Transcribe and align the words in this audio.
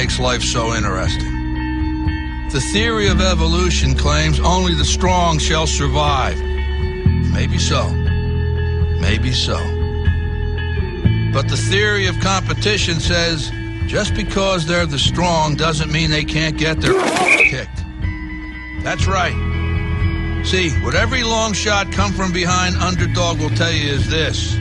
makes 0.00 0.18
life 0.18 0.42
so 0.42 0.72
interesting. 0.72 1.30
The 2.48 2.60
theory 2.72 3.08
of 3.08 3.20
evolution 3.20 3.94
claims 3.94 4.40
only 4.40 4.72
the 4.72 4.82
strong 4.82 5.38
shall 5.38 5.66
survive. 5.66 6.40
Maybe 6.40 7.58
so. 7.58 7.90
Maybe 8.98 9.34
so. 9.34 9.58
But 11.34 11.50
the 11.50 11.62
theory 11.68 12.06
of 12.06 12.18
competition 12.20 12.98
says 12.98 13.52
just 13.84 14.14
because 14.14 14.64
they're 14.64 14.86
the 14.86 14.98
strong 14.98 15.54
doesn't 15.54 15.92
mean 15.92 16.10
they 16.10 16.24
can't 16.24 16.56
get 16.56 16.80
their 16.80 16.98
kicked. 17.50 17.84
That's 18.82 19.06
right. 19.06 19.36
See, 20.46 20.70
what 20.80 20.94
every 20.94 21.24
long 21.24 21.52
shot 21.52 21.92
come 21.92 22.14
from 22.14 22.32
behind 22.32 22.74
underdog 22.76 23.38
will 23.38 23.50
tell 23.50 23.70
you 23.70 23.90
is 23.90 24.08
this. 24.08 24.54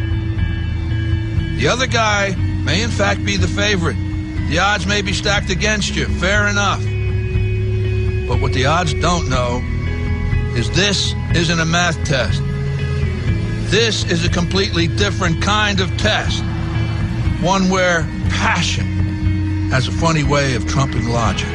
The 1.62 1.70
other 1.72 1.88
guy 1.88 2.36
may 2.36 2.82
in 2.82 2.90
fact 2.90 3.24
be 3.24 3.38
the 3.38 3.48
favorite. 3.48 4.09
The 4.50 4.58
odds 4.58 4.88
may 4.88 5.04
be 5.04 5.14
stacked 5.14 5.52
against 5.52 5.96
you. 5.96 6.08
Fair 6.08 6.48
enough. 6.48 6.82
But 8.28 8.42
what 8.42 8.52
the 8.52 8.66
odds 8.66 8.96
don't 8.96 9.30
know 9.30 9.62
is 10.58 10.72
this 10.72 11.14
isn't 11.36 11.60
a 11.60 11.66
math 11.66 12.04
test. 12.04 12.42
This 13.70 14.10
is 14.12 14.26
a 14.26 14.30
completely 14.30 14.88
different 14.88 15.44
kind 15.44 15.80
of 15.80 15.96
test. 15.98 16.44
One 17.44 17.70
where 17.70 18.02
passion 18.32 19.70
has 19.70 19.88
a 19.88 19.92
funny 19.92 20.24
way 20.24 20.56
of 20.56 20.66
trumping 20.68 21.10
logic. 21.10 21.48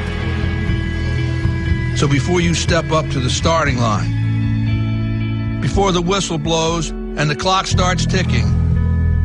So 1.98 2.06
before 2.06 2.41
you 2.41 2.55
step 2.55 2.92
up 2.92 3.11
to 3.11 3.19
the 3.19 3.28
starting 3.28 3.78
line, 3.78 5.61
before 5.61 5.91
the 5.91 6.00
whistle 6.00 6.39
blows 6.39 6.91
and 6.91 7.28
the 7.28 7.34
clock 7.34 7.67
starts 7.67 8.06
ticking, 8.06 8.47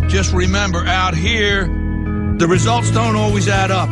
just 0.10 0.34
remember 0.34 0.84
out 0.86 1.14
here, 1.14 1.68
the 2.40 2.48
results 2.48 2.90
don't 2.92 3.18
always 3.18 3.50
add 3.50 3.70
up. 3.70 3.90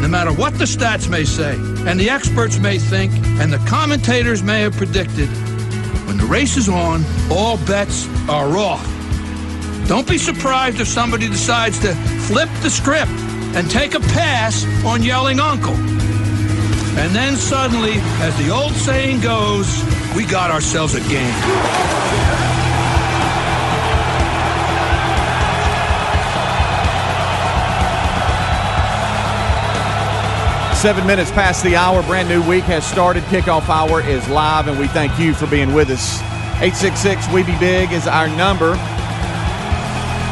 No 0.00 0.08
matter 0.08 0.32
what 0.32 0.58
the 0.58 0.64
stats 0.64 1.10
may 1.10 1.24
say, 1.24 1.56
and 1.86 2.00
the 2.00 2.08
experts 2.08 2.58
may 2.58 2.78
think, 2.78 3.12
and 3.38 3.52
the 3.52 3.58
commentators 3.68 4.42
may 4.42 4.62
have 4.62 4.74
predicted, 4.76 5.28
when 6.06 6.16
the 6.16 6.24
race 6.24 6.56
is 6.56 6.70
on, 6.70 7.04
all 7.30 7.58
bets 7.66 8.08
are 8.26 8.56
off. 8.56 8.84
Don't 9.88 10.08
be 10.08 10.16
surprised 10.16 10.80
if 10.80 10.88
somebody 10.88 11.28
decides 11.28 11.78
to 11.80 11.94
flip 12.26 12.48
the 12.62 12.70
script 12.70 13.12
and 13.54 13.70
take 13.70 13.94
a 13.94 14.00
pass 14.00 14.64
on 14.86 15.02
yelling 15.02 15.38
uncle. 15.38 15.74
And 15.74 17.14
then 17.14 17.36
suddenly, 17.36 17.96
as 18.22 18.34
the 18.38 18.48
old 18.48 18.72
saying 18.72 19.20
goes, 19.20 19.66
we 20.16 20.24
got 20.24 20.50
ourselves 20.50 20.94
a 20.94 21.00
game. 21.10 22.23
Seven 30.84 31.06
minutes 31.06 31.30
past 31.30 31.64
the 31.64 31.76
hour. 31.76 32.02
Brand 32.02 32.28
new 32.28 32.46
week 32.46 32.64
has 32.64 32.86
started. 32.86 33.22
Kickoff 33.24 33.70
hour 33.70 34.02
is 34.02 34.28
live, 34.28 34.68
and 34.68 34.78
we 34.78 34.86
thank 34.86 35.18
you 35.18 35.32
for 35.32 35.46
being 35.46 35.72
with 35.72 35.88
us. 35.88 36.20
866 36.60 37.26
We 37.32 37.42
Be 37.42 37.58
Big 37.58 37.90
is 37.90 38.06
our 38.06 38.28
number. 38.28 38.72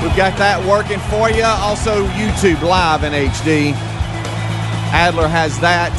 We've 0.04 0.14
got 0.14 0.36
that 0.36 0.62
working 0.68 0.98
for 1.08 1.30
you. 1.30 1.42
Also, 1.42 2.06
YouTube 2.08 2.60
live 2.60 3.02
in 3.02 3.14
HD. 3.14 3.72
Adler 4.92 5.26
has 5.26 5.58
that. 5.60 5.90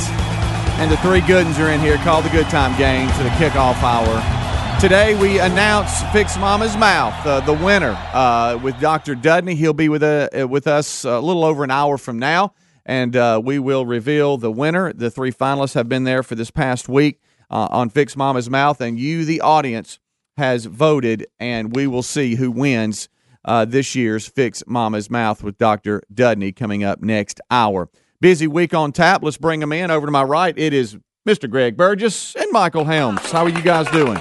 And 0.77 0.91
the 0.91 0.97
three 0.97 1.21
good 1.21 1.45
ones 1.47 1.57
are 1.57 1.71
in 1.71 1.79
here. 1.79 1.97
Call 1.97 2.21
the 2.21 2.29
Good 2.29 2.47
Time 2.49 2.77
Game 2.77 3.09
to 3.09 3.23
the 3.23 3.29
kickoff 3.29 3.81
hour. 3.81 4.79
Today, 4.79 5.15
we 5.15 5.39
announce 5.39 6.03
Fix 6.13 6.37
Mama's 6.37 6.77
Mouth, 6.77 7.25
uh, 7.25 7.39
the 7.39 7.53
winner, 7.53 7.97
uh, 8.13 8.59
with 8.61 8.79
Dr. 8.79 9.15
Dudney. 9.15 9.55
He'll 9.55 9.73
be 9.73 9.89
with, 9.89 10.03
uh, 10.03 10.47
with 10.47 10.67
us 10.67 11.05
a 11.05 11.19
little 11.19 11.43
over 11.43 11.63
an 11.63 11.71
hour 11.71 11.97
from 11.97 12.19
now 12.19 12.53
and 12.85 13.15
uh, 13.15 13.41
we 13.43 13.59
will 13.59 13.85
reveal 13.85 14.37
the 14.37 14.51
winner. 14.51 14.93
The 14.93 15.11
three 15.11 15.31
finalists 15.31 15.73
have 15.73 15.89
been 15.89 16.03
there 16.03 16.23
for 16.23 16.35
this 16.35 16.51
past 16.51 16.89
week 16.89 17.21
uh, 17.49 17.67
on 17.71 17.89
Fix 17.89 18.15
Mama's 18.15 18.49
Mouth, 18.49 18.81
and 18.81 18.99
you, 18.99 19.25
the 19.25 19.41
audience, 19.41 19.99
has 20.37 20.65
voted, 20.65 21.27
and 21.39 21.75
we 21.75 21.87
will 21.87 22.03
see 22.03 22.35
who 22.35 22.51
wins 22.51 23.09
uh, 23.45 23.65
this 23.65 23.95
year's 23.95 24.27
Fix 24.27 24.63
Mama's 24.67 25.09
Mouth 25.09 25.43
with 25.43 25.57
Dr. 25.57 26.01
Dudney 26.13 26.51
coming 26.51 26.83
up 26.83 27.01
next 27.01 27.39
hour. 27.51 27.89
Busy 28.19 28.47
week 28.47 28.73
on 28.73 28.91
tap. 28.91 29.21
Let's 29.21 29.37
bring 29.37 29.59
them 29.59 29.71
in. 29.71 29.91
Over 29.91 30.07
to 30.07 30.11
my 30.11 30.23
right, 30.23 30.57
it 30.57 30.73
is 30.73 30.97
Mr. 31.27 31.49
Greg 31.49 31.77
Burgess 31.77 32.35
and 32.35 32.51
Michael 32.51 32.85
Helms. 32.85 33.31
How 33.31 33.43
are 33.43 33.49
you 33.49 33.61
guys 33.61 33.87
doing? 33.91 34.19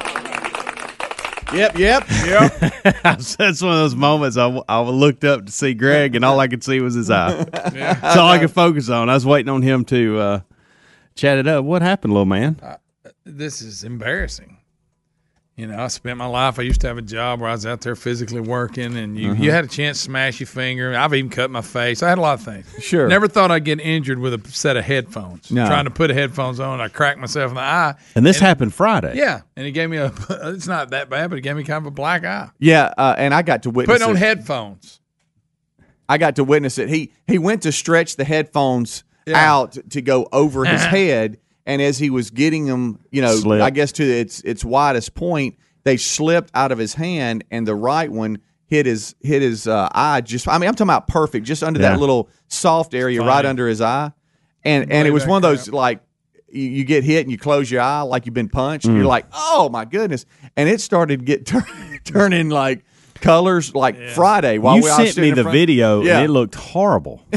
Yep, 1.55 1.77
yep, 1.77 2.07
yep. 2.25 3.03
That's 3.03 3.37
one 3.39 3.73
of 3.73 3.79
those 3.79 3.95
moments 3.95 4.37
I, 4.37 4.49
I 4.69 4.81
looked 4.81 5.25
up 5.25 5.45
to 5.47 5.53
see 5.53 5.75
Greg, 5.75 6.15
and 6.15 6.25
all 6.25 6.41
I 6.41 6.49
could 6.49 6.65
see 6.65 6.81
was 6.81 6.95
his 6.95 7.11
eye. 7.11 7.31
yeah. 7.75 7.95
That's 7.95 8.17
all 8.17 8.29
I 8.29 8.39
could 8.39 8.51
focus 8.51 8.89
on. 8.89 9.11
I 9.11 9.15
was 9.15 9.27
waiting 9.27 9.51
on 9.51 9.61
him 9.61 9.85
to 9.87 10.19
uh, 10.19 10.41
chat 11.15 11.39
it 11.39 11.47
up. 11.47 11.65
What 11.65 11.83
happened, 11.83 12.15
little 12.15 12.25
man? 12.27 12.59
Uh, 12.63 12.77
this 13.25 13.61
is 13.61 13.85
embarrassing. 13.85 14.59
You 15.55 15.67
know, 15.67 15.79
I 15.79 15.89
spent 15.89 16.17
my 16.17 16.25
life. 16.27 16.59
I 16.59 16.63
used 16.63 16.81
to 16.81 16.87
have 16.87 16.97
a 16.97 17.03
job 17.03 17.41
where 17.41 17.51
I 17.51 17.53
was 17.53 17.67
out 17.67 17.83
there 17.83 17.95
physically 17.95 18.41
working, 18.41 18.97
and 18.97 19.19
you, 19.19 19.33
Mm-hmm. 19.33 19.43
you 19.43 19.51
had 19.51 19.65
a 19.65 19.69
chance 19.69 19.99
to 19.99 20.05
smash 20.05 20.41
your 20.41 20.47
finger. 20.47 20.95
I've 20.97 21.13
even 21.13 21.31
cut 21.31 21.51
my 21.51 21.61
face. 21.61 22.03
I 22.03 22.09
had 22.09 22.17
a 22.17 22.23
lot 22.23 22.39
of 22.39 22.45
things. 22.45 22.67
Sure. 22.83 23.07
Never 23.07 23.29
thought 23.29 23.51
I'd 23.51 23.63
get 23.65 23.79
injured 23.79 24.19
with 24.19 24.33
a 24.33 24.51
set 24.51 24.79
of 24.79 24.85
headphones. 24.85 25.51
No. 25.53 25.67
Trying 25.67 25.85
to 25.85 25.91
put 25.91 26.09
headphones 26.09 26.59
on, 26.59 26.81
I 26.81 26.89
cracked 26.89 27.19
myself 27.21 27.51
in 27.51 27.57
the 27.57 27.61
eye. 27.61 27.95
And 28.15 28.25
this 28.25 28.39
happened 28.41 28.73
Friday. 28.73 29.13
Yeah, 29.17 29.43
and 29.55 29.67
it 29.67 29.73
gave 29.73 29.91
me 29.91 29.99
a. 29.99 30.11
It's 30.31 30.67
not 30.67 30.89
that 30.91 31.11
bad, 31.11 31.29
but 31.29 31.39
it 31.39 31.43
gave 31.43 31.55
me 31.57 31.65
kind 31.65 31.83
of 31.83 31.87
a 31.87 31.91
black 31.95 32.25
eye. 32.25 32.49
Yeah, 32.59 32.93
uh, 32.97 33.15
and 33.19 33.35
I 33.35 33.43
got 33.43 33.65
to 33.65 33.71
witness 33.71 33.99
Putting 33.99 34.09
on 34.11 34.17
it. 34.17 34.21
headphones. 34.21 35.01
I 36.09 36.17
got 36.17 36.37
to 36.37 36.45
witness 36.45 36.79
it. 36.79 36.89
He 36.89 37.13
he 37.27 37.39
went 37.39 37.63
to 37.63 37.73
stretch 37.73 38.17
the 38.17 38.25
headphones 38.25 39.05
Yeah. 39.27 39.53
out 39.53 39.77
to 39.91 40.01
go 40.03 40.29
over 40.33 40.65
his 40.65 40.83
head, 40.83 41.39
and 41.67 41.81
as 41.83 41.99
he 41.99 42.11
was 42.11 42.31
getting 42.31 42.67
them, 42.67 42.99
you 43.11 43.23
know, 43.23 43.35
Slipped. 43.37 43.63
I 43.63 43.71
guess 43.71 43.93
to 43.93 44.05
its 44.05 44.41
its 44.43 44.65
widest 44.65 45.15
point, 45.15 45.57
they 45.85 45.97
slipped 45.97 46.51
out 46.55 46.73
of 46.73 46.79
his 46.79 46.95
hand, 46.95 47.45
and 47.51 47.67
the 47.67 47.75
right 47.75 48.11
one 48.11 48.39
hit 48.67 48.87
his 48.87 49.15
hit 49.21 49.43
his 49.43 49.67
uh, 49.67 49.89
eye. 49.93 50.21
Just 50.23 50.49
I 50.49 50.59
mean, 50.59 50.69
I'm 50.69 50.75
talking 50.75 50.89
about 50.91 51.09
perfect, 51.09 51.47
just 51.47 51.63
under 51.63 51.81
Yeah. 51.81 51.91
that 51.91 52.01
little 52.01 52.29
soft 52.49 52.95
area 52.95 53.21
right 53.23 53.45
under 53.45 53.69
his 53.69 53.81
eye, 53.81 54.13
and 54.65 54.91
and 54.93 55.07
it 55.09 55.11
was 55.13 55.27
one 55.27 55.37
of 55.37 55.43
those 55.43 55.65
crap. 55.65 55.75
like. 55.75 56.01
You, 56.55 56.69
you 56.69 56.85
get 56.85 57.03
hit 57.03 57.23
and 57.23 57.31
you 57.33 57.39
close 57.39 57.71
your 57.71 57.81
eye 57.81 58.03
like 58.03 58.27
you've 58.27 58.35
been 58.35 58.51
punched. 58.51 58.85
Mm. 58.87 58.97
You're 58.97 59.07
like, 59.07 59.25
oh 59.33 59.71
my 59.71 59.87
goodness! 59.87 60.27
And 60.55 60.69
it 60.69 60.83
started 60.83 61.21
to 61.21 61.25
get 61.25 61.47
tur- 61.47 61.65
turning 62.05 62.51
like 62.51 62.85
colors 63.23 63.75
like 63.75 63.99
Friday. 64.11 64.59
While 64.59 64.77
you 64.77 64.83
we, 64.83 64.89
sent 64.91 65.17
me 65.17 65.31
the 65.31 65.43
front- 65.43 65.57
video, 65.57 66.03
Yeah. 66.03 66.17
and 66.19 66.25
it 66.27 66.29
looked 66.31 66.55
horrible. 66.55 67.23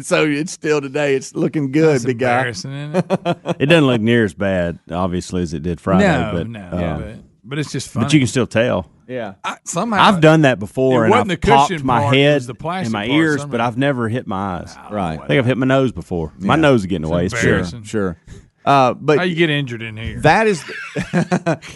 so 0.00 0.24
it's 0.24 0.52
still 0.52 0.80
today. 0.80 1.14
It's 1.14 1.34
looking 1.34 1.72
good, 1.72 1.96
It's 1.96 2.04
big 2.04 2.18
guy. 2.18 2.48
isn't 2.48 2.72
it? 2.96 3.04
it 3.60 3.66
doesn't 3.66 3.86
look 3.86 4.00
near 4.00 4.24
as 4.24 4.34
bad, 4.34 4.78
obviously, 4.90 5.42
as 5.42 5.54
it 5.54 5.62
did 5.62 5.80
Friday. 5.80 6.06
no, 6.06 6.30
but, 6.32 6.46
no, 6.48 6.60
uh, 6.60 6.98
but, 6.98 7.16
but 7.44 7.58
it's 7.58 7.72
just 7.72 7.88
funny. 7.88 8.04
but 8.06 8.12
you 8.12 8.20
can 8.20 8.26
still 8.28 8.46
tell. 8.46 8.90
Yeah. 9.06 9.34
I, 9.44 9.58
somehow 9.64 10.02
I've 10.02 10.20
done 10.22 10.42
that 10.42 10.58
before, 10.58 11.04
and 11.04 11.12
I've 11.14 11.28
the 11.28 11.36
popped 11.36 11.82
my 11.84 12.00
part, 12.02 12.14
head 12.14 12.34
was 12.36 12.46
the 12.46 12.54
and 12.68 12.90
my 12.90 13.06
part 13.06 13.10
ears, 13.18 13.40
somehow. 13.42 13.50
but 13.52 13.60
I've 13.60 13.76
never 13.76 14.08
hit 14.08 14.26
my 14.26 14.60
eyes. 14.60 14.74
Right. 14.90 15.20
I 15.20 15.26
think 15.26 15.38
I've 15.38 15.44
hit 15.46 15.58
my 15.58 15.66
nose 15.66 15.92
before. 15.92 16.32
My 16.38 16.56
nose 16.56 16.80
is 16.80 16.86
getting 16.86 17.04
away. 17.06 17.26
It's 17.26 17.38
Sure. 17.38 17.64
Sure. 17.84 18.16
Uh, 18.64 18.94
but 18.94 19.18
How 19.18 19.24
you 19.24 19.34
get 19.34 19.50
injured 19.50 19.82
in 19.82 19.96
here? 19.96 20.20
that 20.20 20.46
is 20.46 20.64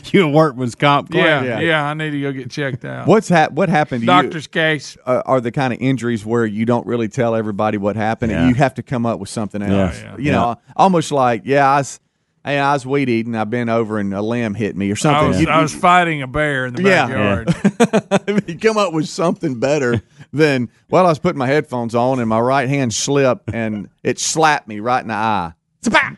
You 0.13 0.25
a 0.27 0.31
workman's 0.31 0.75
comp 0.75 1.11
claim. 1.11 1.25
yeah, 1.25 1.43
yeah. 1.45 1.61
yeah, 1.61 1.85
I 1.85 1.93
need 1.95 2.11
to 2.13 2.21
go 2.21 2.33
get 2.33 2.51
checked 2.51 2.85
out. 2.85 3.07
what's 3.07 3.29
hap- 3.29 3.53
what 3.53 3.69
happened 3.69 4.01
to 4.03 4.07
Doctor's 4.07 4.47
case? 4.47 4.97
you 4.97 5.03
uh, 5.05 5.23
are 5.27 5.41
the 5.41 5.53
kind 5.53 5.73
of 5.75 5.81
injuries 5.81 6.25
where 6.25 6.47
you 6.47 6.65
don't 6.65 6.87
really 6.87 7.09
tell 7.09 7.35
everybody 7.35 7.77
what 7.79 7.97
happened 7.97 8.33
and 8.33 8.49
you 8.49 8.55
have 8.55 8.75
to 8.75 8.83
come 8.83 9.05
up 9.07 9.21
with 9.21 9.29
something 9.29 9.61
else. 9.63 10.01
Yeah. 10.01 10.17
You 10.19 10.33
know, 10.33 10.57
almost 10.77 11.13
like, 11.13 11.43
yeah, 11.45 11.71
I 11.71 11.79
was 11.79 12.01
hey, 12.45 12.59
I 12.59 12.73
was 12.73 12.87
weed 12.87 13.11
eating, 13.11 13.35
I 13.35 13.45
been 13.45 13.69
over 13.69 13.99
and 13.99 14.15
a 14.15 14.23
lamb 14.23 14.55
hit 14.55 14.75
me 14.75 14.89
or 14.91 14.95
I 14.95 14.97
something. 14.97 15.29
was, 15.29 15.41
You- 15.43 15.49
I 15.49 15.61
was 15.61 15.75
fighting 15.75 16.23
a 16.23 16.27
bear 16.27 16.65
in 16.65 16.75
the 16.75 16.83
Yeah. 16.85 17.07
backyard. 17.07 18.45
you 18.49 18.59
come 18.59 18.79
up 18.79 18.95
with 18.95 19.09
something 19.09 19.61
better 19.61 20.01
than 20.33 20.71
well, 20.89 21.05
I 21.05 21.11
was 21.11 21.19
putting 21.19 21.39
my 21.39 21.47
headphones 21.49 21.95
on 21.95 22.19
and 22.19 22.29
my 22.31 22.41
right 22.41 22.69
hand 22.69 22.95
slipped 22.95 23.53
and 23.53 23.91
it 24.03 24.19
slapped 24.19 24.67
me 24.69 24.81
right 24.81 25.03
in 25.03 25.09
the 25.09 25.15
eye. 25.15 25.53
Zap! 25.85 26.18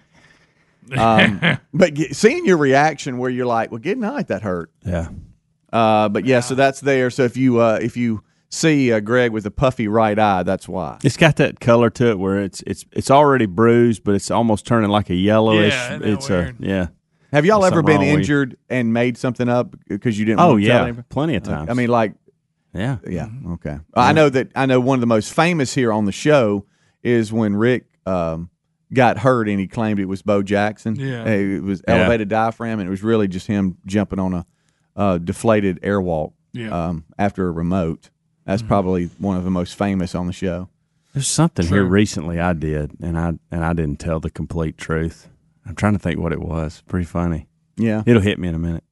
Um, 0.96 1.40
but 1.74 1.94
get, 1.94 2.16
seeing 2.16 2.44
your 2.46 2.56
reaction 2.56 3.18
where 3.18 3.30
you're 3.30 3.46
like, 3.46 3.70
well, 3.70 3.80
good 3.80 3.98
night, 3.98 4.28
that 4.28 4.42
hurt. 4.42 4.70
Yeah. 4.84 5.08
Uh, 5.72 6.08
but 6.08 6.24
yeah, 6.24 6.40
so 6.40 6.54
that's 6.54 6.80
there. 6.80 7.10
So 7.10 7.24
if 7.24 7.36
you 7.36 7.60
uh, 7.60 7.78
if 7.80 7.96
you 7.96 8.22
see 8.48 8.92
uh, 8.92 9.00
Greg 9.00 9.32
with 9.32 9.46
a 9.46 9.50
puffy 9.50 9.86
right 9.88 10.18
eye, 10.18 10.42
that's 10.42 10.68
why. 10.68 10.98
It's 11.04 11.16
got 11.16 11.36
that 11.36 11.60
color 11.60 11.90
to 11.90 12.10
it 12.10 12.18
where 12.18 12.40
it's 12.40 12.62
it's 12.66 12.84
it's 12.92 13.10
already 13.10 13.46
bruised, 13.46 14.02
but 14.02 14.14
it's 14.14 14.30
almost 14.30 14.66
turning 14.66 14.90
like 14.90 15.10
a 15.10 15.14
yellowish. 15.14 15.72
Yeah, 15.72 15.98
it's 16.02 16.28
weird? 16.28 16.60
a 16.60 16.66
yeah. 16.66 16.86
Have 17.32 17.44
y'all 17.44 17.60
There's 17.60 17.72
ever 17.72 17.82
been 17.82 18.00
wrong 18.00 18.10
with 18.10 18.18
injured 18.18 18.56
and 18.68 18.92
made 18.92 19.16
something 19.16 19.48
up 19.48 19.76
because 19.88 20.18
you 20.18 20.24
didn't? 20.24 20.40
Oh 20.40 20.48
want 20.48 20.62
to 20.62 20.66
yeah, 20.66 20.82
anybody? 20.82 21.06
plenty 21.08 21.36
of 21.36 21.44
times. 21.44 21.70
I 21.70 21.74
mean, 21.74 21.88
like 21.88 22.14
yeah, 22.74 22.98
Yeah. 23.06 23.28
Okay. 23.52 23.78
I 23.94 24.12
know 24.12 24.28
that. 24.28 24.48
I 24.54 24.66
know 24.66 24.80
one 24.80 24.96
of 24.96 25.00
the 25.00 25.06
most 25.06 25.32
famous 25.32 25.74
here 25.74 25.92
on 25.92 26.04
the 26.04 26.12
show 26.12 26.66
is 27.02 27.32
when 27.32 27.56
Rick 27.56 27.86
um, 28.06 28.49
got 28.92 29.18
hurt 29.18 29.48
and 29.48 29.60
he 29.60 29.66
claimed 29.66 30.00
it 30.00 30.06
was 30.06 30.22
Bo 30.22 30.42
Jackson. 30.42 30.96
Yeah. 30.96 31.24
It 31.24 31.62
was 31.62 31.82
Yeah. 31.86 31.94
elevated 31.96 32.28
diaphragm, 32.28 32.80
and 32.80 32.86
it 32.86 32.90
was 32.90 33.02
really 33.02 33.28
just 33.28 33.46
him 33.46 33.76
jumping 33.86 34.18
on 34.18 34.34
a 34.34 34.46
uh, 34.96 35.18
deflated 35.18 35.80
airwalk 35.82 36.32
Yeah. 36.52 36.70
um, 36.88 37.04
after 37.18 37.46
a 37.48 37.50
remote. 37.52 38.10
That's 38.44 38.62
probably 38.62 39.06
one 39.18 39.36
of 39.36 39.44
the 39.44 39.50
most 39.50 39.76
famous 39.76 40.14
on 40.14 40.26
the 40.26 40.32
show. 40.32 40.68
There's 41.14 41.28
something 41.28 41.66
here 41.66 41.84
recently 41.84 42.40
I 42.40 42.52
did, 42.52 42.92
and 43.00 43.16
I 43.18 43.34
and 43.50 43.64
I 43.64 43.72
didn't 43.72 43.98
tell 44.00 44.18
the 44.20 44.30
complete 44.30 44.76
truth. 44.78 45.28
I'm 45.66 45.74
trying 45.76 45.92
to 45.92 45.98
think 45.98 46.18
what 46.18 46.32
it 46.32 46.40
was. 46.40 46.82
Pretty 46.88 47.06
funny. 47.06 47.46
Yeah. 47.76 48.02
It'll 48.06 48.22
hit 48.22 48.38
me 48.38 48.48
in 48.48 48.54
a 48.54 48.58
minute. 48.58 48.84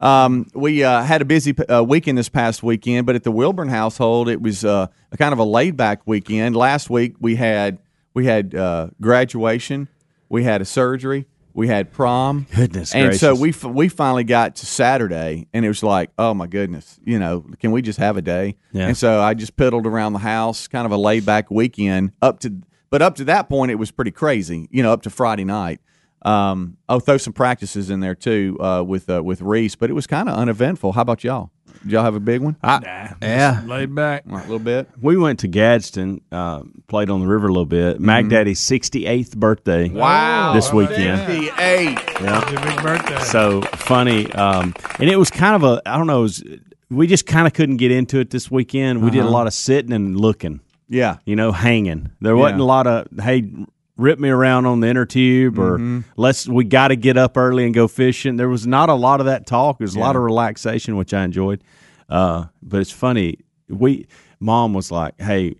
Um, 0.00 0.46
we 0.54 0.84
uh, 0.84 1.02
had 1.02 1.22
a 1.22 1.24
busy 1.24 1.54
uh, 1.68 1.82
weekend 1.82 2.16
this 2.18 2.28
past 2.28 2.62
weekend, 2.62 3.04
but 3.06 3.16
at 3.16 3.24
the 3.24 3.32
Wilburn 3.32 3.68
household, 3.68 4.28
it 4.28 4.40
was 4.40 4.64
uh, 4.64 4.86
a 5.10 5.16
kind 5.16 5.32
of 5.32 5.40
a 5.40 5.44
laid 5.44 5.76
back 5.76 6.02
weekend. 6.06 6.54
Last 6.54 6.88
week 6.88 7.16
we 7.18 7.34
had 7.34 7.78
we 8.14 8.26
had 8.26 8.54
uh, 8.54 8.88
graduation, 9.00 9.88
we 10.28 10.44
had 10.44 10.60
a 10.60 10.64
surgery, 10.64 11.26
we 11.54 11.66
had 11.68 11.90
prom. 11.92 12.46
Goodness 12.54 12.92
gracious. 12.92 12.94
and 12.94 13.16
so 13.16 13.34
we 13.34 13.50
f- 13.50 13.64
we 13.64 13.88
finally 13.88 14.24
got 14.24 14.56
to 14.56 14.66
Saturday, 14.66 15.48
and 15.52 15.64
it 15.64 15.68
was 15.68 15.82
like, 15.82 16.10
oh 16.18 16.34
my 16.34 16.46
goodness, 16.46 17.00
you 17.04 17.18
know, 17.18 17.44
can 17.58 17.72
we 17.72 17.82
just 17.82 17.98
have 17.98 18.16
a 18.16 18.22
day? 18.22 18.56
Yeah. 18.72 18.86
And 18.88 18.96
so 18.96 19.20
I 19.20 19.34
just 19.34 19.56
piddled 19.56 19.84
around 19.86 20.12
the 20.12 20.18
house, 20.20 20.68
kind 20.68 20.86
of 20.86 20.92
a 20.92 20.96
laid 20.96 21.26
back 21.26 21.50
weekend. 21.50 22.12
Up 22.22 22.40
to, 22.40 22.54
but 22.90 23.02
up 23.02 23.16
to 23.16 23.24
that 23.24 23.48
point, 23.48 23.70
it 23.70 23.76
was 23.76 23.90
pretty 23.90 24.10
crazy. 24.12 24.68
You 24.70 24.82
know, 24.82 24.92
up 24.92 25.02
to 25.02 25.10
Friday 25.10 25.44
night. 25.44 25.80
Um, 26.22 26.76
I'll 26.88 26.98
throw 27.00 27.16
some 27.16 27.32
practices 27.32 27.90
in 27.90 28.00
there 28.00 28.14
too 28.14 28.56
uh, 28.60 28.82
with 28.86 29.08
uh, 29.08 29.22
with 29.22 29.40
Reese, 29.40 29.76
but 29.76 29.88
it 29.90 29.92
was 29.94 30.06
kind 30.06 30.28
of 30.28 30.36
uneventful. 30.36 30.92
How 30.92 31.02
about 31.02 31.22
y'all? 31.24 31.50
Did 31.82 31.92
y'all 31.92 32.02
have 32.04 32.14
a 32.14 32.20
big 32.20 32.40
one? 32.40 32.56
I, 32.62 33.14
yeah, 33.22 33.62
Laid 33.66 33.94
back. 33.94 34.24
A 34.28 34.32
little 34.34 34.58
bit. 34.58 34.88
we 35.00 35.16
went 35.16 35.38
to 35.40 35.48
Gadsden, 35.48 36.20
uh, 36.32 36.62
played 36.88 37.08
on 37.10 37.20
the 37.20 37.26
river 37.26 37.46
a 37.46 37.50
little 37.50 37.64
bit. 37.66 38.00
Mac 38.00 38.28
Daddy's 38.28 38.60
68th 38.60 39.36
birthday. 39.36 39.88
Wow, 39.88 40.54
This 40.54 40.72
weekend. 40.72 41.20
fifty-eight. 41.26 41.98
Yeah. 42.20 42.50
Your 42.50 42.60
big 42.62 42.82
birthday. 42.82 43.20
So 43.20 43.62
funny. 43.62 44.30
Um, 44.32 44.74
and 44.98 45.08
it 45.08 45.16
was 45.16 45.30
kind 45.30 45.54
of 45.56 45.62
a, 45.64 45.82
I 45.86 45.96
don't 45.96 46.06
know, 46.06 46.20
it 46.20 46.22
was, 46.22 46.44
we 46.90 47.06
just 47.06 47.26
kind 47.26 47.46
of 47.46 47.52
couldn't 47.52 47.76
get 47.76 47.90
into 47.90 48.18
it 48.18 48.30
this 48.30 48.50
weekend. 48.50 49.02
We 49.02 49.10
did 49.10 49.24
a 49.24 49.28
lot 49.30 49.46
of 49.46 49.52
sitting 49.54 49.92
and 49.92 50.18
looking, 50.18 50.60
Yeah, 50.88 51.18
you 51.26 51.36
know, 51.36 51.52
hanging. 51.52 52.10
There 52.20 52.36
wasn't 52.36 52.58
Yeah. 52.60 52.64
a 52.64 52.66
lot 52.66 52.86
of, 52.86 53.06
hey, 53.20 53.50
rip 53.98 54.18
me 54.18 54.30
around 54.30 54.64
on 54.64 54.80
the 54.80 54.88
inner 54.88 55.04
tube 55.04 55.58
or 55.58 55.76
let's, 56.16 56.48
we 56.48 56.64
got 56.64 56.88
to 56.88 56.96
get 56.96 57.16
up 57.18 57.36
early 57.36 57.64
and 57.66 57.74
go 57.74 57.86
fishing. 57.88 58.36
There 58.36 58.48
was 58.48 58.66
not 58.66 58.88
a 58.88 58.94
lot 58.94 59.20
of 59.20 59.26
that 59.26 59.44
talk. 59.46 59.78
There 59.78 59.84
was 59.84 59.96
a 59.96 60.00
lot 60.00 60.16
of 60.16 60.22
relaxation, 60.22 60.96
which 60.96 61.12
I 61.12 61.24
enjoyed. 61.24 61.62
Uh, 62.08 62.46
but 62.62 62.80
it's 62.80 62.90
funny. 62.92 63.38
We, 63.68 64.06
mom 64.40 64.72
was 64.72 64.90
like, 64.90 65.20
hey, 65.20 65.56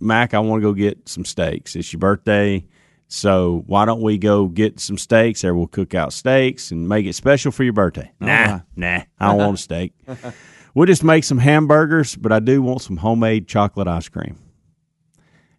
Mac, 0.00 0.34
I 0.34 0.40
want 0.40 0.60
to 0.60 0.68
go 0.68 0.74
get 0.74 1.08
some 1.08 1.24
steaks. 1.24 1.74
It's 1.74 1.90
your 1.92 2.00
birthday. 2.00 2.66
So 3.08 3.62
why 3.66 3.84
don't 3.84 4.02
we 4.02 4.18
go 4.18 4.46
get 4.46 4.80
some 4.80 4.98
steaks 4.98 5.42
there? 5.42 5.54
We'll 5.54 5.68
cook 5.68 5.94
out 5.94 6.12
steaks 6.12 6.72
and 6.72 6.88
make 6.88 7.06
it 7.06 7.14
special 7.14 7.52
for 7.52 7.62
your 7.62 7.72
birthday. 7.72 8.10
Nah, 8.18 8.60
nah, 8.74 9.02
I 9.20 9.28
don't 9.28 9.36
want 9.38 9.58
a 9.58 9.62
steak. 9.62 9.92
We'll 10.74 10.84
just 10.84 11.02
make 11.02 11.24
some 11.24 11.38
hamburgers, 11.38 12.16
but 12.16 12.32
I 12.32 12.38
do 12.38 12.60
want 12.60 12.82
some 12.82 12.98
homemade 12.98 13.48
chocolate 13.48 13.88
ice 13.88 14.10
cream. 14.10 14.36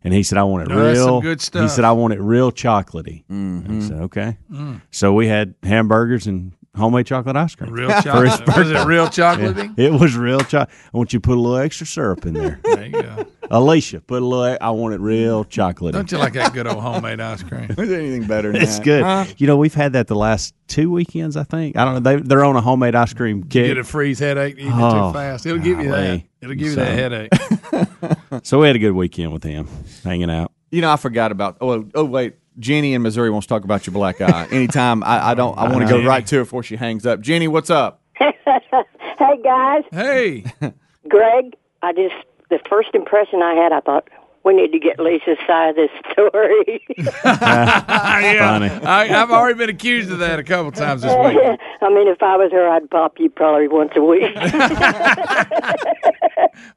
And 0.03 0.13
he 0.13 0.23
said, 0.23 0.37
I 0.37 0.43
want 0.43 0.69
it 0.69 0.73
Oh, 0.73 0.83
that's 0.83 0.99
some 0.99 1.09
real. 1.09 1.21
good 1.21 1.41
He 1.41 1.67
said, 1.67 1.83
I 1.83 1.91
want 1.91 2.13
it 2.13 2.21
real 2.21 2.51
chocolatey. 2.51 3.23
And 3.29 3.65
I 3.65 3.69
mm-hmm. 3.69 3.81
said, 3.81 4.01
okay. 4.03 4.37
Mm. 4.51 4.81
So 4.91 5.13
we 5.13 5.27
had 5.27 5.55
hamburgers 5.63 6.27
and 6.27 6.53
homemade 6.75 7.07
chocolate 7.07 7.35
ice 7.35 7.55
cream. 7.55 7.73
real 7.73 7.89
chocolate. 8.01 8.47
Was 8.55 8.71
it 8.71 8.85
real 8.85 9.07
chocolatey? 9.07 9.77
It 9.77 9.91
was 9.91 10.15
real 10.15 10.39
chocolate. 10.39 10.69
I 10.93 10.97
want 10.97 11.11
you 11.13 11.19
to 11.19 11.27
put 11.27 11.37
a 11.37 11.41
little 11.41 11.57
extra 11.57 11.87
syrup 11.87 12.25
in 12.25 12.33
there. 12.35 12.59
There 12.63 12.85
you 12.85 12.91
go. 12.91 13.25
Alicia, 13.49 14.01
put 14.01 14.21
a 14.21 14.25
little. 14.25 14.57
I 14.59 14.69
want 14.71 14.93
it 14.93 14.99
real 14.99 15.45
chocolatey. 15.45 15.93
Don't 15.93 16.11
you 16.11 16.17
like 16.17 16.33
that 16.33 16.53
good 16.53 16.67
old 16.67 16.81
homemade 16.81 17.19
ice 17.19 17.43
cream? 17.43 17.69
is 17.69 17.75
there 17.75 17.99
anything 17.99 18.27
better 18.27 18.51
than 18.51 18.61
It's 18.61 18.77
that? 18.79 18.83
good. 19.27 19.39
You 19.39 19.47
know, 19.47 19.57
we've 19.57 19.73
had 19.73 19.93
that 19.93 20.07
the 20.07 20.15
last 20.15 20.53
two 20.67 20.91
weekends. 20.91 21.37
I 21.37 21.43
think. 21.43 21.77
I 21.77 21.85
don't 21.85 21.93
know. 21.95 21.99
They 22.01 22.15
they're 22.21 22.43
on 22.43 22.55
a 22.57 22.61
homemade 22.61 22.93
ice 22.95 23.13
cream 23.13 23.43
kick. 23.43 23.67
Get 23.67 23.77
a 23.77 23.83
freeze 23.85 24.19
headache 24.19 24.55
eating 24.55 24.67
it 24.67 24.75
Oh, 24.75 25.07
too 25.09 25.13
fast. 25.13 25.45
It'll 25.45 25.59
give 25.59 25.79
you 25.79 25.89
that. 25.91 26.23
It'll 26.41 26.55
give 26.55 26.67
you 26.67 26.73
So- 26.73 26.81
that 26.81 26.91
headache. 26.93 27.31
So 28.43 28.59
we 28.59 28.67
had 28.67 28.75
a 28.75 28.79
good 28.79 28.91
weekend 28.91 29.33
with 29.33 29.43
him, 29.43 29.67
hanging 30.03 30.29
out. 30.29 30.51
You 30.71 30.81
know, 30.81 30.91
I 30.91 30.97
forgot 30.97 31.31
about. 31.31 31.57
Oh, 31.61 31.87
oh 31.95 32.05
wait. 32.05 32.35
Jenny 32.59 32.93
in 32.93 33.03
Missouri 33.03 33.29
wants 33.29 33.45
to 33.45 33.53
talk 33.53 33.63
about 33.63 33.85
your 33.85 33.93
black 33.93 34.19
eye. 34.19 34.47
Anytime 34.51 35.03
I, 35.03 35.29
I 35.29 35.33
don't, 35.35 35.55
I 35.57 35.71
want 35.71 35.87
to 35.87 35.93
go 35.93 36.03
right 36.03 36.25
to 36.25 36.37
her 36.37 36.41
before 36.43 36.63
she 36.63 36.75
hangs 36.75 37.05
up. 37.05 37.21
Jenny, 37.21 37.47
what's 37.47 37.69
up? 37.69 38.01
Hey 39.17 39.41
guys, 39.43 39.83
Hey, 39.91 40.43
Greg, 41.09 41.55
I 41.81 41.91
just 41.91 42.13
the 42.49 42.59
first 42.69 42.89
impression 42.93 43.41
I 43.41 43.55
had, 43.55 43.71
I 43.71 43.79
thought 43.79 44.07
we 44.47 44.53
need 44.53 44.71
to 44.71 44.79
get 44.79 44.97
Lisa's 44.99 45.37
side 45.45 45.69
of 45.71 45.75
this 45.75 45.89
story. 46.11 46.81
yeah, 47.25 48.39
Funny. 48.39 48.69
I, 48.85 49.21
I've 49.21 49.29
already 49.29 49.57
been 49.57 49.69
accused 49.69 50.09
of 50.11 50.19
that 50.19 50.39
a 50.39 50.43
couple 50.43 50.71
times 50.71 51.01
this 51.03 51.11
week. 51.11 51.37
I 51.81 51.89
mean, 51.89 52.07
if 52.07 52.23
I 52.23 52.37
was 52.37 52.51
her, 52.53 52.67
I'd 52.69 52.89
pop 52.89 53.19
you 53.19 53.29
probably 53.29 53.67
once 53.67 53.91
a 53.95 54.01
week. 54.01 54.33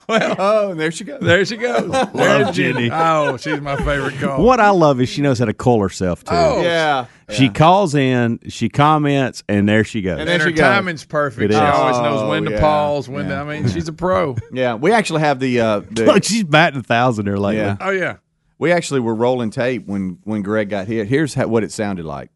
Well, 0.08 0.36
Oh, 0.38 0.70
and 0.72 0.80
there 0.80 0.90
she 0.90 1.04
goes. 1.04 1.20
there 1.20 1.44
she 1.44 1.56
goes. 1.56 1.90
There's 2.12 2.50
Jenny. 2.50 2.90
Oh, 2.92 3.36
she's 3.36 3.60
my 3.60 3.76
favorite 3.76 4.18
call. 4.18 4.42
What 4.44 4.58
I 4.60 4.70
love 4.70 5.00
is 5.00 5.08
she 5.08 5.22
knows 5.22 5.38
how 5.38 5.44
to 5.44 5.54
call 5.54 5.80
herself 5.80 6.24
too. 6.24 6.34
Oh, 6.34 6.60
Yeah. 6.62 7.06
She 7.32 7.48
calls 7.48 7.94
in, 7.94 8.40
she 8.48 8.68
comments, 8.68 9.42
and 9.48 9.68
there 9.68 9.84
she 9.84 10.02
goes. 10.02 10.12
And 10.18 10.22
And 10.22 10.28
there 10.28 10.38
her 10.40 10.46
she 10.48 10.52
goes. 10.52 10.62
timing's 10.64 11.04
perfect. 11.04 11.52
She 11.52 11.58
always 11.58 11.98
knows 11.98 12.28
when 12.28 12.46
Oh, 12.46 12.50
to 12.50 12.54
yeah. 12.56 12.60
pause, 12.60 13.08
when 13.08 13.28
to, 13.28 13.34
I 13.36 13.44
mean, 13.44 13.68
she's 13.68 13.88
a 13.88 13.92
pro. 13.92 14.36
Yeah. 14.52 14.74
We 14.74 14.92
actually 14.92 15.20
have 15.20 15.38
the. 15.40 15.60
Uh, 15.60 15.80
the 15.90 16.04
Look, 16.06 16.24
she's 16.24 16.44
batting 16.44 16.80
a 16.80 16.82
thousand 16.82 17.26
here 17.26 17.36
lately. 17.36 17.60
Yeah. 17.62 17.76
Oh 17.80 17.90
yeah. 17.90 18.16
we 18.58 18.72
actually 18.72 19.00
were 19.00 19.14
rolling 19.14 19.50
tape 19.50 19.86
when 19.86 20.18
when 20.24 20.42
Greg 20.42 20.68
got 20.70 20.86
hit. 20.86 21.06
Here's 21.08 21.34
how, 21.34 21.46
what 21.46 21.62
it 21.64 21.72
sounded 21.72 22.04
like. 22.04 22.30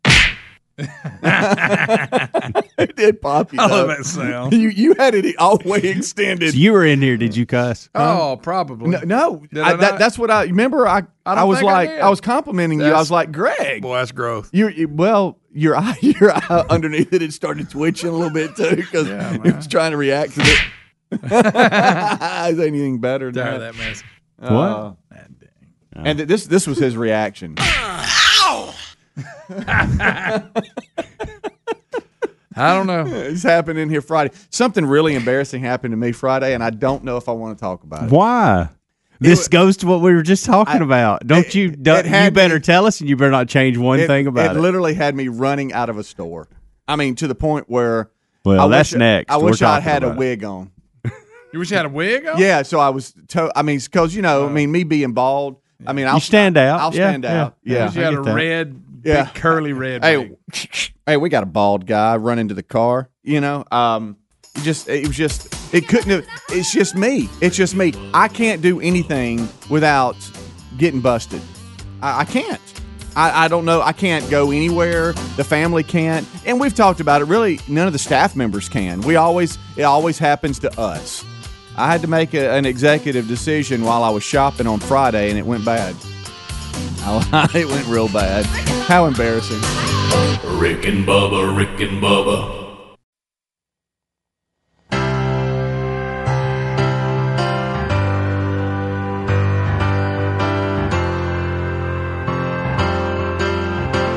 It 0.77 0.91
did 2.97 3.23
pop 3.23 3.53
you. 3.53 3.59
I 3.63 3.67
love 3.67 3.89
that 3.89 4.05
sound. 4.05 4.53
You 4.55 4.69
you 4.69 4.95
had 4.95 5.15
it 5.15 5.37
all 5.39 5.59
the 5.59 5.69
way 5.69 5.79
extended. 5.79 6.53
So 6.53 6.59
you 6.59 6.73
were 6.73 6.85
in 6.85 7.01
here. 7.03 7.17
Did 7.17 7.37
you 7.37 7.47
cuss? 7.47 7.89
Oh, 7.95 8.39
probably. 8.43 8.91
No, 8.91 9.01
no 9.01 9.43
I, 9.63 9.73
I 9.73 9.77
that, 9.77 9.99
that's 9.99 10.19
what 10.19 10.31
I 10.31 10.45
remember. 10.45 10.87
I 10.87 11.03
I 11.27 11.35
I, 11.35 11.45
was 11.45 11.59
think 11.59 11.71
I 11.71 11.75
like. 11.75 11.91
I, 11.91 12.09
was 12.11 12.21
complimenting 12.21 12.81
you. 12.81 12.87
I 12.87 12.99
was 12.99 13.11
like, 13.11 13.33
Greg, 13.33 13.83
Boy, 13.83 13.99
that's 13.99 14.13
growth. 14.13 14.51
you, 14.53 14.69
you 14.69 14.89
well, 14.89 15.39
your 15.53 15.77
eye, 15.77 15.97
your 16.01 16.33
eye 16.33 16.65
underneath 16.71 17.13
it, 17.13 17.23
it 17.23 17.33
started 17.33 17.71
twitching 17.71 18.09
a 18.09 18.13
little 18.13 18.31
bit 18.31 18.57
too 18.57 18.77
because 18.77 19.09
Yeah, 19.09 19.35
it 19.45 19.57
was 19.57 19.67
trying 19.67 19.91
to 19.93 19.97
react 19.97 20.35
to 20.35 20.41
it. 20.43 20.59
Is 21.13 21.21
there 22.57 22.67
anything 22.67 23.01
better 23.01 23.31
than 23.31 23.45
Tired 23.45 23.55
of 23.55 23.61
that? 23.61 23.75
that 23.75 23.79
mess. 23.79 24.03
Uh, 24.41 24.93
and 25.97 26.19
this 26.19 26.47
this 26.47 26.67
was 26.67 26.79
his 26.79 26.97
reaction. 26.97 27.57
I 32.57 32.73
don't 32.75 32.87
know. 32.87 33.05
It's 33.07 33.43
happened 33.43 33.79
in 33.79 33.89
here 33.89 34.01
Friday. 34.01 34.35
Something 34.51 34.87
really 34.87 35.15
embarrassing 35.15 35.63
happened 35.63 35.93
to 35.93 35.97
me 35.97 36.13
Friday, 36.13 36.55
and 36.55 36.63
I 36.63 36.71
don't 36.71 37.05
know 37.05 37.17
if 37.17 37.29
I 37.29 37.33
want 37.33 37.57
to 37.59 37.61
talk 37.61 37.83
about 37.83 38.05
it. 38.05 38.11
Why? 38.11 38.69
This 39.21 39.49
goes 39.49 39.77
to 39.79 39.87
what 39.87 40.01
we 40.01 40.15
were 40.15 40.23
just 40.23 40.45
talking 40.45 40.83
about. 40.83 41.27
Don't 41.27 41.47
it- 41.47 41.55
you? 41.55 41.71
Don't, 41.71 42.05
you 42.05 42.31
better 42.31 42.55
me- 42.55 42.61
tell 42.61 42.87
us, 42.87 43.01
and 43.01 43.09
you 43.09 43.17
better 43.17 43.31
not 43.31 43.49
change 43.49 43.77
one 43.77 44.07
thing 44.07 44.27
about 44.27 44.55
it. 44.55 44.59
It 44.59 44.61
literally 44.61 44.95
had 44.95 45.15
me 45.15 45.29
running 45.29 45.73
out 45.73 45.89
of 45.89 45.99
a 45.99 46.05
store. 46.05 46.49
I 46.87 46.97
mean, 46.97 47.15
to 47.17 47.27
the 47.27 47.35
point 47.35 47.69
where. 47.69 48.11
Well, 48.45 48.61
I 48.61 48.69
that's 48.69 48.93
wish, 48.93 48.99
next. 48.99 49.33
I 49.33 49.39
We're 49.39 49.51
wish 49.51 49.63
I 49.63 49.81
had 49.81 50.03
a 50.03 50.07
about 50.07 50.17
it. 50.17 50.19
wig 50.19 50.45
on. 50.45 50.71
You 51.53 51.61
wish 51.61 51.71
you 51.71 51.77
had 51.77 51.87
a 51.87 51.89
wig 51.89 52.27
on? 52.27 52.37
Yeah, 52.37 52.63
so 52.63 52.81
I 52.81 52.89
was. 52.89 53.15
To, 53.29 53.49
I 53.55 53.63
mean, 53.63 53.79
because 53.79 54.13
you 54.13 54.23
know, 54.23 54.43
I 54.43 54.47
oh. 54.47 54.49
mean, 54.49 54.73
me 54.73 54.83
being 54.83 55.13
bald. 55.13 55.59
I 55.87 55.93
mean, 55.93 56.09
I'll 56.09 56.19
stand 56.19 56.57
out. 56.57 56.81
I'll 56.81 56.91
stand 56.91 57.23
yeah. 57.23 57.43
out. 57.45 57.57
Yeah. 57.63 57.85
Wish 57.87 57.95
you 57.95 58.03
had 58.03 58.15
a 58.15 58.23
that. 58.23 58.35
red, 58.35 58.83
Yeah. 59.05 59.25
big 59.25 59.35
curly 59.35 59.73
red 59.73 60.03
Hey, 60.03 60.31
hey, 61.07 61.17
we 61.17 61.29
got 61.29 61.43
a 61.43 61.47
bald 61.47 61.87
guy 61.87 62.17
run 62.17 62.39
into 62.39 62.55
the 62.55 62.63
car. 62.63 63.11
You 63.23 63.41
know, 63.41 63.65
um, 63.71 64.17
just 64.63 64.89
it 64.89 65.07
was 65.07 65.17
just 65.17 65.75
it 65.75 65.89
couldn't 65.89 66.11
have. 66.11 66.27
It's 66.51 66.73
just 66.73 66.95
me. 66.95 67.29
It's 67.41 67.57
just 67.57 67.75
me. 67.75 67.93
I 68.13 68.29
can't 68.29 68.63
do 68.63 68.81
anything 68.81 69.49
without 69.69 70.17
getting 70.79 71.01
busted. 71.01 71.43
I, 72.01 72.21
I 72.21 72.25
can't. 72.25 72.61
I, 73.17 73.45
I 73.45 73.49
don't 73.49 73.65
know. 73.65 73.81
I 73.81 73.93
can't 73.93 74.29
go 74.29 74.51
anywhere. 74.51 75.13
The 75.37 75.45
family 75.45 75.83
can't, 75.83 76.27
and 76.45 76.61
we've 76.61 76.75
talked 76.75 77.01
about 77.01 77.21
it. 77.21 77.27
Really, 77.27 77.61
none 77.69 77.87
of 77.87 77.93
the 77.93 77.99
staff 77.99 78.35
members 78.35 78.69
can. 78.69 79.01
We 79.03 79.17
always 79.17 79.59
it 79.77 79.83
always 79.83 80.19
happens 80.19 80.59
to 80.61 80.81
us. 80.81 81.25
I 81.77 81.91
had 81.91 82.03
to 82.03 82.07
make 82.07 82.35
a, 82.35 82.51
an 82.53 82.67
executive 82.67 83.27
decision 83.27 83.83
while 83.83 84.05
I 84.05 84.11
was 84.11 84.23
shopping 84.23 84.67
on 84.67 84.81
Friday, 84.81 85.31
and 85.31 85.39
it 85.39 85.47
went 85.47 85.65
bad. 85.65 85.97
it 87.55 87.69
went 87.69 87.87
real 87.87 88.09
bad. 88.09 88.47
How 88.87 89.05
embarrassing. 89.05 89.61
Rick 90.59 90.87
and 90.87 91.07
Bubba, 91.07 91.55
Rick 91.55 91.81
and 91.81 92.03
Bubba. 92.03 92.63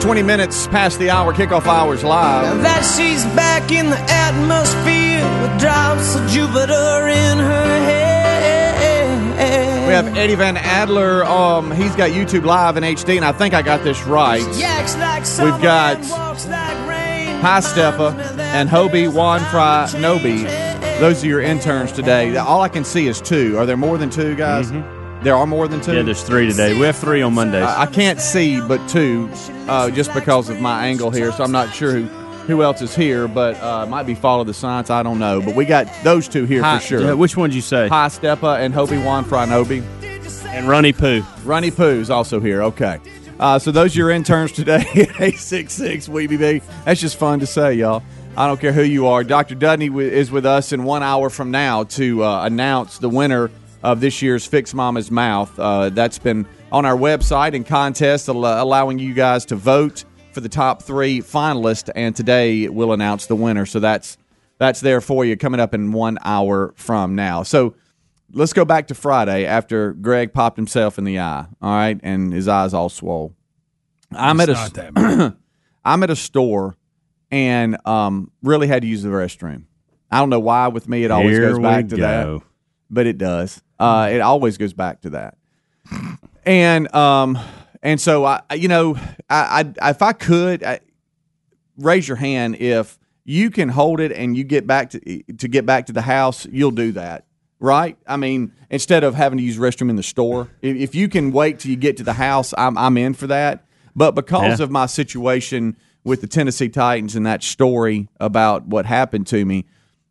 Twenty 0.02 0.24
minutes 0.24 0.68
past 0.68 0.98
the 1.00 1.10
hour. 1.10 1.34
Kickoff 1.34 1.66
hours 1.66 2.06
live. 2.06 2.62
that 2.62 2.84
she's 2.96 3.26
back 3.36 3.70
in 3.74 3.90
the 3.90 4.00
atmosphere 4.00 5.26
with 5.42 5.60
drops 5.60 6.16
of 6.16 6.26
Jupiter 6.30 7.10
in 7.10 7.38
her 7.40 7.80
head. 7.84 8.17
We 9.88 9.94
have 9.94 10.18
Eddie 10.18 10.36
Van 10.36 10.58
Adler. 10.58 11.24
Um, 11.24 11.72
he's 11.72 11.96
got 11.96 12.12
YouTube 12.12 12.44
live 12.44 12.78
in 12.78 12.84
HD, 12.84 13.16
and 13.16 13.26
I 13.26 13.32
think 13.32 13.54
I 13.54 13.62
got 13.62 13.84
this 13.84 14.04
right. 14.04 14.42
Yaks 14.58 14.98
like 14.98 15.26
summer 15.26 15.52
We've 15.52 15.62
got 15.62 15.98
and 15.98 16.10
walks 16.10 16.46
like 16.48 16.88
rain. 16.88 17.40
High 17.40 17.62
Stepper 17.62 18.14
and 18.40 18.70
Hobie 18.70 19.12
Wan 19.12 19.40
Fry 19.50 19.88
Nobi 19.94 20.68
those 21.00 21.24
are 21.24 21.28
your 21.28 21.42
interns 21.42 21.92
today. 21.92 22.36
All 22.38 22.62
I 22.62 22.70
can 22.70 22.84
see 22.84 23.08
is 23.08 23.22
two. 23.22 23.56
Are 23.60 23.68
there 23.68 23.78
more 23.78 24.00
than 24.00 24.10
two 24.10 24.36
guys? 24.36 24.72
There 25.22 25.36
are 25.36 25.46
more 25.46 25.68
than 25.68 25.80
two. 25.80 25.92
Mm-hmm. 25.92 25.98
Yeah, 25.98 26.04
there's 26.04 26.24
three 26.24 26.50
today. 26.50 26.74
We 26.74 26.86
have 26.88 26.96
three 26.96 27.22
on 27.22 27.36
Mondays. 27.36 27.64
I, 27.64 27.84
I 27.84 27.86
can't 27.86 28.20
see 28.20 28.60
but 28.62 28.88
two, 28.90 29.30
uh, 29.68 29.92
just 29.92 30.12
because 30.14 30.50
of 30.50 30.60
my 30.60 30.88
angle 30.88 31.12
here. 31.12 31.32
So 31.32 31.44
I'm 31.44 31.52
not 31.52 31.74
sure 31.74 31.92
who 31.92 32.08
who 32.48 32.64
else 32.64 32.82
is 32.82 32.96
here, 32.96 33.28
but 33.28 33.56
uh, 33.62 33.86
might 33.86 34.04
be 34.08 34.16
follow 34.16 34.44
the 34.44 34.54
science. 34.54 34.90
I 34.90 35.04
don't 35.04 35.20
know, 35.20 35.42
but 35.42 35.56
we 35.56 35.66
got 35.66 35.88
those 36.04 36.28
two 36.28 36.46
here 36.46 36.64
Hi- 36.64 36.80
for 36.80 36.86
sure. 36.86 37.02
yeah, 37.02 37.14
which 37.14 37.38
one 37.38 37.50
did 37.50 37.56
you 37.56 37.62
say? 37.62 37.88
Hi 37.90 38.08
Stepa 38.08 38.60
and 38.60 38.74
Hobie 38.74 39.04
Wan 39.04 39.24
Franobi. 39.26 39.84
And 40.48 40.68
Runny 40.68 40.94
Poo. 40.94 41.24
Runny 41.44 41.70
Pooh's 41.72 42.10
also 42.10 42.40
here. 42.40 42.64
Okay. 42.64 43.00
Uh, 43.40 43.60
so 43.60 43.70
those 43.72 43.96
are 43.96 44.00
your 44.00 44.10
interns 44.10 44.52
today 44.52 44.78
at 44.96 45.22
866 45.22 46.08
WeBB. 46.08 46.64
That's 46.86 47.00
just 47.00 47.18
fun 47.18 47.40
to 47.42 47.46
say, 47.46 47.76
y'all. 47.76 48.02
I 48.36 48.48
don't 48.48 48.60
care 48.60 48.72
who 48.74 48.82
you 48.84 49.08
are. 49.08 49.24
Dr. 49.24 49.54
Dudney 49.56 49.88
is 49.88 50.32
with 50.32 50.46
us 50.46 50.72
in 50.72 50.84
one 50.84 51.04
hour 51.04 51.30
from 51.30 51.52
now 51.52 51.84
to 51.84 52.24
uh, 52.24 52.46
announce 52.46 52.98
the 52.98 53.10
winner 53.10 53.52
of 53.84 54.00
this 54.00 54.22
year's 54.22 54.46
Fix 54.46 54.74
Mama's 54.74 55.12
Mouth. 55.12 55.58
Uh, 55.60 55.90
that's 55.90 56.18
been 56.18 56.48
on 56.72 56.86
our 56.86 56.96
website 56.98 57.56
and 57.56 57.66
contest, 57.66 58.28
al- 58.30 58.44
allowing 58.46 58.98
you 59.00 59.14
guys 59.14 59.46
to 59.46 59.56
vote 59.56 60.04
for 60.38 60.42
the 60.42 60.50
top 60.50 60.84
three 60.84 61.20
finalists. 61.20 61.90
And 61.96 62.16
today 62.16 62.70
we'll 62.70 62.94
announce 62.94 63.26
the 63.26 63.36
winner. 63.36 63.66
So 63.66 63.80
that's 63.80 64.20
that's 64.60 64.82
there 64.82 65.02
for 65.02 65.26
you 65.26 65.36
coming 65.36 65.60
up 65.60 65.74
in 65.74 65.92
one 65.92 66.20
hour 66.24 66.76
from 66.78 67.16
now. 67.16 67.42
So 67.42 67.74
let's 68.32 68.54
go 68.54 68.64
back 68.64 68.90
to 68.90 68.94
Friday 68.94 69.48
after 69.48 69.94
Greg 69.94 70.34
popped 70.34 70.56
himself 70.56 71.00
in 71.00 71.06
the 71.06 71.18
eye. 71.20 71.48
All 71.60 71.72
right, 71.72 72.00
and 72.04 72.32
his 72.32 72.48
eyes 72.48 72.76
all 72.76 72.90
swole. 72.90 73.34
I'm 74.12 74.40
It's 74.40 74.52
at 74.52 74.78
a. 74.78 75.36
I'm 75.86 76.04
at 76.04 76.12
a 76.12 76.16
store 76.16 76.78
and 77.32 77.76
um, 77.88 78.30
really 78.44 78.68
had 78.68 78.84
to 78.84 78.88
use 78.88 79.02
the 79.02 79.10
restroom. 79.10 79.64
I 80.12 80.20
don't 80.20 80.30
know 80.30 80.40
why. 80.40 80.68
With 80.68 80.88
me, 80.88 81.04
it 81.04 81.10
always 81.10 81.36
Here 81.36 81.50
goes 81.50 81.58
back 81.58 81.88
to 81.88 81.98
go. 81.98 82.02
that, 82.38 82.48
but 82.92 83.08
it 83.08 83.18
does. 83.18 83.60
Uh, 83.80 84.10
it 84.12 84.20
always 84.20 84.60
goes 84.60 84.74
back 84.74 85.02
to 85.02 85.10
that. 85.12 85.36
And 86.46 86.94
um, 86.94 87.40
and 87.88 88.02
so 88.02 88.26
I, 88.26 88.42
you 88.54 88.68
know, 88.68 88.96
I, 89.30 89.74
I 89.80 89.90
if 89.92 90.02
I 90.02 90.12
could 90.12 90.62
I, 90.64 90.82
raise 91.78 92.06
your 92.08 92.18
hand 92.18 92.58
if 92.58 93.00
you 93.24 93.50
can 93.50 93.70
hold 93.70 94.00
it 94.02 94.12
and 94.12 94.36
you 94.36 94.44
get 94.44 94.68
back 94.68 94.90
to 94.92 95.00
to 95.34 95.48
get 95.48 95.66
back 95.66 95.86
to 95.86 95.94
the 95.94 96.02
house, 96.02 96.46
you'll 96.48 96.72
do 96.72 96.92
that, 96.94 97.26
right? 97.60 97.98
I 98.06 98.18
mean, 98.18 98.52
instead 98.70 99.04
of 99.06 99.16
having 99.16 99.38
to 99.38 99.44
use 99.44 99.58
restroom 99.58 99.90
in 99.90 99.96
the 99.96 100.04
store, 100.04 100.50
if, 100.62 100.76
if 100.76 100.96
you 100.96 101.08
can 101.08 101.32
wait 101.32 101.60
till 101.60 101.72
you 101.72 101.78
get 101.78 101.96
to 101.98 102.04
the 102.04 102.14
house, 102.14 102.54
I'm 102.58 102.78
I'm 102.78 102.98
in 102.98 103.14
for 103.14 103.28
that. 103.28 103.66
But 103.96 104.12
because 104.16 104.60
Yeah. 104.60 104.66
of 104.66 104.72
my 104.72 104.86
situation 104.86 105.78
with 106.04 106.20
the 106.22 106.28
Tennessee 106.28 106.70
Titans 106.70 107.16
and 107.16 107.26
that 107.26 107.42
story 107.42 108.10
about 108.20 108.68
what 108.68 108.86
happened 108.86 109.28
to 109.28 109.46
me, 109.46 109.66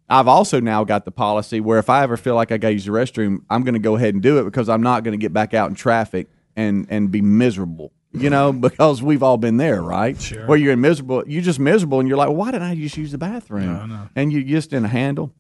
I've 0.09 0.28
also 0.28 0.61
now 0.61 0.83
got 0.85 1.04
the 1.04 1.11
policy 1.12 1.61
where 1.61 1.78
if 1.78 1.90
I 1.90 2.02
ever 2.04 2.16
feel 2.16 2.35
like 2.35 2.50
I 2.52 2.56
got 2.56 2.68
to 2.68 2.75
use 2.75 2.87
the 2.87 2.90
restroom, 2.92 3.40
I'm 3.50 3.64
going 3.64 3.75
to 3.75 3.80
go 3.80 3.97
ahead 3.97 4.14
and 4.14 4.23
do 4.23 4.38
it 4.38 4.45
because 4.45 4.68
I'm 4.68 4.83
not 4.83 5.04
going 5.04 5.12
to 5.12 5.23
get 5.23 5.33
back 5.33 5.52
out 5.52 5.68
in 5.68 5.75
traffic 5.76 6.26
and 6.57 6.87
and 6.91 7.11
be 7.11 7.21
miserable. 7.23 7.93
You 8.13 8.31
know, 8.31 8.53
because 8.69 9.03
we've 9.03 9.23
all 9.23 9.37
been 9.37 9.59
there, 9.59 9.83
right? 9.83 10.19
Sure. 10.21 10.47
Where 10.47 10.57
you're 10.57 10.73
in 10.73 10.81
miserable, 10.81 11.23
you're 11.27 11.43
just 11.43 11.59
miserable, 11.61 12.01
and 12.01 12.09
you're 12.09 12.17
like, 12.17 12.31
why 12.31 12.51
didn't 12.51 12.67
I 12.67 12.75
just 12.75 12.97
use 12.97 13.13
the 13.13 13.19
bathroom? 13.19 14.09
And 14.17 14.33
you 14.33 14.43
just 14.43 14.71
didn't 14.71 14.89
handle. 14.89 15.35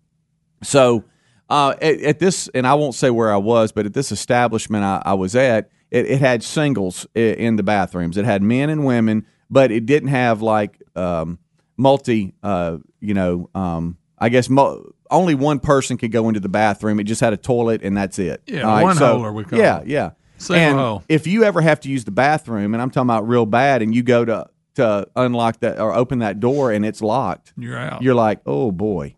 So 0.62 1.04
uh, 1.48 1.74
at, 1.80 2.00
at 2.00 2.18
this, 2.18 2.48
and 2.54 2.66
I 2.66 2.74
won't 2.74 2.94
say 2.94 3.10
where 3.10 3.32
I 3.32 3.36
was, 3.38 3.72
but 3.72 3.86
at 3.86 3.94
this 3.94 4.12
establishment 4.12 4.84
I, 4.84 5.02
I 5.06 5.14
was 5.14 5.34
at, 5.36 5.70
it, 5.90 6.06
it 6.06 6.20
had 6.20 6.42
singles 6.42 7.06
in 7.14 7.56
the 7.56 7.62
bathrooms. 7.62 8.16
It 8.16 8.24
had 8.24 8.42
men 8.42 8.68
and 8.68 8.84
women, 8.84 9.26
but 9.48 9.70
it 9.70 9.86
didn't 9.86 10.08
have 10.10 10.42
like 10.42 10.82
um, 10.96 11.38
multi. 11.76 12.34
Uh, 12.42 12.78
you 13.00 13.14
know, 13.14 13.48
um, 13.54 13.96
I 14.18 14.28
guess 14.28 14.48
mo- 14.50 14.90
only 15.10 15.34
one 15.34 15.60
person 15.60 15.96
could 15.96 16.10
go 16.12 16.28
into 16.28 16.40
the 16.40 16.48
bathroom. 16.48 16.98
It 17.00 17.04
just 17.04 17.20
had 17.20 17.32
a 17.32 17.36
toilet, 17.36 17.82
and 17.82 17.96
that's 17.96 18.18
it. 18.18 18.42
Yeah, 18.46 18.62
right, 18.62 18.82
one 18.82 18.96
so- 18.96 19.18
holer 19.18 19.32
we 19.32 19.44
call 19.44 19.58
Yeah, 19.58 19.80
it. 19.80 19.86
yeah. 19.86 20.10
Single 20.38 20.62
and 20.68 20.78
hole. 20.78 21.02
if 21.08 21.26
you 21.26 21.44
ever 21.44 21.60
have 21.60 21.80
to 21.80 21.88
use 21.88 22.04
the 22.04 22.10
bathroom, 22.10 22.74
and 22.74 22.82
I'm 22.82 22.90
talking 22.90 23.06
about 23.06 23.26
real 23.28 23.46
bad, 23.46 23.82
and 23.82 23.94
you 23.94 24.02
go 24.02 24.24
to 24.24 24.46
to 24.74 25.08
unlock 25.16 25.60
that 25.60 25.80
or 25.80 25.94
open 25.94 26.18
that 26.18 26.38
door 26.38 26.70
and 26.70 26.84
it's 26.84 27.00
locked, 27.00 27.54
You're 27.56 27.78
out. 27.78 28.02
you're 28.02 28.14
like, 28.14 28.40
oh 28.44 28.70
boy. 28.70 29.14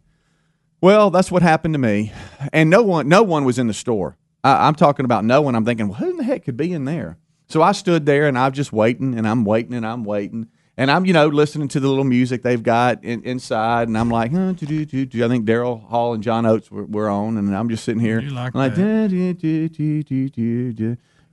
Well, 0.81 1.11
that's 1.11 1.33
what 1.33 1.43
happened 1.43 1.75
to 1.75 1.79
me, 1.79 2.13
and 2.53 2.71
no 2.71 2.83
one, 2.85 3.09
no 3.09 3.25
one 3.25 3.45
was 3.45 3.59
in 3.59 3.67
the 3.67 3.75
store. 3.75 4.17
I, 4.45 4.69
I'm 4.69 4.77
talking 4.77 5.05
about 5.05 5.25
no 5.25 5.43
one. 5.43 5.57
I'm 5.57 5.65
thinking, 5.65 5.89
well, 5.89 5.99
who 5.99 6.11
in 6.11 6.17
the 6.19 6.23
heck 6.23 6.45
could 6.45 6.57
be 6.57 6.73
in 6.73 6.85
there? 6.85 7.19
So 7.49 7.63
I 7.63 7.73
stood 7.73 8.07
there 8.07 8.29
and 8.29 8.39
I'm 8.39 8.53
just 8.53 8.73
waiting, 8.73 9.19
and 9.19 9.27
I'm 9.27 9.45
waiting, 9.45 9.75
and 9.75 9.85
I'm 9.85 10.05
waiting, 10.05 10.47
and 10.77 10.89
I'm 10.93 11.05
you 11.05 11.13
know 11.13 11.27
listening 11.27 11.67
to 11.69 11.81
the 11.81 11.89
little 11.89 12.05
music 12.05 12.43
they've 12.43 12.63
got 12.63 13.03
in, 13.03 13.25
inside, 13.25 13.89
and 13.89 13.99
I'm 13.99 14.11
like, 14.11 14.31
huh, 14.31 14.53
do, 14.53 14.67
do, 14.67 14.85
do, 14.85 15.05
do. 15.07 15.25
I 15.25 15.29
think 15.29 15.45
Daryl 15.47 15.83
Hall 15.89 16.15
and 16.15 16.23
John 16.23 16.47
Oates 16.47 16.71
were, 16.71 16.85
were 16.85 17.09
on, 17.09 17.37
and 17.37 17.53
I'm 17.57 17.69
just 17.69 17.83
sitting 17.83 18.01
here, 18.01 18.21
You 18.21 18.31
like 18.31 18.55
I'm 18.55 18.61
like, 18.61 18.77
that. 18.77 18.83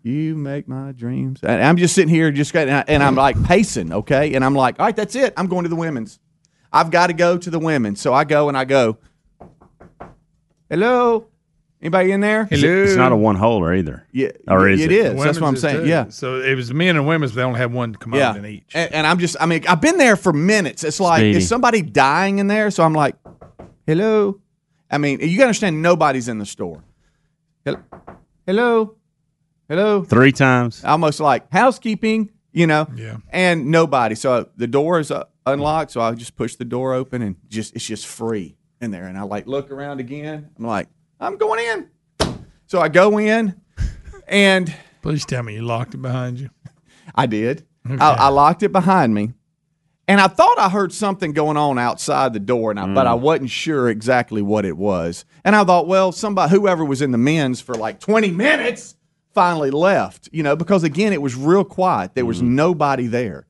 "Da, 0.06 0.12
da, 0.12 0.12
da, 0.12 0.12
da, 0.12 0.12
da, 0.12 0.12
da, 0.12 0.12
da. 0.12 0.12
You 0.12 0.36
make 0.36 0.68
my 0.68 0.92
dreams. 0.92 1.40
And 1.44 1.64
I'm 1.64 1.78
just 1.78 1.96
sitting 1.96 2.14
here, 2.14 2.32
just 2.32 2.56
and, 2.56 2.70
I, 2.72 2.84
and 2.88 3.02
I'm 3.02 3.16
like 3.16 3.42
pacing, 3.44 3.92
okay. 3.92 4.36
And 4.36 4.46
I'm 4.46 4.54
like, 4.54 4.80
all 4.80 4.86
right, 4.86 4.96
that's 4.96 5.16
it. 5.16 5.34
I'm 5.36 5.48
going 5.48 5.64
to 5.64 5.70
the 5.70 5.76
women's. 5.76 6.20
I've 6.72 6.92
got 6.92 7.08
to 7.08 7.14
go 7.14 7.38
to 7.38 7.50
the 7.50 7.58
women's. 7.60 8.02
So 8.02 8.14
I 8.14 8.24
go 8.24 8.48
and 8.48 8.56
I 8.58 8.66
go. 8.66 8.98
Hello, 10.70 11.28
anybody 11.82 12.12
in 12.12 12.20
there? 12.22 12.46
Hello. 12.46 12.84
It's 12.84 12.96
not 12.96 13.12
a 13.12 13.16
one 13.16 13.38
holer 13.38 13.78
either. 13.78 14.06
Yeah, 14.12 14.30
Or 14.48 14.68
is 14.68 14.82
it 14.82 14.92
it? 14.92 15.06
is. 15.16 15.24
That's 15.24 15.40
what 15.40 15.48
I'm 15.48 15.56
saying. 15.56 15.84
too. 15.84 15.88
Yeah. 15.88 16.10
So 16.10 16.42
it 16.42 16.56
was 16.56 16.74
men 16.74 16.96
and 16.98 17.08
women's, 17.08 17.32
but 17.32 17.38
they 17.38 17.44
only 17.44 17.60
have 17.60 17.72
one 17.72 17.96
Yeah, 18.14 18.36
in 18.36 18.46
each. 18.46 18.72
and, 18.74 18.92
and 18.94 19.08
I'm 19.08 19.20
just, 19.20 19.36
I 19.40 19.46
mean, 19.46 19.66
I've 19.68 19.82
been 19.82 19.98
there 19.98 20.16
for 20.16 20.34
minutes. 20.34 20.84
It's 20.84 21.00
like, 21.00 21.20
Speedy. 21.20 21.38
is 21.38 21.48
somebody 21.48 21.82
dying 21.82 22.40
in 22.40 22.48
there? 22.48 22.72
So 22.72 22.84
I'm 22.84 22.94
like, 22.94 23.16
hello. 23.86 24.40
I 24.90 24.98
mean, 24.98 25.20
you 25.20 25.30
got 25.38 25.44
to 25.44 25.48
understand, 25.48 25.82
nobody's 25.82 26.28
in 26.28 26.38
the 26.40 26.46
store. 26.46 26.84
Hel- 27.66 27.84
Hello, 28.48 28.96
hello. 29.68 30.04
Three 30.04 30.32
times. 30.32 30.84
almost 30.84 31.20
like 31.20 31.52
housekeeping, 31.52 32.32
you 32.52 32.68
know. 32.68 32.88
Yeah. 32.96 33.18
And 33.30 33.68
nobody. 33.68 34.16
So 34.16 34.50
the 34.56 34.68
door 34.68 35.00
is 35.00 35.12
uh, 35.12 35.26
unlocked. 35.46 35.92
So 35.92 36.02
I 36.02 36.14
just 36.14 36.36
push 36.36 36.56
the 36.56 36.66
door 36.66 36.94
open 36.94 37.22
and 37.22 37.36
just 37.48 37.76
it's 37.76 37.86
just 37.86 38.06
free 38.08 38.58
in 38.82 38.92
there. 38.92 39.08
And 39.08 39.18
I 39.18 39.24
like 39.24 39.48
look 39.48 39.72
around 39.72 40.00
again. 40.00 40.50
I'm 40.58 40.66
like, 40.66 40.88
I'm 41.20 41.38
going 41.38 41.60
in. 41.66 41.90
So 42.68 42.82
I 42.82 42.90
go 42.90 43.20
in, 43.20 43.60
and 44.28 44.74
Please 45.06 45.24
tell 45.24 45.44
me 45.44 45.54
you 45.54 45.62
locked 45.62 45.94
it 45.94 46.02
behind 46.02 46.40
you. 46.40 46.50
I 47.16 47.28
did. 47.28 47.68
I, 47.88 47.96
I 47.98 48.28
locked 48.30 48.64
it 48.64 48.72
behind 48.72 49.14
me. 49.14 49.34
And 50.08 50.20
I 50.20 50.28
thought 50.28 50.58
I 50.58 50.70
heard 50.70 50.92
something 50.92 51.32
going 51.32 51.58
on 51.58 51.78
outside 51.78 52.34
the 52.34 52.40
door, 52.40 52.72
and 52.72 52.80
I, 52.80 52.92
but 52.92 53.06
I 53.06 53.14
wasn't 53.14 53.52
sure 53.52 53.88
exactly 53.88 54.42
what 54.42 54.66
it 54.66 54.76
was. 54.78 55.26
And 55.44 55.56
I 55.56 55.64
thought, 55.64 55.88
well, 55.88 56.12
somebody, 56.12 56.52
whoever 56.52 56.84
was 56.84 57.04
in 57.04 57.12
the 57.12 57.20
men's 57.20 57.62
for 57.62 57.76
like 57.76 58.00
20 58.00 58.32
minutes, 58.32 58.95
finally 59.36 59.70
left. 59.70 60.30
You 60.32 60.42
know, 60.42 60.56
because 60.56 60.84
again, 60.84 61.14
it 61.14 61.22
was 61.22 61.36
real 61.36 61.64
quiet. 61.64 62.16
There 62.16 62.26
was 62.26 62.42
nobody 62.42 63.06
there. 63.08 63.46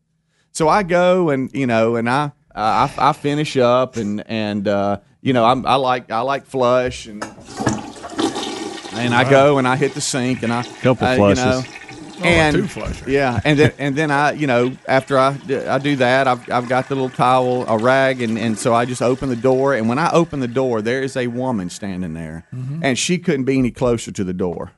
So 0.51 0.67
I 0.67 0.83
go 0.83 1.29
and 1.29 1.49
you 1.53 1.67
know, 1.67 1.95
and 1.95 2.09
I 2.09 2.31
I, 2.53 2.91
I 2.97 3.13
finish 3.13 3.55
up, 3.55 3.95
and 3.95 4.21
and 4.27 4.67
uh, 4.67 4.99
you 5.21 5.31
know, 5.33 5.45
I'm, 5.45 5.65
I 5.65 5.75
like 5.75 6.11
I 6.11 6.19
like 6.21 6.45
flush 6.45 7.05
and. 7.07 7.23
And 8.97 9.13
I 9.13 9.29
go 9.29 9.57
and 9.57 9.67
I 9.67 9.75
hit 9.75 9.93
the 9.93 9.99
sink 10.01 10.41
and 10.41 10.53
I 10.53 10.63
Couple 10.63 11.05
uh, 11.05 11.11
you 11.11 11.17
flushes. 11.17 11.43
know, 11.45 11.63
Oh, 12.17 12.23
and 12.23 12.55
two 12.55 12.65
flusher. 12.65 13.09
yeah, 13.11 13.41
and 13.43 13.59
then 13.59 13.73
and 13.77 13.93
then 13.93 14.09
I, 14.09 14.31
you 14.31 14.47
know, 14.47 14.71
after 14.87 15.17
I 15.17 15.37
I 15.67 15.79
do 15.79 15.97
that, 15.97 16.29
I've 16.29 16.49
I've 16.49 16.69
got 16.69 16.87
the 16.87 16.95
little 16.95 17.09
towel, 17.09 17.65
a 17.67 17.77
rag, 17.77 18.21
and 18.21 18.39
and 18.39 18.57
so 18.57 18.73
I 18.73 18.85
just 18.85 19.01
open 19.01 19.27
the 19.27 19.35
door, 19.35 19.73
and 19.73 19.89
when 19.89 19.99
I 19.99 20.09
open 20.13 20.39
the 20.39 20.47
door, 20.47 20.81
there 20.81 21.01
is 21.03 21.17
a 21.17 21.27
woman 21.27 21.69
standing 21.69 22.13
there, 22.13 22.45
Mm-hmm. 22.55 22.79
and 22.85 22.97
she 22.97 23.17
couldn't 23.17 23.43
be 23.43 23.59
any 23.59 23.69
closer 23.71 24.13
to 24.13 24.23
the 24.23 24.31
door, 24.33 24.71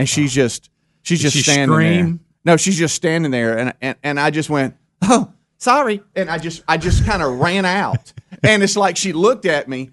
and 0.00 0.08
she's 0.08 0.32
oh. 0.32 0.42
just 0.42 0.70
she's 1.02 1.20
just 1.20 1.36
she 1.36 1.42
standing 1.42 1.74
scream? 1.74 2.06
there. 2.06 2.18
No, 2.52 2.56
she's 2.56 2.78
just 2.78 2.94
standing 2.94 3.30
there, 3.30 3.58
and 3.58 3.74
and 3.80 3.96
and 4.02 4.18
I 4.18 4.30
just 4.30 4.50
went, 4.50 4.74
oh, 5.02 5.30
sorry, 5.58 6.02
and 6.16 6.30
I 6.30 6.38
just 6.38 6.64
I 6.66 6.78
just 6.78 7.04
kind 7.04 7.22
of 7.22 7.38
ran 7.38 7.64
out, 7.64 8.12
and 8.42 8.62
it's 8.62 8.76
like 8.76 8.96
she 8.96 9.12
looked 9.12 9.46
at 9.46 9.68
me, 9.68 9.90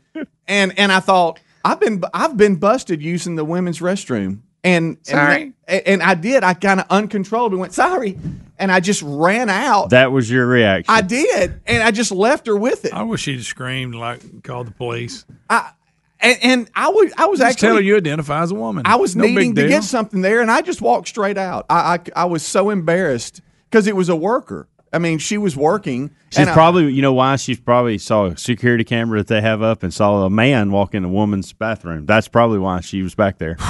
and 0.48 0.78
and 0.80 0.92
I 0.92 1.02
thought 1.02 1.40
I've 1.64 1.80
been 1.80 2.02
I've 2.14 2.38
been 2.38 2.56
busted 2.56 3.02
using 3.02 3.36
the 3.36 3.46
women's 3.46 3.80
restroom. 3.80 4.40
And, 4.64 4.98
Sorry. 5.04 5.54
and 5.66 5.88
and 5.88 6.04
I 6.04 6.14
did. 6.14 6.44
I 6.44 6.54
kind 6.54 6.82
of 6.82 6.88
uncontrollably 6.90 7.58
went 7.58 7.74
sorry, 7.74 8.18
and 8.60 8.70
I 8.70 8.82
just 8.82 9.02
ran 9.02 9.50
out. 9.50 9.92
That 9.92 10.12
was 10.12 10.30
your 10.30 10.46
reaction. 10.46 10.94
I 10.94 11.02
did, 11.02 11.62
and 11.66 11.82
I 11.82 11.92
just 11.92 12.12
left 12.12 12.48
her 12.48 12.56
with 12.58 12.84
it. 12.84 12.92
I 12.92 13.04
wish 13.04 13.22
she'd 13.22 13.46
screamed 13.46 13.96
like 13.96 14.44
called 14.44 14.68
the 14.68 14.72
police. 14.72 15.24
I, 15.50 15.72
and, 16.20 16.38
and 16.44 16.72
I 16.76 16.90
was 16.90 17.12
I 17.18 17.26
was 17.26 17.40
Just 17.40 17.60
tell 17.60 17.76
her 17.76 17.82
you 17.82 17.98
identify 17.98 18.42
as 18.42 18.52
a 18.52 18.56
woman. 18.56 18.84
I 18.86 18.96
was 18.96 19.16
No 19.16 19.26
needing 19.26 19.56
to 19.56 19.68
get 19.68 19.84
something 19.84 20.22
there, 20.22 20.42
and 20.42 20.50
I 20.52 20.62
just 20.62 20.82
walked 20.82 21.08
straight 21.08 21.38
out. 21.38 21.66
I 21.70 21.96
I, 21.96 22.00
I 22.24 22.26
was 22.26 22.44
so 22.46 22.70
embarrassed 22.70 23.42
because 23.70 23.88
it 23.88 23.96
was 23.96 24.10
a 24.10 24.16
worker. 24.16 24.68
I 24.94 25.00
mean, 25.00 25.18
she 25.20 25.38
was 25.38 25.56
working. 25.56 26.12
She's 26.30 26.40
and 26.40 26.50
I- 26.50 26.54
probably, 26.54 26.92
you 26.94 27.02
know, 27.02 27.14
why 27.14 27.36
she's 27.36 27.60
probably 27.60 27.98
saw 27.98 28.28
a 28.28 28.38
security 28.38 28.84
camera 28.86 29.20
that 29.20 29.28
they 29.28 29.42
have 29.42 29.62
up 29.62 29.84
and 29.84 29.94
saw 29.94 30.24
a 30.24 30.30
man 30.30 30.72
walk 30.72 30.96
in 30.96 31.04
a 31.04 31.10
woman's 31.10 31.52
bathroom. 31.54 32.06
That's 32.06 32.28
probably 32.28 32.60
why 32.60 32.80
she 32.80 33.02
was 33.02 33.14
back 33.16 33.38
there. 33.38 33.58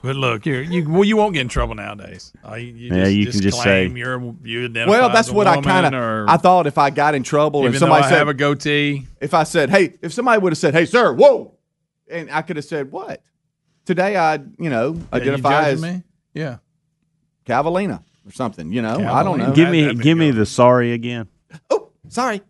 But 0.00 0.14
look, 0.14 0.46
you 0.46 0.58
you 0.58 0.88
well, 0.88 1.02
you 1.02 1.16
won't 1.16 1.34
get 1.34 1.40
in 1.40 1.48
trouble 1.48 1.74
nowadays. 1.74 2.32
Uh, 2.48 2.54
you, 2.54 2.68
you 2.68 2.94
Yeah, 2.94 3.08
you 3.08 3.24
just 3.24 3.38
can 3.38 3.42
just 3.42 3.60
claim 3.60 3.92
say- 3.94 3.98
you're 3.98 4.34
you 4.44 4.66
identify 4.66 4.90
Well, 4.96 5.08
as 5.08 5.12
that's 5.12 5.28
a 5.30 5.32
what 5.34 5.48
I 5.48 5.60
kind 5.60 5.92
of 5.92 6.28
I 6.28 6.36
thought 6.36 6.68
if 6.68 6.78
I 6.78 6.90
got 6.90 7.16
in 7.16 7.24
trouble 7.24 7.62
Even 7.62 7.72
and 7.72 7.78
somebody 7.80 8.02
though 8.02 8.06
I 8.06 8.10
said 8.10 8.18
have 8.18 8.28
a 8.28 8.34
goatee, 8.34 9.08
if 9.20 9.34
I 9.34 9.42
said, 9.42 9.70
"Hey," 9.70 9.94
if 10.00 10.12
somebody 10.12 10.40
would 10.40 10.52
have 10.52 10.58
said, 10.58 10.72
"Hey, 10.72 10.86
sir, 10.86 11.12
whoa," 11.12 11.52
and 12.10 12.30
I 12.30 12.42
could 12.42 12.56
have 12.56 12.64
said, 12.64 12.90
"What?" 12.90 13.22
Today, 13.84 14.16
I 14.16 14.34
you 14.34 14.70
know 14.70 14.92
Yeah, 14.94 15.00
you 15.00 15.06
identify 15.12 15.50
judging 15.50 15.72
as 15.72 15.82
me? 15.82 16.02
Yeah. 16.34 16.58
Cavalina 17.46 18.02
or 18.26 18.32
something. 18.32 18.72
You 18.72 18.82
know, 18.82 18.96
I 19.08 19.22
don't 19.22 19.38
know. 19.38 19.52
Give 19.52 19.70
me 19.70 19.82
that'd 19.82 20.02
give 20.02 20.18
me 20.18 20.30
the 20.30 20.46
sorry 20.46 20.92
again. 20.92 21.28
oh, 21.70 21.88
sorry. 22.08 22.42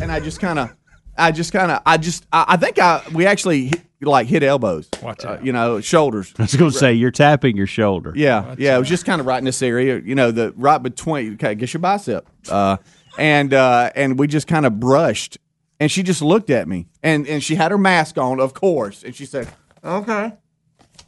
And 0.00 0.10
I 0.10 0.20
just 0.20 0.40
kind 0.40 0.58
of, 0.58 0.74
I 1.16 1.32
just 1.32 1.52
kind 1.52 1.70
of, 1.70 1.82
I 1.86 1.96
just, 1.96 2.26
I, 2.32 2.44
I 2.48 2.56
think 2.56 2.78
I 2.78 3.02
we 3.12 3.26
actually 3.26 3.66
hit, 3.66 3.82
like 4.02 4.26
hit 4.26 4.42
elbows. 4.42 4.88
Watch 5.02 5.24
uh, 5.24 5.30
out. 5.30 5.44
you 5.44 5.52
know, 5.52 5.80
shoulders. 5.80 6.32
I 6.38 6.42
was 6.42 6.56
going 6.56 6.70
to 6.70 6.76
say 6.76 6.92
you're 6.92 7.10
tapping 7.10 7.56
your 7.56 7.66
shoulder. 7.66 8.12
Yeah, 8.14 8.54
yeah. 8.58 8.76
It 8.76 8.78
was 8.80 8.88
just 8.88 9.04
kind 9.04 9.20
of 9.20 9.26
right 9.26 9.38
in 9.38 9.44
this 9.44 9.62
area, 9.62 10.00
you 10.00 10.14
know, 10.14 10.30
the 10.30 10.52
right 10.56 10.78
between. 10.78 11.34
Okay, 11.34 11.54
guess 11.54 11.72
your 11.72 11.80
bicep. 11.80 12.28
Uh, 12.48 12.78
and 13.18 13.52
uh, 13.52 13.90
and 13.94 14.18
we 14.18 14.26
just 14.26 14.46
kind 14.46 14.66
of 14.66 14.78
brushed, 14.80 15.38
and 15.80 15.90
she 15.90 16.02
just 16.04 16.22
looked 16.22 16.50
at 16.50 16.68
me, 16.68 16.86
and 17.02 17.26
and 17.26 17.42
she 17.42 17.56
had 17.56 17.70
her 17.72 17.78
mask 17.78 18.18
on, 18.18 18.38
of 18.38 18.54
course, 18.54 19.02
and 19.02 19.14
she 19.16 19.24
said, 19.26 19.48
"Okay." 19.84 20.32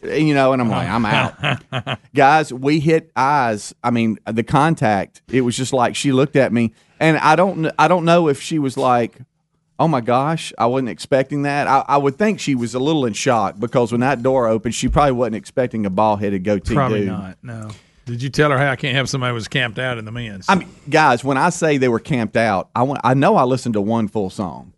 You 0.02 0.34
know, 0.34 0.52
and 0.52 0.60
I'm 0.60 0.68
like, 0.68 0.88
I'm 0.88 1.04
out. 1.04 1.98
Guys, 2.14 2.52
we 2.52 2.80
hit 2.80 3.12
eyes. 3.14 3.72
I 3.84 3.90
mean, 3.92 4.18
the 4.26 4.42
contact. 4.42 5.22
It 5.30 5.42
was 5.42 5.56
just 5.56 5.72
like 5.72 5.94
she 5.94 6.10
looked 6.10 6.34
at 6.34 6.52
me, 6.52 6.72
and 6.98 7.16
I 7.18 7.36
don't, 7.36 7.70
I 7.78 7.86
don't 7.86 8.04
know 8.04 8.26
if 8.28 8.42
she 8.42 8.58
was 8.58 8.76
like, 8.76 9.18
"Oh 9.78 9.86
my 9.86 10.00
gosh, 10.00 10.52
I 10.58 10.66
wasn't 10.66 10.88
expecting 10.88 11.42
that." 11.42 11.68
I, 11.68 11.84
I 11.86 11.96
would 11.98 12.16
think 12.16 12.40
she 12.40 12.56
was 12.56 12.74
a 12.74 12.80
little 12.80 13.06
in 13.06 13.12
shock 13.12 13.60
because 13.60 13.92
when 13.92 14.00
that 14.00 14.24
door 14.24 14.48
opened, 14.48 14.74
she 14.74 14.88
probably 14.88 15.12
wasn't 15.12 15.36
expecting 15.36 15.86
a 15.86 15.90
bald 15.90 16.18
headed 16.20 16.42
goatee 16.42 16.74
Probably 16.74 17.00
dude. 17.00 17.08
not. 17.08 17.38
No. 17.42 17.70
Did 18.04 18.20
you 18.22 18.30
tell 18.30 18.50
her, 18.50 18.58
hey, 18.58 18.68
I 18.68 18.76
can't 18.76 18.96
have 18.96 19.08
somebody 19.08 19.30
who 19.30 19.34
was 19.34 19.46
camped 19.48 19.78
out 19.78 19.96
in 19.96 20.04
the 20.04 20.10
men's? 20.12 20.46
I 20.48 20.56
mean, 20.56 20.68
guys, 20.90 21.22
when 21.22 21.36
I 21.38 21.50
say 21.50 21.78
they 21.78 21.88
were 21.88 22.00
camped 22.00 22.36
out, 22.36 22.68
I 22.74 22.82
want, 22.82 23.00
I 23.04 23.14
know 23.14 23.36
I 23.36 23.44
listened 23.44 23.74
to 23.74 23.80
one 23.80 24.08
full 24.08 24.28
song, 24.28 24.72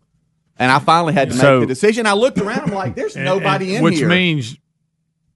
and 0.57 0.71
I 0.71 0.77
finally 0.79 1.13
had 1.13 1.31
to 1.31 1.35
make 1.35 1.61
the 1.61 1.65
decision. 1.65 2.05
I 2.05 2.13
looked 2.13 2.37
around, 2.37 2.61
I'm 2.69 2.73
like, 2.73 2.95
"There's 2.95 3.15
And- 3.15 3.25
nobody 3.25 3.69
and- 3.69 3.77
in 3.77 3.83
which 3.83 3.95
here." 3.95 4.07
Which 4.07 4.15
means 4.15 4.57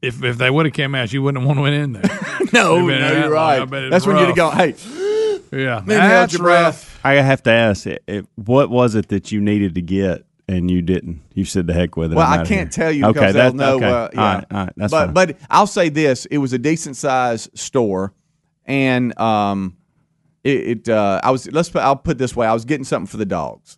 if 0.02 0.24
if 0.24 0.38
they 0.38 0.50
would 0.50 0.66
have 0.68 0.74
came 0.74 0.94
out, 0.96 1.12
you 1.12 1.22
wouldn't 1.24 1.42
have 1.42 1.48
want 1.48 1.58
to 1.58 1.62
went 1.64 1.76
in 1.76 1.94
there. 1.94 2.04
no, 2.54 2.80
no, 2.86 3.12
you're 3.12 3.22
long. 3.24 3.32
right. 3.32 3.62
I 3.62 3.66
bet 3.66 3.84
it's 3.86 3.92
That's 3.92 4.06
when 4.08 4.18
you'd 4.18 4.28
have 4.28 4.36
gone, 4.36 4.56
"Hey, 4.56 4.76
yeah, 5.52 5.82
maybe 5.86 6.00
hold 6.00 6.12
that's 6.12 6.34
your 6.34 6.44
breath." 6.44 6.66
rough. 6.66 7.00
I 7.04 7.14
have 7.14 7.42
to 7.44 7.52
ask, 7.52 7.88
it, 7.88 8.04
it, 8.08 8.26
what 8.36 8.70
was 8.70 8.94
it 8.96 9.08
that 9.08 9.32
you 9.32 9.42
needed 9.42 9.74
to 9.76 9.82
get 9.82 10.26
and 10.50 10.70
you 10.72 10.82
didn't? 10.82 11.22
You 11.34 11.46
said 11.46 11.68
the 11.68 11.74
heck 11.74 11.96
with 11.96 12.12
it. 12.12 12.16
Well, 12.16 12.26
I'm 12.26 12.40
I 12.40 12.42
outta 12.42 12.50
can't 12.50 12.74
here. 12.74 12.86
tell 12.86 12.92
you 12.92 13.06
Okay, 13.06 13.20
because 13.20 13.34
they'll 13.36 13.54
know. 13.54 13.76
okay. 13.78 13.86
Uh, 13.86 14.10
yeah. 14.14 14.20
All 14.22 14.34
right, 14.36 14.46
all 14.52 14.58
right, 14.66 14.74
that's 14.76 14.92
but 14.92 15.06
fine. 15.06 15.14
but 15.14 15.38
I'll 15.50 15.68
say 15.68 15.90
this: 15.90 16.26
it 16.26 16.40
was 16.40 16.54
a 16.54 16.58
decent 16.58 16.98
sized 16.98 17.58
store, 17.58 18.14
and 18.66 19.18
um, 19.20 19.78
it, 20.44 20.80
it 20.88 20.90
uh, 20.90 21.22
I 21.24 21.32
was 21.32 21.50
let's 21.52 21.70
put, 21.70 21.82
I'll 21.82 21.96
put 21.96 22.12
it 22.12 22.18
this 22.18 22.36
way: 22.36 22.48
I 22.48 22.54
was 22.54 22.66
getting 22.66 22.84
something 22.84 23.08
for 23.08 23.18
the 23.18 23.26
dogs. 23.26 23.78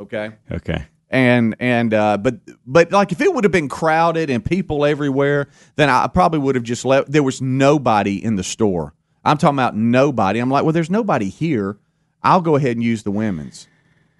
Okay. 0.00 0.30
okay. 0.50 0.84
and 1.10 1.54
and 1.60 1.94
uh, 1.94 2.16
but 2.18 2.40
but 2.66 2.90
like 2.92 3.12
if 3.12 3.20
it 3.20 3.32
would 3.32 3.44
have 3.44 3.52
been 3.52 3.68
crowded 3.68 4.30
and 4.30 4.44
people 4.44 4.84
everywhere, 4.84 5.48
then 5.76 5.88
I 5.88 6.06
probably 6.08 6.40
would 6.40 6.56
have 6.56 6.64
just 6.64 6.84
left. 6.84 7.10
There 7.12 7.22
was 7.22 7.40
nobody 7.40 8.22
in 8.22 8.36
the 8.36 8.42
store. 8.44 8.94
I'm 9.24 9.38
talking 9.38 9.56
about 9.56 9.76
nobody. 9.76 10.40
I'm 10.40 10.50
like, 10.50 10.64
well, 10.64 10.72
there's 10.72 10.90
nobody 10.90 11.28
here. 11.28 11.78
I'll 12.24 12.40
go 12.40 12.56
ahead 12.56 12.76
and 12.76 12.82
use 12.84 13.02
the 13.04 13.12
women's. 13.12 13.68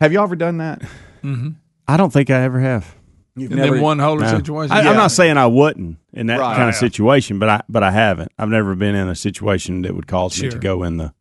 Have 0.01 0.13
you 0.13 0.23
ever 0.23 0.37
done 0.37 0.59
that? 0.59 0.83
I 1.89 1.97
don't 1.97 2.12
think 2.12 2.31
I 2.31 2.43
ever 2.43 2.61
have. 2.61 2.95
You've 3.35 3.51
And 3.53 3.61
then 3.61 3.81
one 3.81 3.99
holder 3.99 4.25
No. 4.25 4.37
situation. 4.37 4.77
I, 4.77 4.83
Yeah. 4.83 4.91
I'm 4.91 4.97
not 4.97 5.11
saying 5.11 5.39
I 5.39 5.47
wouldn't 5.47 5.97
in 6.12 6.27
that 6.27 6.39
Right. 6.39 6.55
kind 6.57 6.69
of 6.69 6.75
situation, 6.75 7.38
but 7.38 7.49
I 7.49 7.62
but 7.68 7.83
I 7.83 7.90
haven't. 7.90 8.31
I've 8.38 8.51
never 8.51 8.75
been 8.75 8.95
in 8.95 9.09
a 9.09 9.14
situation 9.14 9.83
that 9.83 9.95
would 9.95 10.07
cause 10.07 10.40
me 10.42 10.51
to 10.51 10.59
go 10.59 10.83
in 10.83 10.99
the 10.99 11.12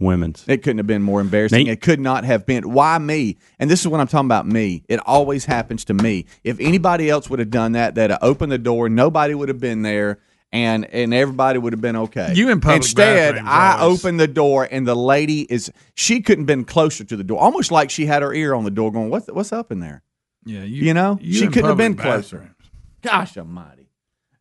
women's. 0.00 0.44
It 0.48 0.64
couldn't 0.64 0.78
have 0.78 0.88
been 0.88 1.02
more 1.02 1.20
embarrassing. 1.20 1.66
Nate? 1.66 1.68
It 1.74 1.80
could 1.80 2.00
not 2.00 2.24
have 2.24 2.44
been. 2.46 2.72
Why 2.72 2.98
me? 2.98 3.36
And 3.60 3.70
this 3.70 3.80
is 3.80 3.86
what 3.88 4.00
I'm 4.00 4.08
talking 4.08 4.26
about. 4.26 4.46
Me. 4.46 4.82
It 4.88 4.98
always 5.06 5.44
happens 5.44 5.84
to 5.84 5.94
me. 5.94 6.26
If 6.42 6.58
anybody 6.58 7.08
else 7.08 7.30
would 7.30 7.38
have 7.38 7.50
done 7.50 7.72
that, 7.72 7.94
that 7.94 8.18
opened 8.22 8.50
the 8.50 8.58
door, 8.58 8.88
nobody 8.88 9.34
would 9.34 9.48
have 9.48 9.60
been 9.60 9.82
there, 9.82 10.18
and 10.52 10.84
and 10.86 11.12
everybody 11.14 11.58
would 11.58 11.72
have 11.72 11.80
been 11.80 11.96
okay. 11.96 12.32
You 12.34 12.50
in 12.50 12.60
public 12.60 12.76
Instead, 12.82 13.38
I 13.38 13.78
always- 13.80 14.04
opened 14.04 14.20
the 14.20 14.28
door, 14.28 14.68
and 14.70 14.86
the 14.86 14.94
lady 14.94 15.42
is. 15.42 15.72
She 15.94 16.20
couldn't 16.20 16.42
have 16.42 16.46
been 16.46 16.64
closer 16.64 17.04
to 17.04 17.16
the 17.16 17.24
door, 17.24 17.40
almost 17.40 17.70
like 17.72 17.90
she 17.90 18.06
had 18.06 18.22
her 18.22 18.32
ear 18.34 18.54
on 18.54 18.64
the 18.64 18.70
door, 18.70 18.92
going, 18.92 19.10
"What's 19.10 19.28
what's 19.28 19.52
up 19.52 19.72
in 19.72 19.80
there?" 19.80 20.02
Yeah, 20.44 20.62
You 20.64 20.92
know, 20.92 21.18
she 21.22 21.46
couldn't 21.46 21.64
have 21.66 21.76
been 21.76 21.94
closer. 21.96 22.38
bathrooms. 22.38 22.56
Gosh 23.02 23.36
Almighty. 23.38 23.88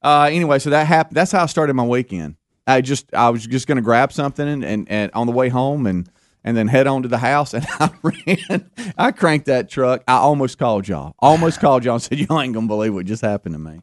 Uh, 0.04 0.30
anyway, 0.32 0.58
so 0.60 0.72
that 0.72 0.88
happened. 0.88 1.16
That's 1.16 1.32
how 1.32 1.44
I 1.44 1.46
started 1.46 1.76
my 1.76 1.86
weekend. 1.86 2.36
I 2.66 2.82
just 2.82 3.14
I 3.14 3.30
was 3.30 3.46
just 3.46 3.68
going 3.68 3.76
to 3.78 3.82
grab 3.84 4.12
something 4.12 4.48
and, 4.48 4.64
and 4.66 4.88
and 4.90 5.12
on 5.14 5.28
the 5.28 5.32
way 5.34 5.50
home 5.50 5.86
and 5.86 6.10
and 6.44 6.58
then 6.58 6.68
head 6.68 6.88
on 6.88 7.04
to 7.04 7.08
the 7.08 7.20
house 7.20 7.54
and 7.54 7.66
I 7.80 7.92
ran. 8.02 8.72
I 8.98 9.12
cranked 9.12 9.46
that 9.46 9.70
truck. 9.70 10.04
I 10.08 10.14
almost 10.16 10.58
called 10.58 10.88
y'all. 10.88 11.14
Almost 11.20 11.60
called 11.60 11.86
y'all 11.86 11.96
and 11.96 12.04
said 12.04 12.18
y'all 12.20 12.42
ain't 12.42 12.54
gonna 12.56 12.66
believe 12.68 12.94
what 12.96 13.06
just 13.06 13.22
happened 13.22 13.54
to 13.56 13.60
me. 13.60 13.82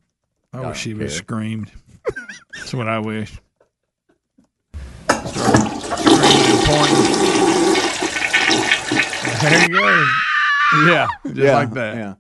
I 0.53 0.61
wish 0.67 0.79
she 0.81 0.95
would 0.95 1.03
have 1.03 1.13
screamed. 1.13 1.71
That's 2.55 2.75
what 2.75 2.89
I 2.89 2.99
wish. 2.99 3.33
Start 5.09 5.57
screaming 5.83 6.61
pointing. 6.65 7.15
There 9.41 9.63
you 9.63 9.79
go. 9.79 10.07
Yeah, 10.87 11.07
just 11.25 11.37
yeah, 11.37 11.55
like 11.55 11.71
that. 11.73 11.97
Yeah, 11.97 12.15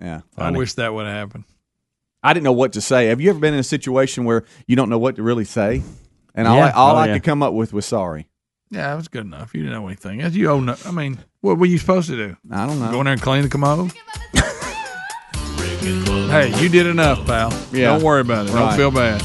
yeah. 0.00 0.20
I 0.36 0.50
wish 0.50 0.74
that 0.74 0.92
would 0.94 1.06
have 1.06 1.14
happened. 1.14 1.44
I 2.22 2.32
didn't 2.32 2.44
know 2.44 2.52
what 2.52 2.72
to 2.74 2.80
say. 2.80 3.06
Have 3.06 3.20
you 3.20 3.30
ever 3.30 3.38
been 3.38 3.54
in 3.54 3.60
a 3.60 3.64
situation 3.64 4.24
where 4.24 4.44
you 4.66 4.76
don't 4.76 4.88
know 4.88 4.98
what 4.98 5.16
to 5.16 5.22
really 5.22 5.44
say? 5.44 5.82
And 6.34 6.46
all 6.48 6.58
I, 6.60 6.70
all 6.70 6.94
Oh, 6.96 6.98
I 6.98 7.06
yeah. 7.06 7.14
could 7.14 7.22
come 7.24 7.42
up 7.42 7.52
with 7.52 7.72
was 7.72 7.84
sorry. 7.86 8.28
Yeah, 8.70 8.88
that 8.88 8.94
was 8.96 9.08
good 9.08 9.24
enough. 9.26 9.54
You 9.54 9.62
didn't 9.62 9.74
know 9.78 9.86
anything. 9.86 10.22
As 10.22 10.36
you 10.36 10.50
own. 10.50 10.68
I 10.68 10.90
mean, 10.90 11.18
what 11.42 11.58
were 11.58 11.66
you 11.66 11.78
supposed 11.78 12.08
to 12.08 12.16
do? 12.16 12.36
I 12.50 12.66
don't 12.66 12.80
know. 12.80 12.90
Go 12.90 13.00
in 13.00 13.04
there 13.04 13.12
and 13.12 13.22
clean 13.22 13.42
the 13.42 13.48
commode? 13.48 13.92
Hey, 15.84 16.52
you 16.62 16.68
did 16.68 16.86
enough, 16.86 17.26
pal. 17.26 17.52
Yeah. 17.72 17.92
Don't 17.92 18.02
worry 18.02 18.20
about 18.20 18.46
it. 18.46 18.52
Right. 18.52 18.76
Don't 18.76 18.76
feel 18.76 18.90
bad. 18.90 19.22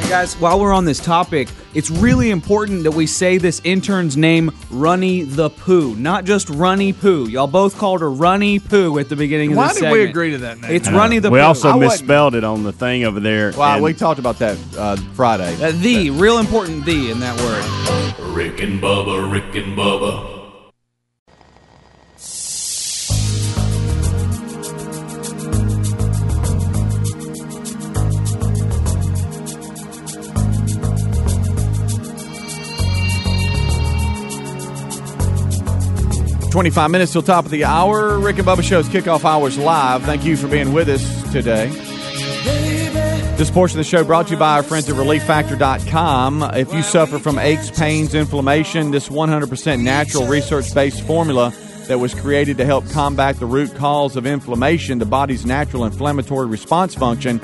Hey 0.00 0.10
guys, 0.10 0.34
while 0.36 0.60
we're 0.60 0.72
on 0.72 0.84
this 0.84 1.00
topic, 1.00 1.48
it's 1.74 1.90
really 1.90 2.30
important 2.30 2.84
that 2.84 2.92
we 2.92 3.06
say 3.08 3.38
this 3.38 3.60
intern's 3.64 4.16
name, 4.16 4.52
Runny 4.70 5.22
the 5.22 5.50
Pooh, 5.50 5.96
not 5.96 6.24
just 6.24 6.48
Runny 6.48 6.92
Pooh. 6.92 7.26
Y'all 7.28 7.48
both 7.48 7.76
called 7.76 8.02
her 8.02 8.10
Runny 8.10 8.60
Pooh 8.60 8.98
at 9.00 9.08
the 9.08 9.16
beginning 9.16 9.50
of 9.50 9.56
the 9.56 9.68
song. 9.70 9.82
Why 9.84 9.90
did 9.90 9.92
we 10.04 10.08
agree 10.08 10.30
to 10.30 10.38
that 10.38 10.60
name? 10.60 10.70
It's 10.70 10.88
Runny 10.88 11.18
the 11.18 11.30
we 11.30 11.40
Pooh. 11.40 11.44
also 11.44 11.70
I 11.70 11.74
wasn't- 11.74 12.02
misspelled 12.02 12.34
it 12.36 12.44
on 12.44 12.62
the 12.62 12.72
thing 12.72 13.02
over 13.04 13.18
there. 13.18 13.52
Well, 13.56 13.74
and- 13.74 13.82
we 13.82 13.94
talked 13.94 14.20
about 14.20 14.38
that 14.38 14.56
uh, 14.78 14.94
Friday. 15.14 15.54
Uh, 15.60 15.72
the, 15.72 16.10
real 16.10 16.38
important 16.38 16.84
the 16.84 17.10
in 17.10 17.18
that 17.20 17.36
word. 17.40 18.26
Rick 18.36 18.60
and 18.60 18.80
Bubba, 18.80 19.32
Rick 19.32 19.56
and 19.56 19.76
Bubba. 19.76 20.35
25 36.56 36.90
minutes 36.90 37.12
till 37.12 37.20
top 37.20 37.44
of 37.44 37.50
the 37.50 37.64
hour. 37.64 38.18
Rick 38.18 38.38
and 38.38 38.46
Bubba 38.46 38.62
Show's 38.62 38.88
kickoff 38.88 39.26
hours 39.26 39.58
live. 39.58 40.02
Thank 40.04 40.24
you 40.24 40.38
for 40.38 40.48
being 40.48 40.72
with 40.72 40.88
us 40.88 41.30
today. 41.30 41.68
This 43.36 43.50
portion 43.50 43.78
of 43.78 43.84
the 43.84 43.90
show 43.90 44.02
brought 44.04 44.28
to 44.28 44.32
you 44.32 44.38
by 44.38 44.54
our 44.54 44.62
friends 44.62 44.88
at 44.88 44.94
ReliefFactor.com. 44.94 46.42
If 46.54 46.72
you 46.72 46.82
suffer 46.82 47.18
from 47.18 47.38
aches, 47.38 47.70
pains, 47.70 48.14
inflammation, 48.14 48.90
this 48.90 49.10
100% 49.10 49.82
natural 49.82 50.26
research 50.26 50.72
based 50.72 51.02
formula 51.02 51.52
that 51.88 51.98
was 51.98 52.14
created 52.14 52.56
to 52.56 52.64
help 52.64 52.88
combat 52.88 53.36
the 53.36 53.44
root 53.44 53.74
cause 53.74 54.16
of 54.16 54.24
inflammation, 54.24 54.98
the 54.98 55.04
body's 55.04 55.44
natural 55.44 55.84
inflammatory 55.84 56.46
response 56.46 56.94
function, 56.94 57.38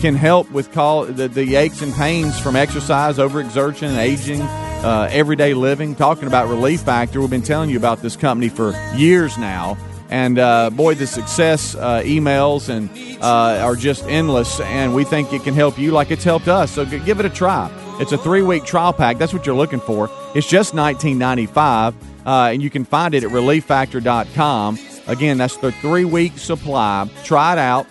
can 0.00 0.14
help 0.14 0.50
with 0.52 0.72
call, 0.72 1.04
the, 1.04 1.28
the 1.28 1.56
aches 1.56 1.82
and 1.82 1.92
pains 1.92 2.40
from 2.40 2.56
exercise, 2.56 3.18
overexertion, 3.18 3.98
aging, 3.98 4.40
uh, 4.84 5.08
everyday 5.10 5.54
living. 5.54 5.94
Talking 5.94 6.28
about 6.28 6.48
Relief 6.48 6.82
Factor, 6.82 7.20
we've 7.20 7.30
been 7.30 7.42
telling 7.42 7.70
you 7.70 7.78
about 7.78 8.02
this 8.02 8.16
company 8.16 8.48
for 8.48 8.72
years 8.94 9.38
now. 9.38 9.78
And 10.10 10.38
uh, 10.38 10.70
boy, 10.70 10.94
the 10.94 11.06
success 11.06 11.74
uh, 11.74 12.02
emails 12.04 12.68
and 12.68 12.90
uh, 13.22 13.64
are 13.64 13.74
just 13.74 14.04
endless, 14.04 14.60
and 14.60 14.94
we 14.94 15.02
think 15.02 15.32
it 15.32 15.42
can 15.42 15.54
help 15.54 15.78
you 15.78 15.90
like 15.90 16.10
it's 16.10 16.22
helped 16.22 16.46
us. 16.46 16.72
So 16.72 16.84
give 16.84 17.18
it 17.18 17.26
a 17.26 17.30
try. 17.30 17.70
It's 17.98 18.12
a 18.12 18.18
three-week 18.18 18.64
trial 18.64 18.92
pack. 18.92 19.18
That's 19.18 19.32
what 19.32 19.46
you're 19.46 19.56
looking 19.56 19.80
for. 19.80 20.10
It's 20.34 20.48
just 20.48 20.74
19.95, 20.74 21.94
uh, 22.26 22.50
and 22.52 22.62
you 22.62 22.68
can 22.68 22.84
find 22.84 23.14
it 23.14 23.24
at 23.24 23.30
ReliefFactor.com. 23.30 24.78
Again, 25.06 25.38
that's 25.38 25.56
the 25.56 25.72
three-week 25.72 26.38
supply. 26.38 27.08
Try 27.24 27.54
it 27.54 27.58
out 27.58 27.86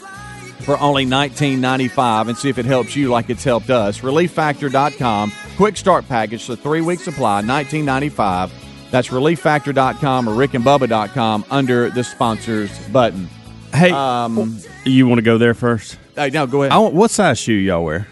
for 0.63 0.79
only 0.79 1.05
$19.95 1.05 2.29
and 2.29 2.37
see 2.37 2.49
if 2.49 2.57
it 2.57 2.65
helps 2.65 2.95
you 2.95 3.09
like 3.09 3.29
it's 3.29 3.43
helped 3.43 3.69
us. 3.69 3.99
ReliefFactor.com. 3.99 5.31
Quick 5.57 5.77
start 5.77 6.07
package, 6.07 6.47
the 6.47 6.57
three-week 6.57 6.99
supply, 6.99 7.41
$19.95. 7.43 8.51
That's 8.91 9.09
ReliefFactor.com 9.09 10.27
or 10.29 10.33
RickandBubba.com 10.33 11.45
under 11.51 11.89
the 11.89 12.03
sponsors 12.03 12.77
button. 12.89 13.27
hey, 13.73 13.91
Um, 13.91 14.59
you 14.85 15.07
want 15.07 15.19
to 15.19 15.23
go 15.23 15.37
there 15.37 15.53
first? 15.53 15.97
hey, 16.15 16.29
now 16.29 16.45
go 16.45 16.63
ahead. 16.63 16.71
I 16.73 16.77
want, 16.79 16.93
what 16.95 17.11
size 17.11 17.39
shoe 17.39 17.53
y'all 17.53 17.83
wear? 17.83 18.07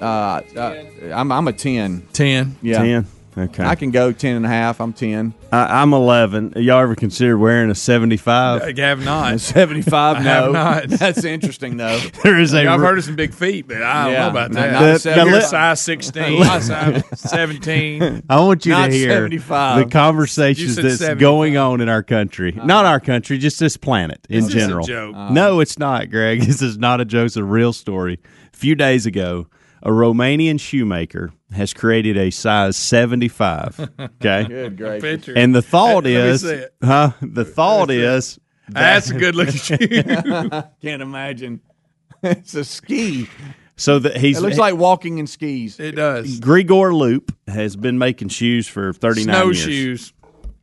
Uh, 0.00 0.40
uh, 0.56 0.84
I'm 1.14 1.30
I'm 1.30 1.46
a 1.46 1.52
ten. 1.52 2.02
Ten. 2.12 2.56
Yeah, 2.60 2.78
Ten. 2.82 3.06
Okay. 3.36 3.64
I 3.64 3.76
can 3.76 3.90
go 3.92 4.12
ten 4.12 4.36
and 4.36 4.44
a 4.44 4.48
half. 4.50 4.78
I'm 4.80 4.92
ten. 4.92 5.32
I, 5.50 5.80
I'm 5.80 5.94
eleven. 5.94 6.52
Y'all 6.56 6.80
ever 6.80 6.94
consider 6.94 7.38
wearing 7.38 7.70
a 7.70 7.74
seventy-five? 7.74 8.62
I 8.78 8.80
have 8.82 9.02
not. 9.02 9.40
Seventy 9.40 9.80
five. 9.80 10.18
I 10.18 10.22
No, 10.22 10.30
have 10.30 10.52
not. 10.52 10.98
That's 10.98 11.24
interesting 11.24 11.78
though. 11.78 11.98
there 12.22 12.38
is 12.38 12.52
a. 12.52 12.66
I've 12.66 12.80
re- 12.80 12.86
heard 12.86 12.98
of 12.98 13.04
some 13.04 13.16
big 13.16 13.32
feet, 13.32 13.66
but 13.68 13.80
I 13.82 14.04
don't 14.04 14.12
Yeah. 14.12 14.22
know 14.24 14.30
about 14.30 14.50
Not- 14.52 14.60
that. 14.60 14.72
not 14.72 14.80
The- 14.92 14.98
seven- 14.98 15.24
the 15.24 15.30
You're 15.30 15.40
size 15.40 15.80
16, 15.80 16.44
size 16.60 17.02
17. 17.20 18.22
I 18.28 18.40
want 18.40 18.66
you 18.66 18.72
Not 18.72 18.86
to 18.86 18.92
hear 18.92 19.10
75. 19.10 19.78
the 19.78 19.90
conversations 19.90 20.76
that's 20.76 20.98
75. 20.98 21.18
going 21.18 21.56
on 21.56 21.80
in 21.80 21.88
our 21.88 22.02
country. 22.02 22.52
Uh-huh. 22.56 22.66
Not 22.66 22.84
our 22.84 23.00
country, 23.00 23.38
just 23.38 23.58
this 23.58 23.76
planet 23.76 24.26
in 24.28 24.44
This 24.44 24.54
a 24.54 24.58
general. 24.58 24.86
joke. 24.86 25.14
Uh-huh. 25.14 25.32
no, 25.32 25.60
it's 25.60 25.78
not, 25.78 26.10
Greg. 26.10 26.42
This 26.42 26.60
is 26.60 26.76
not 26.78 27.00
a 27.00 27.04
joke. 27.04 27.26
It's 27.26 27.36
a 27.36 27.44
real 27.44 27.72
story. 27.72 28.18
A 28.52 28.56
few 28.56 28.74
days 28.74 29.06
ago, 29.06 29.46
a 29.82 29.90
Romanian 29.90 30.60
shoemaker 30.60 31.32
has 31.52 31.74
created 31.74 32.16
a 32.16 32.30
size 32.30 32.76
75. 32.76 33.80
Okay. 33.98 34.44
Good 34.48 34.76
gracious. 34.76 35.02
Picture. 35.02 35.34
And 35.36 35.54
the 35.54 35.62
thought 35.62 36.04
Let 36.04 36.04
me 36.04 36.14
is, 36.14 36.66
huh? 36.82 37.12
The 37.20 37.44
thought 37.44 37.90
is, 37.90 38.38
ah, 38.68 38.72
That's 38.72 39.10
a 39.10 39.18
good 39.18 39.34
looking 39.34 39.54
shoe. 39.56 39.76
Can't 40.80 41.02
imagine. 41.02 41.60
it's 42.22 42.54
a 42.54 42.64
ski. 42.64 43.28
so 43.76 43.98
that 43.98 44.16
he's 44.16 44.38
It 44.38 44.42
looks 44.42 44.58
like 44.58 44.76
walking 44.76 45.18
in 45.18 45.26
skis. 45.26 45.80
It 45.80 45.96
does. 45.96 46.40
Grigore 46.40 46.94
Lup 46.94 47.32
has 47.48 47.74
been 47.76 47.98
making 47.98 48.28
shoes 48.28 48.68
for 48.68 48.92
39 48.92 49.34
years. 49.46 49.62
Snowshoes. 49.62 50.12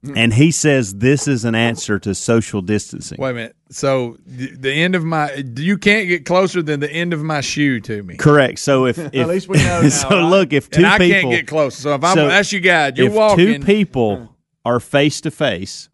Mm. 0.04 0.18
And 0.18 0.34
he 0.34 0.52
says 0.52 0.96
this 0.96 1.28
is 1.28 1.44
an 1.44 1.56
answer 1.56 2.00
to 2.00 2.16
social 2.16 2.62
distancing. 2.62 3.18
Wait 3.20 3.32
a 3.32 3.34
minute. 3.34 3.56
So 3.70 4.16
the, 4.26 4.56
the 4.56 4.72
end 4.72 4.96
of 4.96 5.04
my 5.04 5.34
you 5.58 5.78
can't 5.78 6.08
get 6.08 6.26
closer 6.26 6.62
than 6.62 6.80
the 6.80 6.90
end 6.90 7.14
of 7.14 7.22
my 7.22 7.42
shoe 7.42 7.82
to 7.82 8.02
me. 8.04 8.16
Correct. 8.16 8.60
So 8.60 8.86
if, 8.86 8.98
if 9.14 9.28
least 9.28 9.50
we 9.50 9.58
know 9.58 9.82
now, 9.82 9.90
so 9.90 10.10
right? 10.10 10.30
look 10.30 10.54
if 10.54 10.70
two 10.70 10.78
and 10.78 10.88
I 10.88 10.98
people 10.98 11.32
can't 11.32 11.32
get 11.32 11.48
closer. 11.48 11.82
So 11.82 11.96
if 11.96 12.04
I'm 12.04 12.16
so 12.16 12.28
that's 12.28 12.52
your 12.52 12.62
guide, 12.62 12.98
you're 12.98 13.08
if 13.08 13.14
walking. 13.14 13.60
two 13.62 13.66
people 13.66 14.18
mm. 14.18 14.30
are 14.64 14.80
face 14.80 15.20
to 15.22 15.32
face, 15.32 15.90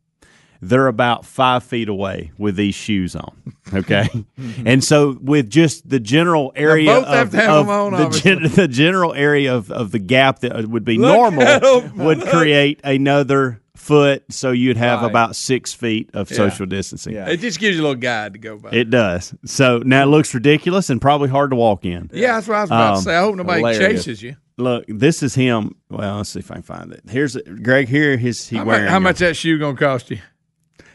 they're 0.62 0.88
about 0.88 1.26
five 1.26 1.64
feet 1.64 1.90
away 1.90 2.32
with 2.38 2.56
these 2.56 2.76
shoes 2.76 3.16
on. 3.16 3.36
Okay, 3.74 4.08
and 4.66 4.84
so 4.84 5.18
with 5.20 5.50
just 5.50 5.90
the 5.90 6.00
general 6.00 6.54
area 6.56 6.86
both 6.86 7.08
have 7.08 7.28
of, 7.30 7.34
have 7.34 7.50
of 7.50 7.70
on, 7.70 7.92
the, 7.94 8.20
gen- 8.20 8.52
the 8.52 8.68
general 8.68 9.16
area 9.16 9.56
of, 9.56 9.72
of 9.72 9.92
the 9.92 10.00
gap 10.00 10.40
that 10.40 10.68
would 10.68 10.86
be 10.86 11.00
Look 11.00 11.12
at 11.12 11.16
normal 11.16 11.82
'em. 11.82 11.98
would 11.98 12.22
create 12.28 12.82
another 12.84 13.62
foot, 13.76 14.24
so 14.30 14.52
you'd 14.52 14.78
have 14.78 15.02
Right. 15.02 15.10
about 15.10 15.36
six 15.36 15.74
feet 15.74 16.10
of 16.14 16.30
social 16.30 16.66
distancing. 16.66 17.14
Yeah. 17.14 17.28
it 17.30 17.38
just 17.42 17.60
gives 17.60 17.76
you 17.78 17.82
a 17.82 17.86
little 17.86 18.00
guide 18.00 18.34
to 18.34 18.40
go 18.40 18.58
by. 18.58 18.70
It 18.72 18.90
does. 18.90 19.34
So 19.46 19.80
now 19.86 20.04
it 20.04 20.08
looks 20.08 20.34
ridiculous 20.34 20.90
and 20.90 21.02
probably 21.02 21.30
hard 21.30 21.52
to 21.52 21.56
walk 21.56 21.86
in. 21.86 22.10
yeah, 22.14 22.34
that's 22.36 22.48
what 22.48 22.58
I 22.58 22.62
was 22.62 22.70
about 22.70 22.90
Um, 22.94 22.96
to 22.98 23.02
say. 23.04 23.16
I 23.16 23.20
hope 23.22 23.36
nobody 23.36 23.60
hilarious. 23.60 23.80
chases 24.06 24.24
you. 24.24 24.36
Look, 24.58 24.86
this 24.88 25.22
is 25.22 25.36
him. 25.36 25.76
Well, 25.90 26.18
let's 26.18 26.30
see 26.30 26.40
if 26.40 26.50
I 26.50 26.56
can 26.56 26.64
find 26.64 26.92
it. 26.94 27.02
Here's 27.10 27.36
Greg. 27.62 27.90
Here, 27.90 28.16
his 28.18 28.48
he 28.48 28.56
How, 28.58 28.64
mu- 28.64 28.70
wearing 28.70 28.88
how 28.88 29.00
much 29.00 29.20
that 29.20 29.36
shoe 29.36 29.60
gonna 29.60 29.76
cost 29.78 30.10
you? 30.10 30.20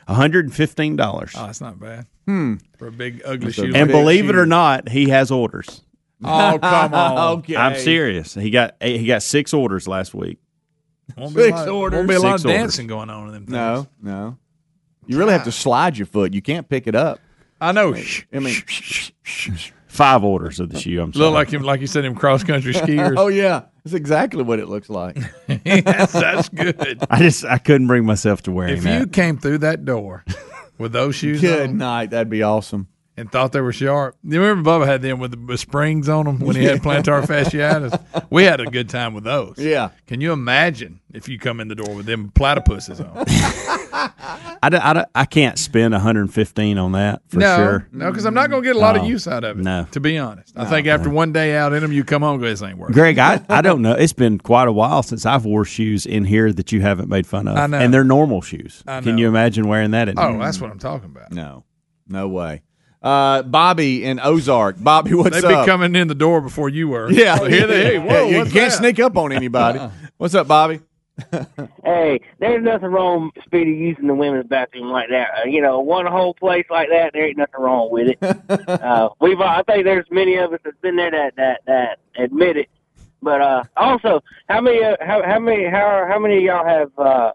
One 0.06 0.16
hundred 0.16 0.46
and 0.46 0.54
fifteen 0.54 0.96
dollars. 0.96 1.32
Oh, 1.36 1.46
that's 1.46 1.60
not 1.60 1.78
bad. 1.78 2.06
Hmm. 2.26 2.54
For 2.78 2.88
a 2.88 2.92
big 2.92 3.20
ugly 3.24 3.52
shoe. 3.52 3.64
and 3.64 3.72
like 3.74 3.86
that. 3.86 3.92
believe 3.92 4.28
it 4.30 4.36
or 4.36 4.46
not, 4.46 4.88
he 4.88 5.10
has 5.10 5.30
orders. 5.30 5.82
oh 6.24 6.58
come 6.60 6.94
on. 6.94 7.38
okay. 7.38 7.56
I'm 7.56 7.78
serious. 7.78 8.34
He 8.34 8.50
got 8.50 8.76
he 8.82 9.04
got 9.06 9.22
six 9.22 9.52
orders 9.52 9.86
last 9.86 10.14
week. 10.14 10.38
Won't 11.16 11.34
be 11.34 11.42
a 11.42 11.44
Six 11.46 11.56
lot, 11.58 11.68
orders. 11.68 11.96
Won't 11.96 12.08
be 12.08 12.14
a 12.14 12.20
lot 12.20 12.32
Six 12.32 12.44
of 12.44 12.50
orders. 12.50 12.60
dancing 12.62 12.86
going 12.86 13.10
on 13.10 13.26
in 13.28 13.32
them. 13.32 13.46
Things. 13.46 13.52
No, 13.52 13.86
no. 14.02 14.38
You 15.06 15.18
really 15.18 15.32
have 15.32 15.44
to 15.44 15.50
ah. 15.50 15.52
slide 15.52 15.96
your 15.98 16.06
foot. 16.06 16.34
You 16.34 16.42
can't 16.42 16.68
pick 16.68 16.86
it 16.86 16.94
up. 16.94 17.20
I 17.60 17.72
know. 17.72 17.94
I 17.94 18.38
mean, 18.38 18.54
Five 19.90 20.22
orders 20.22 20.60
of 20.60 20.70
the 20.70 20.78
shoe. 20.78 21.02
I'm 21.02 21.12
sorry. 21.12 21.26
Look 21.26 21.34
like 21.34 21.50
him, 21.50 21.62
like 21.62 21.80
you 21.80 21.88
said, 21.88 22.04
him 22.04 22.14
cross 22.14 22.44
country 22.44 22.72
skiers. 22.74 23.16
oh 23.16 23.26
yeah, 23.26 23.64
that's 23.82 23.92
exactly 23.92 24.44
what 24.44 24.60
it 24.60 24.68
looks 24.68 24.88
like. 24.88 25.18
yes, 25.64 26.12
that's 26.12 26.48
good. 26.48 27.04
I 27.10 27.18
just 27.18 27.44
I 27.44 27.58
couldn't 27.58 27.88
bring 27.88 28.06
myself 28.06 28.42
to 28.42 28.52
wearing 28.52 28.78
If 28.78 28.84
that. 28.84 29.00
you 29.00 29.06
came 29.08 29.36
through 29.36 29.58
that 29.58 29.84
door 29.84 30.24
with 30.78 30.92
those 30.92 31.16
shoes 31.16 31.40
Good 31.40 31.70
on 31.70 31.78
night. 31.78 32.10
That'd 32.10 32.30
be 32.30 32.44
awesome. 32.44 32.86
And 33.20 33.30
thought 33.30 33.52
they 33.52 33.60
were 33.60 33.72
sharp, 33.72 34.16
you 34.24 34.40
remember 34.40 34.68
Bubba 34.70 34.86
had 34.86 35.02
them 35.02 35.18
with 35.18 35.30
the 35.32 35.38
with 35.38 35.60
springs 35.60 36.08
on 36.08 36.24
them 36.24 36.38
when 36.40 36.56
he 36.56 36.64
had 36.64 36.80
plantar 36.82 37.22
fasciitis. 37.24 38.24
We 38.30 38.44
had 38.44 38.60
a 38.60 38.66
good 38.66 38.88
time 38.88 39.14
with 39.14 39.24
those. 39.24 39.54
Yeah. 39.58 39.90
Can 40.06 40.20
you 40.20 40.32
imagine 40.32 41.00
if 41.12 41.28
you 41.28 41.38
come 41.38 41.60
in 41.60 41.68
the 41.68 41.74
door 41.74 41.94
with 41.94 42.06
them 42.06 42.30
platypuses 42.34 43.00
on? 43.00 43.24
I, 44.62 44.68
don't- 44.68 44.84
I, 44.84 44.92
don't- 44.92 45.08
I 45.14 45.24
can't 45.24 45.58
spend 45.58 45.92
115 45.92 46.78
on 46.78 46.92
that 46.92 47.22
for 47.28 47.38
no, 47.38 47.56
sure. 47.56 47.88
no, 47.92 48.10
because 48.10 48.24
I'm 48.24 48.34
not 48.34 48.50
going 48.50 48.62
to 48.62 48.66
get 48.68 48.76
a 48.76 48.78
lot 48.78 48.96
of 48.96 49.04
use 49.04 49.26
out 49.26 49.44
of 49.44 49.58
it. 49.58 49.62
No. 49.62 49.86
to 49.92 50.00
be 50.00 50.18
honest, 50.18 50.56
I 50.56 50.64
think 50.66 50.86
after 50.86 51.10
one 51.10 51.32
day 51.32 51.56
out 51.56 51.72
in 51.72 51.82
them, 51.82 51.92
you 51.92 52.04
come 52.04 52.22
home 52.22 52.34
and 52.34 52.42
go, 52.42 52.48
"This 52.48 52.62
ain't 52.62 52.78
working." 52.78 52.94
Greg, 52.94 53.18
I, 53.18 53.42
I 53.48 53.60
don't 53.62 53.82
know. 53.82 53.92
It's 53.92 54.12
been 54.12 54.38
quite 54.38 54.68
a 54.68 54.72
while 54.72 55.02
since 55.02 55.26
I've 55.26 55.44
wore 55.44 55.64
shoes 55.64 56.06
in 56.06 56.24
here 56.24 56.52
that 56.52 56.72
you 56.72 56.80
haven't 56.80 57.08
made 57.08 57.26
fun 57.26 57.48
of. 57.48 57.56
I 57.56 57.66
know. 57.66 57.78
And 57.78 57.92
they're 57.92 58.04
normal 58.04 58.40
shoes. 58.42 58.82
Can 58.86 59.18
you 59.18 59.28
imagine 59.28 59.66
wearing 59.68 59.90
that 59.92 60.08
in 60.08 60.18
Oh, 60.18 60.38
that's 60.38 60.60
what 60.60 60.70
I'm 60.70 60.78
talking 60.78 61.06
about. 61.10 61.32
No, 61.32 61.64
no 62.08 62.28
way. 62.28 62.62
Uh, 63.02 63.42
Bobby 63.42 64.04
in 64.04 64.20
Ozark. 64.20 64.76
Bobby, 64.78 65.14
what's 65.14 65.40
They'd 65.40 65.48
be 65.48 65.64
coming 65.66 65.94
in 65.96 66.08
the 66.08 66.14
door 66.14 66.40
before 66.40 66.68
you 66.68 66.88
were. 66.88 67.10
yeah, 67.10 67.36
So 67.36 67.44
here 67.46 67.66
they. 67.66 67.82
Hey, 67.92 67.98
whoa, 67.98 68.28
Yeah, 68.28 68.44
you 68.44 68.50
can't 68.50 68.52
that? 68.70 68.72
sneak 68.72 69.00
up 69.00 69.16
on 69.16 69.32
anybody. 69.32 69.80
what's 70.18 70.34
up, 70.34 70.46
Bobby? 70.48 70.80
Hey, 71.84 72.20
there's 72.38 72.62
nothing 72.64 72.88
wrong, 72.88 73.30
Speedy, 73.44 73.72
using 73.72 74.06
the 74.06 74.14
women's 74.14 74.46
bathroom 74.46 74.88
like 74.90 75.08
that. 75.10 75.28
Uh, 75.42 75.48
you 75.48 75.60
know, 75.60 75.80
one 75.80 76.06
whole 76.06 76.32
place 76.34 76.64
like 76.70 76.88
that, 76.90 77.12
there 77.12 77.26
ain't 77.26 77.36
nothing 77.38 77.60
wrong 77.60 77.90
with 77.90 78.08
it. 78.08 78.18
uh, 78.68 79.08
we've, 79.20 79.40
I 79.40 79.62
think 79.62 79.84
there's 79.84 80.06
many 80.10 80.36
of 80.36 80.52
us 80.52 80.60
that's 80.64 80.76
been 80.80 80.96
there 80.96 81.10
that 81.10 81.36
that 81.36 81.60
that 81.66 81.98
admit 82.16 82.56
it. 82.56 82.68
But 83.22 83.40
uh, 83.42 83.64
also, 83.76 84.22
how 84.48 84.60
many, 84.62 84.82
uh, 84.82 84.96
how 85.00 85.22
how 85.22 85.38
many, 85.38 85.64
how 85.68 86.06
how 86.08 86.18
many 86.18 86.38
of 86.38 86.42
y'all 86.42 86.66
have 86.66 86.90
uh, 86.98 87.32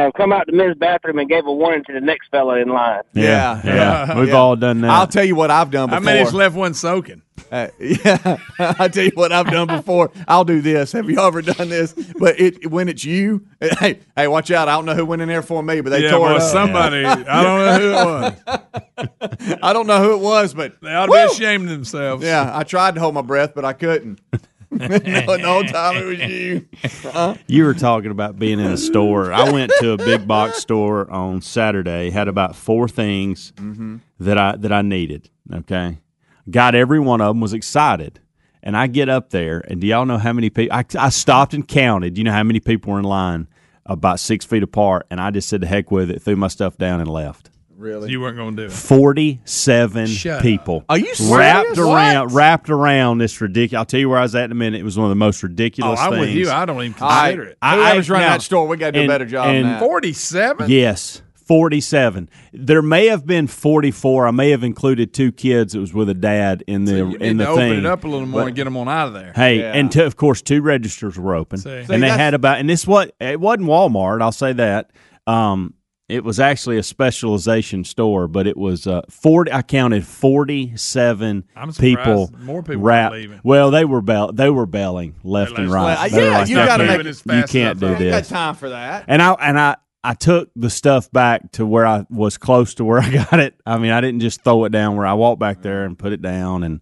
have 0.00 0.12
come 0.14 0.32
out 0.32 0.46
the 0.46 0.52
men's 0.52 0.76
bathroom 0.76 1.18
and 1.18 1.28
gave 1.28 1.46
a 1.46 1.52
warning 1.52 1.84
to 1.84 1.92
the 1.92 2.00
next 2.00 2.28
fella 2.30 2.58
in 2.58 2.68
line? 2.68 3.02
Yeah, 3.14 3.60
Yeah. 3.64 3.74
yeah, 3.74 4.18
We've 4.20 4.28
yeah. 4.28 4.34
all 4.34 4.56
done 4.56 4.80
that. 4.82 4.90
I'll 4.90 5.06
tell 5.06 5.24
you 5.24 5.34
what 5.36 5.50
I've 5.50 5.70
done 5.70 5.88
How 5.88 6.00
before. 6.00 6.14
many's 6.14 6.32
left 6.34 6.54
one 6.56 6.74
soaking? 6.74 7.22
Uh, 7.52 7.68
yeah, 7.78 8.38
I'll 8.58 8.88
tell 8.90 9.04
you 9.04 9.12
what 9.14 9.30
I've 9.30 9.46
done 9.46 9.68
before. 9.68 10.10
I'll 10.26 10.44
do 10.44 10.60
this. 10.60 10.90
Have 10.92 11.08
you 11.08 11.20
ever 11.20 11.42
done 11.42 11.68
this? 11.68 11.92
But 12.18 12.40
it 12.40 12.72
when 12.72 12.88
it's 12.88 13.04
you, 13.04 13.46
hey, 13.60 14.00
hey, 14.16 14.26
watch 14.26 14.50
out! 14.50 14.66
I 14.68 14.72
don't 14.74 14.84
know 14.84 14.94
who 14.96 15.04
went 15.06 15.22
in 15.22 15.28
there 15.28 15.42
for 15.42 15.62
me, 15.62 15.80
but 15.80 15.90
they 15.90 16.02
yeah, 16.02 16.10
tore 16.10 16.30
boy, 16.30 16.36
it 16.36 16.42
up. 16.42 16.50
somebody. 16.50 17.04
I 17.04 17.42
don't 17.44 17.64
know 17.64 17.78
who 17.78 17.90
it 17.92 18.42
was. 18.48 19.58
I 19.62 19.72
don't 19.72 19.86
know 19.86 20.02
who 20.02 20.14
it 20.14 20.20
was, 20.20 20.54
but 20.54 20.80
They 20.80 20.92
ought 20.92 21.06
to 21.06 21.12
be 21.12 21.18
ashamed 21.18 21.64
of 21.66 21.70
themselves. 21.70 22.24
yeah, 22.24 22.50
I 22.52 22.64
tried 22.64 22.94
to 22.96 23.00
hold 23.00 23.14
my 23.14 23.22
breath, 23.22 23.52
but 23.54 23.64
I 23.64 23.74
couldn't. 23.74 24.18
no, 24.80 25.36
the 25.36 25.42
whole 25.44 25.64
time 25.64 25.96
it 25.96 26.04
was 26.04 26.18
you. 26.20 26.68
You 27.46 27.64
were 27.64 27.74
talking 27.74 28.10
about 28.10 28.38
being 28.38 28.58
in 28.60 28.66
a 28.66 28.76
store. 28.76 29.32
I 29.32 29.50
went 29.50 29.72
to 29.80 29.92
a 29.92 29.96
big 29.96 30.26
box 30.26 30.58
store 30.58 31.10
on 31.10 31.40
Saturday. 31.42 32.10
Had 32.10 32.28
about 32.28 32.56
four 32.56 32.88
things 32.88 33.52
Mm-hmm. 33.56 33.96
that 34.20 34.38
I 34.38 34.56
that 34.56 34.72
I 34.72 34.82
needed. 34.82 35.30
Okay, 35.52 35.98
got 36.50 36.74
every 36.74 37.00
one 37.00 37.20
of 37.20 37.28
them. 37.28 37.40
Was 37.40 37.52
excited, 37.52 38.20
and 38.62 38.76
I 38.76 38.86
get 38.86 39.08
up 39.08 39.30
there, 39.30 39.64
and 39.68 39.80
do 39.80 39.86
y'all 39.86 40.06
know 40.06 40.18
how 40.18 40.32
many 40.32 40.50
people? 40.50 40.76
I, 40.76 40.84
I 40.98 41.08
stopped 41.10 41.54
and 41.54 41.66
counted. 41.66 42.18
You 42.18 42.24
know 42.24 42.32
how 42.32 42.42
many 42.42 42.60
people 42.60 42.92
were 42.92 42.98
in 42.98 43.04
line? 43.04 43.48
About 43.88 44.18
six 44.18 44.44
feet 44.44 44.64
apart, 44.64 45.06
and 45.10 45.20
I 45.20 45.30
just 45.30 45.48
said, 45.48 45.60
"The 45.60 45.66
heck 45.68 45.90
with 45.92 46.10
it!" 46.10 46.20
Threw 46.20 46.34
my 46.36 46.48
stuff 46.48 46.76
down 46.76 47.00
and 47.00 47.08
left. 47.08 47.50
Really? 47.78 48.10
You 48.10 48.20
weren't 48.20 48.36
going 48.36 48.56
to 48.56 48.62
do 48.62 48.66
it. 48.66 48.72
Forty-seven 48.72 50.06
Shut 50.06 50.42
people. 50.42 50.84
Are 50.88 50.98
you 50.98 51.12
wrapped 51.30 51.74
serious? 51.74 51.78
around? 51.78 52.26
What? 52.28 52.34
Wrapped 52.34 52.70
around 52.70 53.18
this 53.18 53.40
ridiculous. 53.40 53.78
I'll 53.80 53.84
tell 53.84 54.00
you 54.00 54.08
where 54.08 54.18
I 54.18 54.22
was 54.22 54.34
at 54.34 54.44
in 54.44 54.52
a 54.52 54.54
minute. 54.56 54.80
It 54.80 54.84
was 54.84 54.96
one 54.96 55.04
of 55.06 55.10
the 55.10 55.14
most 55.16 55.42
Oh, 55.44 55.48
ridiculous. 55.48 56.00
I'm 56.00 56.18
with 56.18 56.30
you. 56.30 56.50
I 56.50 56.64
don't 56.64 56.82
even 56.82 56.94
I, 57.02 57.26
consider 57.32 57.42
it. 57.50 57.58
I- 57.60 57.96
was 57.96 58.08
running 58.08 58.26
now- 58.26 58.32
that 58.34 58.42
store, 58.42 58.66
we 58.66 58.76
got 58.76 58.86
to 58.86 58.92
do 58.92 59.00
and- 59.00 59.10
a 59.10 59.12
better 59.14 59.26
job 59.26 59.48
and 59.48 59.66
than 59.66 59.78
47? 59.80 60.70
Yes, 60.70 61.20
47. 61.34 62.28
There 62.54 62.80
may 62.82 63.06
have 63.06 63.26
been 63.26 63.46
44. 63.46 64.26
I 64.26 64.30
may 64.30 64.50
have 64.50 64.64
included 64.64 65.12
two 65.12 65.30
kids 65.30 65.74
that 65.74 65.80
was 65.80 65.92
with 65.92 66.08
a 66.08 66.14
dad 66.14 66.64
in 66.66 66.86
the 66.86 66.96
You 66.96 67.04
need 67.08 67.22
in 67.22 67.36
the 67.36 67.44
to 67.44 67.50
open 67.50 67.68
thing. 67.68 67.78
it 67.80 67.86
up 67.86 68.04
a 68.04 68.08
little 68.08 68.26
more 68.26 68.40
But- 68.42 68.46
and 68.48 68.56
get 68.56 68.64
them 68.64 68.76
on 68.78 68.88
out 68.88 69.08
of 69.08 69.14
there. 69.14 69.32
Hey, 69.36 69.58
Yeah. 69.60 69.72
and 69.74 69.92
two, 69.92 70.02
of 70.04 70.16
course, 70.16 70.40
two 70.42 70.62
registers 70.62 71.18
were 71.18 71.34
open, 71.34 71.58
See. 71.58 71.70
and 71.70 71.86
See, 71.86 71.96
they 71.98 72.08
had 72.08 72.32
about. 72.34 72.58
And 72.58 72.68
this 72.70 72.86
what 72.86 73.14
it 73.20 73.38
wasn't 73.38 73.68
Walmart. 73.68 74.22
I'll 74.22 74.32
say 74.32 74.54
that. 74.54 74.90
Um, 75.26 75.74
it 76.08 76.22
was 76.22 76.38
actually 76.38 76.78
a 76.78 76.82
specialization 76.82 77.82
store, 77.84 78.28
but 78.28 78.46
it 78.46 78.56
was 78.56 78.86
uh, 78.86 79.02
forty. 79.10 79.50
I 79.52 79.62
counted 79.62 80.06
forty-seven 80.06 81.44
I'm 81.56 81.72
people. 81.72 82.30
more 82.38 82.62
people 82.62 82.82
were 82.82 82.88
wrapped. 82.88 83.14
leaving. 83.14 83.40
Well, 83.42 83.70
they 83.70 83.84
were 83.84 84.00
bell- 84.02 84.32
they 84.32 84.50
were 84.50 84.66
belling 84.66 85.14
left 85.24 85.58
and 85.58 85.70
right. 85.70 86.10
Well, 86.12 86.22
yeah, 86.22 86.38
like, 86.38 86.48
you 86.48 86.56
gotta 86.56 86.84
can't- 86.84 86.98
make 86.98 87.06
it 87.06 87.08
as 87.10 87.22
You 87.26 87.42
can't 87.44 87.82
enough, 87.82 87.98
do 87.98 88.04
You 88.04 88.10
got 88.10 88.18
this." 88.18 88.28
time 88.28 88.54
for 88.54 88.68
that. 88.70 89.04
And 89.08 89.20
I 89.20 89.32
and 89.34 89.58
I 89.58 89.76
I 90.04 90.14
took 90.14 90.50
the 90.54 90.70
stuff 90.70 91.10
back 91.10 91.50
to 91.52 91.66
where 91.66 91.86
I 91.86 92.06
was 92.10 92.38
close 92.38 92.74
to 92.74 92.84
where 92.84 93.00
I 93.02 93.10
got 93.10 93.40
it. 93.40 93.54
I 93.66 93.78
mean, 93.78 93.90
I 93.90 94.00
didn't 94.00 94.20
just 94.20 94.42
throw 94.44 94.64
it 94.64 94.70
down 94.70 94.96
where 94.96 95.06
I 95.06 95.14
walked 95.14 95.40
back 95.40 95.62
there 95.62 95.84
and 95.84 95.98
put 95.98 96.12
it 96.12 96.22
down 96.22 96.62
and 96.62 96.80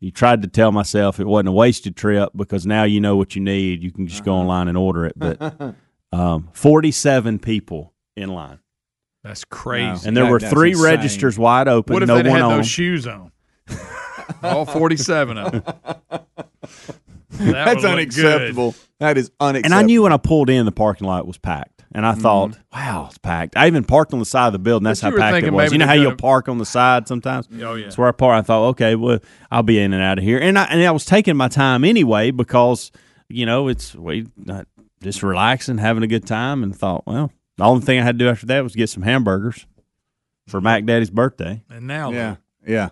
you 0.00 0.10
tried 0.10 0.42
to 0.42 0.48
tell 0.48 0.72
myself 0.72 1.20
it 1.20 1.26
wasn't 1.26 1.48
a 1.48 1.52
wasted 1.52 1.96
trip 1.96 2.30
because 2.36 2.66
now 2.66 2.84
you 2.84 3.00
know 3.00 3.16
what 3.16 3.34
you 3.34 3.40
need. 3.42 3.82
You 3.82 3.90
can 3.90 4.06
just 4.06 4.24
go 4.24 4.34
online 4.34 4.68
and 4.68 4.76
order 4.76 5.06
it. 5.06 5.14
But 5.18 5.74
um, 6.12 6.48
47 6.52 7.38
people 7.38 7.92
in 8.16 8.30
line. 8.30 8.58
That's 9.22 9.44
crazy. 9.44 10.06
And 10.06 10.16
there 10.16 10.24
That- 10.24 10.30
were 10.30 10.40
three 10.40 10.70
insane. 10.70 10.84
registers 10.84 11.38
wide 11.38 11.68
open, 11.68 11.94
What 11.94 12.02
if 12.02 12.06
no 12.08 12.22
they 12.22 12.28
one 12.28 12.38
had 12.40 12.42
on. 12.46 12.56
those 12.58 12.68
shoes 12.68 13.06
on? 13.06 13.32
All 14.42 14.64
47 14.66 15.38
of 15.38 15.52
them. 15.52 15.62
That 17.30 17.52
That's 17.52 17.74
would 17.76 17.82
look 17.82 17.92
unacceptable. 17.92 18.74
That 18.98 19.18
is 19.18 19.30
unacceptable. 19.40 19.66
And 19.66 19.74
I 19.74 19.82
knew 19.86 20.02
when 20.04 20.12
I 20.12 20.16
pulled 20.16 20.48
in, 20.48 20.64
the 20.64 20.72
parking 20.72 21.06
lot 21.06 21.26
was 21.26 21.36
packed. 21.36 21.84
And 21.92 22.06
I 22.06 22.14
thought, 22.14 22.56
wow, 22.72 23.06
it's 23.08 23.18
packed. 23.18 23.56
I 23.58 23.66
even 23.66 23.84
parked 23.84 24.12
on 24.14 24.18
the 24.20 24.24
side 24.24 24.46
of 24.46 24.52
the 24.54 24.58
building. 24.58 24.84
That's 24.84 25.00
how 25.00 25.14
packed 25.14 25.44
it 25.44 25.52
was. 25.52 25.70
You 25.72 25.76
know 25.78 25.86
how 25.86 25.92
you'll 25.92 26.04
gonna- 26.12 26.16
park 26.16 26.48
on 26.48 26.56
the 26.58 26.64
side 26.64 27.06
sometimes? 27.08 27.46
Oh, 27.60 27.74
yeah. 27.74 27.84
That's 27.84 27.98
where 27.98 28.08
I 28.08 28.12
parked. 28.12 28.38
I 28.38 28.46
thought, 28.46 28.68
okay, 28.70 28.94
well, 28.94 29.18
I'll 29.50 29.62
be 29.62 29.78
in 29.78 29.92
and 29.92 30.02
out 30.02 30.16
of 30.18 30.24
here. 30.24 30.38
And 30.38 30.58
I, 30.58 30.64
and 30.64 30.82
I 30.82 30.90
was 30.92 31.04
taking 31.04 31.36
my 31.36 31.48
time 31.48 31.84
anyway 31.84 32.30
because, 32.30 32.90
you 33.28 33.44
know, 33.44 33.68
it's 33.68 33.94
we 33.94 34.26
uh, 34.48 34.64
just 35.02 35.22
relaxing, 35.22 35.76
having 35.78 36.02
a 36.04 36.08
good 36.08 36.26
time, 36.26 36.62
and 36.62 36.74
thought, 36.74 37.06
well, 37.06 37.30
the 37.56 37.64
only 37.64 37.84
thing 37.84 37.98
I 37.98 38.02
had 38.02 38.18
to 38.18 38.24
do 38.24 38.28
after 38.30 38.46
that 38.46 38.62
was 38.62 38.74
get 38.74 38.88
some 38.90 39.02
hamburgers 39.02 39.66
for 40.46 40.60
Mac 40.60 40.84
Daddy's 40.84 41.10
birthday. 41.10 41.62
And 41.70 41.86
now, 41.86 42.10
Yeah, 42.12 42.36
yeah. 42.66 42.88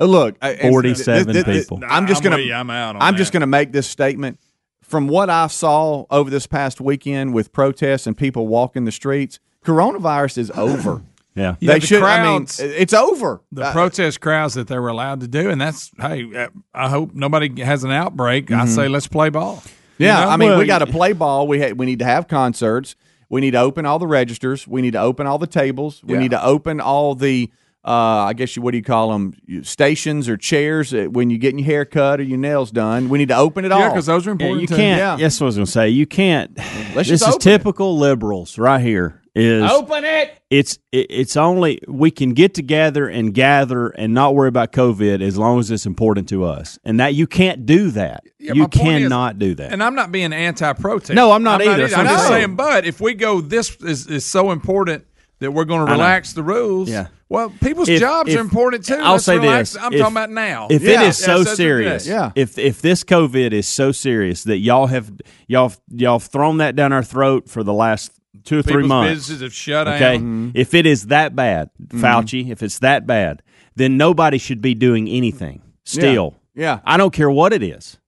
Uh, 0.00 0.04
Look, 0.06 0.36
forty-seven 0.40 0.60
and 0.60 0.72
47 0.72 1.24
th- 1.32 1.34
th- 1.34 1.44
th- 1.44 1.62
people. 1.64 1.80
I'm 1.88 2.06
just 2.06 2.20
I'm 2.20 2.24
gonna. 2.24 2.36
with 2.36 2.46
you. 2.46 2.54
I'm 2.54 2.70
out 2.70 2.96
on 2.96 3.02
I'm 3.02 3.14
that. 3.14 3.18
just 3.18 3.32
gonna 3.32 3.46
make 3.46 3.72
this 3.72 3.86
statement. 3.86 4.38
From 4.82 5.06
what 5.08 5.30
I 5.30 5.46
saw 5.46 6.04
over 6.10 6.28
this 6.28 6.46
past 6.46 6.80
weekend 6.80 7.32
with 7.32 7.52
protests 7.52 8.06
and 8.06 8.16
people 8.16 8.46
walking 8.46 8.84
the 8.84 8.92
streets, 8.92 9.38
coronavirus 9.64 10.38
is 10.38 10.50
over. 10.52 11.02
Yeah. 11.34 11.54
Yeah, 11.60 11.72
they 11.72 11.78
the 11.78 11.86
should. 11.86 12.02
I 12.02 12.22
mean, 12.30 12.46
it's 12.58 12.92
over. 12.92 13.40
the 13.50 13.62
Uh, 13.62 13.72
protest 13.72 14.20
crowds 14.20 14.52
that 14.52 14.68
they 14.68 14.78
were 14.78 14.88
allowed 14.90 15.20
to 15.20 15.26
do, 15.28 15.48
and 15.48 15.58
that's 15.58 15.90
hey, 15.98 16.26
uh, 16.36 16.48
I 16.74 16.90
hope 16.90 17.14
nobody 17.14 17.62
has 17.62 17.84
an 17.84 17.90
outbreak. 17.90 18.50
I 18.50 18.66
say 18.66 18.86
let's 18.86 19.06
play 19.06 19.30
ball. 19.30 19.62
Yeah, 19.96 20.18
You 20.20 20.24
know? 20.26 20.30
I 20.30 20.36
mean, 20.36 20.48
Well, 20.50 20.58
we 20.58 20.66
got 20.66 20.80
to 20.80 20.86
play 20.86 21.14
ball. 21.14 21.48
We 21.48 21.58
ha- 21.58 21.72
we 21.72 21.86
need 21.86 22.00
to 22.00 22.04
have 22.04 22.28
concerts. 22.28 22.96
We 23.32 23.40
need 23.40 23.52
to 23.52 23.58
open 23.60 23.86
all 23.86 23.98
the 23.98 24.06
registers. 24.06 24.68
We 24.68 24.82
need 24.82 24.92
to 24.92 25.00
open 25.00 25.26
all 25.26 25.38
the 25.38 25.46
tables. 25.46 26.02
We 26.04 26.14
Yeah. 26.14 26.20
need 26.20 26.30
to 26.32 26.44
open 26.44 26.80
all 26.80 27.14
the. 27.16 27.50
Uh, 27.84 27.90
I 28.28 28.32
guess 28.34 28.54
you 28.54 28.62
what 28.62 28.70
do 28.70 28.76
you 28.76 28.84
call 28.84 29.10
them? 29.10 29.34
Stations 29.62 30.28
or 30.28 30.36
chairs 30.36 30.92
when 30.92 31.30
you're 31.30 31.38
getting 31.40 31.58
your 31.58 31.66
hair 31.66 31.84
cut 31.84 32.20
or 32.20 32.22
your 32.22 32.38
nails 32.38 32.70
done. 32.70 33.08
We 33.08 33.18
need 33.18 33.28
to 33.28 33.36
open 33.36 33.64
it 33.64 33.70
yeah, 33.70 33.74
all. 33.74 33.88
because 33.90 34.06
those 34.06 34.24
are 34.26 34.30
Yeah, 34.30 34.32
important. 34.34 34.60
you 34.60 34.66
too. 34.68 34.76
can't. 34.76 34.98
Yeah. 34.98 35.16
Yes, 35.16 35.40
I 35.42 35.44
was 35.46 35.56
going 35.56 35.64
to 35.66 35.72
say 35.72 35.88
you 35.88 36.06
can't. 36.06 36.56
Let's 36.94 37.08
this 37.08 37.08
just 37.08 37.22
is 37.22 37.28
open 37.34 37.38
it. 37.38 37.40
typical 37.58 37.98
liberals 37.98 38.56
right 38.58 38.80
here. 38.80 39.21
Is 39.34 39.70
open 39.70 40.04
it. 40.04 40.38
it's 40.50 40.78
it, 40.92 41.06
it's 41.08 41.38
only 41.38 41.80
we 41.88 42.10
can 42.10 42.34
get 42.34 42.52
together 42.52 43.08
and 43.08 43.32
gather 43.32 43.88
and 43.88 44.12
not 44.12 44.34
worry 44.34 44.48
about 44.48 44.72
COVID 44.72 45.22
as 45.22 45.38
long 45.38 45.58
as 45.58 45.70
it's 45.70 45.86
important 45.86 46.28
to 46.28 46.44
us, 46.44 46.78
and 46.84 47.00
that 47.00 47.14
you 47.14 47.26
can't 47.26 47.64
do 47.64 47.90
that. 47.92 48.24
Yeah, 48.38 48.52
you 48.52 48.62
my 48.62 48.66
point 48.66 48.88
is- 48.96 49.02
cannot 49.04 49.38
do 49.38 49.54
that. 49.54 49.72
And 49.72 49.82
I'm 49.82 49.94
not 49.94 50.12
being 50.12 50.34
anti-protest. 50.34 51.14
No, 51.14 51.32
I'm 51.32 51.42
not 51.42 51.62
either. 51.62 51.78
That's 51.78 51.94
I'm 51.94 52.04
what 52.04 52.10
I'm 52.12 52.16
just 52.18 52.28
saying. 52.28 52.40
saying. 52.48 52.56
But 52.56 52.84
if 52.84 53.00
we 53.00 53.14
go, 53.14 53.40
this 53.40 53.74
is, 53.76 54.06
is 54.06 54.26
so 54.26 54.50
important 54.50 55.06
that 55.38 55.50
we're 55.50 55.64
going 55.64 55.86
to 55.86 55.90
relax 55.92 56.34
the 56.34 56.42
rules. 56.42 56.90
Yeah. 56.90 57.06
Well, 57.30 57.48
people's 57.62 57.88
If- 57.88 58.00
jobs 58.00 58.30
if- 58.34 58.36
are 58.36 58.42
important 58.42 58.84
too. 58.84 58.96
I'll 58.96 59.12
Let's 59.12 59.24
say 59.24 59.38
relax. 59.38 59.72
this. 59.72 59.82
I'm 59.82 59.94
If- 59.94 59.98
talking 60.00 60.12
about 60.12 60.30
now. 60.30 60.66
If 60.70 60.82
Yeah. 60.82 61.02
it 61.04 61.08
is 61.08 61.16
so 61.16 61.38
Yes, 61.38 61.56
serious, 61.56 62.06
Yeah. 62.06 62.32
if 62.34 62.58
if 62.58 62.82
this 62.82 63.02
COVID 63.02 63.52
is 63.54 63.66
so 63.66 63.92
serious 63.92 64.44
that 64.44 64.58
y'all 64.58 64.88
have 64.88 65.10
y'all 65.48 65.72
y'all 65.90 66.18
have 66.18 66.28
thrown 66.28 66.58
that 66.58 66.76
down 66.76 66.92
our 66.92 67.02
throat 67.02 67.48
for 67.48 67.62
the 67.64 67.72
last 67.72 68.12
two 68.44 68.58
or 68.58 68.62
three 68.62 68.86
months, 68.86 69.10
businesses 69.12 69.42
have 69.42 69.52
shut 69.54 69.86
Okay. 69.88 70.16
down. 70.18 70.52
If 70.54 70.74
it 70.74 70.86
is 70.86 71.06
that 71.06 71.36
bad, 71.36 71.70
Fauci, 71.88 72.50
if 72.50 72.62
it's 72.62 72.78
that 72.80 73.06
bad, 73.06 73.42
then 73.76 73.96
nobody 73.96 74.38
should 74.38 74.60
be 74.60 74.74
doing 74.74 75.08
anything. 75.08 75.62
Still. 75.84 76.36
Yeah. 76.54 76.80
I 76.84 76.96
don't 76.96 77.12
care 77.12 77.30
what 77.30 77.52
it 77.52 77.62
is. 77.62 77.98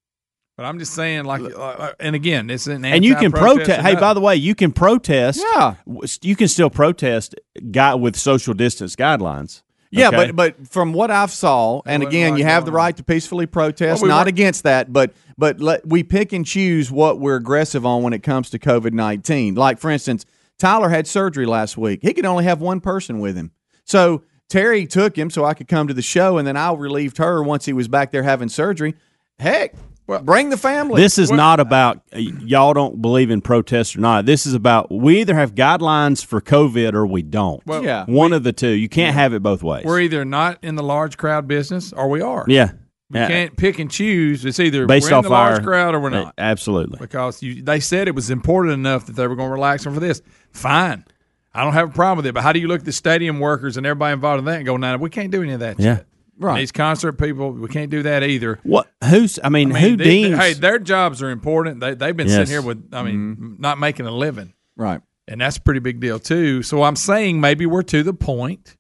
But 0.57 0.67
I'm 0.67 0.79
just 0.79 0.95
saying, 0.95 1.25
like, 1.25 1.43
uh, 1.43 1.93
and 1.99 2.15
again, 2.15 2.49
it's 2.49 2.69
an 2.69 2.85
And 2.85 3.05
you 3.05 3.17
can 3.17 3.33
protest. 3.33 3.81
Hey, 3.81 3.97
by 3.97 4.15
the 4.15 4.21
way, 4.21 4.37
you 4.37 4.55
can 4.55 4.71
protest. 4.71 5.43
Yeah. 5.55 5.75
You 6.23 6.37
can 6.37 6.47
still 6.47 6.71
protest 6.71 7.35
guy 7.73 7.95
with 7.97 8.15
social 8.17 8.55
distance 8.55 8.95
guidelines. 8.95 9.63
Yeah, 9.97 10.09
Okay? 10.09 10.33
but 10.33 10.37
but 10.37 10.69
from 10.69 10.93
what 10.93 11.11
I've 11.11 11.31
saw, 11.31 11.81
and 11.87 12.03
wasn't 12.03 12.15
again, 12.15 12.37
you 12.37 12.45
have 12.45 12.65
the 12.65 12.71
going 12.71 12.81
on. 12.81 12.85
right 12.87 12.97
to 12.97 13.03
peacefully 13.05 13.47
protest. 13.47 14.03
Well, 14.03 14.09
we 14.11 14.15
not 14.15 14.27
were- 14.27 14.31
against 14.31 14.63
that, 14.65 14.93
but 14.93 15.13
but 15.39 15.61
let, 15.61 15.87
we 15.87 16.03
pick 16.03 16.33
and 16.33 16.45
choose 16.47 16.91
what 16.91 17.19
we're 17.21 17.37
aggressive 17.37 17.85
on 17.87 18.03
when 18.03 18.13
it 18.13 18.23
comes 18.23 18.51
to 18.51 18.59
COVID 18.59 18.93
nineteen. 18.93 19.55
Like 19.55 19.79
for 19.79 19.91
instance, 19.91 20.25
Tyler 20.59 20.89
had 20.89 21.07
surgery 21.07 21.47
last 21.47 21.77
week. 21.77 22.01
He 22.03 22.13
could 22.15 22.25
only 22.27 22.45
have 22.45 22.61
one 22.61 22.81
person 22.81 23.19
with 23.21 23.37
him, 23.37 23.53
so 23.85 24.23
Terry 24.49 24.87
took 24.87 25.17
him 25.17 25.31
so 25.31 25.45
I 25.45 25.55
could 25.55 25.69
come 25.69 25.89
to 25.89 25.95
the 25.95 26.03
show, 26.03 26.39
and 26.39 26.47
then 26.47 26.57
I 26.57 26.73
relieved 26.73 27.19
her 27.19 27.43
once 27.43 27.65
he 27.65 27.73
was 27.73 27.89
back 27.89 28.11
there 28.11 28.23
having 28.23 28.49
surgery. 28.49 28.95
Heck, 29.39 29.75
bring 30.07 30.51
the 30.51 30.57
family. 30.57 31.01
This 31.01 31.19
is 31.19 31.31
not 31.31 31.61
about 31.61 32.03
y'all 32.15 32.75
don't 32.75 33.01
believe 33.01 33.31
in 33.31 33.41
protest 33.41 33.97
or 33.97 34.01
not. 34.01 34.27
This 34.27 34.47
is 34.47 34.55
about 34.55 34.91
we 34.91 35.21
either 35.21 35.35
have 35.35 35.55
guidelines 35.55 36.25
for 36.25 36.41
COVID 36.41 36.95
or 36.95 37.07
we 37.07 37.23
don't. 37.23 37.65
Well, 37.67 37.83
Yeah. 37.85 38.05
One 38.07 38.33
of 38.33 38.43
the 38.45 38.53
two. 38.53 38.69
You 38.71 38.89
can't 38.89 39.15
have 39.15 39.33
it 39.33 39.43
both 39.43 39.63
ways. 39.63 39.85
We're 39.85 40.01
either 40.01 40.25
not 40.25 40.59
in 40.63 40.77
the 40.77 40.83
large 40.83 41.17
crowd 41.17 41.47
business 41.49 41.93
or 41.93 42.09
we 42.09 42.21
are. 42.21 42.45
yeah. 42.49 42.73
We 43.11 43.21
Yeah. 43.21 43.29
can't 43.29 43.57
pick 43.57 43.79
and 43.79 43.91
choose. 43.91 44.45
It's 44.45 44.59
either 44.59 44.87
Based 44.87 45.05
we're 45.05 45.11
in 45.11 45.15
off 45.19 45.25
the 45.25 45.31
large 45.31 45.59
our 45.59 45.65
crowd 45.65 45.95
or 45.95 46.01
we're 46.01 46.11
not. 46.11 46.35
Absolutely. 46.39 46.97
Because 46.99 47.43
you, 47.43 47.63
they 47.63 47.79
said 47.79 48.09
it 48.09 48.15
was 48.15 48.31
important 48.31 48.73
enough 48.75 49.07
that 49.07 49.15
they 49.17 49.27
were 49.27 49.37
going 49.37 49.49
to 49.51 49.53
relax 49.53 49.85
them 49.85 49.93
for 49.95 50.01
this. 50.01 50.23
Fine. 50.53 51.05
I 51.53 51.63
don't 51.63 51.75
have 51.75 51.91
a 51.91 51.93
problem 51.93 52.17
with 52.17 52.27
it. 52.27 52.33
But 52.35 52.43
how 52.43 52.53
do 52.53 52.59
you 52.61 52.67
look 52.67 52.81
at 52.81 52.87
the 52.87 52.93
stadium 52.93 53.41
workers 53.41 53.77
and 53.77 53.87
everybody 53.87 54.15
involved 54.15 54.41
in 54.41 54.45
that 54.47 54.57
and 54.57 54.67
go, 54.67 54.77
no, 54.79 54.97
we 54.97 55.11
can't 55.11 55.31
do 55.31 55.43
any 55.43 55.53
of 55.53 55.61
that 55.61 55.79
Yeah. 55.79 55.97
shit. 55.99 56.07
Right. 56.39 56.59
These 56.61 56.73
concert 56.73 57.13
people, 57.13 57.53
we 57.53 57.69
can't 57.69 57.91
do 57.91 58.03
that 58.03 58.23
either. 58.25 58.59
What? 58.65 58.91
Who's? 59.09 59.39
I 59.43 59.49
mean, 59.51 59.71
I 59.71 59.75
mean, 59.75 59.83
who 59.91 59.97
they- 59.97 60.05
deems? 60.05 60.39
hey, 60.39 60.53
their 60.55 60.79
jobs 60.79 61.23
are 61.23 61.31
important. 61.31 61.81
They, 61.81 61.95
they've 61.95 62.17
been 62.17 62.27
Yes. 62.27 62.37
sitting 62.37 62.51
here 62.53 62.63
with, 62.63 62.89
I 62.93 63.03
mean, 63.05 63.57
not 63.59 63.79
making 63.79 64.07
a 64.07 64.11
living. 64.11 64.53
right. 64.77 65.01
And 65.27 65.41
that's 65.41 65.57
a 65.57 65.61
pretty 65.63 65.81
big 65.81 66.01
deal, 66.01 66.19
too. 66.19 66.63
So 66.63 66.83
I'm 66.83 66.97
saying 66.97 67.41
maybe 67.41 67.65
we're 67.65 67.81
to 67.85 68.03
the 68.03 68.13
point. 68.13 68.77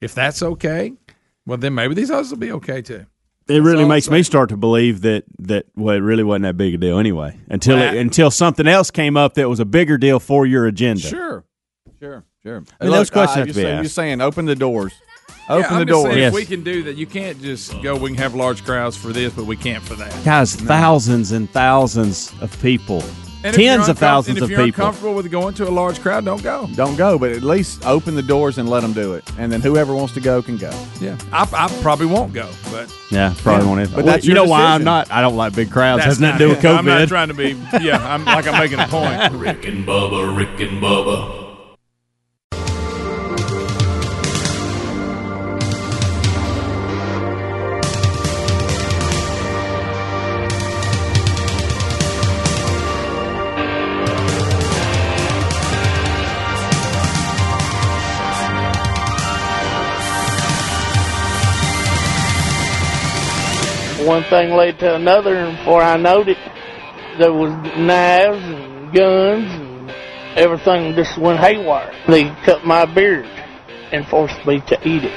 If 0.00 0.14
that's 0.16 0.42
okay, 0.42 0.94
well, 1.46 1.58
then 1.58 1.74
maybe 1.76 1.94
these 1.94 2.10
others 2.10 2.30
will 2.30 2.38
be 2.38 2.50
okay, 2.50 2.82
too. 2.82 3.06
it 3.48 3.62
really 3.62 3.84
makes 3.84 4.10
me 4.10 4.24
start 4.24 4.48
to 4.48 4.56
believe 4.56 5.02
that 5.02 5.24
that 5.38 5.66
well, 5.76 5.94
it 5.94 6.00
really 6.00 6.24
wasn't 6.24 6.42
that 6.44 6.56
big 6.56 6.74
a 6.74 6.76
deal 6.78 6.98
anyway. 6.98 7.38
Until 7.48 7.76
Well, 7.76 7.94
it, 7.94 8.00
until 8.00 8.32
something 8.32 8.66
else 8.66 8.90
came 8.90 9.16
up 9.16 9.34
that 9.34 9.48
was 9.48 9.60
a 9.60 9.64
bigger 9.64 9.96
deal 9.96 10.18
for 10.18 10.44
your 10.46 10.66
agenda. 10.66 11.02
Sure, 11.02 11.44
sure, 12.00 12.24
sure. 12.42 12.64
I 12.80 12.84
mean, 12.84 12.92
those 12.92 13.10
questions 13.10 13.36
uh, 13.36 13.38
have 13.40 13.46
you're 13.48 13.52
to 13.54 13.58
be 13.60 13.62
saying, 13.62 13.74
asked. 13.76 13.82
You're 13.84 13.90
saying 13.90 14.20
open 14.20 14.46
the 14.46 14.56
doors. 14.56 14.92
Open 15.50 15.62
yeah, 15.62 15.68
the 15.68 15.74
I'm 15.80 15.86
doors. 15.86 16.16
Yes. 16.16 16.28
if 16.28 16.34
we 16.34 16.44
can 16.46 16.62
do 16.62 16.82
that, 16.84 16.96
you 16.96 17.06
can't 17.06 17.40
just 17.42 17.82
go. 17.82 17.96
We 17.96 18.10
can 18.10 18.18
have 18.18 18.34
large 18.34 18.64
crowds 18.64 18.96
for 18.96 19.08
this, 19.12 19.32
but 19.34 19.44
we 19.46 19.56
can't 19.56 19.82
for 19.82 19.94
that. 19.96 20.24
Guys, 20.24 20.54
thousands 20.54 21.32
and 21.32 21.50
thousands 21.50 22.32
of 22.40 22.56
people, 22.62 23.02
And 23.42 23.54
tens 23.56 23.88
of 23.88 23.98
thousands 23.98 24.36
and 24.36 24.44
of 24.44 24.50
if 24.50 24.56
you're 24.56 24.66
people. 24.66 24.84
uncomfortable 24.84 25.14
with 25.14 25.28
going 25.30 25.54
to 25.54 25.68
a 25.68 25.70
large 25.70 26.00
crowd, 26.00 26.24
don't 26.24 26.42
go. 26.42 26.68
Don't 26.76 26.94
go, 26.96 27.18
but 27.18 27.32
at 27.32 27.42
least 27.42 27.84
open 27.84 28.14
the 28.14 28.22
doors 28.22 28.58
and 28.58 28.68
let 28.68 28.80
them 28.82 28.92
do 28.92 29.14
it, 29.14 29.28
and 29.38 29.50
then 29.50 29.60
whoever 29.60 29.92
wants 29.94 30.14
to 30.14 30.20
go 30.20 30.40
can 30.40 30.56
go. 30.56 30.70
Yeah, 31.00 31.16
I, 31.32 31.48
I 31.52 31.68
probably 31.82 32.06
won't 32.06 32.32
go, 32.32 32.48
but 32.70 32.94
Yeah, 33.10 33.34
probably 33.38 33.64
Yeah, 33.64 33.68
won't. 33.74 33.80
Have, 33.80 33.94
but 33.96 34.04
that's 34.04 34.24
you 34.24 34.34
your 34.34 34.44
know 34.44 34.50
why 34.50 34.62
I'm 34.66 34.84
not. 34.84 35.10
I 35.10 35.20
don't 35.20 35.36
like 35.36 35.54
big 35.56 35.70
crowds. 35.72 35.98
that's 36.04 36.10
Has 36.12 36.20
nothing 36.20 36.38
to 36.38 36.44
do 36.44 36.48
with 36.50 36.62
not- 36.62 36.78
I'm 36.78 36.84
not 36.84 37.08
trying 37.08 37.28
to 37.28 37.34
be. 37.34 37.58
Yeah, 37.80 37.96
I'm 37.96 38.24
like 38.24 38.46
I'm 38.46 38.56
making 38.60 38.78
a 38.78 38.86
point. 38.86 39.32
Rick 39.40 39.66
and 39.66 39.84
Bubba, 39.86 40.36
Rick 40.36 40.60
and 40.60 40.80
Bubba. 40.80 41.39
One 64.10 64.24
thing 64.24 64.50
led 64.50 64.80
to 64.80 64.96
another, 64.96 65.36
and 65.36 65.56
before 65.56 65.80
I 65.80 65.96
knowed 65.96 66.28
it, 66.28 66.36
there 67.20 67.32
was 67.32 67.52
knives 67.78 68.44
and 68.44 68.92
guns 68.92 69.52
and 69.52 69.90
everything 70.36 70.96
just 70.96 71.16
went 71.16 71.38
haywire. 71.38 71.94
They 72.08 72.24
cut 72.44 72.66
my 72.66 72.86
beard 72.86 73.26
and 73.92 74.04
forced 74.08 74.44
me 74.44 74.62
to 74.62 74.88
eat 74.88 75.04
it. 75.04 75.12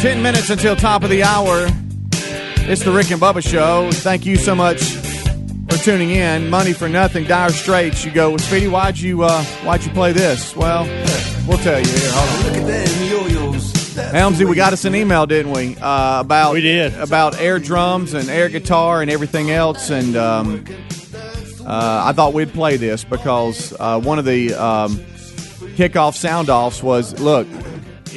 Ten 0.00 0.20
minutes 0.24 0.50
until 0.50 0.74
top 0.74 1.04
of 1.04 1.10
the 1.10 1.22
hour. 1.22 1.68
It's 2.68 2.82
the 2.82 2.90
Rick 2.90 3.12
and 3.12 3.20
Bubba 3.20 3.48
Show. 3.48 3.92
Thank 3.92 4.26
you 4.26 4.38
so 4.38 4.56
much 4.56 4.82
for 5.68 5.78
tuning 5.78 6.10
in. 6.10 6.50
Money 6.50 6.72
for 6.72 6.88
nothing, 6.88 7.26
dire 7.26 7.50
straits. 7.50 8.04
You 8.04 8.10
go, 8.10 8.30
well, 8.30 8.38
Speedy, 8.38 8.66
why'd 8.66 8.98
you 8.98 9.22
uh, 9.22 9.44
why'd 9.62 9.84
you 9.84 9.92
play 9.92 10.10
this? 10.10 10.56
Well, 10.56 10.82
we'll 11.46 11.58
tell 11.58 11.78
you 11.78 11.86
here. 11.86 12.10
Hold 12.10 12.28
on. 12.28 12.44
Look 12.44 12.56
at 12.56 12.66
them 12.66 13.08
yo-yos. 13.08 13.45
Helmsy, 13.96 14.48
we 14.48 14.54
got 14.56 14.72
us 14.72 14.84
an 14.84 14.94
email, 14.94 15.26
didn't 15.26 15.52
we? 15.52 15.76
Uh, 15.76 16.20
about 16.20 16.54
We 16.54 16.60
did. 16.60 16.94
about 16.94 17.38
air 17.40 17.58
drums 17.58 18.14
and 18.14 18.28
air 18.28 18.48
guitar 18.48 19.02
and 19.02 19.10
everything 19.10 19.50
else. 19.50 19.90
And 19.90 20.16
um, 20.16 20.64
uh, 21.64 22.02
I 22.06 22.12
thought 22.12 22.32
we'd 22.34 22.52
play 22.52 22.76
this 22.76 23.04
because 23.04 23.74
uh, 23.80 24.00
one 24.00 24.18
of 24.18 24.24
the 24.24 24.54
um, 24.54 24.96
kickoff 25.76 26.14
sound 26.14 26.50
offs 26.50 26.82
was 26.82 27.18
look. 27.20 27.46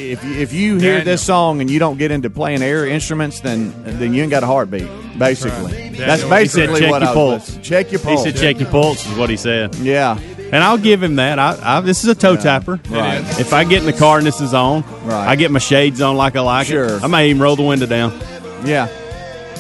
If 0.02 0.24
you, 0.24 0.34
if 0.36 0.54
you 0.54 0.74
hear 0.78 0.92
Daniel. 0.98 1.06
this 1.06 1.26
song 1.26 1.60
and 1.60 1.70
you 1.70 1.78
don't 1.78 1.98
get 1.98 2.12
into 2.12 2.30
playing 2.30 2.62
air 2.62 2.86
instruments, 2.88 3.42
then 3.42 3.74
then 3.84 4.14
you 4.14 4.22
ain't 4.22 4.32
got 4.32 4.44
a 4.44 4.48
heartbeat. 4.48 4.88
Basically, 5.18 5.74
Right. 5.74 5.98
that's 5.98 6.22
Daniel, 6.22 6.40
he 6.40 6.46
said 6.48 6.70
check 6.70 6.70
what 6.72 6.82
your 6.82 7.10
I 7.10 7.14
was. 7.16 7.50
pulse. 7.52 7.58
Check 7.68 7.92
your 7.92 8.00
pulse. 8.00 8.24
He 8.24 8.32
said, 8.32 8.40
"Check 8.40 8.60
your 8.62 8.70
pulse," 8.70 9.06
is 9.06 9.18
what 9.18 9.30
he 9.30 9.36
said. 9.36 9.76
Yeah. 9.76 10.18
And 10.52 10.64
I'll 10.64 10.78
give 10.78 11.02
him 11.04 11.16
that. 11.18 11.38
I, 11.40 11.78
I 11.78 11.82
this 11.82 12.04
is 12.04 12.10
a 12.10 12.16
toe 12.16 12.36
tapper. 12.36 12.80
Right. 12.90 13.20
If 13.40 13.54
I 13.54 13.64
get 13.64 13.80
in 13.82 13.86
the 13.86 13.94
car 13.94 14.18
and 14.18 14.26
this 14.28 14.42
is 14.42 14.54
on, 14.54 14.84
Right. 15.06 15.28
I 15.28 15.36
get 15.36 15.52
my 15.52 15.60
shades 15.60 16.02
on 16.02 16.16
like 16.18 16.36
I 16.36 16.42
like 16.42 16.68
Sure. 16.68 16.98
it. 16.98 17.04
I 17.04 17.08
may 17.08 17.30
even 17.30 17.42
roll 17.42 17.56
the 17.56 17.64
window 17.64 17.86
down. 17.86 18.20
Yeah. 18.66 18.88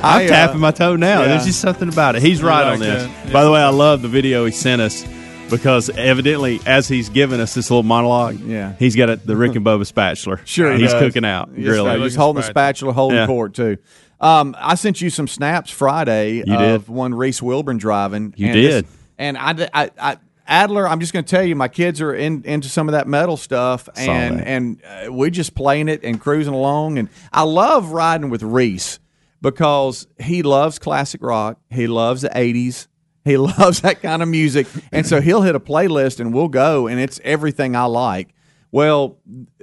I'm 0.00 0.20
I, 0.20 0.24
uh, 0.26 0.28
tapping 0.28 0.60
my 0.60 0.70
toe 0.70 0.94
now. 0.96 1.22
yeah. 1.22 1.28
There's 1.28 1.46
just 1.46 1.60
something 1.60 1.88
about 1.88 2.14
it. 2.16 2.22
He's 2.22 2.42
right 2.42 2.64
like 2.64 2.74
on 2.74 2.80
this. 2.80 3.02
that. 3.04 3.32
By 3.32 3.44
the 3.44 3.50
way, 3.50 3.60
I 3.60 3.70
love 3.70 4.02
the 4.02 4.08
video 4.08 4.44
he 4.44 4.52
sent 4.52 4.80
us 4.80 5.04
because 5.50 5.90
evidently, 5.90 6.60
as 6.66 6.86
he's 6.86 7.08
giving 7.08 7.40
us 7.40 7.54
this 7.54 7.70
little 7.70 7.82
monologue, 7.82 8.38
Yeah. 8.40 8.74
he's 8.78 8.94
got 8.94 9.10
a, 9.10 9.16
the 9.16 9.34
Rick 9.36 9.56
and 9.56 9.64
Bubba 9.66 9.86
spatula. 9.86 10.38
Sure, 10.44 10.72
he's 10.76 10.92
does. 10.92 11.00
cooking 11.02 11.24
out, 11.24 11.50
Yes, 11.56 11.64
grilling. 11.66 12.00
Just 12.02 12.16
holding 12.16 12.42
the 12.42 12.46
spatula, 12.46 12.92
holding 12.92 13.18
Yeah. 13.18 13.26
court 13.26 13.54
too. 13.54 13.78
Um, 14.20 14.56
I 14.58 14.74
sent 14.74 15.00
you 15.00 15.10
some 15.10 15.28
snaps 15.28 15.70
Friday 15.70 16.42
You 16.46 16.54
of 16.54 16.86
did. 16.86 16.88
one 16.92 17.14
Reese 17.14 17.40
Wilburn 17.40 17.78
driving. 17.78 18.34
You 18.36 18.46
and 18.46 18.54
did. 18.54 18.84
this- 18.86 18.92
and 19.20 19.36
I, 19.38 19.68
I, 19.74 19.90
I, 19.98 20.16
Adler, 20.46 20.88
I'm 20.88 21.00
just 21.00 21.12
going 21.12 21.24
to 21.24 21.30
tell 21.30 21.42
you, 21.44 21.54
my 21.56 21.68
kids 21.68 22.00
are 22.00 22.14
in, 22.14 22.42
into 22.44 22.68
some 22.68 22.88
of 22.88 22.92
that 22.92 23.06
metal 23.08 23.36
stuff, 23.36 23.88
and 23.96 24.40
and 24.40 24.82
uh, 25.08 25.12
we 25.12 25.30
just 25.30 25.54
playing 25.54 25.88
it 25.88 26.02
and 26.04 26.20
cruising 26.20 26.54
along. 26.54 26.98
And 26.98 27.08
I 27.32 27.42
love 27.42 27.90
riding 27.90 28.30
with 28.30 28.42
Reese 28.42 28.98
because 29.40 30.06
he 30.18 30.42
loves 30.42 30.78
classic 30.78 31.22
rock. 31.22 31.58
He 31.70 31.86
loves 31.86 32.22
the 32.22 32.30
'80s. 32.30 32.86
He 33.24 33.36
loves 33.58 33.80
that 33.82 34.00
kind 34.00 34.22
of 34.22 34.28
music, 34.28 34.66
and 34.92 35.06
so 35.06 35.20
he'll 35.20 35.42
hit 35.42 35.54
a 35.54 35.60
playlist 35.60 36.18
and 36.20 36.32
we'll 36.32 36.48
go, 36.48 36.86
and 36.86 36.98
it's 37.00 37.20
everything 37.24 37.76
I 37.76 37.84
like. 37.84 38.34
Well, 38.70 39.18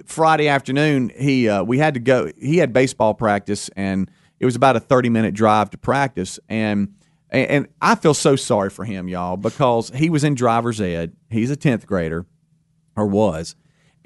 Friday 0.06 0.48
afternoon, 0.50 1.12
he 1.18 1.48
uh, 1.50 1.64
we 1.64 1.78
had 1.80 1.94
to 1.96 2.00
go. 2.00 2.30
He 2.38 2.58
had 2.58 2.74
baseball 2.74 3.14
practice, 3.14 3.70
and 3.76 4.12
it 4.40 4.46
was 4.46 4.56
about 4.56 4.76
a 4.76 4.80
thirty 4.80 5.10
minute 5.10 5.34
drive 5.34 5.70
to 5.72 5.78
practice. 5.78 6.40
And 6.50 6.96
and, 7.30 7.68
I 7.82 7.96
feel 7.96 8.14
so 8.14 8.36
sorry 8.36 8.70
for 8.70 8.86
him, 8.86 9.10
y'all, 9.10 9.36
because 9.36 9.90
he 9.90 10.10
was 10.10 10.24
in 10.24 10.36
driver's 10.36 10.80
ed. 10.80 11.14
He's 11.30 11.52
a 11.52 11.56
tenth 11.56 11.86
grader, 11.86 12.26
or 12.96 13.08
was, 13.08 13.56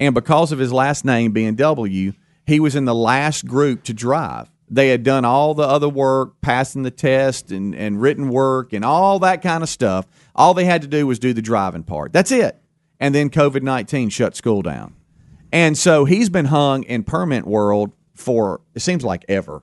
and 0.00 0.14
because 0.14 0.50
of 0.50 0.58
his 0.58 0.72
last 0.72 1.04
name 1.04 1.32
being 1.32 1.54
W, 1.54 2.12
he 2.46 2.58
was 2.58 2.74
in 2.74 2.86
the 2.86 2.94
last 2.94 3.46
group 3.46 3.84
to 3.84 3.94
drive. 3.94 4.50
They 4.68 4.88
had 4.88 5.02
done 5.02 5.24
all 5.24 5.54
the 5.54 5.64
other 5.64 5.88
work, 5.88 6.40
passing 6.40 6.84
the 6.84 6.90
test 6.90 7.50
and, 7.50 7.74
and 7.74 8.00
written 8.00 8.28
work 8.28 8.72
and 8.72 8.84
all 8.84 9.18
that 9.18 9.42
kind 9.42 9.62
of 9.62 9.68
stuff. 9.68 10.06
All 10.34 10.54
they 10.54 10.64
had 10.64 10.82
to 10.82 10.88
do 10.88 11.06
was 11.06 11.18
do 11.18 11.32
the 11.32 11.42
driving 11.42 11.82
part. 11.82 12.12
That's 12.12 12.30
it. 12.30 12.56
And 13.00 13.14
then 13.14 13.30
COVID 13.30 13.62
19 13.62 14.10
shut 14.10 14.36
school 14.36 14.62
down. 14.62 14.94
And 15.52 15.76
so 15.76 16.04
he's 16.04 16.30
been 16.30 16.46
hung 16.46 16.84
in 16.84 17.02
permit 17.02 17.44
world 17.46 17.92
for 18.14 18.60
it 18.74 18.80
seems 18.80 19.04
like 19.04 19.24
ever. 19.28 19.62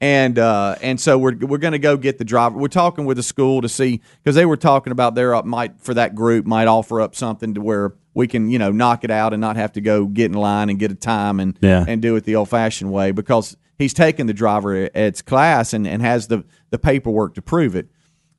And 0.00 0.38
uh, 0.38 0.76
and 0.80 0.98
so 0.98 1.18
we're 1.18 1.36
we're 1.36 1.58
going 1.58 1.72
to 1.72 1.78
go 1.78 1.96
get 1.98 2.16
the 2.18 2.24
driver. 2.24 2.56
We're 2.58 2.68
talking 2.68 3.04
with 3.04 3.18
the 3.18 3.22
school 3.22 3.60
to 3.60 3.68
see 3.68 4.00
because 4.22 4.34
they 4.34 4.46
were 4.46 4.56
talking 4.56 4.92
about 4.92 5.14
their 5.14 5.34
up 5.34 5.44
might 5.44 5.78
for 5.80 5.92
that 5.94 6.14
group 6.14 6.46
might 6.46 6.68
offer 6.68 7.00
up 7.02 7.14
something 7.14 7.52
to 7.54 7.60
where 7.60 7.92
we 8.14 8.26
can 8.26 8.50
you 8.50 8.58
know 8.58 8.70
knock 8.72 9.04
it 9.04 9.10
out 9.10 9.34
and 9.34 9.40
not 9.42 9.56
have 9.56 9.72
to 9.72 9.80
go 9.82 10.06
get 10.06 10.26
in 10.26 10.32
line 10.38 10.70
and 10.70 10.78
get 10.78 10.90
a 10.90 10.94
time 10.94 11.38
and 11.38 11.58
Yeah. 11.60 11.84
and 11.86 12.00
do 12.00 12.16
it 12.16 12.24
the 12.24 12.34
old 12.36 12.48
fashioned 12.48 12.90
way 12.90 13.12
because 13.12 13.56
he's 13.78 13.92
taken 13.92 14.26
the 14.26 14.32
driver 14.32 14.88
ed's 14.94 15.20
class 15.22 15.74
and, 15.74 15.86
and 15.86 16.00
has 16.00 16.28
the 16.28 16.44
the 16.70 16.78
paperwork 16.78 17.34
to 17.34 17.42
prove 17.42 17.76
it. 17.76 17.88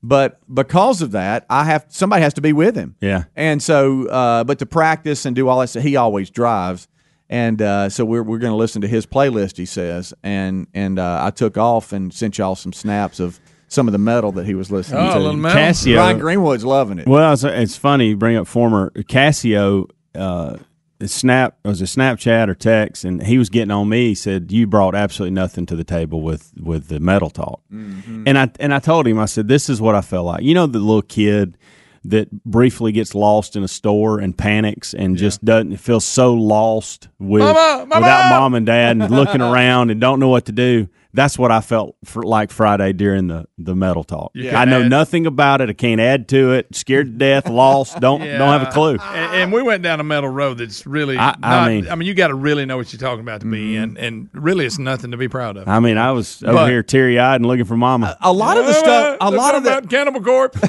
But 0.03 0.39
because 0.51 1.03
of 1.03 1.11
that, 1.11 1.45
I 1.47 1.65
have 1.65 1.85
somebody 1.89 2.23
has 2.23 2.33
to 2.33 2.41
be 2.41 2.53
with 2.53 2.75
him. 2.75 2.95
Yeah. 3.01 3.25
And 3.35 3.61
so, 3.61 4.07
uh, 4.07 4.43
but 4.43 4.57
to 4.59 4.65
practice 4.65 5.27
and 5.27 5.35
do 5.35 5.47
all 5.47 5.59
that, 5.59 5.67
stuff, 5.67 5.83
he 5.83 5.95
always 5.95 6.31
drives. 6.31 6.87
And 7.31 7.61
uh, 7.61 7.87
so 7.89 8.03
we're, 8.03 8.21
we're 8.23 8.39
going 8.39 8.51
to 8.51 8.57
listen 8.57 8.81
to 8.81 8.87
his 8.89 9.05
playlist, 9.05 9.55
he 9.57 9.65
says. 9.65 10.13
And 10.21 10.67
and 10.73 10.99
uh, 10.99 11.21
I 11.23 11.31
took 11.31 11.57
off 11.57 11.93
and 11.93 12.13
sent 12.13 12.37
y'all 12.37 12.55
some 12.55 12.73
snaps 12.73 13.19
of 13.21 13.39
some 13.69 13.87
of 13.87 13.93
the 13.93 13.97
metal 13.97 14.33
that 14.33 14.45
he 14.45 14.53
was 14.53 14.69
listening 14.69 14.99
Oh, 15.01 15.11
a 15.11 15.13
to. 15.13 15.19
little 15.19 15.37
metal. 15.37 15.61
Casio. 15.61 15.95
Ryan 15.95 16.19
Greenwood's 16.19 16.65
loving 16.65 16.99
it. 16.99 17.07
Well, 17.07 17.31
it's, 17.31 17.45
it's 17.45 17.77
funny 17.77 18.09
you 18.09 18.17
bring 18.17 18.35
up 18.35 18.47
former 18.47 18.89
Casio. 18.91 19.89
Uh, 20.13 20.57
snap 21.05 21.57
it 21.63 21.67
was 21.67 21.81
a 21.81 21.85
Snapchat 21.85 22.49
or 22.49 22.53
text, 22.53 23.05
and 23.05 23.23
he 23.23 23.37
was 23.37 23.49
getting 23.49 23.71
on 23.71 23.87
me. 23.87 24.09
He 24.09 24.15
said, 24.15 24.51
"You 24.51 24.67
brought 24.67 24.93
absolutely 24.93 25.33
nothing 25.33 25.65
to 25.67 25.75
the 25.77 25.85
table 25.85 26.21
with 26.21 26.51
with 26.61 26.89
the 26.89 26.99
metal 26.99 27.29
talk." 27.29 27.61
And 27.71 28.37
I 28.37 28.51
and 28.59 28.73
I 28.73 28.79
told 28.79 29.07
him, 29.07 29.17
I 29.19 29.25
said, 29.25 29.47
"This 29.47 29.69
is 29.69 29.79
what 29.79 29.95
I 29.95 30.01
felt 30.01 30.25
like. 30.25 30.43
You 30.43 30.53
know, 30.53 30.67
the 30.67 30.79
little 30.79 31.01
kid." 31.01 31.57
That 32.03 32.31
briefly 32.43 32.91
gets 32.91 33.13
lost 33.13 33.55
in 33.55 33.63
a 33.63 33.67
store 33.67 34.19
and 34.19 34.35
panics 34.35 34.95
and 34.95 35.17
just 35.17 35.45
doesn't 35.45 35.77
feel 35.77 35.99
so 35.99 36.33
lost 36.33 37.09
with 37.19 37.43
Mama, 37.43 37.85
mama! 37.87 37.95
without 38.01 38.29
mom 38.31 38.55
and 38.55 38.65
dad 38.65 38.97
and 38.97 39.11
looking 39.11 39.41
around 39.41 39.91
and 39.91 40.01
don't 40.01 40.19
know 40.19 40.29
what 40.29 40.45
to 40.45 40.51
do. 40.51 40.87
That's 41.13 41.37
what 41.37 41.51
I 41.51 41.59
felt 41.61 41.95
for 42.05 42.23
like 42.23 42.51
Friday 42.51 42.93
during 42.93 43.27
the 43.27 43.45
the 43.57 43.75
metal 43.75 44.03
talk. 44.03 44.31
You 44.33 44.51
I 44.51 44.65
know 44.65 44.81
add- 44.81 44.89
nothing 44.89 45.25
about 45.27 45.59
it. 45.61 45.69
I 45.69 45.73
can't 45.73 45.99
add 46.01 46.27
to 46.29 46.53
it. 46.53 46.73
Scared 46.75 47.07
to 47.07 47.11
death, 47.17 47.49
lost. 47.49 47.99
Don't 47.99 48.19
don't 48.21 48.59
have 48.59 48.63
a 48.67 48.71
clue. 48.71 48.97
And, 48.99 49.35
and 49.35 49.53
we 49.53 49.61
went 49.61 49.83
down 49.83 49.99
a 49.99 50.03
metal 50.03 50.29
road 50.29 50.57
that's 50.59 50.85
really. 50.87 51.17
I- 51.17 51.25
not, 51.31 51.39
I 51.43 51.57
I 51.65 51.67
mean- 51.69 51.83
Mm-hmm. 51.85 51.99
mean, 51.99 52.07
you 52.07 52.13
got 52.13 52.27
to 52.29 52.35
really 52.35 52.65
know 52.65 52.77
what 52.77 52.91
you're 52.93 52.99
talking 52.99 53.21
about 53.21 53.41
to 53.41 53.47
be, 53.49 53.75
in. 53.75 53.97
and 53.97 54.29
really, 54.33 54.65
it's 54.65 54.77
nothing 54.79 55.11
to 55.11 55.17
be 55.17 55.27
proud 55.27 55.57
of. 55.57 55.67
I 55.67 55.79
mean, 55.79 55.97
I 55.97 56.11
was 56.11 56.41
over 56.43 56.53
But- 56.53 56.69
here 56.69 56.83
teary 56.83 57.19
eyed 57.19 57.35
and 57.35 57.45
looking 57.45 57.65
for 57.65 57.75
mama. 57.77 58.17
A 58.21 58.31
lot 58.31 58.57
of 58.57 58.65
the 58.65 58.73
stuff, 58.73 59.17
a 59.19 59.31
lot 59.31 59.55
of 59.55 59.63
talking 59.63 59.81
the, 59.81 59.87
Cannibal 59.95 60.21
Corpse. 60.21 60.59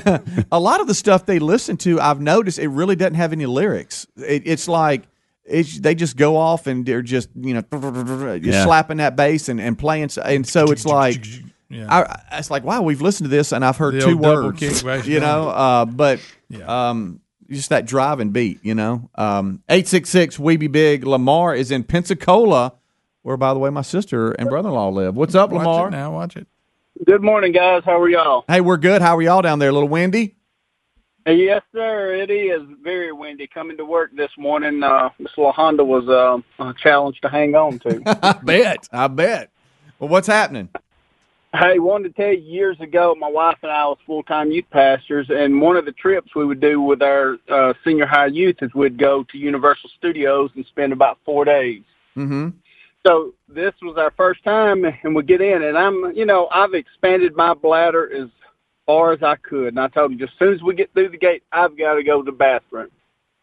a 0.52 0.58
lot 0.60 0.80
of 0.80 0.86
the 0.86 0.94
stuff 0.94 1.26
they 1.26 1.38
listen 1.38 1.76
to, 1.78 2.00
I've 2.00 2.20
noticed 2.20 2.58
it 2.58 2.68
really 2.68 2.96
doesn't 2.96 3.14
have 3.14 3.32
any 3.32 3.46
lyrics. 3.46 4.06
It, 4.16 4.42
it's 4.46 4.66
like 4.68 5.02
it's, 5.44 5.78
they 5.80 5.94
just 5.94 6.16
go 6.16 6.36
off 6.36 6.66
and 6.66 6.84
they're 6.86 7.02
just 7.02 7.28
you 7.34 7.54
know 7.54 7.62
just 7.62 8.44
Yeah. 8.44 8.64
slapping 8.64 8.98
that 8.98 9.16
bass 9.16 9.48
and, 9.48 9.60
and 9.60 9.78
playing, 9.78 10.10
and 10.24 10.46
so 10.46 10.66
it's 10.66 10.84
like. 10.86 11.24
Yeah. 11.68 11.86
I, 11.88 12.38
it's 12.38 12.50
like 12.50 12.64
wow, 12.64 12.82
we've 12.82 13.00
listened 13.00 13.30
to 13.30 13.34
this 13.34 13.50
and 13.50 13.64
I've 13.64 13.78
heard 13.78 13.94
The 13.94 14.00
two 14.00 14.18
words, 14.18 14.60
kick 14.60 15.06
you 15.06 15.20
know. 15.20 15.48
Uh, 15.48 15.86
but 15.86 16.20
um, 16.66 17.20
just 17.48 17.70
that 17.70 17.86
driving 17.86 18.30
beat, 18.30 18.60
you 18.62 18.74
know. 18.74 19.08
Um, 19.14 19.62
Eight 19.70 19.88
six 19.88 20.10
six, 20.10 20.38
we 20.38 20.58
be 20.58 20.66
big. 20.66 21.06
Lamar 21.06 21.54
is 21.54 21.70
in 21.70 21.82
Pensacola, 21.84 22.74
where 23.22 23.38
by 23.38 23.54
the 23.54 23.58
way 23.58 23.70
my 23.70 23.80
sister 23.80 24.32
and 24.32 24.50
brother 24.50 24.68
in 24.68 24.74
law 24.74 24.90
live. 24.90 25.16
What's 25.16 25.34
up, 25.34 25.48
Watch 25.50 25.60
Lamar? 25.64 25.88
it 25.88 25.92
now. 25.92 26.12
Watch 26.12 26.36
it. 26.36 26.46
Good 27.06 27.22
morning, 27.22 27.52
guys. 27.52 27.82
How 27.86 27.98
are 28.02 28.08
y'all? 28.10 28.44
Hey, 28.48 28.60
we're 28.60 28.76
good. 28.76 29.00
How 29.00 29.16
are 29.16 29.22
y'all 29.22 29.40
down 29.40 29.58
there? 29.58 29.70
A 29.70 29.72
little 29.72 29.88
windy. 29.88 30.36
Yes, 31.26 31.62
sir. 31.72 32.14
It 32.14 32.30
is 32.30 32.62
very 32.82 33.12
windy. 33.12 33.46
Coming 33.46 33.76
to 33.76 33.84
work 33.84 34.10
this 34.16 34.30
morning, 34.36 34.82
uh, 34.82 35.10
Miss 35.18 35.32
LaHonda 35.36 35.86
was 35.86 36.08
uh, 36.08 36.64
a 36.64 36.74
challenge 36.82 37.20
to 37.20 37.28
hang 37.28 37.54
on 37.54 37.78
to. 37.80 38.02
I 38.22 38.32
bet. 38.32 38.88
I 38.92 39.06
bet. 39.06 39.50
Well, 39.98 40.08
what's 40.08 40.26
happening? 40.26 40.68
Hey, 41.54 41.78
wanted 41.78 42.16
to 42.16 42.22
tell 42.22 42.32
you 42.32 42.40
years 42.40 42.80
ago, 42.80 43.14
my 43.18 43.28
wife 43.28 43.58
and 43.62 43.70
I 43.70 43.84
was 43.84 43.98
full 44.06 44.22
time 44.22 44.50
youth 44.50 44.64
pastors, 44.70 45.26
and 45.28 45.60
one 45.60 45.76
of 45.76 45.84
the 45.84 45.92
trips 45.92 46.34
we 46.34 46.46
would 46.46 46.60
do 46.60 46.80
with 46.80 47.02
our 47.02 47.36
uh, 47.48 47.74
senior 47.84 48.06
high 48.06 48.26
youth 48.26 48.56
is 48.62 48.72
we'd 48.74 48.98
go 48.98 49.22
to 49.24 49.38
Universal 49.38 49.90
Studios 49.98 50.50
and 50.56 50.64
spend 50.66 50.92
about 50.92 51.18
four 51.24 51.44
days. 51.44 51.82
Mm-hmm. 52.16 52.48
So 53.06 53.34
this 53.48 53.74
was 53.82 53.96
our 53.98 54.12
first 54.12 54.42
time, 54.44 54.84
and 54.84 55.14
we 55.14 55.22
get 55.24 55.40
in, 55.40 55.62
and 55.62 55.76
I'm, 55.76 56.12
you 56.16 56.24
know, 56.24 56.48
I've 56.50 56.72
expanded 56.72 57.36
my 57.36 57.52
bladder 57.52 58.10
as 58.12 58.28
far 58.86 59.12
as 59.12 59.22
I 59.22 59.36
could, 59.36 59.68
and 59.68 59.80
I 59.80 59.88
told 59.88 60.12
him 60.12 60.18
just 60.18 60.32
as 60.34 60.38
soon 60.38 60.54
as 60.54 60.62
we 60.62 60.74
get 60.74 60.92
through 60.92 61.10
the 61.10 61.18
gate, 61.18 61.42
I've 61.52 61.76
got 61.76 61.94
to 61.94 62.02
go 62.02 62.22
to 62.22 62.30
the 62.30 62.36
bathroom. 62.36 62.88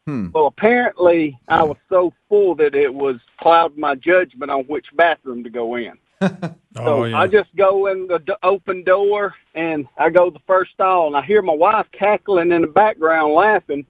Hmm. 0.06 0.28
Well, 0.34 0.48
apparently, 0.48 1.40
I 1.48 1.64
was 1.64 1.78
so 1.90 2.14
full 2.28 2.56
that 2.56 2.76
it 2.76 2.94
was 2.94 3.18
clouding 3.40 3.80
my 3.80 3.96
judgment 3.96 4.52
on 4.52 4.64
which 4.64 4.86
bathroom 4.96 5.44
to 5.44 5.50
go 5.50 5.76
in. 5.76 5.94
So 6.76 6.84
Oh 6.86 7.04
yeah. 7.06 7.20
I 7.20 7.26
just 7.28 7.54
go 7.56 7.88
in 7.88 8.06
the 8.08 8.20
d- 8.20 8.34
open 8.44 8.84
door 8.84 9.34
and 9.56 9.88
I 9.98 10.12
go 10.12 10.30
the 10.30 10.40
first 10.46 10.72
stall 10.72 11.08
and 11.08 11.18
I 11.18 11.24
hear 11.26 11.42
my 11.42 11.54
wife 11.54 11.88
cackling 11.92 12.52
in 12.52 12.62
the 12.62 12.68
background 12.68 13.34
laughing 13.34 13.86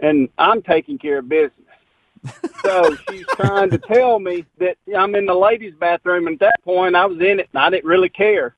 and 0.00 0.30
I'm 0.38 0.62
taking 0.62 0.96
care 0.98 1.18
of 1.18 1.28
business. 1.28 1.52
so 2.64 2.96
she's 3.08 3.26
trying 3.36 3.70
to 3.70 3.78
tell 3.78 4.18
me 4.18 4.46
that 4.58 4.78
I'm 4.96 5.14
in 5.14 5.26
the 5.26 5.34
ladies' 5.34 5.74
bathroom 5.78 6.26
and 6.28 6.34
at 6.34 6.40
that 6.40 6.64
point 6.64 6.96
I 6.96 7.04
was 7.04 7.18
in 7.20 7.38
it 7.40 7.48
and 7.52 7.62
I 7.62 7.68
didn't 7.68 7.84
really 7.84 8.08
care. 8.08 8.54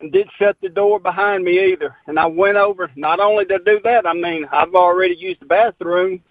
And 0.00 0.12
didn't 0.12 0.30
shut 0.38 0.56
the 0.62 0.68
door 0.68 0.98
behind 0.98 1.44
me 1.44 1.72
either. 1.72 1.94
And 2.06 2.18
I 2.18 2.26
went 2.26 2.56
over 2.56 2.90
not 2.96 3.20
only 3.20 3.44
to 3.46 3.58
do 3.58 3.80
that, 3.84 4.06
I 4.06 4.14
mean 4.14 4.46
I've 4.50 4.74
already 4.74 5.14
used 5.14 5.40
the 5.40 5.46
bathroom. 5.46 6.22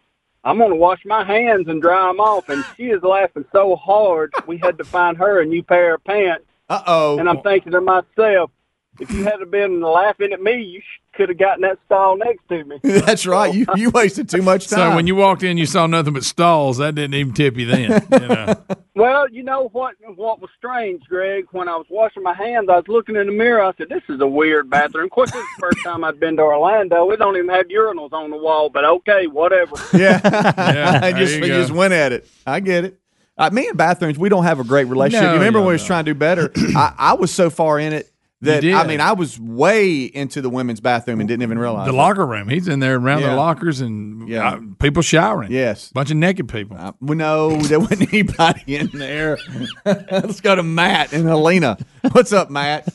I'm 0.44 0.58
gonna 0.58 0.76
wash 0.76 1.02
my 1.06 1.24
hands 1.24 1.68
and 1.68 1.82
dry 1.82 2.08
them 2.08 2.20
off. 2.20 2.50
And 2.50 2.66
she 2.76 2.86
is 2.86 3.04
laughing 3.04 3.46
so 3.52 3.76
hard 3.76 4.34
we 4.48 4.58
had 4.58 4.78
to 4.80 4.84
find 4.84 5.18
her 5.18 5.42
a 5.42 5.46
new 5.46 5.62
pair 5.62 5.96
of 5.96 6.04
pants. 6.04 6.46
Uh 6.70 6.82
oh. 6.88 7.20
And 7.20 7.30
I'm 7.30 7.42
thinking 7.42 7.72
to 7.74 7.82
myself, 7.82 8.52
if 9.00 9.12
you 9.12 9.24
had 9.24 9.50
been 9.52 9.82
laughing 9.82 10.32
at 10.34 10.42
me, 10.42 10.62
you 10.62 10.82
could 11.14 11.30
have 11.30 11.38
gotten 11.38 11.62
that 11.62 11.78
stall 11.86 12.18
next 12.18 12.48
to 12.50 12.64
me. 12.64 12.80
That's 12.84 13.26
right. 13.26 13.54
You 13.54 13.66
you 13.76 13.90
wasted 13.90 14.30
too 14.30 14.42
much 14.42 14.68
time. 14.68 14.92
so 14.92 14.96
when 14.96 15.08
you 15.08 15.16
walked 15.16 15.44
in, 15.44 15.58
you 15.58 15.66
saw 15.66 15.88
nothing 15.88 16.14
but 16.14 16.24
stalls. 16.24 16.78
That 16.78 16.96
didn't 16.96 17.14
even 17.16 17.34
tip 17.34 17.58
you 17.58 17.66
then. 17.66 18.06
You 18.20 18.28
know. 18.28 18.56
Well, 18.96 19.30
you 19.30 19.44
know 19.44 19.70
what? 19.72 19.96
What 20.16 20.42
was 20.42 20.50
strange, 20.58 21.04
Greg? 21.08 21.46
When 21.52 21.70
I 21.70 21.76
was 21.78 21.86
washing 21.90 22.24
my 22.24 22.34
hands, 22.34 22.68
I 22.70 22.76
was 22.78 22.88
looking 22.88 23.16
in 23.16 23.28
the 23.28 23.34
mirror. 23.34 23.62
I 23.62 23.74
said, 23.78 23.88
"This 23.90 24.04
is 24.10 24.20
a 24.20 24.28
weird 24.28 24.70
bathroom." 24.70 25.06
Of 25.06 25.12
course, 25.12 25.32
this 25.32 25.42
is 25.42 25.48
the 25.58 25.62
first 25.62 25.84
time 25.84 26.04
I'd 26.04 26.20
been 26.20 26.36
to 26.38 26.42
Orlando. 26.44 27.06
We 27.06 27.16
don't 27.16 27.38
even 27.38 27.50
have 27.50 27.68
urinals 27.68 28.12
on 28.14 28.30
the 28.30 28.38
wall, 28.38 28.70
but 28.70 28.84
okay, 28.84 29.28
whatever. 29.28 29.76
yeah, 29.94 30.20
Yeah, 30.24 31.00
I 31.02 31.14
just 31.14 31.36
you 31.36 31.42
we 31.42 31.48
just 31.48 31.72
went 31.72 31.94
at 31.94 32.12
it. 32.12 32.28
I 32.46 32.60
get 32.60 32.86
it. 32.86 33.00
Uh, 33.38 33.50
me 33.52 33.70
and 33.70 33.78
bathrooms, 33.78 34.20
we 34.20 34.28
don't 34.28 34.44
have 34.44 34.60
a 34.60 34.66
great 34.66 34.88
relationship. 34.88 35.24
No, 35.24 35.34
you 35.34 35.40
remember 35.40 35.60
you 35.60 35.64
when 35.64 35.70
we 35.70 35.74
was 35.76 35.86
trying 35.86 36.04
to 36.04 36.14
do 36.14 36.20
better? 36.20 36.52
I, 36.76 36.94
I 36.98 37.14
was 37.14 37.34
so 37.34 37.50
far 37.50 37.80
in 37.80 37.94
it 37.94 38.12
that. 38.42 38.64
I 38.64 38.86
mean, 38.88 39.02
I 39.02 39.12
was 39.14 39.40
way 39.40 40.04
into 40.04 40.42
the 40.42 40.50
women's 40.50 40.80
bathroom 40.80 41.20
and 41.20 41.28
didn't 41.28 41.44
even 41.44 41.60
realize 41.60 41.88
The 41.88 41.94
it. 41.94 41.98
locker 41.98 42.26
room. 42.26 42.48
He's 42.50 42.68
in 42.68 42.80
there 42.80 42.96
around 42.96 43.22
Yeah. 43.22 43.32
the 43.32 43.36
lockers 43.36 43.82
and 43.82 44.28
Yeah. 44.30 44.50
uh, 44.50 44.60
people 44.80 45.02
showering. 45.02 45.52
Yes. 45.52 45.92
Bunch 45.92 46.12
of 46.12 46.18
naked 46.18 46.48
people. 46.48 46.78
Uh, 46.80 46.94
well, 47.02 47.18
no, 47.18 47.58
there 47.58 47.80
wasn't 47.80 48.08
anybody 48.14 48.76
in 48.76 48.90
there. 48.94 49.38
Let's 49.86 50.42
go 50.42 50.56
to 50.56 50.64
Matt 50.64 51.12
and 51.14 51.28
Helena. 51.28 51.78
What's 52.12 52.32
up, 52.34 52.50
Matt? 52.50 52.88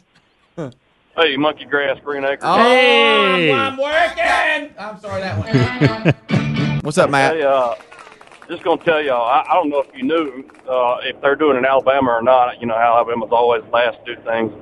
Hey, 1.16 1.36
Monkey 1.36 1.64
Grass, 1.66 1.98
Green 2.02 2.24
Acres. 2.24 2.40
Oh, 2.42 2.56
Hey. 2.58 3.52
I'm, 3.52 3.74
I'm 3.74 3.78
working. 3.78 4.74
I'm 4.78 4.98
sorry, 5.00 5.20
that 5.20 5.38
one. 6.26 6.80
What's 6.82 6.98
up, 6.98 7.08
Matt? 7.10 7.34
Hey, 7.36 7.42
uh, 7.42 7.74
just 8.48 8.62
gonna 8.64 8.82
tell 8.82 9.00
y'all, 9.00 9.24
I, 9.26 9.46
I 9.48 9.54
don't 9.54 9.70
know 9.70 9.80
if 9.80 9.94
you 9.96 10.02
knew 10.02 10.44
uh, 10.68 10.96
if 11.04 11.20
they're 11.20 11.36
doing 11.36 11.54
it 11.56 11.60
in 11.60 11.64
Alabama 11.66 12.10
or 12.10 12.20
not. 12.22 12.60
You 12.60 12.66
know 12.66 12.74
how 12.74 12.96
Alabama's 12.96 13.30
always 13.30 13.62
last 13.72 13.98
to 14.06 14.16
do 14.16 14.20
things. 14.22 14.52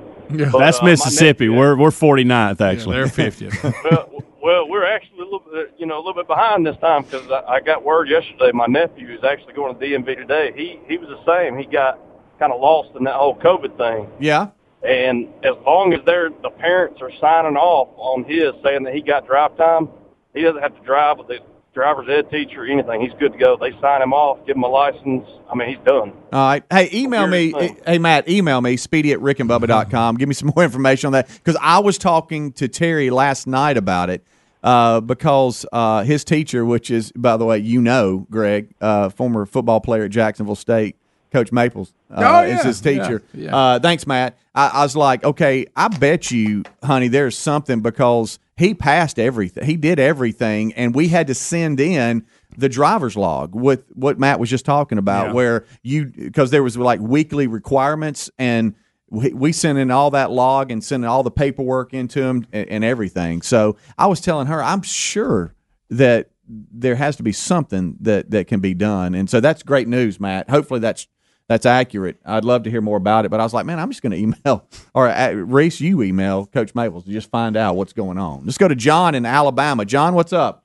But, 0.51 0.59
That's 0.59 0.79
uh, 0.79 0.85
Mississippi. 0.85 1.47
nephew- 1.47 1.57
We're 1.59 1.75
we're 1.77 1.89
49th 1.89 2.61
actually. 2.61 2.95
they're 2.97 3.05
50th. 3.05 3.83
well, 3.91 4.09
well, 4.41 4.67
we're 4.69 4.85
actually 4.85 5.19
a 5.21 5.23
little 5.23 5.43
bit, 5.51 5.73
you 5.77 5.85
know, 5.85 5.95
a 5.97 6.01
little 6.03 6.13
bit 6.15 6.27
behind 6.27 6.65
this 6.65 6.75
time 6.77 7.03
because 7.03 7.29
I, 7.31 7.53
I 7.53 7.59
got 7.61 7.83
word 7.83 8.09
yesterday. 8.09 8.51
My 8.53 8.65
nephew 8.65 9.09
is 9.13 9.23
actually 9.23 9.53
going 9.53 9.77
to 9.77 9.85
DMV 9.85 10.15
today. 10.17 10.51
He 10.55 10.79
he 10.87 10.97
was 10.97 11.09
the 11.09 11.23
same. 11.25 11.57
He 11.57 11.65
got 11.65 11.99
kind 12.39 12.51
of 12.51 12.59
lost 12.59 12.95
in 12.97 13.03
that 13.05 13.15
whole 13.15 13.35
COVID 13.37 13.77
thing. 13.77 14.07
Yeah. 14.19 14.47
And 14.83 15.29
as 15.45 15.53
long 15.65 15.93
as 15.93 16.01
they're 16.05 16.29
the 16.29 16.49
parents 16.49 17.01
are 17.01 17.11
signing 17.21 17.55
off 17.55 17.89
on 17.95 18.25
his 18.25 18.51
saying 18.63 18.83
that 18.83 18.93
he 18.93 19.01
got 19.01 19.25
drive 19.25 19.55
time, 19.55 19.87
he 20.33 20.41
doesn't 20.41 20.61
have 20.61 20.75
to 20.77 20.83
drive 20.85 21.19
with 21.19 21.27
the 21.27 21.39
driver's 21.73 22.07
ed 22.09 22.29
teacher 22.29 22.65
anything. 22.65 23.01
He's 23.01 23.13
good 23.19 23.33
to 23.33 23.37
go. 23.37 23.57
They 23.59 23.71
sign 23.81 24.01
him 24.01 24.13
off, 24.13 24.45
give 24.45 24.55
him 24.55 24.63
a 24.63 24.67
license. 24.67 25.27
I 25.51 25.55
mean, 25.55 25.69
he's 25.69 25.85
done. 25.85 26.13
All 26.31 26.47
right. 26.47 26.63
Hey, 26.69 26.89
email 26.93 27.27
me. 27.27 27.51
Here's. 27.51 27.71
Hey, 27.85 27.97
Matt, 27.97 28.29
email 28.29 28.61
me, 28.61 28.77
speedy 28.77 29.11
at 29.11 29.19
rickandbubba.com. 29.19 30.17
Give 30.17 30.27
me 30.27 30.35
some 30.35 30.51
more 30.55 30.63
information 30.63 31.07
on 31.07 31.13
that 31.13 31.27
because 31.27 31.57
I 31.61 31.79
was 31.79 31.97
talking 31.97 32.51
to 32.53 32.67
Terry 32.67 33.09
last 33.09 33.47
night 33.47 33.77
about 33.77 34.09
it 34.09 34.23
uh, 34.63 35.01
because 35.01 35.65
uh, 35.73 36.03
his 36.03 36.23
teacher, 36.23 36.63
which 36.65 36.89
is, 36.91 37.11
by 37.13 37.37
the 37.37 37.45
way, 37.45 37.57
you 37.57 37.81
know, 37.81 38.27
Greg, 38.29 38.73
uh, 38.79 39.09
former 39.09 39.45
football 39.45 39.81
player 39.81 40.03
at 40.03 40.11
Jacksonville 40.11 40.55
State, 40.55 40.95
Coach 41.31 41.51
Maples, 41.51 41.93
uh, 42.11 42.21
Oh, 42.23 42.43
is 42.45 42.61
his 42.63 42.79
teacher. 42.81 43.23
Yeah, 43.33 43.45
yeah. 43.45 43.55
Uh, 43.55 43.79
thanks, 43.79 44.05
Matt. 44.05 44.37
I, 44.53 44.67
I 44.67 44.83
was 44.83 44.95
like, 44.95 45.23
okay, 45.23 45.65
I 45.75 45.87
bet 45.87 46.29
you, 46.29 46.63
honey, 46.83 47.07
there's 47.07 47.35
something 47.37 47.81
because 47.81 48.37
he 48.57 48.73
passed 48.73 49.17
everything. 49.19 49.65
He 49.65 49.75
did 49.77 49.99
everything, 49.99 50.73
and 50.73 50.93
we 50.93 51.07
had 51.07 51.27
to 51.27 51.33
send 51.35 51.79
in 51.79 52.25
the 52.57 52.69
driver's 52.69 53.15
log 53.17 53.55
with 53.55 53.83
what 53.93 54.19
Matt 54.19 54.39
was 54.39 54.49
just 54.49 54.65
talking 54.65 54.97
about, 54.99 55.27
Yeah. 55.27 55.33
where 55.33 55.65
you 55.81 56.05
because 56.05 56.51
there 56.51 56.61
was 56.63 56.77
like 56.77 56.99
weekly 56.99 57.47
requirements, 57.47 58.29
and 58.37 58.75
we, 59.09 59.33
we 59.33 59.51
sent 59.51 59.77
in 59.79 59.89
all 59.91 60.11
that 60.11 60.29
log 60.31 60.71
and 60.71 60.83
sent 60.83 61.03
all 61.05 61.23
the 61.23 61.31
paperwork 61.31 61.93
into 61.93 62.21
him 62.23 62.45
and, 62.51 62.67
and 62.69 62.83
everything. 62.83 63.41
So 63.41 63.75
I 63.97 64.07
was 64.07 64.21
telling 64.21 64.47
her, 64.47 64.61
I'm 64.63 64.81
sure 64.83 65.53
that 65.89 66.29
there 66.47 66.95
has 66.95 67.15
to 67.15 67.23
be 67.23 67.31
something 67.31 67.95
that 68.01 68.29
that 68.31 68.47
can 68.47 68.59
be 68.59 68.73
done, 68.73 69.15
and 69.15 69.29
so 69.29 69.39
that's 69.39 69.63
great 69.63 69.87
news, 69.87 70.19
Matt. 70.19 70.49
Hopefully 70.49 70.79
that's 70.79 71.07
that's 71.53 71.67
accurate. 71.67 72.17
I'd 72.25 72.45
love 72.45 72.63
to 72.63 72.71
hear 72.71 72.81
more 72.81 72.97
about 72.97 73.25
it, 73.25 73.29
but 73.29 73.39
I 73.39 73.43
was 73.43 73.53
like, 73.53 73.67
man, 73.67 73.79
I'm 73.79 73.91
just 73.91 74.01
going 74.01 74.11
to 74.11 74.17
email 74.17 74.67
or 74.95 75.07
uh, 75.07 75.31
Reese, 75.31 75.79
you 75.79 76.01
email 76.01 76.47
Coach 76.47 76.73
Maples 76.73 77.05
to 77.05 77.11
just 77.11 77.29
find 77.29 77.55
out 77.55 77.75
what's 77.75 77.93
going 77.93 78.17
on. 78.17 78.43
Let's 78.43 78.57
go 78.57 78.67
to 78.67 78.75
John 78.75 79.13
in 79.13 79.23
Alabama. 79.23 79.85
John, 79.85 80.15
what's 80.15 80.33
up? 80.33 80.63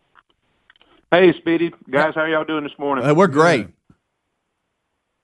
Hey, 1.10 1.32
Speedy 1.38 1.74
guys, 1.90 2.14
how 2.14 2.24
y'all 2.24 2.44
doing 2.44 2.64
this 2.64 2.78
morning? 2.78 3.04
Uh, 3.04 3.14
we're 3.14 3.28
great. 3.28 3.68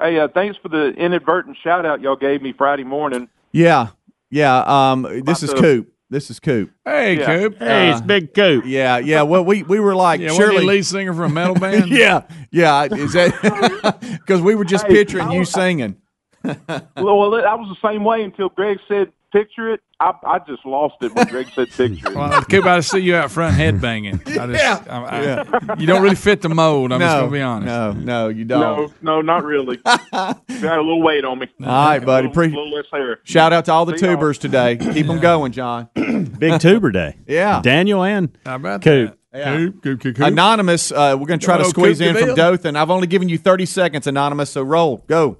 Hey, 0.00 0.18
uh, 0.18 0.28
thanks 0.28 0.58
for 0.58 0.68
the 0.68 0.88
inadvertent 0.90 1.56
shout 1.62 1.86
out 1.86 2.00
y'all 2.02 2.16
gave 2.16 2.42
me 2.42 2.52
Friday 2.52 2.84
morning. 2.84 3.28
Yeah, 3.52 3.88
yeah. 4.30 4.64
Um, 4.66 5.22
this 5.24 5.42
is 5.42 5.52
Coop. 5.54 5.93
This 6.14 6.30
is 6.30 6.38
Coop. 6.38 6.70
Hey, 6.84 7.18
Yeah. 7.18 7.26
Coop. 7.26 7.58
Hey, 7.58 7.90
it's 7.90 8.00
uh, 8.00 8.04
Big 8.04 8.34
Coop. 8.34 8.64
Yeah, 8.66 8.98
yeah. 8.98 9.22
Well, 9.22 9.44
we 9.44 9.64
we 9.64 9.80
were 9.80 9.96
like, 9.96 10.20
Yeah, 10.20 10.28
wasn't 10.28 10.52
surely, 10.52 10.64
lead 10.64 10.86
singer 10.86 11.12
from 11.12 11.32
a 11.32 11.34
metal 11.34 11.54
band? 11.60 11.88
yeah, 11.90 12.22
yeah. 12.52 12.84
Is 12.84 13.14
that 13.14 13.98
because 14.20 14.40
we 14.40 14.54
were 14.54 14.64
just 14.64 14.86
Hey, 14.86 14.92
picturing 14.92 15.24
I 15.26 15.34
you 15.34 15.44
singing? 15.44 15.96
well, 16.44 16.56
well, 16.96 17.34
I 17.34 17.54
was 17.54 17.76
the 17.82 17.88
same 17.88 18.04
way 18.04 18.22
until 18.22 18.48
Greg 18.48 18.78
said 18.86 19.10
picture 19.34 19.72
it. 19.74 19.80
I, 20.00 20.12
I 20.26 20.38
just 20.40 20.64
lost 20.64 20.94
it 21.02 21.14
when 21.14 21.26
Greg 21.26 21.48
said 21.54 21.68
picture 21.70 22.08
it. 22.08 22.14
Well, 22.14 22.42
Coop, 22.44 22.64
I 22.66 22.80
see 22.80 22.98
you 23.00 23.14
out 23.16 23.30
front 23.30 23.56
headbanging. 23.56 24.20
I 24.38 24.46
just, 24.52 24.88
I, 24.90 25.74
I, 25.74 25.78
You 25.78 25.86
don't 25.86 26.02
really 26.02 26.14
fit 26.14 26.40
the 26.40 26.48
mold. 26.48 26.92
I'm 26.92 27.00
just 27.00 27.14
going 27.16 27.26
to 27.30 27.32
be 27.32 27.40
honest. 27.42 27.66
no, 27.66 27.92
no, 27.92 28.28
you 28.28 28.44
don't. 28.44 28.60
no, 28.60 28.92
no, 29.16 29.20
not 29.20 29.44
really. 29.44 29.76
Got 30.12 30.38
a 30.48 30.80
little 30.80 31.02
weight 31.02 31.24
on 31.24 31.38
me. 31.38 31.48
All 31.60 31.66
right, 31.66 32.04
buddy. 32.04 32.28
A 32.28 32.30
Pre- 32.30 32.46
little, 32.48 32.64
little 32.64 32.78
less 32.78 32.86
hair. 32.92 33.20
shout 33.24 33.52
out 33.52 33.64
to 33.66 33.72
all 33.72 33.84
the 33.84 33.98
See 33.98 34.06
y'all. 34.06 34.14
tubers 34.16 34.38
today. 34.38 34.76
Keep 34.76 35.06
them 35.06 35.20
going, 35.20 35.52
John. 35.52 35.88
Big 35.94 36.60
Tuber 36.60 36.90
Day. 36.90 37.16
Yeah. 37.26 37.60
Daniel 37.62 38.02
and 38.04 38.36
How 38.46 38.56
about 38.56 38.82
Coop. 38.82 39.10
that? 39.32 39.38
Yeah. 39.38 39.56
Coop, 39.56 39.82
Coop, 39.82 40.00
Coop, 40.00 40.16
Coop. 40.16 40.26
Anonymous, 40.26 40.92
uh, 40.92 41.16
we're 41.18 41.26
going 41.26 41.40
to 41.40 41.44
try 41.44 41.58
to 41.58 41.64
squeeze 41.64 41.98
Coop 41.98 42.14
in 42.16 42.26
from 42.26 42.34
Dothan. 42.36 42.76
I've 42.76 42.90
only 42.90 43.08
given 43.08 43.28
you 43.28 43.36
30 43.36 43.66
seconds, 43.66 44.06
Anonymous, 44.06 44.50
so 44.50 44.62
roll. 44.62 44.98
Go. 45.08 45.38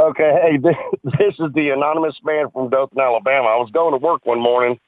Okay, 0.00 0.32
hey, 0.42 0.56
this, 0.62 0.76
this 1.04 1.34
is 1.38 1.52
the 1.54 1.70
anonymous 1.70 2.16
man 2.24 2.50
from 2.50 2.70
Dothan, 2.70 2.98
Alabama. 3.00 3.48
I 3.48 3.56
was 3.56 3.70
going 3.72 3.92
to 3.92 3.98
work 4.04 4.24
one 4.26 4.40
morning, 4.40 4.78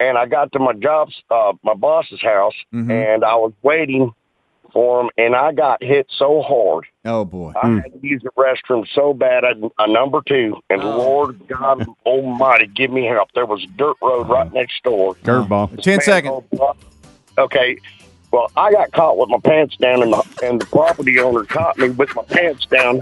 and 0.00 0.16
I 0.18 0.26
got 0.26 0.52
to 0.52 0.58
my 0.58 0.72
job's, 0.74 1.14
uh, 1.30 1.52
my 1.62 1.74
boss's 1.74 2.20
house, 2.22 2.54
Mhm. 2.72 2.90
and 3.14 3.24
I 3.24 3.34
was 3.36 3.52
waiting 3.62 4.12
for 4.72 5.02
him, 5.02 5.10
and 5.16 5.36
I 5.36 5.52
got 5.52 5.82
hit 5.82 6.06
so 6.18 6.42
hard. 6.42 6.84
Oh, 7.04 7.24
boy. 7.24 7.52
I 7.60 7.68
had 7.68 7.92
to 8.00 8.06
use 8.06 8.22
the 8.22 8.30
restroom 8.36 8.86
so 8.92 9.14
bad. 9.14 9.44
I, 9.44 9.52
a 9.78 9.86
number 9.88 10.20
two, 10.26 10.56
and 10.70 10.82
Lord 10.82 11.40
God 11.48 11.86
Almighty, 12.04 12.66
give 12.66 12.90
me 12.90 13.04
help. 13.04 13.30
There 13.34 13.46
was 13.46 13.62
a 13.62 13.66
dirt 13.78 13.96
road 14.02 14.28
right 14.28 14.52
next 14.52 14.82
door. 14.82 15.16
Dirt 15.22 15.48
Curveball. 15.48 15.80
10 15.82 16.00
seconds. 16.00 16.42
Okay. 17.38 17.76
Well, 18.34 18.50
I 18.56 18.72
got 18.72 18.90
caught 18.90 19.16
with 19.16 19.28
my 19.28 19.38
pants 19.38 19.76
down, 19.76 20.02
and 20.02 20.12
the, 20.12 20.24
and 20.42 20.60
the 20.60 20.66
property 20.66 21.20
owner 21.20 21.44
caught 21.44 21.78
me 21.78 21.90
with 21.90 22.12
my 22.16 22.24
pants 22.24 22.66
down. 22.66 23.00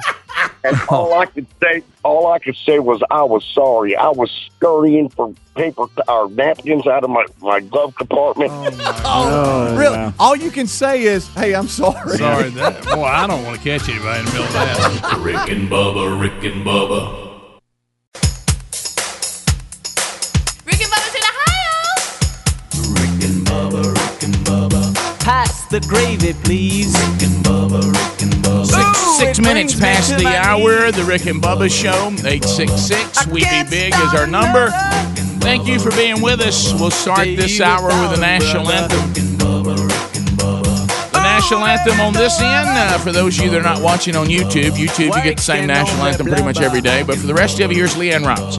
And 0.63 0.77
oh. 0.91 0.97
all 0.97 1.15
I 1.15 1.25
could 1.25 1.47
say, 1.59 1.83
all 2.03 2.31
I 2.31 2.39
could 2.39 2.55
say 2.55 2.81
was, 2.81 3.03
I 3.11 3.23
was 3.23 3.43
sorry. 3.55 3.97
I 3.97 4.11
was 4.11 4.31
scurrying 4.55 5.09
for 5.09 5.35
paper 5.55 5.87
or 6.07 6.29
napkins 6.29 6.87
out 6.87 7.03
of 7.03 7.09
my, 7.09 7.25
my 7.41 7.61
glove 7.61 7.95
compartment. 7.95 8.51
Oh, 8.53 9.01
oh 9.07 9.75
really? 9.79 10.13
All 10.19 10.37
you 10.37 10.51
can 10.51 10.67
say 10.67 11.05
is, 11.05 11.27
hey, 11.29 11.55
I'm 11.55 11.69
sorry. 11.69 12.19
Sorry, 12.19 12.51
that, 12.51 12.85
boy, 12.85 13.05
I 13.05 13.27
don't 13.27 13.43
want 13.43 13.57
to 13.57 13.65
catch 13.79 13.89
anybody 13.89 14.19
in 14.21 14.27
the 14.27 14.33
middle 14.33 14.47
of 14.49 14.53
that. 14.53 15.19
Rick 15.19 15.49
and 15.49 15.71
Bubba, 15.71 16.21
Rick 16.21 16.45
and 16.45 16.63
Bubba. 16.63 17.32
Pass 25.73 25.81
the 25.81 25.89
gravy, 25.89 26.35
please. 26.45 26.93
rick 26.93 27.23
and 27.23 27.45
bubba 27.45 27.81
rick 27.81 28.23
and 28.23 28.67
Six, 28.67 29.19
six 29.19 29.41
minutes 29.41 29.79
past 29.79 30.17
the 30.19 30.27
hour, 30.27 30.93
the 30.93 31.03
Rick 31.05 31.27
and 31.27 31.43
Bubba 31.43 31.71
Show. 31.71 32.09
866 32.27 33.27
We 33.29 33.41
Be 33.41 33.63
Big 33.71 33.95
is 33.95 34.15
our 34.15 34.27
number. 34.27 34.71
Thank 35.41 35.67
you 35.67 35.79
for 35.79 35.91
being 35.93 36.21
with 36.21 36.41
us. 36.41 36.73
We'll 36.75 36.91
start 36.91 37.25
this 37.25 37.61
hour 37.61 37.89
with 37.89 38.15
the 38.15 38.21
national 38.21 38.71
anthem. 38.71 39.13
The 41.13 41.23
national 41.23 41.65
anthem 41.65 42.01
on 42.01 42.13
this 42.13 42.39
end, 42.41 42.69
uh, 42.69 42.99
for 42.99 43.13
those 43.13 43.39
of 43.39 43.45
you 43.45 43.51
that 43.53 43.61
are 43.61 43.63
not 43.63 43.81
watching 43.81 44.15
on 44.15 44.27
YouTube, 44.27 44.73
YouTube, 44.73 45.17
you 45.17 45.23
get 45.23 45.39
the 45.39 45.43
same 45.43 45.67
national 45.67 46.05
anthem 46.05 46.27
pretty 46.27 46.43
much 46.45 46.61
every 46.61 46.83
day. 46.83 47.03
But 47.03 47.17
for 47.19 47.27
the 47.27 47.35
rest 47.35 47.61
of 47.61 47.73
you, 47.73 47.79
here's 47.79 47.95
LeAnn 47.95 48.27
Rimes. 48.27 48.59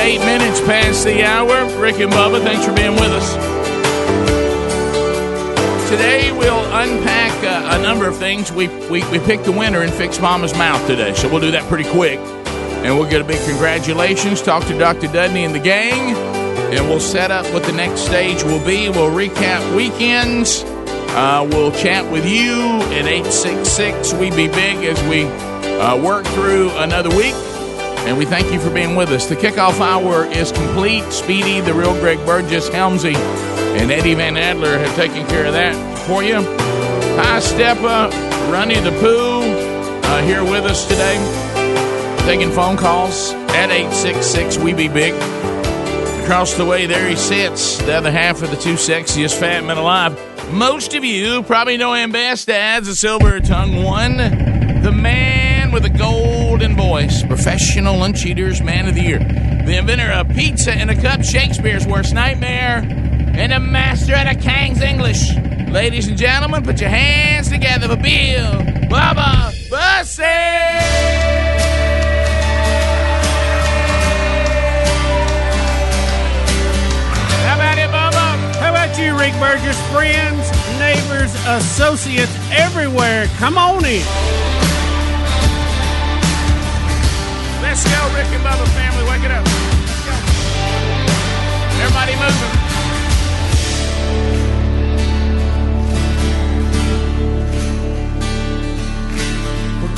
eight 0.00 0.18
minutes 0.20 0.60
past 0.62 1.04
the 1.04 1.22
hour. 1.22 1.66
Rick 1.80 2.00
and 2.00 2.10
Bubba, 2.10 2.42
thanks 2.42 2.64
for 2.64 2.74
being 2.74 2.94
with 2.94 3.12
us. 3.12 3.34
Today 5.90 6.32
we'll 6.32 6.64
unpack 6.74 7.32
uh, 7.44 7.78
a 7.78 7.82
number 7.82 8.08
of 8.08 8.16
things. 8.16 8.50
We, 8.50 8.68
we 8.88 9.04
we 9.10 9.18
picked 9.18 9.44
the 9.44 9.52
winner 9.52 9.82
and 9.82 9.92
fixed 9.92 10.20
Mama's 10.20 10.54
mouth 10.54 10.84
today, 10.86 11.14
so 11.14 11.28
we'll 11.28 11.40
do 11.40 11.50
that 11.50 11.64
pretty 11.68 11.88
quick. 11.90 12.18
And 12.18 12.96
we'll 12.98 13.10
get 13.10 13.20
a 13.20 13.24
big 13.24 13.44
congratulations. 13.46 14.40
Talk 14.40 14.64
to 14.68 14.78
Dr. 14.78 15.08
Dudney 15.08 15.44
and 15.44 15.54
the 15.54 15.60
gang, 15.60 16.16
and 16.72 16.88
we'll 16.88 17.00
set 17.00 17.30
up 17.30 17.44
what 17.52 17.64
the 17.64 17.72
next 17.72 18.00
stage 18.00 18.42
will 18.42 18.64
be. 18.64 18.88
We'll 18.88 19.10
recap 19.10 19.76
weekends. 19.76 20.62
Uh, 21.12 21.46
we'll 21.50 21.72
chat 21.72 22.10
with 22.10 22.24
you 22.24 22.54
at 22.94 23.06
866 23.06 24.14
We 24.14 24.30
Be 24.30 24.46
Big 24.46 24.76
as 24.84 25.02
we 25.10 25.24
uh, 25.24 26.00
work 26.00 26.24
through 26.26 26.70
another 26.76 27.10
week. 27.10 27.34
And 28.06 28.16
we 28.16 28.24
thank 28.24 28.52
you 28.52 28.58
for 28.58 28.70
being 28.70 28.96
with 28.96 29.10
us. 29.10 29.26
The 29.26 29.36
kickoff 29.36 29.78
hour 29.80 30.24
is 30.26 30.50
complete. 30.52 31.04
Speedy, 31.12 31.60
the 31.60 31.74
real 31.74 31.94
Greg 32.00 32.18
Burgess, 32.26 32.68
Helmsy, 32.68 33.14
and 33.14 33.90
Eddie 33.90 34.14
Van 34.14 34.36
Adler 34.36 34.78
have 34.78 34.96
taken 34.96 35.26
care 35.28 35.44
of 35.46 35.52
that 35.52 35.74
for 36.06 36.22
you. 36.22 36.36
Hi, 37.16 37.38
Steppa, 37.38 38.10
Runny 38.50 38.80
the 38.80 38.90
Pooh, 38.92 39.42
uh, 39.42 40.22
here 40.22 40.42
with 40.42 40.64
us 40.64 40.88
today, 40.88 41.16
taking 42.24 42.50
phone 42.50 42.76
calls 42.76 43.32
at 43.50 43.70
866 43.70 44.58
We 44.58 44.72
Be 44.72 44.88
Big. 44.88 45.14
Across 46.24 46.54
the 46.54 46.64
way, 46.64 46.86
there 46.86 47.08
he 47.08 47.16
sits, 47.16 47.78
the 47.78 47.94
other 47.94 48.10
half 48.10 48.42
of 48.42 48.50
the 48.50 48.56
two 48.56 48.74
sexiest 48.74 49.38
fat 49.38 49.62
men 49.64 49.76
alive. 49.76 50.18
Most 50.52 50.94
of 50.94 51.04
you 51.04 51.42
probably 51.42 51.76
know 51.76 51.92
him 51.92 52.10
best 52.10 52.48
as 52.48 52.86
the 52.86 52.94
silver 52.94 53.38
tongue 53.40 53.82
one, 53.82 54.16
the 54.82 54.92
man 54.92 55.70
with 55.70 55.84
a 55.84 55.90
golden 56.60 56.76
voice, 56.76 57.22
professional 57.22 57.96
lunch 57.96 58.26
eaters, 58.26 58.60
man 58.60 58.86
of 58.86 58.94
the 58.94 59.00
year, 59.00 59.18
the 59.18 59.78
inventor 59.78 60.12
of 60.12 60.28
pizza 60.28 60.78
in 60.78 60.90
a 60.90 61.00
cup, 61.00 61.22
Shakespeare's 61.22 61.86
worst 61.86 62.12
nightmare, 62.12 62.82
and 63.34 63.50
a 63.50 63.58
master 63.58 64.12
at 64.12 64.26
a 64.26 64.38
Kang's 64.38 64.82
English. 64.82 65.34
Ladies 65.70 66.08
and 66.08 66.18
gentlemen, 66.18 66.62
put 66.62 66.78
your 66.78 66.90
hands 66.90 67.48
together 67.48 67.88
for 67.88 67.96
Bill 67.96 68.52
Bubba 68.90 69.70
Bussey! 69.70 70.26
You, 78.98 79.16
Rick 79.16 79.32
Burgess? 79.34 79.80
Friends, 79.92 80.50
neighbors, 80.78 81.32
associates 81.46 82.36
everywhere. 82.50 83.28
Come 83.38 83.56
on 83.56 83.82
in. 83.86 84.49
Let's 87.70 87.84
go, 87.84 88.02
Rick 88.16 88.26
and 88.34 88.42
Bubba 88.42 88.66
family. 88.74 89.04
Wake 89.08 89.22
it 89.22 89.30
up. 89.30 89.46
Everybody 91.78 92.16
moving. 92.16 92.50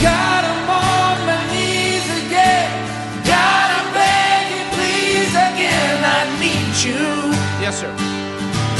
God, 0.04 0.44
I'm 0.44 0.68
on 0.68 1.16
my 1.24 1.40
knees 1.50 2.04
again. 2.26 2.68
God, 3.24 3.68
I'm 3.78 3.88
begging, 3.94 4.68
please 4.76 5.32
again. 5.32 6.04
I 6.04 6.28
need 6.44 6.76
you. 6.84 7.32
Yes, 7.64 7.80
sir. 7.80 7.90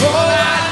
Oh, 0.05 0.13
I 0.13 0.72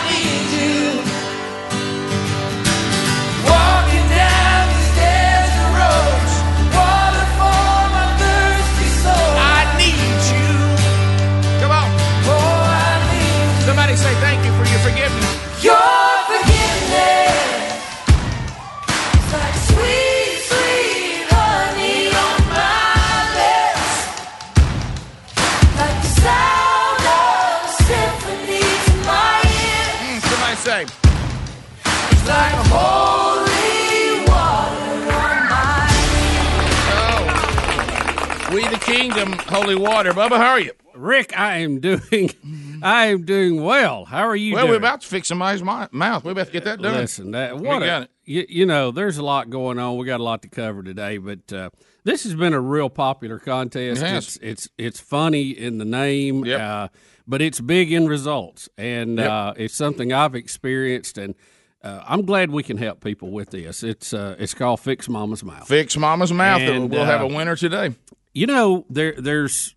say. 30.70 30.82
It's 30.82 32.28
like 32.28 32.54
holy 32.70 34.22
water 34.28 35.10
on 35.16 35.48
my 35.50 35.74
We 38.54 38.62
the 38.68 38.78
kingdom, 38.78 39.32
holy 39.48 39.74
water. 39.74 40.12
Bubba, 40.12 40.36
how 40.36 40.50
are 40.50 40.60
you? 40.60 40.70
Rick, 40.94 41.36
I 41.36 41.58
am 41.58 41.80
doing, 41.80 42.30
I 42.82 43.06
am 43.06 43.24
doing 43.24 43.64
well. 43.64 44.04
How 44.04 44.28
are 44.28 44.36
you 44.36 44.54
well, 44.54 44.66
doing? 44.66 44.70
we're 44.72 44.76
about 44.76 45.00
to 45.00 45.08
fix 45.08 45.26
somebody's 45.26 45.62
mouth. 45.62 45.90
We're 46.24 46.32
about 46.32 46.46
to 46.46 46.52
get 46.52 46.62
that 46.64 46.80
done. 46.80 46.94
Listen, 46.94 47.32
that 47.32 47.58
We 47.58 47.66
what 47.66 47.80
got 47.80 48.02
a, 48.02 48.04
it. 48.04 48.10
You, 48.24 48.46
you 48.48 48.66
know, 48.66 48.92
there's 48.92 49.18
a 49.18 49.24
lot 49.24 49.50
going 49.50 49.80
on. 49.80 49.96
We 49.96 50.06
got 50.06 50.20
a 50.20 50.22
lot 50.22 50.42
to 50.42 50.48
cover 50.48 50.84
today, 50.84 51.18
but 51.18 51.52
uh, 51.52 51.70
this 52.04 52.24
has 52.24 52.34
been 52.34 52.52
a 52.52 52.60
real 52.60 52.90
popular 52.90 53.38
contest. 53.38 54.02
Has. 54.02 54.26
It's 54.26 54.36
it's 54.36 54.68
it's 54.78 55.00
funny 55.00 55.50
in 55.50 55.78
the 55.78 55.84
name, 55.84 56.44
uh, 56.48 56.88
but 57.26 57.42
it's 57.42 57.60
big 57.60 57.92
in 57.92 58.06
results, 58.06 58.68
and 58.78 59.18
Yep. 59.18 59.30
uh, 59.30 59.54
it's 59.56 59.74
something 59.74 60.12
I've 60.12 60.34
experienced, 60.34 61.18
and 61.18 61.34
uh, 61.82 62.02
I'm 62.06 62.24
glad 62.26 62.50
we 62.50 62.62
can 62.62 62.76
help 62.76 63.02
people 63.02 63.30
with 63.30 63.50
this. 63.50 63.82
It's 63.82 64.12
uh, 64.12 64.36
it's 64.38 64.54
called 64.54 64.80
Fix 64.80 65.08
Mama's 65.08 65.44
Mouth. 65.44 65.66
Fix 65.68 65.96
Mama's 65.96 66.32
mouth. 66.32 66.60
And, 66.60 66.90
we'll 66.90 67.04
have 67.04 67.22
a 67.22 67.26
uh, 67.26 67.28
winner 67.28 67.56
today. 67.56 67.94
You 68.32 68.46
know, 68.46 68.84
there 68.90 69.14
there's 69.16 69.74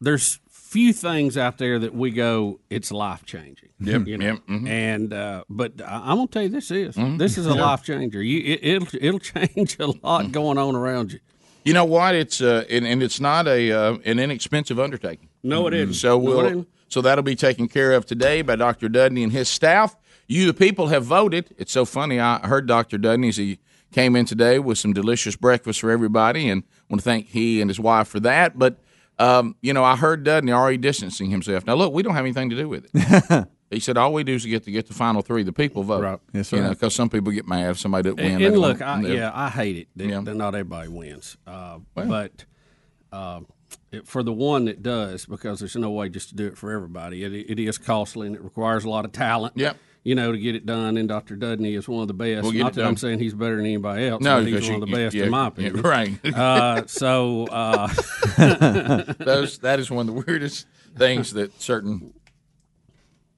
there's 0.00 0.40
few 0.76 0.92
things 0.92 1.38
out 1.38 1.56
there 1.56 1.78
that 1.78 1.94
we 1.94 2.10
go, 2.10 2.60
it's 2.68 2.92
life 2.92 3.24
changing. 3.24 3.70
Yep, 3.80 4.06
you 4.06 4.18
know? 4.18 4.26
yep, 4.26 4.38
mhm. 4.46 4.68
And 4.68 5.12
uh, 5.12 5.44
but 5.48 5.80
I- 5.80 6.02
I'm 6.10 6.16
gonna 6.18 6.26
tell 6.26 6.42
you, 6.42 6.48
this 6.50 6.70
is 6.70 6.96
Mhm. 6.96 7.16
this 7.18 7.38
is 7.38 7.46
a 7.46 7.52
Sure. 7.52 7.60
life 7.62 7.82
changer. 7.82 8.22
You 8.22 8.38
it, 8.54 8.60
it'll 8.62 8.88
it'll 9.00 9.18
change 9.18 9.78
a 9.78 9.86
lot 10.06 10.32
going 10.32 10.58
on 10.58 10.76
around 10.76 11.12
you. 11.12 11.20
You 11.64 11.72
know 11.72 11.84
what? 11.86 12.14
It's 12.14 12.40
uh, 12.42 12.64
and, 12.68 12.86
and 12.86 13.02
it's 13.02 13.20
not 13.20 13.48
a 13.48 13.72
uh, 13.72 13.96
an 14.04 14.18
inexpensive 14.18 14.78
undertaking. 14.78 15.28
No, 15.42 15.66
it 15.66 15.72
isn't. 15.74 15.94
So 15.94 16.10
No, 16.10 16.18
we'll 16.18 16.44
isn't. 16.46 16.68
so 16.88 17.00
that'll 17.00 17.24
be 17.24 17.36
taken 17.36 17.68
care 17.68 17.92
of 17.92 18.04
today 18.04 18.42
by 18.42 18.56
Dr. 18.56 18.88
Dudney 18.90 19.22
and 19.22 19.32
his 19.32 19.48
staff. 19.48 19.96
You, 20.28 20.44
the 20.46 20.54
people, 20.54 20.88
have 20.88 21.04
voted. 21.06 21.54
It's 21.56 21.72
so 21.72 21.84
funny. 21.86 22.20
I 22.20 22.46
heard 22.46 22.66
Dr. 22.66 22.98
Dudney 22.98 23.28
as 23.28 23.36
he 23.38 23.58
came 23.92 24.14
in 24.16 24.26
today 24.26 24.58
with 24.58 24.76
some 24.76 24.92
delicious 24.92 25.36
breakfast 25.36 25.80
for 25.80 25.90
everybody, 25.90 26.50
and 26.50 26.64
want 26.90 27.00
to 27.00 27.04
thank 27.04 27.28
he 27.28 27.60
and 27.62 27.70
his 27.70 27.80
wife 27.80 28.08
for 28.08 28.20
that. 28.20 28.58
But 28.58 28.78
um, 29.18 29.56
you 29.60 29.72
know, 29.72 29.84
I 29.84 29.96
heard 29.96 30.24
Dudney 30.24 30.52
already 30.52 30.76
distancing 30.76 31.30
himself. 31.30 31.66
Now, 31.66 31.74
look, 31.74 31.92
we 31.92 32.02
don't 32.02 32.14
have 32.14 32.24
anything 32.24 32.50
to 32.50 32.56
do 32.56 32.68
with 32.68 32.88
it. 32.92 33.48
He 33.70 33.80
said 33.80 33.96
all 33.96 34.12
we 34.12 34.22
do 34.22 34.34
is 34.34 34.46
get 34.46 34.64
to 34.64 34.70
get 34.70 34.86
the 34.86 34.94
final 34.94 35.22
three. 35.22 35.42
The 35.42 35.52
people 35.52 35.82
vote. 35.82 36.02
Right. 36.02 36.18
Yes, 36.32 36.48
sir. 36.48 36.56
You 36.56 36.62
know, 36.62 36.68
right. 36.68 36.78
because 36.78 36.94
some 36.94 37.08
people 37.08 37.32
get 37.32 37.48
mad 37.48 37.70
if 37.70 37.78
somebody 37.80 38.04
doesn't 38.04 38.16
win. 38.16 38.34
And, 38.34 38.44
and 38.44 38.58
look, 38.58 38.80
I, 38.80 39.00
yeah, 39.00 39.32
I 39.34 39.48
hate 39.48 39.76
it 39.76 39.88
that, 39.96 40.06
Yeah. 40.06 40.20
that 40.20 40.36
not 40.36 40.54
everybody 40.54 40.88
wins. 40.88 41.36
Uh, 41.46 41.80
but 41.94 42.44
uh, 43.10 43.40
it, 43.90 44.06
for 44.06 44.22
the 44.22 44.32
one 44.32 44.66
that 44.66 44.82
does, 44.84 45.26
because 45.26 45.58
there's 45.58 45.74
no 45.74 45.90
way 45.90 46.08
just 46.08 46.28
to 46.28 46.36
do 46.36 46.46
it 46.46 46.56
for 46.56 46.70
everybody. 46.70 47.24
It, 47.24 47.32
it 47.32 47.58
is 47.58 47.76
costly 47.76 48.28
and 48.28 48.36
it 48.36 48.42
requires 48.42 48.84
a 48.84 48.88
lot 48.88 49.04
of 49.04 49.10
talent. 49.10 49.54
Yep. 49.56 49.76
You 50.06 50.14
know, 50.14 50.30
to 50.30 50.38
get 50.38 50.54
it 50.54 50.64
done, 50.64 50.98
and 50.98 51.08
Dr. 51.08 51.34
Dudney 51.34 51.74
is 51.74 51.88
one 51.88 52.02
of 52.02 52.06
the 52.06 52.14
best. 52.14 52.44
We'll 52.44 52.52
Not 52.52 52.74
that 52.74 52.82
done. 52.82 52.90
I'm 52.90 52.96
saying 52.96 53.18
he's 53.18 53.34
better 53.34 53.56
than 53.56 53.66
anybody 53.66 54.06
else. 54.06 54.22
No, 54.22 54.38
but 54.38 54.46
he's 54.46 54.70
one 54.70 54.80
of 54.80 54.88
the 54.88 54.94
best 54.94 55.16
yeah, 55.16 55.24
in 55.24 55.30
my 55.30 55.42
yeah, 55.42 55.46
opinion. 55.48 55.82
right. 55.82 56.24
uh, 56.34 56.86
so, 56.86 57.46
uh, 57.48 57.88
Those 59.18 59.58
that 59.58 59.80
is 59.80 59.90
one 59.90 60.08
of 60.08 60.14
the 60.14 60.22
weirdest 60.24 60.68
things 60.96 61.32
that 61.32 61.60
certain 61.60 62.12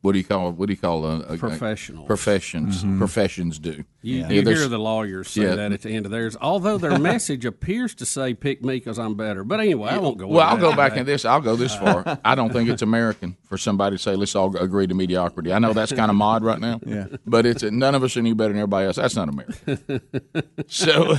what 0.01 0.12
do 0.12 0.18
you 0.18 0.24
call 0.24 0.53
what 0.53 0.66
do 0.66 0.72
you 0.72 0.76
call 0.78 1.05
a, 1.05 1.20
a 1.20 1.36
Professionals. 1.36 2.07
professions 2.07 2.84
Mhm. 2.84 2.99
professions 2.99 3.59
do. 3.59 3.84
You, 4.01 4.18
Yeah, 4.20 4.28
you 4.30 4.42
hear 4.42 4.68
the 4.68 4.78
lawyers 4.78 5.28
say 5.28 5.42
yeah. 5.42 5.57
that 5.57 5.72
at 5.72 5.82
the 5.82 5.90
end 5.90 6.07
of 6.07 6.12
theirs, 6.12 6.36
although 6.40 6.78
their 6.78 6.96
message 7.12 7.44
appears 7.44 7.96
to 7.96 8.07
say 8.07 8.32
"pick 8.32 8.62
me 8.64 8.74
because 8.76 8.96
I'm 8.99 9.14
better." 9.16 9.42
But 9.42 9.59
anyway, 9.59 9.90
I 9.90 9.99
won't 9.99 10.18
go. 10.18 10.28
Well, 10.28 10.46
I'll 10.46 10.57
go 10.57 10.74
back 10.76 10.96
in 10.96 11.05
this. 11.05 11.24
I'll 11.24 11.40
go 11.40 11.57
this 11.57 11.74
far. 11.82 12.18
I 12.24 12.36
don't 12.36 12.53
think 12.53 12.68
it's 12.68 12.80
American 12.82 13.36
for 13.49 13.59
somebody 13.59 13.96
to 13.96 14.03
say, 14.03 14.14
"Let's 14.14 14.36
all 14.36 14.57
agree 14.57 14.86
to 14.86 14.94
mediocrity." 14.94 15.53
I 15.53 15.59
know 15.59 15.72
that's 15.72 15.92
kind 15.92 16.11
of 16.11 16.16
mod 16.16 16.44
right 16.44 16.61
now. 16.61 16.78
Yeah. 16.86 17.07
But 17.26 17.44
it's 17.44 17.64
none 17.64 17.96
of 17.96 18.05
us 18.05 18.16
are 18.16 18.20
any 18.20 18.34
better 18.34 18.51
than 18.53 18.59
everybody 18.62 18.86
else. 18.86 18.96
That's 18.96 19.16
not 19.16 19.28
American. 19.28 20.01
so, 20.68 21.16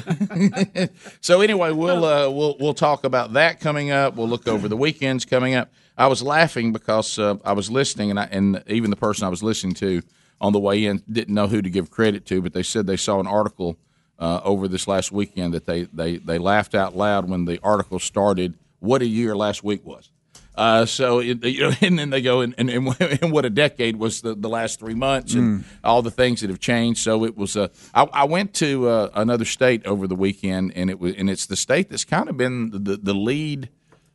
so 1.21 1.41
anyway, 1.41 1.71
we'll 1.73 2.05
uh, 2.05 2.29
we'll 2.29 2.55
we'll 2.59 2.73
talk 2.73 3.03
about 3.03 3.33
that 3.33 3.59
coming 3.59 3.91
up. 3.91 4.15
We'll 4.15 4.29
look 4.29 4.47
over 4.47 4.67
the 4.69 4.77
weekends 4.77 5.25
coming 5.25 5.53
up. 5.53 5.69
I 5.99 6.07
was 6.07 6.23
laughing 6.23 6.71
because 6.73 7.19
uh, 7.19 7.35
I 7.43 7.51
was 7.53 7.69
listening, 7.69 8.09
and 8.09 8.19
I, 8.19 8.23
and 8.31 8.63
even 8.67 8.89
the 8.89 8.95
person 8.95 9.25
I 9.25 9.29
was 9.29 9.43
listening 9.43 9.73
to 9.75 10.01
on 10.41 10.53
the 10.53 10.59
way 10.59 10.85
in 10.85 11.03
didn't 11.11 11.35
know 11.35 11.47
who 11.47 11.61
to 11.61 11.69
give 11.69 11.91
credit 11.91 12.25
to, 12.27 12.41
but 12.41 12.53
they 12.53 12.63
said 12.63 12.87
they 12.87 12.97
saw 12.97 13.19
an 13.19 13.27
article 13.27 13.77
uh, 14.17 14.39
over 14.43 14.67
this 14.69 14.87
last 14.87 15.11
weekend 15.11 15.53
that 15.53 15.65
they, 15.65 15.83
they, 15.83 16.17
they 16.17 16.37
laughed 16.37 16.73
out 16.73 16.95
loud 16.95 17.29
when 17.29 17.45
the 17.45 17.59
article 17.61 17.99
started. 17.99 18.57
What 18.79 19.01
a 19.01 19.05
year 19.05 19.35
last 19.35 19.61
week 19.63 19.85
was. 19.85 20.09
Uh, 20.55 20.85
so 20.85 21.19
it, 21.19 21.43
you 21.45 21.61
know, 21.61 21.71
and 21.81 21.99
then 21.99 22.09
they 22.09 22.21
go 22.21 22.41
and, 22.41 22.55
and, 22.57 22.69
and 22.99 23.31
what 23.33 23.43
a 23.45 23.49
decade 23.49 23.97
was 23.97 24.21
the, 24.21 24.35
the 24.35 24.49
last 24.49 24.79
three 24.79 24.93
months 24.93 25.33
and 25.33 25.59
Mm. 25.59 25.63
all 25.83 26.01
the 26.01 26.11
things 26.11 26.41
that 26.41 26.49
have 26.49 26.59
changed. 26.59 27.01
So 27.01 27.23
it 27.25 27.37
was. 27.37 27.55
Uh, 27.57 27.67
I, 27.93 28.03
I 28.13 28.23
went 28.25 28.53
to 28.55 28.87
uh, 28.87 29.09
another 29.13 29.45
state 29.45 29.85
over 29.85 30.07
the 30.07 30.15
weekend, 30.15 30.73
and 30.75 30.89
it 30.89 30.99
was 30.99 31.13
and 31.15 31.29
it's 31.29 31.45
the 31.45 31.55
state 31.57 31.89
that's 31.89 32.05
kind 32.05 32.29
of 32.29 32.35
been 32.37 32.69
the 32.71 32.97
the 32.97 33.13
lead 33.13 33.69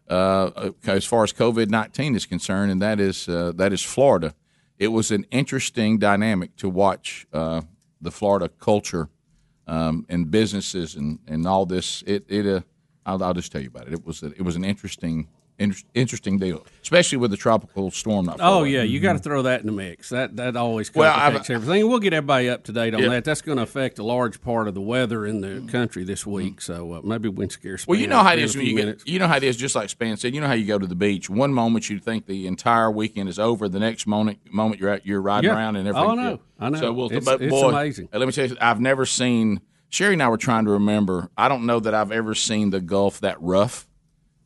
uh, 0.08 0.70
as 0.86 1.04
far 1.04 1.22
as 1.22 1.32
COVID 1.32 1.68
nineteen 1.68 2.14
is 2.14 2.26
concerned, 2.26 2.72
and 2.72 2.82
that 2.82 3.00
is 3.00 3.28
uh, 3.28 3.52
that 3.56 3.72
is 3.72 3.82
Florida. 3.82 4.34
It 4.78 4.88
was 4.88 5.10
an 5.10 5.24
interesting 5.30 5.98
dynamic 5.98 6.56
to 6.56 6.68
watch 6.68 7.26
uh, 7.32 7.62
the 8.00 8.10
Florida 8.10 8.48
culture 8.48 9.08
um, 9.66 10.04
and 10.08 10.30
businesses 10.30 10.96
and, 10.96 11.18
and 11.26 11.46
all 11.46 11.66
this. 11.66 12.02
It 12.06 12.24
it 12.28 12.46
uh, 12.46 12.60
I'll, 13.06 13.22
I'll 13.22 13.34
just 13.34 13.52
tell 13.52 13.62
you 13.62 13.68
about 13.68 13.86
it. 13.86 13.92
It 13.92 14.06
was 14.06 14.22
a, 14.22 14.26
it 14.26 14.42
was 14.42 14.56
an 14.56 14.64
interesting 14.64 15.28
inter- 15.58 15.78
interesting 15.94 16.38
deal, 16.38 16.64
especially 16.82 17.18
with 17.18 17.30
the 17.30 17.36
tropical 17.36 17.90
storm. 17.90 18.26
Not 18.26 18.38
Oh 18.40 18.60
away. 18.60 18.70
yeah, 18.70 18.82
you 18.82 19.00
got 19.00 19.12
to 19.14 19.18
throw 19.18 19.42
that 19.42 19.60
in 19.60 19.66
the 19.66 19.72
mix. 19.72 20.08
That 20.10 20.36
that 20.36 20.56
always 20.56 20.92
Well, 20.94 21.12
complicates 21.14 21.50
I've- 21.50 21.54
everything. 21.54 21.88
We'll 21.88 21.98
get 22.00 22.12
everybody 22.12 22.48
up 22.48 22.64
to 22.64 22.72
date 22.72 22.94
on 22.94 23.02
Yeah. 23.02 23.08
that. 23.10 23.24
That's 23.24 23.42
going 23.42 23.56
to 23.56 23.62
affect 23.62 23.98
a 23.98 24.02
large 24.02 24.40
part 24.40 24.68
of 24.68 24.74
the 24.74 24.80
weather 24.80 25.26
in 25.26 25.40
the 25.40 25.70
country 25.70 26.04
this 26.04 26.26
week. 26.26 26.60
So 26.60 26.94
uh, 26.94 27.00
maybe 27.04 27.28
we 27.28 27.44
can 27.44 27.50
scare. 27.50 27.76
Mm-hmm. 27.76 27.90
Well, 27.90 28.00
you 28.00 28.06
know 28.06 28.18
how 28.22 28.32
it 28.32 28.38
in 28.38 28.44
is 28.44 28.56
when 28.56 28.66
you 28.66 28.76
get, 28.76 29.06
you 29.06 29.18
know 29.18 29.28
how 29.28 29.36
it 29.36 29.44
is. 29.44 29.56
Just 29.56 29.74
like 29.74 29.88
Span 29.90 30.16
said, 30.16 30.34
you 30.34 30.40
know 30.40 30.46
how 30.48 30.54
you 30.54 30.66
go 30.66 30.78
to 30.78 30.86
the 30.86 30.94
beach. 30.94 31.30
One 31.30 31.52
moment 31.52 31.88
you 31.90 31.98
think 31.98 32.26
the 32.26 32.46
entire 32.46 32.90
weekend 32.90 33.28
is 33.28 33.38
over. 33.38 33.68
The 33.68 33.80
next 33.80 34.06
moment, 34.06 34.38
moment 34.52 34.80
you're 34.80 34.90
out, 34.90 35.06
you're 35.06 35.20
riding 35.22 35.50
Yeah. 35.50 35.56
around 35.56 35.76
and 35.76 35.86
Oh, 35.88 35.90
everything. 35.90 36.18
I 36.18 36.22
know. 36.30 36.40
I 36.60 36.68
know. 36.70 36.78
So 36.78 36.92
we'll, 36.92 37.06
It's- 37.06 37.24
but 37.24 37.40
it's 37.42 37.50
boy, 37.50 37.68
amazing. 37.70 38.08
Let 38.12 38.26
me 38.26 38.32
tell 38.32 38.46
you, 38.46 38.56
I've 38.60 38.80
never 38.80 39.04
seen. 39.06 39.60
Sherry 39.90 40.14
and 40.14 40.22
I 40.24 40.28
were 40.28 40.36
trying 40.36 40.64
to 40.64 40.72
remember. 40.72 41.30
I 41.36 41.48
don't 41.48 41.66
know 41.66 41.78
that 41.78 41.94
I've 41.94 42.10
ever 42.10 42.34
seen 42.34 42.70
the 42.70 42.80
Gulf 42.80 43.20
that 43.20 43.40
rough. 43.40 43.86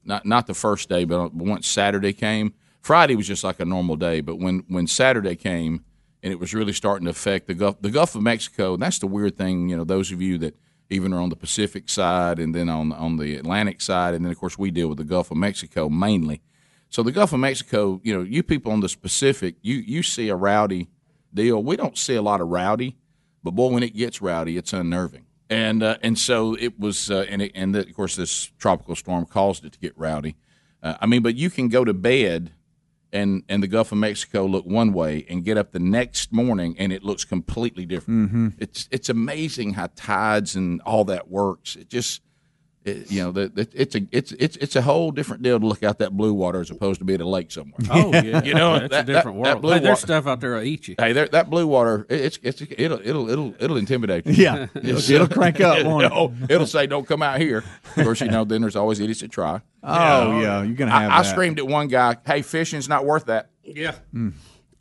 Not 0.08 0.24
not 0.24 0.46
the 0.46 0.54
first 0.54 0.88
day, 0.88 1.04
but 1.04 1.34
once 1.34 1.68
Saturday 1.68 2.14
came. 2.14 2.54
Friday 2.80 3.14
was 3.14 3.26
just 3.26 3.44
like 3.44 3.60
a 3.60 3.64
normal 3.64 3.96
day, 3.96 4.22
but 4.22 4.36
when 4.36 4.64
when 4.68 4.86
Saturday 4.86 5.36
came 5.36 5.84
and 6.22 6.32
it 6.32 6.40
was 6.40 6.54
really 6.54 6.72
starting 6.72 7.04
to 7.04 7.10
affect 7.10 7.46
the 7.46 7.54
Gulf, 7.54 7.80
the 7.80 7.90
Gulf 7.90 8.14
of 8.14 8.22
Mexico. 8.22 8.74
And 8.74 8.82
that's 8.82 8.98
the 8.98 9.06
weird 9.06 9.36
thing, 9.36 9.68
you 9.68 9.76
know. 9.76 9.84
Those 9.84 10.10
of 10.10 10.22
you 10.22 10.38
that 10.38 10.56
even 10.90 11.12
are 11.12 11.20
on 11.20 11.28
the 11.28 11.36
Pacific 11.36 11.90
side 11.90 12.38
and 12.38 12.54
then 12.54 12.70
on 12.70 12.90
on 12.92 13.18
the 13.18 13.36
Atlantic 13.36 13.82
side, 13.82 14.14
and 14.14 14.24
then 14.24 14.32
of 14.32 14.38
course 14.38 14.58
we 14.58 14.70
deal 14.70 14.88
with 14.88 14.96
the 14.96 15.04
Gulf 15.04 15.30
of 15.30 15.36
Mexico 15.36 15.90
mainly. 15.90 16.40
So 16.88 17.02
the 17.02 17.12
Gulf 17.12 17.34
of 17.34 17.40
Mexico, 17.40 18.00
you 18.02 18.14
know, 18.14 18.22
you 18.22 18.42
people 18.42 18.72
on 18.72 18.80
the 18.80 18.96
Pacific, 19.00 19.56
you 19.60 19.76
you 19.76 20.02
see 20.02 20.30
a 20.30 20.34
rowdy 20.34 20.88
deal. 21.34 21.62
We 21.62 21.76
don't 21.76 21.98
see 21.98 22.14
a 22.14 22.22
lot 22.22 22.40
of 22.40 22.48
rowdy, 22.48 22.96
but 23.42 23.50
boy, 23.50 23.72
when 23.72 23.82
it 23.82 23.94
gets 23.94 24.22
rowdy, 24.22 24.56
it's 24.56 24.72
unnerving. 24.72 25.26
And 25.50 25.82
uh, 25.82 25.96
and 26.02 26.18
so 26.18 26.54
it 26.54 26.78
was, 26.78 27.10
uh, 27.10 27.24
and 27.28 27.40
it, 27.42 27.52
and 27.54 27.74
the, 27.74 27.80
of 27.80 27.94
course 27.94 28.16
this 28.16 28.52
tropical 28.58 28.94
storm 28.94 29.24
caused 29.24 29.64
it 29.64 29.72
to 29.72 29.78
get 29.78 29.96
rowdy. 29.96 30.36
Uh, 30.82 30.96
I 31.00 31.06
mean, 31.06 31.22
but 31.22 31.36
you 31.36 31.48
can 31.50 31.68
go 31.68 31.84
to 31.84 31.94
bed 31.94 32.52
and 33.12 33.42
and 33.48 33.62
the 33.62 33.66
Gulf 33.66 33.90
of 33.90 33.96
Mexico 33.98 34.44
look 34.44 34.66
one 34.66 34.92
way, 34.92 35.24
and 35.28 35.42
get 35.44 35.56
up 35.56 35.72
the 35.72 35.78
next 35.78 36.32
morning 36.32 36.76
and 36.78 36.92
it 36.92 37.02
looks 37.02 37.24
completely 37.24 37.86
different. 37.86 38.30
Mhm. 38.32 38.52
It's 38.58 38.88
it's 38.90 39.08
amazing 39.08 39.72
how 39.74 39.88
tides 39.96 40.54
and 40.54 40.82
all 40.82 41.04
that 41.06 41.30
works. 41.30 41.76
It 41.76 41.88
just 41.88 42.20
it, 42.88 43.10
you 43.10 43.22
know, 43.22 43.30
the, 43.32 43.48
the, 43.48 43.68
it's 43.74 43.94
a 43.94 44.00
it's 44.10 44.32
it's 44.32 44.56
it's 44.56 44.74
a 44.76 44.82
whole 44.82 45.10
different 45.10 45.42
deal 45.42 45.60
to 45.60 45.66
look 45.66 45.82
out 45.82 45.98
that 45.98 46.16
blue 46.16 46.32
water 46.34 46.60
as 46.60 46.70
opposed 46.70 46.98
to 47.00 47.04
be 47.04 47.14
at 47.14 47.20
a 47.20 47.28
lake 47.28 47.50
somewhere. 47.52 47.74
Oh 47.90 48.12
yeah, 48.12 48.42
you 48.44 48.54
know, 48.54 48.78
that's 48.78 48.90
that- 48.90 49.08
a 49.08 49.12
different 49.12 49.38
that- 49.38 49.44
that 49.44 49.50
world. 49.54 49.62
blue 49.62 49.72
Hey, 49.74 49.78
there's 49.80 49.88
water- 49.96 50.06
stuff 50.06 50.26
out 50.26 50.40
there 50.40 50.50
that'll 50.50 50.64
eat 50.66 50.88
you. 50.88 50.94
Hey, 50.98 51.12
there, 51.12 51.28
that 51.28 51.50
blue 51.50 51.66
water, 51.66 52.06
it- 52.08 52.20
it's, 52.20 52.38
it's 52.42 52.62
it'll 52.76 53.00
it'll 53.04 53.28
it'll 53.30 53.54
it'll 53.60 53.76
intimidate 53.76 54.26
you. 54.26 54.32
Yeah. 54.32 54.66
It'll- 54.74 54.98
it'll 55.14 55.28
crank 55.28 55.60
up, 55.60 55.84
won't 55.84 56.02
it? 56.04 56.06
It'll, 56.06 56.18
oh, 56.40 56.46
it'll 56.48 56.66
say, 56.66 56.86
"Don't 56.86 57.06
come 57.06 57.22
out 57.22 57.40
here." 57.40 57.64
Of 57.96 58.04
course, 58.04 58.20
you 58.20 58.28
know. 58.28 58.44
Then 58.44 58.62
there's 58.62 58.76
always 58.76 58.98
idiots 59.00 59.20
that 59.20 59.30
try. 59.30 59.60
Oh, 59.82 60.40
yeah, 60.40 60.62
you're 60.62 60.74
gonna 60.76 60.90
have 60.90 61.10
I, 61.10 61.18
I 61.18 61.22
screamed 61.22 61.58
at 61.58 61.66
one 61.66 61.88
guy, 61.88 62.16
"Hey, 62.26 62.42
fishing's 62.42 62.88
not 62.88 63.04
worth 63.04 63.26
that." 63.26 63.50
Yeah. 63.64 63.94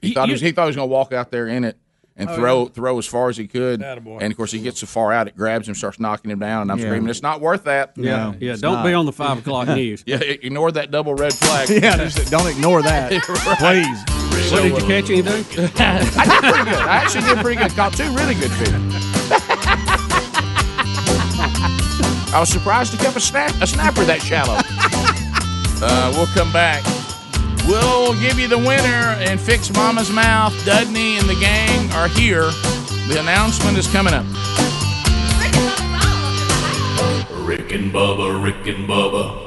He 0.01 0.14
thought 0.14 0.28
he, 0.28 0.32
was, 0.34 0.41
he 0.41 0.51
thought 0.51 0.64
he 0.64 0.68
was 0.68 0.76
going 0.76 0.88
to 0.88 0.93
walk 0.93 1.12
out 1.12 1.32
there 1.32 1.47
in 1.47 1.64
it 1.64 1.78
and 2.18 2.30
Oh, 2.30 2.36
throw 2.36 2.63
yeah. 2.63 2.70
throw 2.74 2.97
as 2.97 3.05
far 3.05 3.30
as 3.30 3.38
he 3.38 3.47
could. 3.47 3.80
Attaboy. 3.82 4.18
And 4.22 4.32
of 4.32 4.38
course, 4.38 4.51
he 4.51 4.59
gets 4.59 4.80
so 4.80 4.88
far 4.88 5.13
out, 5.13 5.28
it 5.28 5.38
grabs 5.38 5.68
him, 5.68 5.76
starts 5.76 5.99
knocking 5.99 6.32
him 6.32 6.39
down, 6.39 6.63
and 6.63 6.72
I'm 6.72 6.80
Yeah. 6.80 6.86
screaming, 6.88 7.09
"It's 7.09 7.22
not 7.22 7.41
worth 7.41 7.63
that." 7.65 7.91
Yeah, 7.95 8.34
yeah. 8.39 8.55
Don't 8.59 8.84
be 8.84 8.93
on 8.93 9.05
the 9.05 9.11
five 9.13 9.38
o'clock 9.39 9.68
news. 9.82 10.03
yeah, 10.05 10.18
ignore 10.18 10.72
that 10.72 10.91
double 10.91 11.13
red 11.15 11.34
flag. 11.34 11.70
Yeah, 11.84 11.95
just 11.97 12.30
don't 12.32 12.47
ignore 12.47 12.82
that, 12.82 13.11
please. 13.59 13.99
So 14.49 14.61
did 14.63 14.72
you 14.82 14.88
catch 14.88 15.09
anything? 15.09 15.45
I 15.80 15.99
did 15.99 16.41
pretty 16.41 16.70
good. 16.70 16.80
I 16.80 16.95
actually 17.03 17.24
did 17.26 17.38
pretty 17.39 17.61
good. 17.61 17.72
Caught 17.72 17.93
two 17.93 18.09
really 18.15 18.34
good 18.36 18.51
fish. 18.51 18.70
I 22.34 22.39
was 22.39 22.49
surprised 22.49 22.91
to 22.93 22.97
keep 22.97 23.15
a 23.15 23.20
snap 23.20 23.51
a 23.61 23.68
snapper 23.68 24.03
that 24.05 24.22
shallow. 24.22 24.59
Uh, 25.82 26.11
we'll 26.15 26.28
come 26.28 26.51
back. 26.53 26.84
We'll 27.66 28.14
give 28.20 28.38
you 28.38 28.47
the 28.47 28.58
winner 28.58 29.16
and 29.20 29.39
fix 29.39 29.74
Mama's 29.74 30.12
mouth. 30.12 30.53
Dudney 30.66 31.18
and 31.18 31.28
the 31.28 31.36
gang 31.39 31.91
are 31.93 32.08
here. 32.10 32.51
The 33.08 33.18
announcement 33.20 33.78
is 33.78 33.88
coming 33.88 34.14
up. 34.14 34.26
Rick 37.47 37.72
and 37.72 37.93
Bubba, 37.93 38.43
Rick 38.43 38.68
and 38.68 38.88
Bubba. 38.88 39.16
Warning. 39.22 39.47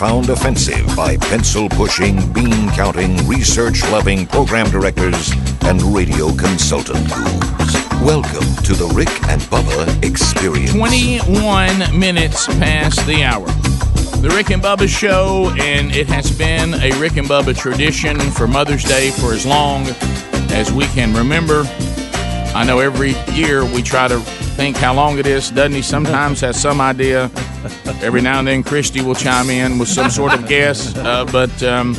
Found 0.00 0.30
offensive 0.30 0.86
by 0.96 1.14
pencil 1.14 1.68
pushing, 1.68 2.16
bean 2.32 2.70
counting, 2.70 3.18
research 3.28 3.82
loving 3.90 4.26
program 4.26 4.66
directors 4.70 5.30
and 5.66 5.82
radio 5.82 6.34
consultant 6.36 7.06
gurus. 7.12 7.74
Welcome 8.00 8.48
to 8.64 8.72
the 8.72 8.90
Rick 8.94 9.10
and 9.28 9.42
Bubba 9.42 10.02
Experience. 10.02 10.72
21 10.72 11.98
minutes 11.98 12.46
past 12.46 13.06
the 13.06 13.22
hour. 13.22 13.44
The 14.22 14.32
Rick 14.34 14.48
and 14.48 14.62
Bubba 14.62 14.88
Show, 14.88 15.52
and 15.58 15.94
it 15.94 16.06
has 16.06 16.30
been 16.30 16.72
a 16.72 16.98
Rick 16.98 17.18
and 17.18 17.28
Bubba 17.28 17.54
tradition 17.54 18.18
for 18.18 18.48
Mother's 18.48 18.84
Day 18.84 19.10
for 19.10 19.34
as 19.34 19.44
long 19.44 19.84
as 20.50 20.72
we 20.72 20.86
can 20.86 21.12
remember. 21.12 21.64
I 22.54 22.64
know 22.66 22.78
every 22.78 23.12
year 23.34 23.66
we 23.66 23.82
try 23.82 24.08
to 24.08 24.18
think 24.60 24.76
how 24.76 24.92
long 24.92 25.18
it 25.18 25.26
is. 25.26 25.50
Doesn't 25.50 25.72
he 25.72 25.80
sometimes 25.80 26.42
has 26.42 26.60
some 26.60 26.82
idea? 26.82 27.30
Every 28.02 28.20
now 28.20 28.40
and 28.40 28.46
then 28.46 28.62
Christy 28.62 29.00
will 29.00 29.14
chime 29.14 29.48
in 29.48 29.78
with 29.78 29.88
some 29.88 30.10
sort 30.10 30.34
of 30.34 30.46
guess. 30.46 30.94
Uh, 30.98 31.24
but 31.24 31.62
um, 31.62 31.92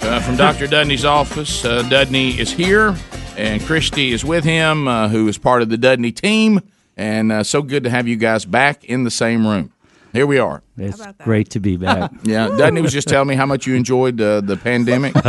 uh, 0.00 0.18
from 0.18 0.36
Dr. 0.36 0.66
Dudney's 0.66 1.04
office, 1.04 1.64
uh, 1.64 1.82
Dudney 1.82 2.30
is 2.40 2.50
here, 2.50 2.96
and 3.36 3.64
Christy 3.64 4.10
is 4.10 4.24
with 4.24 4.42
him, 4.42 4.88
uh, 4.88 5.10
who 5.10 5.28
is 5.28 5.38
part 5.38 5.62
of 5.62 5.68
the 5.68 5.76
Dudney 5.76 6.10
team. 6.10 6.60
And 6.96 7.30
uh, 7.30 7.44
so 7.44 7.62
good 7.62 7.84
to 7.84 7.90
have 7.90 8.08
you 8.08 8.16
guys 8.16 8.44
back 8.44 8.82
in 8.82 9.04
the 9.04 9.10
same 9.10 9.46
room. 9.46 9.72
Here 10.12 10.26
we 10.26 10.38
are. 10.38 10.62
It's 10.76 11.00
great 11.24 11.50
to 11.50 11.60
be 11.60 11.76
back. 11.78 12.10
Yeah, 12.24 12.48
Dudney 12.48 12.80
was 12.80 12.92
just 12.92 13.08
telling 13.08 13.28
me 13.28 13.34
how 13.34 13.46
much 13.46 13.66
you 13.66 13.74
enjoyed 13.74 14.20
uh, 14.20 14.40
the 14.42 14.56
pandemic. 14.56 15.14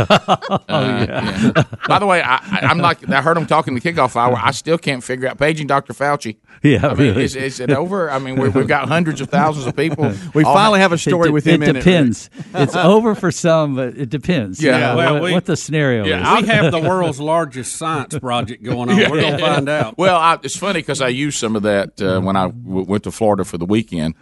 Uh, 0.66 1.06
yeah. 1.08 1.62
By 1.86 1.98
the 1.98 2.06
way, 2.06 2.22
I, 2.22 2.36
I- 2.36 2.66
I'm 2.68 2.78
like 2.78 3.08
I 3.08 3.20
heard 3.22 3.36
him 3.36 3.46
talking 3.46 3.74
the 3.74 3.80
kickoff 3.80 4.16
hour. 4.16 4.36
I 4.40 4.50
still 4.50 4.78
can't 4.78 5.02
figure 5.04 5.28
out 5.28 5.38
paging 5.38 5.66
Dr. 5.66 5.92
Fauci. 5.92 6.36
Yeah, 6.62 6.86
I 6.86 6.94
mean, 6.94 6.98
really. 7.08 7.24
is, 7.24 7.36
is 7.36 7.60
it 7.60 7.70
over? 7.70 8.10
I 8.10 8.18
mean, 8.18 8.36
we 8.40 8.48
we've 8.48 8.66
got 8.66 8.88
hundreds 8.88 9.20
of 9.20 9.28
thousands 9.28 9.66
of 9.66 9.76
people. 9.76 10.12
We 10.34 10.42
finally 10.44 10.80
have 10.80 10.92
a 10.92 10.98
story 10.98 11.28
de- 11.28 11.32
with 11.32 11.44
him 11.46 11.62
It 11.62 11.68
in 11.70 11.76
it. 11.76 11.80
depends. 11.80 12.30
it's 12.54 12.74
over 12.76 13.14
for 13.14 13.30
some, 13.30 13.76
but 13.76 13.96
it 13.96 14.08
depends. 14.10 14.62
Yeah. 14.62 14.74
You 14.74 14.80
know, 14.80 14.96
Well, 14.96 15.12
what, 15.14 15.22
we- 15.24 15.32
what 15.32 15.44
the 15.44 15.56
scenario 15.56 16.04
Yeah, 16.06 16.36
is. 16.38 16.42
we 16.42 16.48
have 16.48 16.72
the 16.72 16.80
world's 16.80 17.20
largest 17.20 17.76
science 17.76 18.18
project 18.18 18.62
going 18.62 18.88
on. 18.90 18.96
We're 18.96 19.20
gonna 19.20 19.38
find 19.38 19.68
out. 19.68 19.98
Well, 19.98 20.16
I, 20.16 20.38
it's 20.42 20.56
funny 20.56 20.80
because 20.80 21.00
I 21.00 21.08
used 21.08 21.38
some 21.38 21.56
of 21.56 21.62
that 21.62 22.00
uh, 22.02 22.20
when 22.20 22.36
I 22.36 22.48
w- 22.48 22.86
went 22.86 23.04
to 23.04 23.10
Florida 23.12 23.44
for 23.44 23.58
the 23.58 23.66
weekend. 23.66 24.14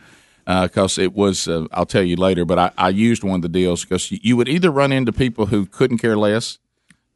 Because 0.45 0.99
it 0.99 1.13
was, 1.15 1.47
uh, 1.47 1.67
I'll 1.73 1.87
tell 1.87 2.03
you 2.03 2.17
later, 2.17 2.45
but 2.45 2.59
I, 2.59 2.71
I 2.77 2.89
used 2.89 3.23
one 3.23 3.37
of 3.37 3.43
the 3.43 3.49
deals 3.49 3.85
because 3.85 4.11
you, 4.11 4.37
would 4.37 4.49
either 4.49 4.71
run 4.73 4.91
into 4.91 5.13
people 5.13 5.47
who 5.47 5.67
couldn't 5.67 5.99
care 5.99 6.17
less, 6.17 6.59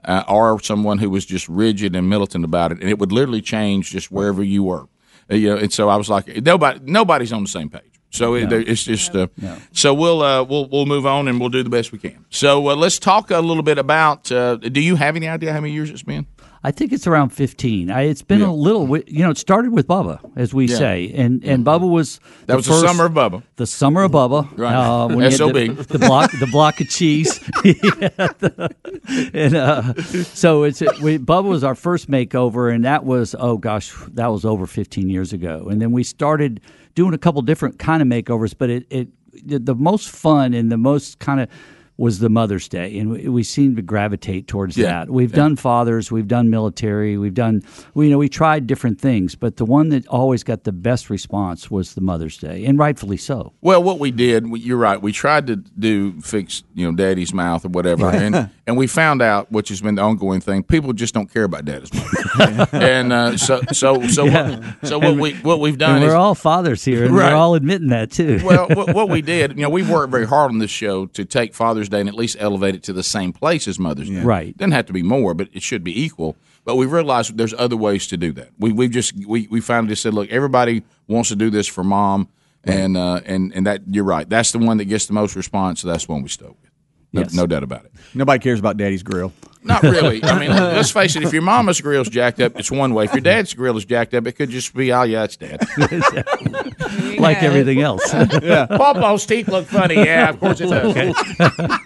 uh, 0.05 0.23
or 0.29 0.61
someone 0.61 0.99
who 0.99 1.11
was 1.11 1.27
just 1.27 1.49
rigid 1.49 1.97
and 1.97 2.09
militant 2.09 2.45
about 2.45 2.71
it, 2.71 2.81
and 2.81 2.89
it 2.89 2.99
would 3.01 3.11
literally 3.11 3.43
change 3.43 3.91
just 3.91 4.13
wherever 4.13 4.45
you 4.45 4.63
were. 4.63 4.87
Uh, 5.29 5.35
you 5.35 5.49
know, 5.49 5.57
and 5.57 5.73
so 5.73 5.89
I 5.89 5.97
was 5.97 6.09
like, 6.09 6.29
nobody, 6.45 6.79
nobody's 6.85 7.33
on 7.33 7.43
the 7.43 7.49
same 7.49 7.69
page. 7.69 7.83
So 8.11 8.35
it, 8.35 8.49
No. 8.49 8.63
it's 8.65 8.85
just, 8.85 9.15
uh, 9.17 9.27
so 9.73 9.93
we'll 9.93 10.23
uh, 10.23 10.43
we'll 10.45 10.69
we'll 10.69 10.87
move 10.87 11.05
on 11.05 11.27
and 11.29 11.41
we'll 11.41 11.51
do 11.51 11.63
the 11.65 11.69
best 11.69 11.91
we 11.91 11.99
can. 11.99 12.25
So 12.31 12.69
uh, 12.71 12.77
let's 12.77 12.99
talk 13.01 13.31
a 13.33 13.41
little 13.41 13.65
bit 13.65 13.79
about. 13.79 14.31
Uh, 14.31 14.57
do 14.57 14.81
you 14.81 14.95
have 14.97 15.17
any 15.17 15.29
idea 15.29 15.53
how 15.53 15.61
many 15.61 15.73
years 15.75 15.91
it's 15.91 16.05
been? 16.05 16.27
I 16.67 16.73
think 16.73 16.93
it's 16.93 17.07
around 17.07 17.31
15. 17.31 17.93
I, 17.93 18.03
it's 18.09 18.23
been 18.23 18.43
a 18.43 18.53
little, 18.53 18.89
you 19.07 19.23
know, 19.23 19.31
it 19.31 19.39
started 19.39 19.71
with 19.71 19.87
Bubba, 19.87 20.19
as 20.35 20.53
we 20.53 20.67
Yeah. 20.67 20.77
say, 20.77 21.13
and 21.15 21.45
and 21.45 21.65
Bubba 21.65 21.89
was 21.89 22.19
That 22.47 22.57
was 22.57 22.67
the 22.67 22.81
summer 22.81 23.05
of 23.05 23.13
Bubba. 23.13 23.45
The 23.55 23.69
summer 23.69 24.03
of 24.03 24.11
Bubba, 24.11 24.49
Right. 24.59 24.75
Uh, 24.75 25.07
when 25.15 25.31
SOB. 25.31 25.53
the, 25.55 25.87
the 25.89 26.01
block, 26.01 26.33
the 26.33 26.49
block 26.49 26.81
of 26.81 26.89
cheese, 26.89 27.39
Yeah, 27.65 28.69
and 29.33 29.55
uh, 29.55 29.95
so 30.35 30.65
it's 30.65 30.81
we, 31.01 31.19
Bubba 31.19 31.45
was 31.45 31.63
our 31.63 31.77
first 31.77 32.11
makeover, 32.11 32.75
and 32.75 32.85
that 32.85 33.05
was 33.05 33.37
oh 33.39 33.59
gosh, 33.59 33.95
that 34.15 34.27
was 34.27 34.45
over 34.45 34.67
15 34.67 35.09
years 35.09 35.33
ago, 35.33 35.69
and 35.71 35.81
then 35.81 35.93
we 35.93 36.03
started 36.03 36.61
doing 36.97 37.15
a 37.15 37.19
couple 37.19 37.41
different 37.43 37.79
kind 37.79 38.03
of 38.03 38.09
makeovers, 38.09 38.57
but 38.59 38.71
it 38.71 38.87
it 38.91 39.07
the 39.47 39.77
most 39.77 40.09
fun 40.09 40.53
and 40.53 40.73
the 40.73 40.77
most 40.79 41.21
kind 41.21 41.39
of 41.41 41.49
was 41.99 42.19
the 42.19 42.29
Mother's 42.29 42.69
Day, 42.69 42.99
and 42.99 43.11
we, 43.11 43.29
we 43.29 43.43
seem 43.43 43.75
to 43.77 43.83
gravitate 43.83 44.47
towards 44.47 44.77
Yeah. 44.77 44.87
that. 45.05 45.11
We've 45.11 45.31
Yeah. 45.31 45.37
done 45.37 45.57
fathers, 45.57 46.13
we've 46.13 46.29
done 46.29 46.51
military, 46.51 47.17
we've 47.17 47.33
done 47.35 47.63
we 47.95 48.07
you 48.07 48.11
know 48.13 48.19
we 48.19 48.29
tried 48.29 48.67
different 48.67 49.01
things, 49.01 49.35
but 49.35 49.57
the 49.57 49.65
one 49.65 49.89
that 49.89 50.07
always 50.09 50.43
got 50.45 50.65
the 50.65 50.73
best 50.73 51.09
response 51.09 51.71
was 51.71 51.95
the 51.95 52.01
Mother's 52.03 52.37
Day, 52.37 52.65
and 52.67 52.79
rightfully 52.79 53.17
so. 53.17 53.53
Well, 53.63 53.83
what 53.83 53.99
we 53.99 54.11
did, 54.11 54.51
we- 54.51 54.61
you're 54.61 54.77
right. 54.77 55.01
We 55.01 55.13
tried 55.13 55.47
to 55.47 55.57
do 55.57 56.21
fix, 56.21 56.63
you 56.75 56.87
know, 56.87 56.95
Daddy's 56.95 57.33
mouth 57.33 57.65
or 57.65 57.69
whatever, 57.69 58.11
and 58.11 58.51
and 58.67 58.77
we 58.77 58.87
found 58.87 59.23
out, 59.23 59.51
which 59.51 59.69
has 59.71 59.81
been 59.81 59.95
the 59.95 60.03
ongoing 60.03 60.41
thing. 60.41 60.65
People 60.65 60.93
just 60.93 61.15
don't 61.15 61.33
care 61.33 61.45
about 61.45 61.65
Daddy's 61.65 61.95
mouth, 61.95 62.13
and 62.75 63.13
uh, 63.13 63.37
so 63.39 63.63
so 63.73 64.07
so 64.09 64.25
Yeah. 64.27 64.51
what, 64.59 64.65
so 64.87 64.99
what 64.99 65.09
And- 65.13 65.21
we 65.21 65.33
what 65.37 65.61
we've 65.61 65.79
done 65.79 65.97
and 65.97 66.05
we're 66.05 66.15
all 66.15 66.35
fathers 66.35 66.85
here, 66.85 67.05
and 67.07 67.15
Right. 67.17 67.33
we're 67.33 67.39
all 67.39 67.55
admitting 67.55 67.89
that 67.89 68.11
too. 68.11 68.41
well, 68.45 68.67
what, 68.69 68.95
what 68.95 69.09
we 69.09 69.23
did, 69.23 69.53
you 69.57 69.63
know, 69.63 69.71
we've 69.71 69.89
worked 69.89 70.11
very 70.11 70.27
hard 70.27 70.51
on 70.51 70.59
this 70.59 70.71
show 70.71 71.07
to 71.07 71.25
take 71.25 71.55
Father's 71.55 71.86
Day 71.89 72.01
and 72.01 72.09
at 72.09 72.15
least 72.15 72.37
elevate 72.39 72.75
it 72.75 72.83
to 72.85 72.93
the 72.93 73.03
same 73.03 73.33
place 73.33 73.67
as 73.69 73.79
Mother's 73.79 74.09
Day. 74.09 74.21
Right. 74.23 74.49
It 74.49 74.57
Doesn't 74.59 74.73
have 74.73 74.87
to 74.87 74.93
be 74.93 75.03
more, 75.03 75.35
but 75.35 75.49
it 75.53 75.63
should 75.63 75.83
be 75.85 76.01
equal. 76.03 76.37
But 76.65 76.77
we've 76.77 76.91
realized 76.91 77.37
there's 77.37 77.55
other 77.55 77.77
ways 77.77 78.07
to 78.09 78.17
do 78.17 78.33
that. 78.33 78.51
We 78.59 78.73
we've 78.73 78.91
just 78.91 79.15
we 79.27 79.47
we 79.51 79.61
finally 79.61 79.89
just 79.91 80.03
said, 80.03 80.15
look, 80.15 80.29
everybody 80.31 80.83
wants 81.07 81.29
to 81.31 81.37
do 81.37 81.49
this 81.51 81.67
for 81.69 81.85
mom, 81.85 82.29
and 82.65 82.97
uh, 82.97 83.21
and 83.25 83.53
and 83.55 83.67
that 83.67 83.83
you're 83.89 84.05
right. 84.05 84.29
That's 84.29 84.53
the 84.53 84.59
one 84.59 84.77
that 84.79 84.87
gets 84.87 85.07
the 85.07 85.13
most 85.13 85.37
response. 85.37 85.81
So 85.81 85.89
that's 85.89 86.07
the 86.07 86.13
one 86.13 86.23
we 86.23 86.29
stuck 86.29 86.49
with. 86.51 86.71
No, 87.13 87.21
Yes. 87.23 87.33
no 87.35 87.47
doubt 87.47 87.63
about 87.63 87.85
it. 87.85 87.93
Nobody 88.15 88.43
cares 88.43 88.59
about 88.59 88.77
Daddy's 88.77 89.03
grill. 89.05 89.33
Not 89.67 89.83
really. 89.83 90.23
I 90.25 90.39
mean, 90.39 90.51
let's 90.57 90.91
face 90.91 91.17
it. 91.17 91.23
If 91.25 91.33
your 91.33 91.43
mama's 91.43 91.81
grill's 91.81 92.09
jacked 92.09 92.41
up, 92.41 92.59
it's 92.59 92.71
one 92.71 92.95
way. 92.95 93.05
If 93.05 93.13
your 93.13 93.21
dad's 93.21 93.53
grill 93.55 93.77
is 93.77 93.85
jacked 93.85 94.15
up, 94.15 94.27
it 94.27 94.33
could 94.33 94.51
just 94.51 94.75
be, 94.75 94.93
oh 94.93 95.03
yeah, 95.03 95.25
it's 95.25 95.37
dad. 95.37 95.61
like 97.19 97.43
everything 97.43 97.81
else. 97.83 98.13
yeah. 98.15 98.67
Pawpaw's 98.71 99.27
teeth 99.27 99.49
look 99.49 99.67
funny. 99.67 99.95
Yeah, 99.97 100.31
of 100.31 100.41
course 100.41 100.61
it 100.61 100.69
does. 100.71 100.97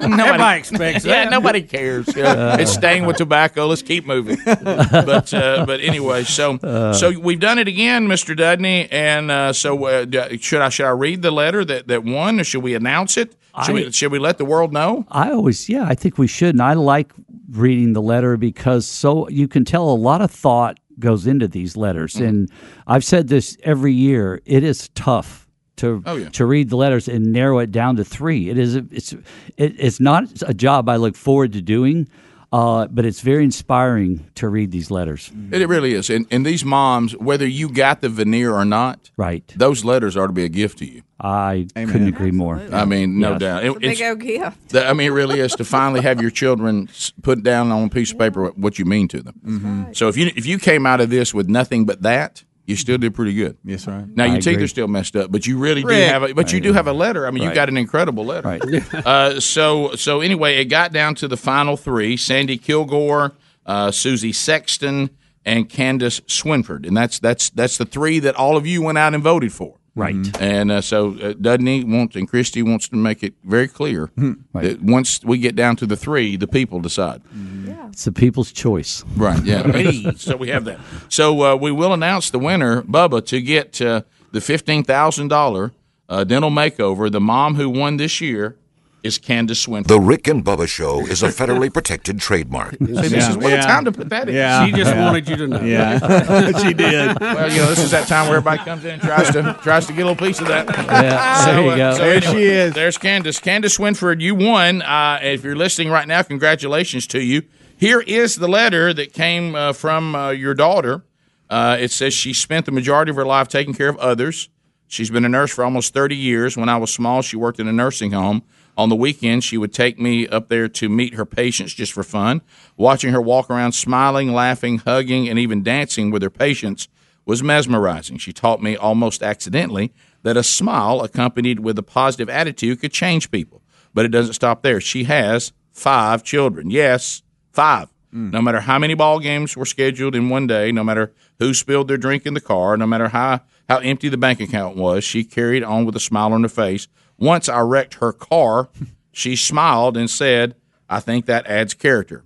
Everybody 0.00 0.58
expects 0.58 1.04
Yeah, 1.04 1.28
nobody 1.28 1.62
cares. 1.62 2.14
Yeah. 2.14 2.26
Uh. 2.32 2.56
it's 2.60 2.72
stained 2.72 3.06
with 3.06 3.16
tobacco. 3.16 3.66
Let's 3.66 3.82
keep 3.82 4.06
moving. 4.06 4.38
But 4.44 5.32
uh, 5.32 5.64
but 5.66 5.80
anyway, 5.80 6.24
so 6.24 6.56
Uh. 6.56 6.92
so 6.92 7.18
we've 7.18 7.40
done 7.40 7.58
it 7.58 7.68
again, 7.68 8.08
Mister 8.08 8.34
Dudney. 8.34 8.88
And 8.90 9.30
uh, 9.30 9.52
so 9.52 9.84
uh, 9.84 10.06
should 10.40 10.60
I 10.62 10.68
should 10.68 10.86
I 10.86 10.90
read 10.90 11.22
the 11.22 11.30
letter 11.30 11.64
that, 11.64 11.88
that 11.88 12.04
won, 12.04 12.40
or 12.40 12.44
should 12.44 12.62
we 12.62 12.74
announce 12.74 13.16
it? 13.16 13.34
Should, 13.64 13.70
I- 13.70 13.72
we, 13.72 13.92
should 13.92 14.12
we 14.12 14.18
let 14.18 14.38
the 14.38 14.44
world 14.44 14.72
know? 14.72 15.06
I 15.10 15.30
always, 15.32 15.68
yeah, 15.68 15.84
I 15.84 15.94
think 15.96 16.18
we 16.18 16.26
should. 16.28 16.54
And 16.54 16.62
I 16.62 16.74
like 16.74 17.12
reading 17.50 17.92
the 17.92 18.02
letter 18.02 18.36
because 18.36 18.86
so 18.86 19.28
you 19.28 19.48
can 19.48 19.64
tell 19.64 19.88
a 19.90 19.94
lot 19.94 20.20
of 20.22 20.30
thought 20.30 20.78
goes 20.98 21.26
into 21.26 21.48
these 21.48 21.76
letters. 21.76 22.14
Mm-hmm. 22.14 22.24
And 22.24 22.50
I've 22.86 23.04
said 23.04 23.28
this 23.28 23.56
every 23.62 23.92
year. 23.92 24.40
It 24.44 24.62
is 24.62 24.88
tough 24.90 25.48
to 25.76 26.02
Oh, 26.06 26.16
yeah. 26.16 26.28
to 26.30 26.44
read 26.44 26.68
the 26.68 26.76
letters 26.76 27.08
and 27.08 27.32
narrow 27.32 27.58
it 27.58 27.72
down 27.72 27.96
to 27.96 28.04
three. 28.04 28.50
It 28.50 28.58
is 28.58 28.76
it's 28.76 29.12
it, 29.56 29.74
it's 29.78 29.98
not 30.00 30.24
a 30.46 30.54
job 30.54 30.88
I 30.88 30.96
look 30.96 31.16
forward 31.16 31.52
to 31.54 31.62
doing. 31.62 32.08
Uh, 32.52 32.88
but 32.88 33.04
it's 33.06 33.20
very 33.20 33.44
inspiring 33.44 34.26
to 34.34 34.48
read 34.48 34.72
these 34.72 34.90
letters. 34.90 35.30
It, 35.52 35.62
it 35.62 35.68
really 35.68 35.94
is. 35.94 36.10
And, 36.10 36.26
and 36.32 36.44
these 36.44 36.64
moms, 36.64 37.16
whether 37.16 37.46
you 37.46 37.68
got 37.68 38.00
the 38.00 38.08
veneer 38.08 38.52
or 38.52 38.64
not, 38.64 39.10
right? 39.16 39.44
Those 39.56 39.84
letters 39.84 40.16
are 40.16 40.26
to 40.26 40.32
be 40.32 40.44
a 40.44 40.48
gift 40.48 40.78
to 40.78 40.84
you. 40.84 41.02
I 41.20 41.66
couldn't 41.76 42.08
agree 42.08 42.32
more. 42.32 42.56
I 42.72 42.84
mean, 42.86 43.20
no 43.20 43.32
Yes. 43.32 43.40
doubt. 43.40 43.64
It- 43.64 43.68
It's 43.68 43.76
a 43.76 43.80
big 43.80 44.02
old 44.02 44.20
gift. 44.20 44.68
that- 44.70 44.88
I 44.88 44.94
mean, 44.94 45.08
it 45.08 45.14
really 45.14 45.38
is 45.38 45.52
to 45.56 45.64
finally 45.64 46.00
have 46.00 46.20
your 46.20 46.30
children 46.30 46.88
put 47.22 47.42
down 47.44 47.70
on 47.70 47.84
a 47.84 47.88
piece 47.88 48.10
of 48.10 48.18
paper 48.18 48.42
what- 48.42 48.58
what 48.58 48.78
you 48.80 48.84
mean 48.84 49.06
to 49.08 49.22
them. 49.22 49.34
Mm-hmm. 49.46 49.82
So 49.92 50.08
if 50.08 50.16
you 50.16 50.32
if 50.34 50.44
you 50.46 50.58
came 50.58 50.86
out 50.86 51.00
of 51.00 51.08
this 51.10 51.32
with 51.32 51.48
nothing 51.48 51.84
but 51.84 52.02
that, 52.02 52.42
you 52.66 52.76
still 52.76 52.98
did 52.98 53.14
pretty 53.14 53.34
good. 53.34 53.56
Yes, 53.64 53.86
right. 53.86 54.06
Now 54.08 54.24
I 54.24 54.26
your 54.28 54.36
teeth 54.36 54.46
agree. 54.48 54.64
are 54.64 54.68
still 54.68 54.88
messed 54.88 55.16
up, 55.16 55.32
but 55.32 55.46
you 55.46 55.58
really 55.58 55.82
do 55.82 55.88
have 55.88 56.22
a 56.22 56.34
but 56.34 56.52
you 56.52 56.60
do 56.60 56.72
have 56.72 56.86
a 56.86 56.92
letter. 56.92 57.26
I 57.26 57.30
mean, 57.30 57.42
you 57.42 57.52
got 57.52 57.68
an 57.68 57.76
incredible 57.76 58.24
letter. 58.24 58.48
Right. 58.48 58.94
uh, 59.06 59.40
so 59.40 59.94
so 59.96 60.20
anyway, 60.20 60.56
it 60.56 60.66
got 60.66 60.92
down 60.92 61.14
to 61.16 61.28
the 61.28 61.36
final 61.36 61.76
three: 61.76 62.16
Sandy 62.16 62.58
Kilgore, 62.58 63.32
uh, 63.66 63.90
Susie 63.90 64.32
Sexton, 64.32 65.10
and 65.44 65.68
Candace 65.68 66.20
Swinford, 66.20 66.86
and 66.86 66.96
that's 66.96 67.18
that's 67.18 67.50
that's 67.50 67.78
the 67.78 67.86
three 67.86 68.18
that 68.20 68.36
all 68.36 68.56
of 68.56 68.66
you 68.66 68.82
went 68.82 68.98
out 68.98 69.14
and 69.14 69.22
voted 69.22 69.52
for. 69.52 69.79
Right. 70.00 70.40
And 70.40 70.70
uh, 70.70 70.80
so 70.80 71.16
uh, 71.20 71.34
Dudney 71.40 71.84
wants 71.84 72.16
and 72.16 72.28
Christie 72.28 72.62
wants 72.62 72.88
to 72.88 72.96
make 72.96 73.22
it 73.22 73.34
very 73.44 73.68
clear 73.68 74.06
Hmm. 74.16 74.32
that 74.54 74.80
once 74.82 75.20
we 75.24 75.38
get 75.38 75.54
down 75.56 75.76
to 75.76 75.86
the 75.86 75.96
three, 75.96 76.36
the 76.36 76.46
people 76.46 76.80
decide. 76.80 77.20
Yeah. 77.66 77.88
It's 77.88 78.04
the 78.04 78.12
people's 78.12 78.52
choice. 78.52 79.04
Right. 79.16 79.42
Yeah. 79.44 79.62
Hey, 79.72 80.12
so 80.16 80.36
we 80.36 80.48
have 80.48 80.64
that. 80.64 80.78
So 81.08 81.42
uh, 81.42 81.56
we 81.56 81.70
will 81.70 81.92
announce 81.92 82.30
the 82.30 82.38
winner, 82.38 82.82
Bubba, 82.82 83.24
to 83.26 83.40
get 83.40 83.80
uh, 83.82 84.02
the 84.32 84.40
fifteen 84.40 84.84
thousand 84.84 85.28
dollar 85.28 85.72
uh, 86.08 86.24
dental 86.24 86.50
makeover. 86.50 87.10
The 87.10 87.20
mom 87.20 87.54
who 87.56 87.68
won 87.68 87.96
this 87.96 88.20
year 88.20 88.56
is 89.02 89.18
Candace 89.18 89.66
Swinford. 89.66 89.86
The 89.86 90.00
Rick 90.00 90.28
and 90.28 90.44
Bubba 90.44 90.68
Show 90.68 91.06
is 91.06 91.22
a 91.22 91.28
federally 91.28 91.72
protected 91.72 92.20
trademark. 92.20 92.72
See, 92.78 92.84
this 92.86 93.28
is 93.28 93.36
what 93.36 93.52
a 93.52 93.58
time 93.58 93.84
to 93.84 93.92
put 93.92 94.08
that 94.10 94.28
in. 94.28 94.34
Yeah. 94.34 94.66
She 94.66 94.72
just 94.72 94.94
wanted 94.96 95.28
you 95.28 95.36
to 95.36 95.46
know. 95.46 95.60
Yeah. 95.60 96.50
She 96.60 96.74
did. 96.74 97.18
Well, 97.20 97.50
you 97.50 97.58
know, 97.58 97.66
this 97.66 97.78
is 97.78 97.90
that 97.92 98.06
time 98.08 98.26
where 98.28 98.36
everybody 98.36 98.62
comes 98.62 98.84
in 98.84 98.92
and 98.92 99.02
tries 99.02 99.30
to 99.32 99.58
tries 99.62 99.86
to 99.86 99.92
get 99.92 100.02
a 100.02 100.10
little 100.10 100.26
piece 100.26 100.40
of 100.40 100.48
that. 100.48 100.68
Yeah, 100.68 101.44
there 101.46 101.62
you 101.70 101.76
go. 101.76 101.96
There 101.96 102.20
she 102.20 102.42
is. 102.44 102.74
There's 102.74 102.98
Candace. 102.98 103.38
Candace 103.38 103.78
Swinford, 103.78 104.20
you 104.20 104.34
won. 104.34 104.82
Uh, 104.82 105.18
if 105.22 105.42
you're 105.44 105.56
listening 105.56 105.90
right 105.90 106.06
now, 106.06 106.22
congratulations 106.22 107.06
to 107.08 107.22
you. 107.22 107.42
Here 107.76 108.00
is 108.00 108.36
the 108.36 108.48
letter 108.48 108.92
that 108.92 109.12
came 109.12 109.54
uh, 109.54 109.72
from 109.72 110.14
uh, 110.14 110.30
your 110.30 110.54
daughter. 110.54 111.04
Uh, 111.48 111.76
it 111.80 111.90
says 111.90 112.12
she 112.14 112.32
spent 112.32 112.66
the 112.66 112.72
majority 112.72 113.10
of 113.10 113.16
her 113.16 113.24
life 113.24 113.48
taking 113.48 113.74
care 113.74 113.88
of 113.88 113.96
others. 113.98 114.48
She's 114.86 115.10
been 115.10 115.24
a 115.24 115.28
nurse 115.28 115.52
for 115.54 115.64
almost 115.64 115.94
30 115.94 116.16
years. 116.16 116.56
When 116.56 116.68
I 116.68 116.76
was 116.76 116.92
small, 116.92 117.22
she 117.22 117.36
worked 117.36 117.60
in 117.60 117.68
a 117.68 117.72
nursing 117.72 118.12
home. 118.12 118.42
On 118.80 118.88
the 118.88 118.96
weekends, 118.96 119.44
she 119.44 119.58
would 119.58 119.74
take 119.74 119.98
me 119.98 120.26
up 120.26 120.48
there 120.48 120.66
to 120.66 120.88
meet 120.88 121.12
her 121.12 121.26
patients 121.26 121.74
just 121.74 121.92
for 121.92 122.02
fun. 122.02 122.40
Watching 122.78 123.12
her 123.12 123.20
walk 123.20 123.50
around 123.50 123.72
smiling, 123.72 124.32
laughing, 124.32 124.78
hugging, 124.78 125.28
and 125.28 125.38
even 125.38 125.62
dancing 125.62 126.10
with 126.10 126.22
her 126.22 126.30
patients 126.30 126.88
was 127.26 127.42
mesmerizing. 127.42 128.16
She 128.16 128.32
taught 128.32 128.62
me 128.62 128.76
almost 128.76 129.22
accidentally 129.22 129.92
that 130.22 130.38
a 130.38 130.42
smile 130.42 131.02
accompanied 131.02 131.60
with 131.60 131.78
a 131.78 131.82
positive 131.82 132.30
attitude 132.30 132.80
could 132.80 132.90
change 132.90 133.30
people. 133.30 133.60
But 133.92 134.06
it 134.06 134.12
doesn't 134.12 134.32
stop 134.32 134.62
there. 134.62 134.80
She 134.80 135.04
has 135.04 135.52
five 135.70 136.22
children. 136.22 136.70
Yes, 136.70 137.20
five. 137.52 137.90
Mm. 138.14 138.32
No 138.32 138.40
matter 138.40 138.60
how 138.60 138.78
many 138.78 138.94
ball 138.94 139.20
games 139.20 139.58
were 139.58 139.66
scheduled 139.66 140.14
in 140.14 140.30
one 140.30 140.46
day, 140.46 140.72
no 140.72 140.82
matter 140.82 141.12
who 141.38 141.52
spilled 141.52 141.88
their 141.88 141.98
drink 141.98 142.24
in 142.24 142.32
the 142.32 142.40
car, 142.40 142.78
no 142.78 142.86
matter 142.86 143.08
how, 143.08 143.42
how 143.68 143.76
empty 143.80 144.08
the 144.08 144.16
bank 144.16 144.40
account 144.40 144.74
was, 144.74 145.04
she 145.04 145.22
carried 145.22 145.62
on 145.62 145.84
with 145.84 145.96
a 145.96 146.00
smile 146.00 146.32
on 146.32 146.42
her 146.44 146.48
face. 146.48 146.88
Once 147.20 147.48
I 147.48 147.60
wrecked 147.60 147.94
her 147.94 148.12
car, 148.12 148.68
she 149.12 149.36
smiled 149.36 149.96
and 149.96 150.10
said, 150.10 150.56
I 150.88 150.98
think 151.00 151.26
that 151.26 151.46
adds 151.46 151.74
character. 151.74 152.24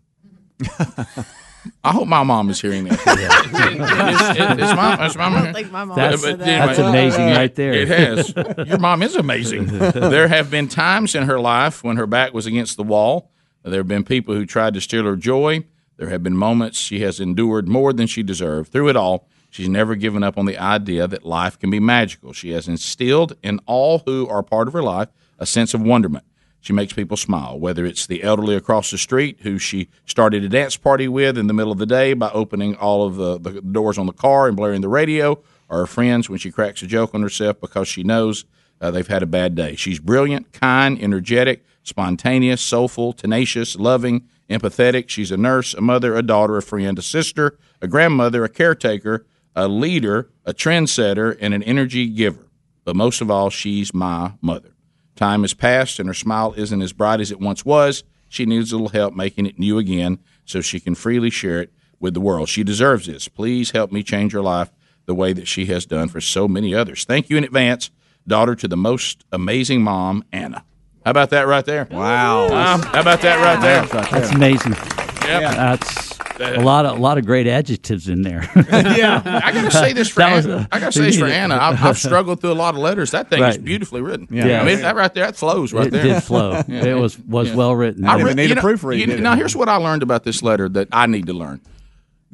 I 1.82 1.92
hope 1.92 2.07
my 2.09 2.22
mom 2.22 2.51
is 2.51 2.61
hearing 2.61 2.84
that. 2.84 2.92
It's- 2.92 4.36
it- 4.36 4.61
it's 4.61 4.76
my- 4.76 5.07
it's 5.07 5.16
my- 5.16 5.24
I 5.26 5.42
don't 5.45 5.55
think 5.55 5.72
my 5.72 5.84
mom 5.84 5.97
That's- 5.97 6.20
said 6.22 6.38
that. 6.38 6.66
that's 6.66 6.78
amazing 6.78 7.26
right 7.30 7.55
there. 7.55 7.72
It 7.72 7.88
has. 7.88 8.34
Your 8.68 8.78
mom 8.78 9.03
is 9.03 9.16
amazing. 9.16 9.66
there 9.66 10.28
have 10.28 10.51
been 10.51 10.68
times 10.68 11.14
in 11.14 11.24
her 11.24 11.40
life 11.40 11.82
when 11.82 11.97
her 11.97 12.07
back 12.07 12.34
was 12.34 12.47
against 12.47 12.76
the 12.76 12.82
wall. 12.82 13.30
There 13.64 13.80
have 13.80 13.88
been 13.88 14.05
people 14.05 14.34
who 14.34 14.45
tried 14.45 14.74
to 14.74 14.80
steal 14.80 15.05
her 15.05 15.16
joy. 15.16 15.64
There 15.97 16.11
have 16.11 16.22
been 16.22 16.36
moments 16.36 16.78
she 16.78 17.01
has 17.01 17.18
endured 17.18 17.66
more 17.66 17.92
than 17.95 18.07
she 18.07 18.22
deserved. 18.22 18.70
Through 18.70 18.88
it 18.90 18.97
all, 18.97 19.26
she's 19.55 19.69
never 19.69 19.95
given 19.95 20.25
up 20.25 20.37
on 20.37 20.47
the 20.47 20.59
idea 20.59 21.07
that 21.07 21.25
life 21.25 21.57
can 21.57 21.71
be 21.71 21.79
magical. 21.79 22.33
She 22.33 22.51
has 22.51 22.67
instilled 22.67 23.37
in 23.41 23.61
all 23.67 24.01
who 24.05 24.27
are 24.29 24.43
part 24.43 24.67
of 24.67 24.75
her 24.75 24.83
life 24.83 25.09
a 25.39 25.47
sense 25.47 25.75
of 25.75 25.81
wonderment. 25.81 26.25
She 26.61 26.73
makes 26.73 26.93
people 26.93 27.17
smile, 27.17 27.57
whether 27.57 27.87
it's 27.87 28.05
the 28.05 28.25
elderly 28.25 28.57
across 28.57 28.91
the 28.91 28.99
street 28.99 29.39
who 29.43 29.59
she 29.59 29.89
started 30.07 30.43
a 30.43 30.49
dance 30.49 30.77
party 30.77 31.07
with 31.07 31.39
in 31.39 31.47
the 31.47 31.53
middle 31.53 31.71
of 31.71 31.79
the 31.79 31.87
day 31.87 32.15
by 32.15 32.31
opening 32.33 32.75
all 32.75 33.07
of 33.07 33.15
the, 33.15 33.39
the 33.39 33.61
doors 33.61 33.97
on 33.97 34.07
the 34.07 34.13
car 34.13 34.49
and 34.49 34.57
blaring 34.57 34.81
the 34.81 34.89
radio, 34.89 35.41
or 35.69 35.79
her 35.79 35.87
friends 35.87 36.29
when 36.29 36.41
she 36.41 36.51
cracks 36.51 36.83
a 36.83 36.87
joke 36.89 37.15
on 37.15 37.23
herself 37.23 37.61
because 37.61 37.87
she 37.87 38.03
knows 38.03 38.47
uh, 38.81 38.91
they've 38.91 39.07
had 39.07 39.23
a 39.23 39.27
bad 39.27 39.55
day. 39.55 39.77
She's 39.77 40.01
brilliant, 40.01 40.53
kind, 40.53 41.01
energetic, 41.01 41.65
spontaneous, 41.85 42.61
soulful, 42.61 43.13
tenacious, 43.13 43.77
loving, 43.77 44.27
empathetic. 44.51 45.09
She's 45.11 45.31
a 45.31 45.37
nurse, 45.37 45.75
a 45.75 45.81
mother, 45.81 46.17
a 46.17 46.23
daughter, 46.23 46.57
a 46.57 46.63
friend, 46.63 46.99
a 46.99 47.03
sister, 47.03 47.57
a 47.81 47.87
grandmother, 47.87 48.43
a 48.43 48.49
caretaker, 48.49 49.27
a 49.57 49.69
leader, 49.69 50.31
a 50.45 50.53
trendsetter, 50.53 51.37
and 51.41 51.55
an 51.55 51.63
energy 51.63 52.09
giver. 52.09 52.49
But 52.85 52.97
most 52.97 53.21
of 53.21 53.31
all, 53.31 53.51
she's 53.51 53.95
my 53.95 54.33
mother. 54.41 54.71
Time 55.17 55.43
has 55.43 55.55
passed 55.55 55.99
and 55.99 56.09
her 56.09 56.15
smile 56.15 56.55
isn't 56.57 56.83
as 56.83 56.93
bright 56.93 57.21
as 57.21 57.31
it 57.31 57.41
once 57.41 57.65
was. 57.65 58.05
She 58.29 58.47
needs 58.47 58.73
a 58.73 58.77
little 58.77 58.89
help 58.89 59.15
making 59.15 59.47
it 59.47 59.59
new 59.59 59.79
again 59.79 60.19
so 60.45 60.61
she 60.61 60.81
can 60.81 60.95
freely 60.95 61.31
share 61.31 61.61
it 61.61 61.73
with 62.01 62.15
the 62.15 62.21
world. 62.21 62.49
She 62.49 62.65
deserves 62.65 63.07
this. 63.07 63.29
Please 63.29 63.71
help 63.71 63.93
me 63.93 64.03
change 64.03 64.33
her 64.33 64.43
life 64.43 64.71
the 65.07 65.15
way 65.15 65.33
that 65.33 65.47
she 65.47 65.67
has 65.67 65.87
done 65.87 66.09
for 66.09 66.21
so 66.21 66.49
many 66.49 66.75
others. 66.75 67.05
Thank 67.05 67.31
you 67.31 67.37
in 67.37 67.45
advance, 67.45 67.91
daughter 68.27 68.55
to 68.57 68.67
the 68.67 68.77
most 68.77 69.25
amazing 69.33 69.83
mom, 69.83 70.25
Anna. 70.33 70.65
How 71.05 71.11
about 71.11 71.31
that 71.31 71.47
right 71.47 71.65
there? 71.65 71.87
Wow. 71.91 72.47
Um, 72.47 72.83
how 72.83 73.01
about 73.01 73.21
that 73.21 73.39
right 73.41 73.61
there? 73.61 73.85
That's 74.11 74.33
amazing. 74.33 74.73
Yep. 74.73 75.55
That's 75.55 76.14
a 76.41 76.61
lot 76.61 76.87
of 76.87 76.99
a 76.99 77.01
lot 77.01 77.18
of 77.18 77.26
great 77.26 77.47
adjectives 77.47 78.09
in 78.09 78.22
there. 78.22 78.49
yeah, 78.57 79.22
I 79.45 79.53
gotta 79.53 79.70
say 79.70 79.93
this 79.93 80.09
for 80.09 80.20
That 80.20 80.35
was 80.37 80.47
Anna. 80.47 80.57
a- 80.57 80.68
I 80.74 80.80
gotta 80.80 80.93
say 80.99 81.03
this 81.03 81.18
for 81.18 81.26
Anna. 81.26 81.57
I've, 81.57 81.82
I've 81.82 81.99
struggled 82.09 82.41
through 82.41 82.53
a 82.53 82.55
lot 82.55 82.74
of 82.74 82.80
letters. 82.80 83.11
That 83.12 83.30
thing 83.30 83.43
is 83.43 83.59
beautifully 83.59 84.01
written. 84.01 84.28
Yeah. 84.30 84.61
I 84.61 84.64
mean 84.64 84.80
that 84.80 84.97
right 84.97 85.12
there, 85.14 85.26
that 85.26 85.37
flows 85.37 85.72
right 85.72 85.87
It 85.87 85.91
there. 85.91 86.03
did 86.03 86.22
flow. 86.22 86.62
It 86.68 86.95
was- 86.95 87.18
was 87.18 87.53
well 87.53 87.74
written. 87.74 88.05
I 88.05 88.16
Didn't 88.16 88.26
re- 88.28 88.35
need 88.35 88.51
you 88.51 88.57
a 88.57 88.62
proofread, 88.62 88.99
you- 88.99 89.07
did? 89.07 89.20
Now 89.22 89.37
here's 89.37 89.55
what 89.57 89.68
I 89.68 89.76
learned 89.76 90.03
about 90.03 90.24
this 90.24 90.43
letter 90.43 90.68
that 90.70 90.89
I 90.93 91.07
need 91.07 91.26
to 91.26 91.32
learn. 91.32 91.61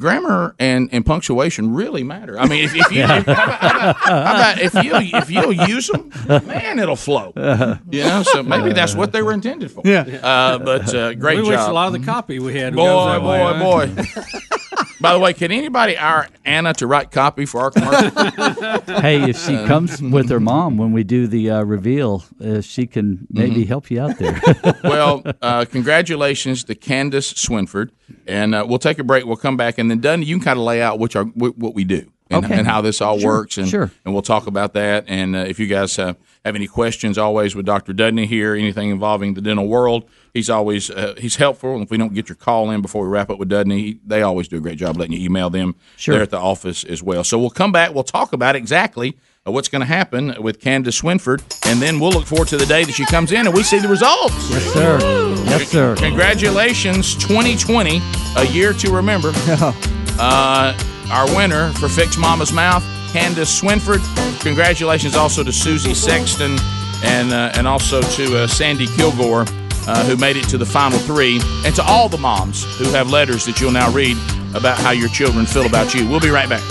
Grammar 0.01 0.55
and, 0.59 0.89
and 0.93 1.05
punctuation 1.05 1.75
really 1.75 2.03
matter. 2.03 2.39
I 2.39 2.47
mean, 2.49 2.65
if, 2.65 2.75
if 2.75 2.91
you 2.91 3.03
if, 3.05 3.09
how 3.09 3.21
about, 3.45 3.97
how 3.97 4.35
about- 4.35 4.59
if 4.61 4.75
you 4.75 4.93
if 4.97 5.31
you'll 5.31 5.53
use 5.53 5.87
them, 5.89 6.11
man, 6.47 6.79
it'll 6.79 6.97
flow. 6.97 7.33
You 7.37 8.03
know, 8.05 8.23
so 8.25 8.43
maybe 8.43 8.73
that's 8.73 8.95
what 8.95 9.13
they 9.13 9.23
were 9.23 9.33
intended 9.33 9.71
for. 9.71 9.83
Yeah. 9.85 10.01
Uh, 10.23 10.59
but 10.59 10.95
uh, 10.95 11.15
great 11.15 11.37
we 11.39 11.43
job. 11.45 11.51
wish 11.51 11.61
a 11.61 11.73
lot 11.73 11.87
of 11.89 11.93
the 12.01 12.05
copy 12.07 12.39
we 12.39 12.59
had. 12.59 12.75
Boy, 12.75 12.85
goes 12.85 13.07
that 13.07 13.21
boy, 13.21 13.87
way, 13.87 13.95
boy. 13.95 14.57
By 15.01 15.13
the 15.15 15.19
way, 15.19 15.33
can 15.33 15.51
anybody 15.51 15.95
hire 15.95 16.29
Anna 16.45 16.75
to 16.75 16.87
write 16.87 17.11
copy 17.11 17.47
for 17.47 17.61
our 17.63 17.71
commercial? 17.71 18.11
hey, 19.01 19.31
if 19.31 19.39
she 19.39 19.55
comes 19.67 20.03
with 20.03 20.29
her 20.29 20.41
mom 20.41 20.77
when 20.77 20.93
we 20.93 21.05
do 21.05 21.27
the 21.27 21.51
uh, 21.51 21.63
reveal, 21.63 22.23
uh, 22.45 22.61
she 22.61 22.87
can 22.87 23.27
maybe 23.31 23.65
Mhm. 23.65 23.69
help 23.69 23.91
you 23.91 24.01
out 24.01 24.19
there. 24.19 24.41
well, 24.85 25.23
uh, 25.41 25.65
congratulations 25.65 26.65
to 26.65 26.75
Candace 26.75 27.33
Swinford, 27.33 27.91
and 28.27 28.55
uh, 28.55 28.65
we'll 28.69 28.79
take 28.79 28.99
a 28.99 29.05
break. 29.05 29.25
We'll 29.25 29.37
come 29.37 29.57
back, 29.57 29.79
and 29.79 29.91
then 29.91 30.01
Dun, 30.01 30.23
you 30.23 30.37
can 30.37 30.45
kind 30.45 30.59
of 30.59 30.65
lay 30.65 30.83
out 30.83 30.99
which 30.99 31.17
are 31.17 31.25
wh- 31.25 31.59
what 31.59 31.75
we 31.75 31.85
do 31.85 32.11
and, 32.31 32.45
Okay. 32.45 32.55
and 32.59 32.67
how 32.67 32.81
this 32.81 33.01
all 33.01 33.19
Sure, 33.19 33.29
works, 33.39 33.59
and 33.59 33.69
sure. 33.69 33.91
and 34.05 34.15
we'll 34.15 34.23
talk 34.23 34.47
about 34.47 34.73
that. 34.75 35.05
And 35.09 35.35
uh, 35.35 35.41
if 35.41 35.59
you 35.59 35.67
guys 35.67 35.99
uh, 35.99 36.15
have 36.45 36.55
any 36.55 36.67
questions, 36.67 37.19
always 37.19 37.55
with 37.55 37.67
Doctor 37.67 37.93
Dudney 37.93 38.27
here, 38.27 38.55
anything 38.55 38.91
involving 38.91 39.35
the 39.35 39.41
dental 39.41 39.67
world, 39.69 40.05
he's 40.33 40.49
always 40.49 40.91
uh, 40.91 41.15
he's 41.19 41.37
helpful. 41.37 41.75
And 41.75 41.83
if 41.83 41.91
we 41.91 41.99
don't 41.99 42.15
get 42.15 42.29
your 42.29 42.37
call 42.37 42.71
in 42.71 42.81
before 42.83 43.03
we 43.05 43.09
wrap 43.11 43.31
up 43.31 43.39
with 43.39 43.49
Dudney, 43.49 43.99
they 44.07 44.23
always 44.23 44.49
do 44.49 44.57
a 44.57 44.61
great 44.61 44.79
job 44.79 44.97
letting 44.97 45.17
you 45.19 45.25
email 45.25 45.51
them. 45.51 45.75
Sure. 45.97 46.15
They're 46.15 46.23
at 46.23 46.31
the 46.31 46.39
office 46.39 46.85
as 46.85 47.03
well. 47.03 47.25
So 47.25 47.39
we'll 47.39 47.51
come 47.51 47.73
back. 47.73 47.93
We'll 47.95 48.05
talk 48.05 48.33
about 48.33 48.55
exactly. 48.57 49.17
uh, 49.47 49.51
What's 49.51 49.69
going 49.69 49.81
to 49.81 49.87
happen 49.87 50.35
with 50.41 50.61
Candace 50.61 51.01
Swinford, 51.01 51.43
and 51.67 51.81
then 51.83 51.99
we'll 51.99 52.13
look 52.13 52.27
forward 52.27 52.49
to 52.49 52.57
the 52.57 52.67
day 52.67 52.85
that 52.85 52.93
she 52.93 53.05
comes 53.07 53.33
in 53.33 53.47
and 53.47 53.55
we 53.55 53.63
see 53.65 53.79
the 53.81 53.89
results. 53.89 54.35
yes, 54.51 54.63
sir. 54.73 54.99
Yes, 55.47 55.69
sir. 55.69 55.97
Congratulations, 55.97 57.15
2020, 57.17 58.01
a 58.37 58.45
year 58.47 58.73
to 58.75 58.91
remember. 58.95 59.33
uh, 60.19 60.73
our 61.11 61.27
winner 61.37 61.73
for 61.75 61.89
Fix 61.89 62.17
Mama's 62.17 62.53
Mouth, 62.53 62.85
Candace 63.13 63.61
Swinford. 63.61 64.01
Congratulations 64.41 65.17
also 65.17 65.43
to 65.43 65.53
Susie 65.53 65.95
Sexton 65.95 66.57
and 67.05 67.33
uh, 67.33 67.53
and 67.55 67.67
also 67.67 68.01
to 68.03 68.39
uh, 68.39 68.47
Sandy 68.47 68.87
Kilgore, 68.87 69.45
uh, 69.87 70.05
who 70.05 70.17
made 70.17 70.37
it 70.37 70.49
to 70.49 70.59
the 70.59 70.67
final 70.67 70.99
three, 70.99 71.41
and 71.65 71.75
to 71.75 71.83
all 71.83 72.09
the 72.09 72.19
moms 72.19 72.65
who 72.79 72.85
have 72.91 73.11
letters 73.11 73.45
that 73.47 73.61
you'll 73.61 73.73
now 73.73 73.91
read 73.91 74.17
about 74.55 74.79
how 74.79 74.91
your 74.91 75.09
children 75.09 75.47
feel 75.47 75.67
about 75.67 75.95
you. 75.95 76.09
We'll 76.09 76.21
be 76.21 76.31
right 76.31 76.49
back. 76.49 76.63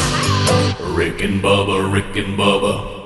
Rick 0.80 1.22
and 1.22 1.42
Bubba, 1.42 1.92
Rick 1.92 2.16
and 2.16 2.38
Bubba. 2.38 2.99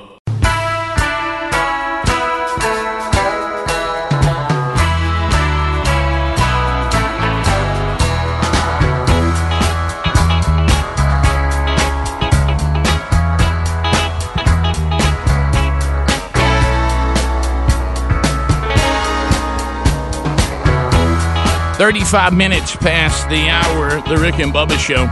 35 21.84 22.32
minutes 22.32 22.74
past 22.76 23.28
the 23.28 23.46
hour, 23.50 24.00
the 24.08 24.16
Rick 24.16 24.38
and 24.38 24.54
Bubba 24.54 24.78
Show. 24.78 25.04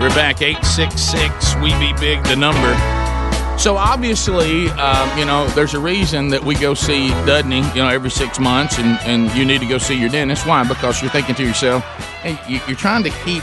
We're 0.00 0.08
back, 0.16 0.40
866 0.40 1.56
We 1.56 1.68
Be 1.78 1.92
Big, 2.00 2.24
the 2.24 2.34
number. 2.34 2.72
So 3.58 3.76
obviously, 3.76 4.70
um, 4.70 5.18
you 5.18 5.26
know, 5.26 5.46
there's 5.48 5.74
a 5.74 5.78
reason 5.78 6.30
that 6.30 6.42
we 6.42 6.54
go 6.54 6.72
see 6.72 7.10
Dudney, 7.26 7.58
you 7.74 7.82
know, 7.82 7.88
every 7.88 8.10
six 8.10 8.38
months, 8.40 8.78
and, 8.78 8.98
and 9.00 9.30
you 9.36 9.44
need 9.44 9.60
to 9.60 9.66
go 9.66 9.76
see 9.76 10.00
your 10.00 10.08
dentist. 10.08 10.46
Why? 10.46 10.66
Because 10.66 11.02
you're 11.02 11.10
thinking 11.10 11.34
to 11.34 11.42
yourself, 11.42 11.84
hey, 12.22 12.40
you, 12.50 12.60
you're 12.66 12.78
trying 12.78 13.02
to 13.02 13.10
keep 13.22 13.42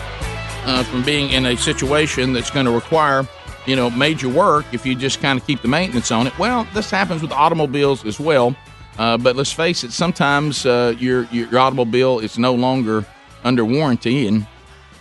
uh, 0.65 0.81
from 0.81 1.03
being 1.03 1.29
in 1.29 1.45
a 1.45 1.55
situation 1.55 2.33
that's 2.33 2.49
going 2.49 2.65
to 2.65 2.71
require, 2.71 3.23
you 3.67 3.75
know, 3.75 3.91
major 3.91 4.29
work 4.29 4.65
if 4.71 4.83
you 4.83 4.95
just 4.95 5.21
kind 5.21 5.39
of 5.39 5.45
keep 5.45 5.61
the 5.61 5.67
maintenance 5.67 6.09
on 6.09 6.25
it. 6.25 6.35
Well, 6.39 6.67
this 6.73 6.89
happens 6.89 7.21
with 7.21 7.31
automobiles 7.33 8.03
as 8.03 8.19
well. 8.19 8.55
Uh, 8.97 9.17
but 9.17 9.35
let's 9.35 9.51
face 9.51 9.83
it, 9.83 9.91
sometimes 9.91 10.65
uh, 10.65 10.95
your, 10.99 11.23
your 11.31 11.57
automobile 11.57 12.19
is 12.19 12.37
no 12.37 12.53
longer 12.53 13.05
under 13.43 13.65
warranty, 13.65 14.27
and 14.27 14.45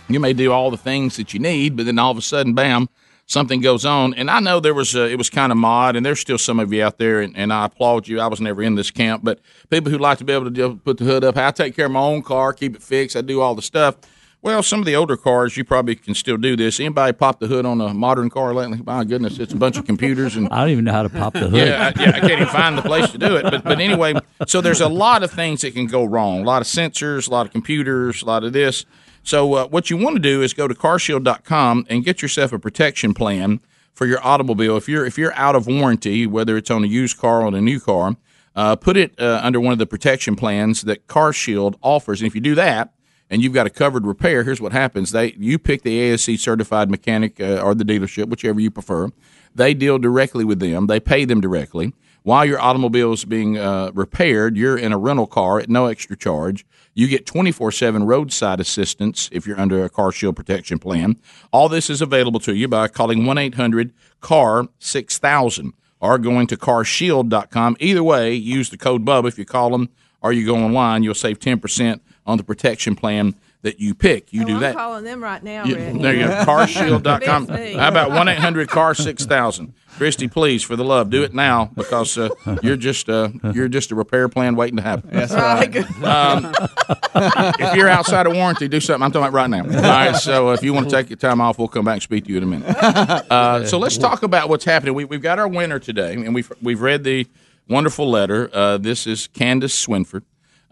you 0.09 0.19
may 0.19 0.33
do 0.33 0.51
all 0.51 0.71
the 0.71 0.77
things 0.77 1.15
that 1.17 1.33
you 1.33 1.39
need, 1.39 1.77
but 1.77 1.85
then 1.85 1.99
all 1.99 2.11
of 2.11 2.17
a 2.17 2.21
sudden, 2.21 2.53
bam, 2.53 2.89
something 3.25 3.61
goes 3.61 3.85
on. 3.85 4.13
And 4.15 4.29
I 4.29 4.39
know 4.39 4.59
there 4.59 4.73
was 4.73 4.95
a, 4.95 5.09
it 5.09 5.17
was 5.17 5.29
kind 5.29 5.51
of 5.51 5.57
mod, 5.57 5.95
and 5.95 6.05
there's 6.05 6.19
still 6.19 6.37
some 6.37 6.59
of 6.59 6.73
you 6.73 6.83
out 6.83 6.97
there, 6.97 7.21
and, 7.21 7.37
and 7.37 7.53
I 7.53 7.65
applaud 7.65 8.07
you. 8.07 8.19
I 8.19 8.27
was 8.27 8.41
never 8.41 8.63
in 8.63 8.75
this 8.75 8.91
camp, 8.91 9.23
but 9.23 9.39
people 9.69 9.91
who 9.91 9.97
like 9.97 10.17
to 10.17 10.23
be 10.23 10.33
able 10.33 10.51
to 10.51 10.75
put 10.77 10.97
the 10.97 11.05
hood 11.05 11.23
up, 11.23 11.37
I 11.37 11.51
take 11.51 11.75
care 11.75 11.85
of 11.85 11.91
my 11.91 12.01
own 12.01 12.23
car, 12.23 12.51
keep 12.51 12.75
it 12.75 12.81
fixed, 12.81 13.15
I 13.15 13.21
do 13.21 13.41
all 13.41 13.55
the 13.55 13.61
stuff. 13.61 13.97
Well, 14.43 14.61
some 14.61 14.81
of 14.81 14.85
the 14.85 14.93
older 14.97 15.15
cars, 15.15 15.55
you 15.55 15.63
probably 15.63 15.95
can 15.95 16.13
still 16.13 16.35
do 16.35 16.57
this. 16.57 16.77
Anybody 16.81 17.13
pop 17.13 17.39
the 17.39 17.47
hood 17.47 17.65
on 17.65 17.79
a 17.79 17.93
modern 17.93 18.29
car 18.29 18.53
lately? 18.53 18.81
My 18.85 19.05
goodness, 19.05 19.39
it's 19.39 19.53
a 19.53 19.55
bunch 19.55 19.77
of 19.77 19.85
computers 19.85 20.35
and 20.35 20.49
I 20.51 20.59
don't 20.59 20.69
even 20.71 20.83
know 20.83 20.91
how 20.91 21.03
to 21.03 21.09
pop 21.09 21.31
the 21.31 21.47
hood. 21.47 21.53
yeah, 21.53 21.93
I, 21.95 22.01
yeah, 22.01 22.09
I 22.09 22.19
can't 22.19 22.33
even 22.33 22.47
find 22.47 22.77
the 22.77 22.81
place 22.81 23.09
to 23.11 23.17
do 23.17 23.37
it. 23.37 23.43
But 23.43 23.63
but 23.63 23.79
anyway, 23.79 24.15
so 24.45 24.59
there's 24.59 24.81
a 24.81 24.89
lot 24.89 25.23
of 25.23 25.31
things 25.31 25.61
that 25.61 25.73
can 25.73 25.87
go 25.87 26.03
wrong. 26.03 26.41
A 26.41 26.43
lot 26.43 26.61
of 26.61 26.67
sensors, 26.67 27.25
a 27.25 27.31
lot 27.31 27.45
of 27.45 27.53
computers, 27.53 28.21
a 28.21 28.25
lot 28.25 28.43
of 28.43 28.51
this. 28.51 28.85
So 29.23 29.53
uh, 29.53 29.67
what 29.67 29.89
you 29.89 29.95
want 29.95 30.17
to 30.17 30.21
do 30.21 30.41
is 30.41 30.53
go 30.53 30.67
to 30.67 30.75
carshield.com 30.75 31.85
and 31.89 32.03
get 32.03 32.21
yourself 32.21 32.51
a 32.51 32.59
protection 32.59 33.13
plan 33.13 33.61
for 33.93 34.05
your 34.05 34.19
automobile. 34.27 34.75
If 34.75 34.89
you're 34.89 35.05
if 35.05 35.17
you're 35.17 35.33
out 35.35 35.55
of 35.55 35.67
warranty, 35.67 36.27
whether 36.27 36.57
it's 36.57 36.69
on 36.69 36.83
a 36.83 36.87
used 36.87 37.17
car 37.17 37.43
or 37.43 37.45
on 37.45 37.55
a 37.55 37.61
new 37.61 37.79
car, 37.79 38.17
uh, 38.57 38.75
put 38.75 38.97
it 38.97 39.17
uh, 39.21 39.39
under 39.41 39.61
one 39.61 39.71
of 39.71 39.79
the 39.79 39.85
protection 39.85 40.35
plans 40.35 40.81
that 40.81 41.07
CarShield 41.07 41.75
offers. 41.81 42.19
And 42.19 42.27
if 42.27 42.35
you 42.35 42.41
do 42.41 42.55
that, 42.55 42.92
and 43.33 43.43
you've 43.43 43.53
got 43.53 43.65
a 43.65 43.71
covered 43.71 44.05
repair, 44.05 44.43
here's 44.43 44.61
what 44.61 44.71
happens: 44.71 45.11
they 45.11 45.33
you 45.33 45.57
pick 45.57 45.81
the 45.81 45.99
ASE 45.99 46.39
certified 46.39 46.91
mechanic 46.91 47.41
uh, 47.41 47.61
or 47.61 47.73
the 47.73 47.83
dealership, 47.83 48.29
whichever 48.29 48.59
you 48.59 48.69
prefer. 48.69 49.09
They 49.55 49.73
deal 49.73 49.97
directly 49.97 50.45
with 50.45 50.59
them. 50.59 50.85
They 50.85 50.99
pay 50.99 51.25
them 51.25 51.41
directly. 51.41 51.93
While 52.21 52.45
your 52.45 52.59
automobile 52.59 53.11
is 53.13 53.25
being 53.25 53.57
uh, 53.57 53.91
repaired, 53.93 54.55
you're 54.55 54.77
in 54.77 54.93
a 54.93 54.97
rental 54.97 55.27
car 55.27 55.59
at 55.59 55.67
no 55.67 55.87
extra 55.87 56.15
charge. 56.15 56.63
You 56.93 57.07
get 57.07 57.25
24 57.25 57.71
7 57.71 58.03
roadside 58.03 58.59
assistance 58.59 59.29
if 59.31 59.47
you're 59.47 59.59
under 59.59 59.83
a 59.83 59.89
car 59.89 60.11
shield 60.11 60.35
protection 60.35 60.77
plan. 60.77 61.17
All 61.51 61.67
this 61.67 61.89
is 61.89 62.01
available 62.01 62.39
to 62.41 62.55
you 62.55 62.67
by 62.67 62.87
calling 62.87 63.25
1 63.25 63.37
800 63.39 63.93
CAR 64.21 64.67
6000 64.77 65.73
or 65.99 66.17
going 66.19 66.47
to 66.47 66.55
carshield.com. 66.55 67.77
Either 67.79 68.03
way, 68.03 68.33
use 68.33 68.69
the 68.69 68.77
code 68.77 69.03
BUB 69.03 69.25
if 69.25 69.39
you 69.39 69.45
call 69.45 69.71
them 69.71 69.89
or 70.21 70.31
you 70.31 70.45
go 70.45 70.55
online. 70.55 71.03
You'll 71.03 71.15
save 71.15 71.39
10% 71.39 71.99
on 72.25 72.37
the 72.37 72.43
protection 72.43 72.95
plan 72.95 73.35
that 73.63 73.79
you 73.79 73.95
pick. 73.95 74.33
You 74.33 74.43
do 74.45 74.55
I'm 74.55 74.59
that. 74.61 74.75
calling 74.75 75.03
them 75.05 75.23
right 75.23 75.41
now, 75.41 75.63
You- 75.63 75.75
there 75.75 76.13
you 76.13 76.27
go. 76.27 76.43
Carshield.com. 76.45 77.47
How 77.47 77.87
about 77.87 78.09
1 78.11 78.27
800 78.27 78.69
CAR 78.69 78.93
6000? 78.93 79.73
Christy, 79.97 80.27
please, 80.27 80.63
for 80.63 80.75
the 80.75 80.83
love, 80.83 81.09
do 81.11 81.23
it 81.23 81.33
now 81.35 81.65
because 81.75 82.17
uh, 82.17 82.29
you're 82.63 82.75
just 82.75 83.09
uh, 83.09 83.29
you're 83.53 83.67
just 83.67 83.91
a 83.91 83.95
repair 83.95 84.27
plan 84.27 84.55
waiting 84.55 84.77
to 84.77 84.81
happen. 84.81 85.09
That's 85.13 85.31
right. 85.33 85.75
Um, 86.03 86.51
if 87.59 87.75
you're 87.75 87.89
outside 87.89 88.25
of 88.25 88.33
warranty, 88.33 88.67
do 88.67 88.79
something. 88.79 89.03
I'm 89.03 89.11
talking 89.11 89.27
about 89.27 89.33
right 89.33 89.49
now. 89.49 89.63
All 89.63 89.81
right. 90.11 90.15
So 90.15 90.49
if 90.51 90.63
you 90.63 90.73
want 90.73 90.89
to 90.89 90.95
take 90.95 91.09
your 91.11 91.17
time 91.17 91.39
off, 91.39 91.59
we'll 91.59 91.67
come 91.67 91.85
back 91.85 91.93
and 91.93 92.01
speak 92.01 92.25
to 92.25 92.31
you 92.31 92.37
in 92.37 92.43
a 92.43 92.47
minute. 92.47 92.75
Uh, 92.75 93.65
so 93.65 93.77
let's 93.77 93.97
talk 93.97 94.23
about 94.23 94.49
what's 94.49 94.65
happening. 94.65 94.95
We, 94.95 95.05
we've 95.05 95.21
got 95.21 95.37
our 95.39 95.47
winner 95.47 95.77
today, 95.79 96.13
and 96.13 96.33
we've 96.33 96.51
we've 96.61 96.81
read 96.81 97.03
the 97.03 97.27
wonderful 97.69 98.09
letter. 98.09 98.49
Uh, 98.51 98.77
this 98.79 99.05
is 99.05 99.27
Candace 99.27 99.85
Swinford. 99.85 100.23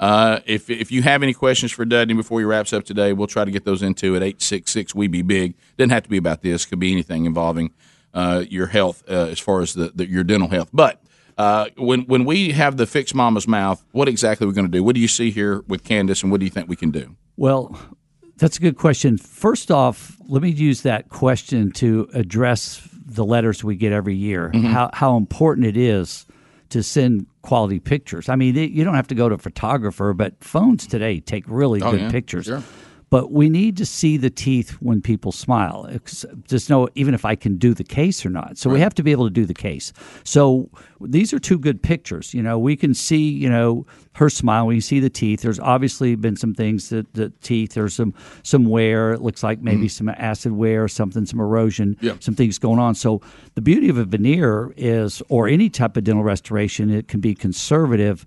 Uh, 0.01 0.39
if 0.47 0.67
if 0.69 0.91
you 0.91 1.03
have 1.03 1.21
any 1.21 1.33
questions 1.33 1.71
for 1.71 1.85
Dudney 1.85 2.15
before 2.15 2.39
he 2.39 2.45
wraps 2.45 2.73
up 2.73 2.83
today, 2.83 3.13
we'll 3.13 3.27
try 3.27 3.45
to 3.45 3.51
get 3.51 3.65
those 3.65 3.83
into 3.83 4.15
at 4.15 4.23
eight 4.23 4.41
six 4.41 4.71
six. 4.71 4.95
We 4.95 5.07
be 5.07 5.21
big. 5.21 5.53
Doesn't 5.77 5.91
have 5.91 6.03
to 6.03 6.09
be 6.09 6.17
about 6.17 6.41
this. 6.41 6.65
Could 6.65 6.79
be 6.79 6.91
anything 6.91 7.25
involving 7.25 7.71
uh, 8.13 8.43
your 8.49 8.65
health 8.65 9.03
uh, 9.07 9.27
as 9.27 9.39
far 9.39 9.61
as 9.61 9.73
the, 9.75 9.91
the 9.93 10.09
your 10.09 10.23
dental 10.23 10.49
health. 10.49 10.69
But 10.73 11.03
uh, 11.37 11.67
when 11.77 12.01
when 12.01 12.25
we 12.25 12.51
have 12.51 12.77
the 12.77 12.87
fix 12.87 13.13
mama's 13.13 13.47
mouth, 13.47 13.85
what 13.91 14.07
exactly 14.07 14.45
are 14.45 14.47
we 14.47 14.55
going 14.55 14.65
to 14.65 14.71
do? 14.71 14.83
What 14.83 14.95
do 14.95 15.01
you 15.01 15.07
see 15.07 15.29
here 15.29 15.63
with 15.67 15.83
Candace, 15.83 16.23
and 16.23 16.31
what 16.31 16.39
do 16.39 16.45
you 16.45 16.51
think 16.51 16.67
we 16.67 16.75
can 16.75 16.89
do? 16.89 17.15
Well, 17.37 17.79
that's 18.37 18.57
a 18.57 18.59
good 18.59 18.77
question. 18.77 19.19
First 19.19 19.69
off, 19.69 20.17
let 20.27 20.41
me 20.41 20.49
use 20.49 20.81
that 20.81 21.09
question 21.09 21.71
to 21.73 22.09
address 22.15 22.87
the 23.05 23.23
letters 23.23 23.63
we 23.63 23.75
get 23.75 23.91
every 23.91 24.15
year. 24.15 24.49
Mm-hmm. 24.51 24.65
How 24.65 24.89
how 24.93 25.15
important 25.15 25.67
it 25.67 25.77
is 25.77 26.25
to 26.69 26.81
send 26.81 27.27
quality 27.41 27.79
pictures. 27.79 28.29
I 28.29 28.35
mean, 28.35 28.55
you 28.55 28.83
don't 28.83 28.95
have 28.95 29.07
to 29.07 29.15
go 29.15 29.29
to 29.29 29.35
a 29.35 29.37
photographer, 29.39 30.13
but 30.13 30.43
phones 30.43 30.85
today 30.87 31.19
take 31.19 31.43
really 31.47 31.81
Oh, 31.81 31.91
good 31.91 32.01
yeah, 32.01 32.11
pictures. 32.11 32.45
sure. 32.45 32.63
But 33.11 33.29
we 33.29 33.49
need 33.49 33.75
to 33.75 33.85
see 33.85 34.15
the 34.15 34.29
teeth 34.29 34.71
when 34.79 35.01
people 35.01 35.33
smile. 35.33 35.85
It's 35.89 36.25
just 36.47 36.69
know 36.69 36.87
even 36.95 37.13
if 37.13 37.25
I 37.25 37.35
can 37.35 37.57
do 37.57 37.73
the 37.73 37.83
case 37.83 38.25
or 38.25 38.29
not. 38.29 38.57
So 38.57 38.69
we 38.69 38.79
have 38.79 38.95
to 38.95 39.03
be 39.03 39.11
able 39.11 39.25
to 39.25 39.33
do 39.33 39.45
the 39.45 39.53
case. 39.53 39.91
So 40.23 40.69
these 41.01 41.33
are 41.33 41.39
two 41.39 41.59
good 41.59 41.83
pictures. 41.83 42.33
You 42.33 42.41
know, 42.41 42.57
we 42.57 42.77
can 42.77 42.93
see 42.93 43.29
you 43.29 43.49
know 43.49 43.85
her 44.13 44.29
smile. 44.29 44.65
We 44.65 44.75
can 44.75 44.81
see 44.81 45.01
the 45.01 45.09
teeth. 45.09 45.41
There's 45.41 45.59
obviously 45.59 46.15
been 46.15 46.37
some 46.37 46.55
things 46.55 46.87
that 46.89 47.13
the 47.13 47.31
teeth. 47.41 47.73
There's 47.73 47.93
some 47.93 48.13
some 48.43 48.63
wear. 48.63 49.11
It 49.11 49.21
looks 49.21 49.43
like 49.43 49.61
maybe 49.61 49.87
mm. 49.87 49.91
some 49.91 50.07
acid 50.07 50.53
wear, 50.53 50.85
or 50.85 50.87
something, 50.87 51.25
some 51.25 51.41
erosion, 51.41 51.97
some 52.21 52.33
things 52.33 52.57
going 52.59 52.79
on. 52.79 52.95
So 52.95 53.21
the 53.55 53.61
beauty 53.61 53.89
of 53.89 53.97
a 53.97 54.05
veneer 54.05 54.73
is, 54.77 55.21
or 55.27 55.49
any 55.49 55.69
type 55.69 55.97
of 55.97 56.05
dental 56.05 56.23
restoration, 56.23 56.89
it 56.89 57.09
can 57.09 57.19
be 57.19 57.35
conservative 57.35 58.25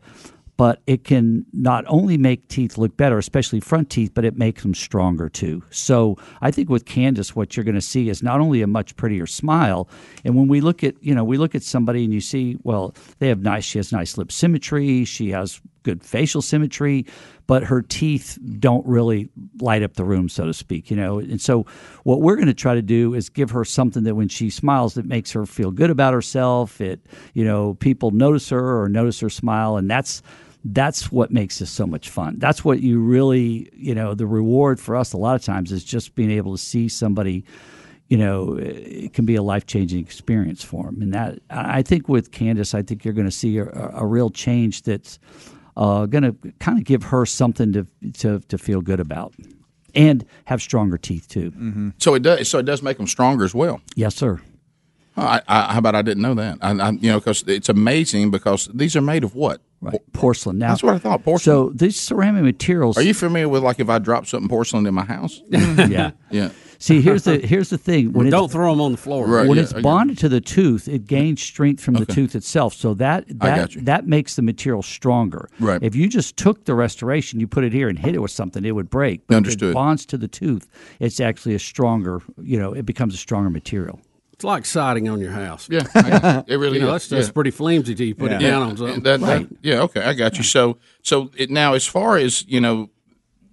but 0.57 0.81
it 0.87 1.05
can 1.05 1.45
not 1.53 1.85
only 1.89 2.17
make 2.17 2.47
teeth 2.49 2.79
look 2.79 2.97
better, 2.97 3.19
especially 3.19 3.61
front 3.61 3.91
teeth, 3.91 4.13
but 4.15 4.25
it 4.25 4.37
makes 4.37 4.63
them 4.63 4.75
stronger 4.75 5.29
too. 5.29 5.63
So 5.71 6.17
I 6.41 6.51
think 6.51 6.69
with 6.69 6.85
Candace, 6.85 7.35
what 7.35 7.57
you're 7.57 7.65
going 7.65 7.75
to 7.75 7.81
see 7.81 8.09
is 8.09 8.23
not 8.23 8.41
only 8.41 8.63
a 8.63 8.67
much 8.67 8.97
prettier 8.97 9.27
smile, 9.27 9.89
and 10.25 10.37
when 10.37 10.49
we 10.49 10.61
look 10.61 10.85
at 10.85 10.95
you 11.03 11.15
know 11.15 11.25
we 11.25 11.39
look 11.39 11.55
at 11.55 11.63
somebody 11.63 12.05
and 12.05 12.13
you 12.13 12.21
see 12.21 12.57
well 12.63 12.95
they 13.19 13.29
have 13.29 13.41
nice 13.41 13.65
she 13.65 13.79
has 13.79 13.93
nice 13.93 14.17
lip 14.17 14.31
symmetry, 14.31 15.05
she 15.05 15.31
has 15.31 15.61
good 15.83 16.03
facial 16.03 16.41
symmetry, 16.41 17.05
but 17.47 17.63
her 17.65 17.83
teeth 17.83 18.39
don't 18.59 18.85
really 18.87 19.29
light 19.61 19.83
up 19.83 19.95
the 19.95 20.05
room, 20.05 20.29
so 20.29 20.47
to 20.47 20.55
speak. 20.55 20.91
You 20.91 20.97
know, 20.97 21.19
and 21.19 21.41
so 21.41 21.67
what 22.05 22.21
we're 22.21 22.37
going 22.37 22.49
to 22.49 22.55
try 22.55 22.75
to 22.75 22.83
do 22.83 23.15
is 23.15 23.29
give 23.29 23.51
her 23.51 23.65
something 23.65 24.05
that 24.05 24.15
when 24.15 24.29
she 24.29 24.51
smiles, 24.51 24.95
that 24.95 25.05
makes 25.07 25.33
her 25.33 25.47
feel 25.47 25.71
good 25.71 25.91
about 25.91 26.15
herself. 26.15 26.81
It 26.81 27.07
you 27.35 27.45
know 27.45 27.75
people 27.75 28.13
notice 28.13 28.49
her 28.51 28.83
or 28.83 28.89
notice 28.89 29.21
her 29.21 29.31
smile, 29.31 29.77
and 29.77 29.91
that's 29.91 30.23
that's 30.65 31.13
what 31.13 31.31
makes 31.31 31.59
this 31.59 31.71
so 31.71 31.87
much 31.87 32.09
fun. 32.09 32.39
That's 32.39 32.65
what 32.65 32.81
you 32.81 32.99
really, 32.99 33.71
you 33.75 33.95
know, 33.95 34.15
the 34.15 34.27
reward 34.27 34.81
for 34.81 34.97
us 34.97 35.13
a 35.13 35.19
lot 35.19 35.37
of 35.37 35.43
times 35.43 35.71
is 35.71 35.85
just 35.85 36.15
being 36.15 36.31
able 36.31 36.53
to 36.57 36.63
see 36.63 36.89
somebody, 36.89 37.45
you 38.09 38.17
know, 38.17 38.57
it 38.59 39.13
can 39.13 39.27
be 39.27 39.35
a 39.35 39.43
life 39.43 39.67
changing 39.67 40.01
experience 40.01 40.65
for 40.65 40.85
them. 40.85 41.03
And 41.03 41.13
that, 41.13 41.39
I 41.51 41.83
think 41.83 42.09
with 42.09 42.31
Candace, 42.33 42.75
I 42.75 42.83
think 42.83 43.05
you're 43.05 43.15
going 43.15 43.27
to 43.27 43.31
see 43.31 43.59
a, 43.59 43.67
a 43.95 44.07
real 44.07 44.31
change 44.31 44.83
that's 44.83 45.19
uh, 45.77 46.07
going 46.07 46.25
to 46.25 46.53
kind 46.61 46.79
of 46.79 46.85
give 46.85 47.03
her 47.05 47.27
something 47.27 47.73
to, 47.75 47.87
to, 48.15 48.41
to 48.41 48.57
feel 48.57 48.81
good 48.81 49.01
about 49.01 49.35
and 49.95 50.25
have 50.47 50.63
stronger 50.63 50.97
teeth 50.97 51.29
too. 51.29 51.51
Mm-hmm. 51.51 51.91
So 51.99 52.15
it 52.15 52.23
does. 52.23 52.49
So 52.49 52.59
it 52.59 52.65
does 52.65 52.83
make 52.83 52.97
them 52.97 53.07
stronger 53.07 53.45
as 53.45 53.55
well. 53.55 53.81
Yes, 53.97 54.15
sir. 54.15 54.41
I, 55.17 55.43
I, 55.47 55.73
how 55.73 55.79
about 55.79 55.95
I 55.95 56.03
didn't 56.03 56.23
know 56.23 56.35
that? 56.35 56.59
I, 56.61 56.73
I, 56.73 56.91
you 56.91 57.11
know, 57.11 57.21
because 57.21 57.45
it's 57.47 57.69
amazing 57.69 58.31
because 58.31 58.69
these 58.75 58.97
are 58.97 59.01
made 59.01 59.25
of 59.25 59.35
what? 59.35 59.61
Right. 59.81 60.01
Porcelain. 60.13 60.59
Now, 60.59 60.69
That's 60.71 60.83
what 60.83 60.95
I 60.95 60.99
thought. 60.99 61.23
Porcelain. 61.23 61.69
So 61.69 61.73
these 61.75 62.01
ceramic 62.01 62.43
materials. 62.43 62.97
Are 62.97 63.03
you 63.03 63.15
familiar 63.15 63.49
with 63.49 63.63
like 63.63 63.81
if 63.81 63.91
I 63.91 63.99
drop 63.99 64.27
something 64.27 64.49
porcelain 64.49 64.87
in 64.87 64.95
my 64.95 65.05
house? 65.05 65.43
yeah. 65.49 66.13
Yeah. 66.31 66.51
See, 66.79 67.01
here's 67.01 67.25
the 67.25 67.39
here's 67.39 67.71
the 67.71 67.79
thing. 67.79 68.13
Well, 68.13 68.29
don't 68.29 68.51
throw 68.51 68.71
them 68.71 68.81
on 68.81 68.93
the 68.93 68.99
floor. 68.99 69.27
Right, 69.27 69.47
when 69.47 69.57
yeah, 69.57 69.63
it's 69.63 69.73
I 69.73 69.77
get 69.77 69.81
it. 69.81 69.85
bonded 69.85 70.19
to 70.19 70.29
the 70.29 70.41
tooth, 70.41 70.89
it 70.89 71.07
gains 71.07 71.43
strength 71.43 71.83
from 71.83 71.95
the 71.95 72.05
tooth 72.05 72.35
itself. 72.35 72.75
So 72.75 72.95
that 72.95 73.25
that 73.41 73.71
that 73.85 74.07
makes 74.07 74.37
the 74.37 74.43
material 74.43 74.83
stronger. 74.83 75.49
Right. 75.61 75.83
If 75.83 75.95
you 75.95 76.09
just 76.09 76.37
took 76.37 76.65
the 76.65 76.75
restoration, 76.75 77.41
you 77.41 77.47
put 77.47 77.65
it 77.65 77.73
here 77.73 77.89
and 77.89 77.99
hit 77.99 78.15
it 78.15 78.19
with 78.19 78.33
something, 78.33 78.65
it 78.65 78.73
would 78.73 78.91
break. 78.91 79.27
But 79.27 79.35
if 79.35 79.37
Understood. 79.39 79.71
it 79.71 79.75
bonds 79.75 80.05
to 80.07 80.19
the 80.19 80.29
tooth, 80.29 80.69
it's 81.01 81.21
actually 81.21 81.55
a 81.55 81.59
stronger. 81.59 82.21
You 82.43 82.59
know, 82.59 82.73
it 82.73 82.85
becomes 82.85 83.15
a 83.15 83.19
stronger 83.19 83.51
material. 83.51 84.01
It's 84.35 84.43
like 84.45 84.67
siding 84.67 85.09
on 85.09 85.21
your 85.21 85.31
house. 85.31 85.69
Yeah, 85.71 85.83
I 85.95 86.39
it. 86.41 86.55
It 86.55 86.57
really 86.57 86.79
you 86.79 86.85
know, 86.85 86.89
is. 86.89 87.03
That's, 87.05 87.09
that's 87.09 87.27
Yeah. 87.29 87.33
pretty 87.33 87.53
flimsy 87.53 87.95
till 87.95 88.07
you 88.07 88.17
put 88.17 88.33
it 88.33 88.41
Yeah. 88.41 88.51
down 88.51 88.63
on 88.63 88.77
something. 88.77 89.01
That- 89.05 89.21
that- 89.21 89.47
yeah, 89.63 89.83
okay, 89.83 90.03
I 90.03 90.13
got 90.13 90.37
you. 90.37 90.43
So, 90.43 90.77
so 91.03 91.31
it, 91.37 91.51
now 91.51 91.75
as 91.75 91.87
far 91.87 92.17
as 92.17 92.45
you 92.49 92.61
know, 92.61 92.91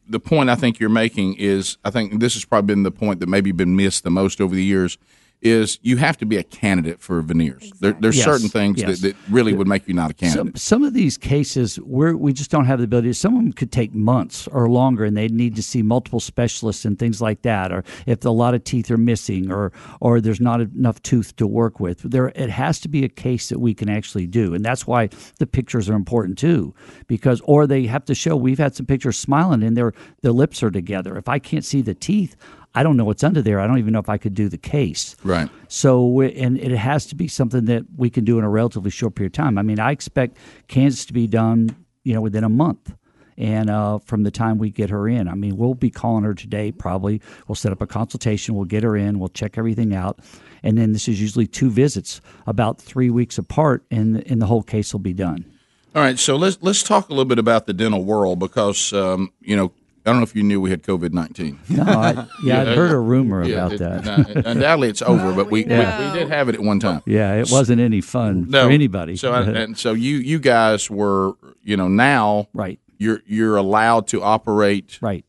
the 0.10 0.20
point 0.20 0.50
I 0.50 0.56
think 0.56 0.80
you're 0.80 0.90
making 0.90 1.36
is, 1.36 1.78
I 1.86 1.92
think 1.92 2.20
this 2.20 2.34
has 2.34 2.44
probably 2.46 2.74
been 2.74 2.82
the 2.84 2.92
point 2.92 3.20
that 3.20 3.30
maybe 3.30 3.52
been 3.52 3.76
missed 3.76 4.04
the 4.04 4.10
most 4.10 4.42
over 4.42 4.56
the 4.56 4.64
years. 4.64 4.98
Is 5.42 5.80
you 5.82 5.98
have 5.98 6.18
to 6.18 6.26
be 6.26 6.38
a 6.38 6.44
candidate 6.44 7.02
for 7.02 7.20
veneers. 7.22 7.72
There, 7.80 7.94
there's 7.94 8.18
Yes, 8.18 8.26
certain 8.26 8.48
things 8.48 8.80
yes. 8.80 9.02
that, 9.02 9.08
that 9.08 9.16
really 9.32 9.54
would 9.54 9.68
make 9.68 9.88
you 9.88 9.94
not 9.96 10.12
a 10.12 10.14
candidate. 10.14 10.60
Some 10.60 10.82
some 10.82 10.84
of 10.84 10.94
these 10.94 11.18
cases 11.18 11.78
where 11.78 12.16
we 12.16 12.32
just 12.32 12.52
don't 12.52 12.66
have 12.66 12.80
the 12.80 12.86
ability. 12.86 13.14
Some 13.14 13.36
of 13.36 13.44
them 13.44 13.54
could 13.54 13.72
take 13.72 13.94
months 13.96 14.48
or 14.48 14.70
longer, 14.70 15.04
and 15.04 15.18
they 15.18 15.28
need 15.28 15.56
to 15.56 15.64
see 15.64 15.82
multiple 15.82 16.20
specialists 16.20 16.86
and 16.86 16.98
things 16.98 17.22
like 17.22 17.42
that. 17.42 17.72
Or 17.72 17.84
if 18.06 18.24
a 18.26 18.30
lot 18.30 18.54
of 18.54 18.64
teeth 18.64 18.92
are 18.92 18.98
missing, 18.98 19.52
or 19.52 19.72
or 20.00 20.22
there's 20.22 20.39
not 20.42 20.62
enough 20.62 21.02
tooth 21.02 21.36
to 21.38 21.48
work 21.48 21.80
with, 21.80 22.02
there 22.04 22.28
it 22.30 22.50
has 22.50 22.80
to 22.82 22.88
be 22.88 23.04
a 23.04 23.10
case 23.10 23.50
that 23.50 23.60
we 23.60 23.74
can 23.74 23.89
actually 23.89 24.28
do, 24.28 24.54
and 24.54 24.64
that's 24.64 24.86
why 24.86 25.10
the 25.39 25.48
pictures 25.48 25.89
are 25.89 25.96
important 25.96 26.38
too. 26.38 26.74
Because 27.08 27.42
or 27.46 27.66
they 27.66 27.88
have 27.88 28.06
to 28.06 28.16
show 28.16 28.36
we've 28.36 28.60
had 28.60 28.76
some 28.76 28.86
pictures 28.86 29.18
smiling 29.18 29.64
and 29.64 29.76
their 29.76 29.94
their 30.22 30.32
lips 30.34 30.62
are 30.62 30.72
together. 30.72 31.18
If 31.18 31.28
I 31.28 31.39
can't 31.39 31.66
see 31.66 31.82
the 31.82 31.96
teeth. 31.96 32.36
I 32.74 32.84
don't 32.84 32.97
know 32.97 33.05
what's 33.05 33.24
under 33.24 33.41
there. 33.41 33.59
I 33.59 33.67
don't 33.67 33.80
even 33.80 33.93
know 33.93 33.99
if 33.99 34.09
I 34.09 34.17
could 34.17 34.34
do 34.34 34.47
the 34.47 34.57
case. 34.57 35.15
Right. 35.24 35.49
So, 35.67 36.22
and 36.22 36.57
it 36.57 36.72
has 36.72 37.05
to 37.07 37.15
be 37.15 37.28
something 37.28 37.65
that 37.65 37.84
we 37.97 38.09
can 38.09 38.24
do 38.24 38.38
in 38.38 38.45
a 38.45 38.49
relatively 38.49 38.91
short 38.91 39.15
period 39.15 39.34
of 39.34 39.43
time. 39.43 39.57
I 39.57 39.61
mean, 39.61 39.80
I 39.80 39.91
expect 39.91 40.38
Candace 40.67 41.05
to 41.05 41.13
be 41.13 41.28
done, 41.28 41.76
you 42.03 42.13
know, 42.13 42.22
within 42.22 42.43
a 42.43 42.49
month. 42.49 42.93
And 43.38 43.69
uh, 43.69 43.99
from 43.99 44.24
the 44.24 44.32
time 44.32 44.57
we 44.57 44.69
get 44.69 44.89
her 44.89 45.07
in, 45.07 45.28
I 45.28 45.34
mean, 45.34 45.57
we'll 45.57 45.74
be 45.74 45.89
calling 45.89 46.24
her 46.24 46.34
today. 46.34 46.72
Probably, 46.72 47.22
we'll 47.47 47.55
set 47.55 47.72
up 47.72 47.82
a 47.82 47.88
consultation. 47.88 48.55
We'll 48.55 48.65
get 48.65 48.84
her 48.84 48.95
in. 48.95 49.19
We'll 49.19 49.30
check 49.30 49.57
everything 49.57 49.95
out, 49.95 50.19
and 50.61 50.78
then 50.78 50.91
this 50.91 51.07
is 51.07 51.19
usually 51.19 51.47
two 51.47 51.72
visits, 51.72 52.22
about 52.45 52.80
three 52.80 53.09
weeks 53.09 53.39
apart, 53.39 53.84
and 53.89 54.22
and 54.30 54.41
the 54.41 54.45
whole 54.45 54.61
case 54.61 54.93
will 54.93 54.99
be 54.99 55.13
done. 55.13 55.45
All 55.95 56.03
right, 56.03 56.19
so 56.19 56.36
let's 56.36 56.57
let's 56.61 56.84
talk 56.84 57.09
a 57.09 57.13
little 57.13 57.26
bit 57.26 57.39
about 57.39 57.65
the 57.65 57.74
dental 57.74 58.03
world 58.03 58.38
because 58.38 58.93
um, 58.93 59.32
you 59.41 59.55
know 59.55 59.72
I 60.06 60.10
don't 60.10 60.18
know 60.18 60.24
if 60.24 60.36
you 60.36 60.41
knew 60.43 60.60
we 60.60 60.70
had 60.72 60.84
COVID 60.84 61.14
nineteen. 61.14 61.60
No, 61.70 61.84
I- 61.84 62.28
yeah, 62.43 62.62
I'd 62.62 62.68
heard 62.76 62.91
a 62.91 62.97
rumor 62.99 63.41
about 63.43 63.78
that. 63.78 64.43
undoubtedly, 64.45 64.89
it's 64.89 65.02
over, 65.02 65.34
but 65.34 65.52
we, 65.52 65.66
Yeah. 65.66 65.99
we 65.99 66.06
we 66.14 66.20
did 66.20 66.30
have 66.30 66.49
it 66.49 66.56
at 66.56 66.62
one 66.62 66.80
time. 66.80 67.02
Yeah, 67.06 67.36
it 67.36 67.49
wasn't 67.52 67.82
any 67.82 68.02
fun 68.02 68.47
No. 68.49 68.66
for 68.66 68.72
anybody. 68.72 69.16
So 69.16 69.32
I, 69.34 69.41
and 69.43 69.78
so 69.78 69.93
you 69.93 70.18
you 70.18 70.39
guys 70.39 70.89
were 70.89 71.34
you 71.64 71.78
know 71.78 71.88
now 71.88 72.47
right 72.54 72.80
you're 72.97 73.22
you're 73.26 73.58
allowed 73.58 74.08
to 74.08 74.22
operate 74.24 74.97
right 75.02 75.26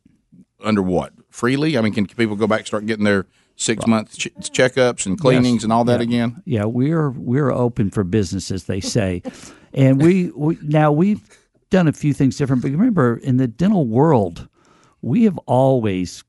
under 0.62 0.82
what 0.82 1.12
freely? 1.30 1.76
I 1.76 1.80
mean, 1.80 1.92
can 1.94 2.06
people 2.06 2.36
go 2.36 2.46
back 2.46 2.60
and 2.60 2.66
start 2.66 2.86
getting 2.86 3.04
their 3.04 3.26
six 3.56 3.86
month 3.86 4.16
ch- 4.16 4.28
checkups 4.40 5.04
and 5.06 5.18
cleanings 5.20 5.56
Yes. 5.56 5.64
and 5.64 5.72
all 5.72 5.84
that 5.84 6.00
Yeah. 6.00 6.04
again? 6.04 6.42
Yeah, 6.46 6.64
we're 6.64 7.10
we're 7.10 7.50
open 7.50 7.90
for 7.90 8.04
business, 8.04 8.50
as 8.50 8.64
they 8.64 8.80
say, 8.80 9.22
and 9.74 10.00
we, 10.00 10.30
we 10.34 10.56
now 10.62 10.92
we've 10.92 11.20
done 11.70 11.88
a 11.88 11.92
few 11.92 12.12
things 12.14 12.36
different. 12.36 12.62
But 12.62 12.70
remember, 12.70 13.16
in 13.16 13.36
the 13.38 13.46
dental 13.48 13.86
world, 13.86 14.48
we 15.02 15.24
have 15.24 15.36
always 15.46 16.24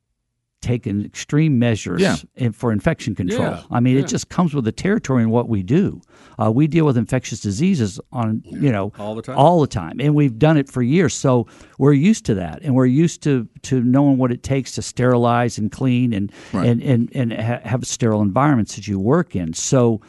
taken 0.62 1.04
extreme 1.04 1.60
measures 1.60 2.00
Yeah. 2.02 2.16
in, 2.36 2.54
for 2.54 2.72
infection 2.72 3.16
control. 3.16 3.42
Yeah, 3.42 3.64
I 3.70 3.82
mean, 3.82 3.96
yeah. 3.98 4.04
it 4.04 4.08
just 4.08 4.30
comes 4.30 4.54
with 4.54 4.64
the 4.64 4.72
territory 4.72 5.22
in 5.22 5.30
what 5.30 5.50
we 5.50 5.62
do. 5.62 6.00
Uh, 6.42 6.50
we 6.54 6.68
deal 6.68 6.86
with 6.86 6.98
infectious 6.98 7.42
diseases 7.42 8.00
on 8.14 8.42
you 8.46 8.72
know 8.72 8.94
All 8.98 9.14
the 9.14 9.22
time. 9.22 9.38
all 9.38 9.60
the 9.60 9.68
time, 9.68 9.98
and 10.00 10.16
we've 10.16 10.40
done 10.40 10.56
it 10.56 10.70
for 10.70 10.82
years. 10.82 11.14
So 11.14 11.48
we're 11.80 11.92
used 11.92 12.26
to 12.28 12.36
that, 12.36 12.62
and 12.64 12.76
we're 12.76 12.86
used 12.86 13.22
to 13.24 13.46
to 13.64 13.82
knowing 13.82 14.18
what 14.18 14.32
it 14.32 14.42
takes 14.42 14.72
to 14.76 14.82
sterilize 14.82 15.58
and 15.58 15.70
clean 15.70 16.14
and 16.14 16.32
Right. 16.54 16.66
and 16.70 16.82
and 16.82 17.10
and 17.14 17.34
ha- 17.34 17.60
have 17.66 17.86
sterile 17.86 18.22
environments 18.22 18.76
that 18.76 18.88
you 18.88 19.00
work 19.00 19.36
in. 19.36 19.54
So. 19.54 20.00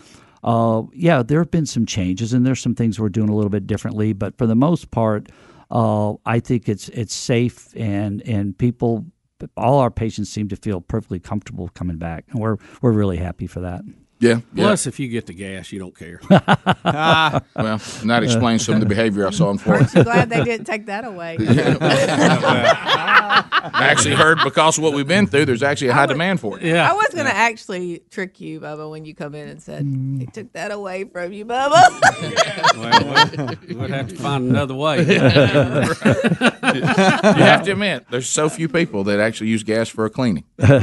Uh, 0.47 0.83
yeah, 0.93 1.23
there 1.23 1.39
have 1.39 1.51
been 1.51 1.65
some 1.65 1.87
changes, 1.87 2.35
and 2.35 2.45
there's 2.45 2.61
some 2.61 2.75
things 2.75 3.01
we're 3.01 3.09
doing 3.09 3.31
a 3.31 3.35
little 3.35 3.49
bit 3.49 3.67
differently. 3.67 4.13
But 4.13 4.37
for 4.37 4.47
the 4.47 4.55
most 4.55 4.91
part, 4.91 5.31
uh, 5.75 6.15
I 6.25 6.39
think 6.41 6.69
it's 6.69 6.89
it's 6.91 7.15
safe, 7.15 7.69
and 7.77 8.23
and 8.23 8.57
people, 8.57 9.07
all 9.57 9.81
our 9.81 9.91
patients 9.91 10.31
seem 10.31 10.49
to 10.49 10.57
feel 10.57 10.81
perfectly 10.81 11.19
comfortable 11.19 11.69
coming 11.75 11.99
back, 11.99 12.25
and 12.31 12.41
we're 12.41 12.57
we're 12.81 12.93
really 12.93 13.17
happy 13.17 13.49
for 13.49 13.61
that. 13.61 13.83
Yeah. 14.21 14.41
Plus, 14.55 14.87
if 14.87 14.99
you 15.01 15.09
get 15.09 15.27
the 15.27 15.35
gas, 15.35 15.71
you 15.73 15.79
don't 15.79 15.95
care. 15.97 16.21
well, 16.31 16.41
and 18.01 18.11
that 18.11 18.23
explains 18.23 18.65
some 18.65 18.75
of 18.75 18.81
the 18.81 18.87
behavior 18.87 19.27
I 19.27 19.31
saw 19.31 19.51
in 19.51 19.59
Florida. 19.59 19.85
Aren't 19.85 19.95
you 19.97 20.05
glad 20.05 20.31
they 20.31 20.43
didn't 20.45 20.67
take 20.67 20.87
that 20.87 21.05
away? 21.05 21.37
I 23.67 23.89
actually 23.91 24.15
heard 24.15 24.39
because 24.45 24.79
of 24.79 24.85
what 24.85 24.93
we've 24.95 25.07
been 25.07 25.27
through, 25.27 25.45
there's 25.47 25.63
actually 25.63 25.89
a 25.89 25.95
high 25.95 26.07
demand 26.07 26.41
for 26.41 26.59
it. 26.59 26.65
Yeah. 26.65 26.89
I 26.91 26.95
was 26.95 27.09
going 27.13 27.27
to 27.27 27.35
actually 27.35 28.03
trick 28.11 28.41
you, 28.41 28.61
Bubba, 28.61 28.89
when 28.91 29.05
you 29.05 29.15
come 29.15 29.35
in 29.35 29.49
and 29.49 29.63
said, 29.63 29.85
Mm. 29.85 30.19
they 30.21 30.27
took 30.27 30.53
that 30.53 30.71
away 30.71 31.05
from 31.05 31.33
you, 31.33 31.45
Bubba. 31.45 31.73
well, 32.77 33.59
we'll 33.77 33.89
have 33.89 34.09
to 34.09 34.17
find 34.17 34.49
another 34.49 34.75
way. 34.75 35.01
you 35.01 35.21
have 36.81 37.63
to 37.65 37.73
admit, 37.73 38.07
there's 38.11 38.29
so 38.29 38.49
few 38.49 38.69
people 38.69 39.05
that 39.05 39.21
actually 39.21 39.49
use 39.49 39.63
gas 39.63 39.89
for 39.89 40.05
a 40.05 40.11
cleaning. 40.11 40.45
you 40.59 40.67
know, 40.67 40.79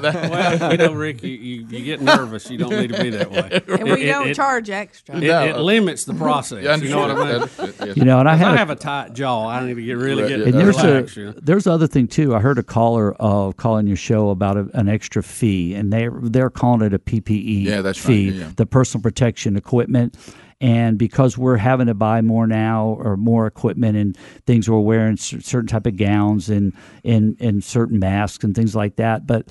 that- 0.00 0.30
well, 0.30 0.72
you 0.72 0.78
know, 0.78 0.92
Rick, 0.92 1.22
you, 1.22 1.30
you, 1.30 1.66
you 1.68 1.84
get 1.84 2.00
nervous. 2.16 2.50
You 2.50 2.58
don't 2.58 2.70
need 2.70 2.92
to 2.92 3.02
be 3.02 3.10
that 3.10 3.30
way. 3.30 3.60
and 3.80 3.84
we 3.90 4.04
don't 4.06 4.28
it- 4.28 4.34
charge 4.36 4.70
extra. 4.70 5.16
It, 5.16 5.24
it 5.24 5.56
limits 5.58 6.04
the 6.04 6.14
process. 6.14 6.62
Yeah, 6.64 6.76
you 6.76 6.88
know 6.90 7.00
what 7.00 7.10
I 7.10 7.14
mean? 7.14 7.42
understood. 7.58 7.96
You 7.96 8.04
know, 8.04 8.20
and 8.20 8.28
I 8.28 8.32
'Cause 8.32 8.40
had 8.46 8.54
a- 8.54 8.58
have 8.58 8.70
a 8.70 8.76
tight 8.76 9.12
jaw. 9.14 9.48
I 9.48 9.64
need 9.66 9.74
to 9.74 9.82
get 9.82 9.96
really 9.96 10.28
get 10.28 10.40
And 10.40 10.54
there's 10.54 10.76
relaxed. 10.82 11.16
a 11.16 11.34
there's 11.40 11.66
other 11.66 11.86
thing 11.86 12.08
too. 12.08 12.34
I 12.34 12.40
heard 12.40 12.58
a 12.58 12.62
caller 12.62 13.14
uh, 13.20 13.52
calling 13.52 13.86
your 13.86 13.96
show 13.96 14.30
about 14.30 14.56
a, 14.56 14.68
an 14.74 14.88
extra 14.88 15.22
fee, 15.22 15.74
and 15.74 15.92
they 15.92 16.08
they're 16.22 16.50
calling 16.50 16.82
it 16.82 16.94
a 16.94 16.98
PPE 16.98 17.64
Yeah, 17.64 17.82
that's 17.82 17.98
right. 18.00 18.06
fee, 18.06 18.22
Yeah, 18.30 18.44
yeah. 18.46 18.50
the 18.56 18.66
personal 18.66 19.02
protection 19.02 19.56
equipment. 19.56 20.16
And 20.58 20.96
because 20.96 21.36
we're 21.36 21.58
having 21.58 21.86
to 21.88 21.92
buy 21.92 22.22
more 22.22 22.46
now 22.46 22.96
or 22.98 23.18
more 23.18 23.46
equipment 23.46 23.98
and 23.98 24.16
things 24.46 24.70
we're 24.70 24.80
wearing 24.80 25.18
cer- 25.18 25.42
certain 25.42 25.66
type 25.68 25.84
of 25.86 25.98
gowns 25.98 26.48
and, 26.48 26.72
and, 27.04 27.36
and 27.40 27.62
certain 27.62 27.98
masks 27.98 28.42
and 28.42 28.54
things 28.54 28.74
like 28.74 28.96
that. 28.96 29.26
But 29.26 29.48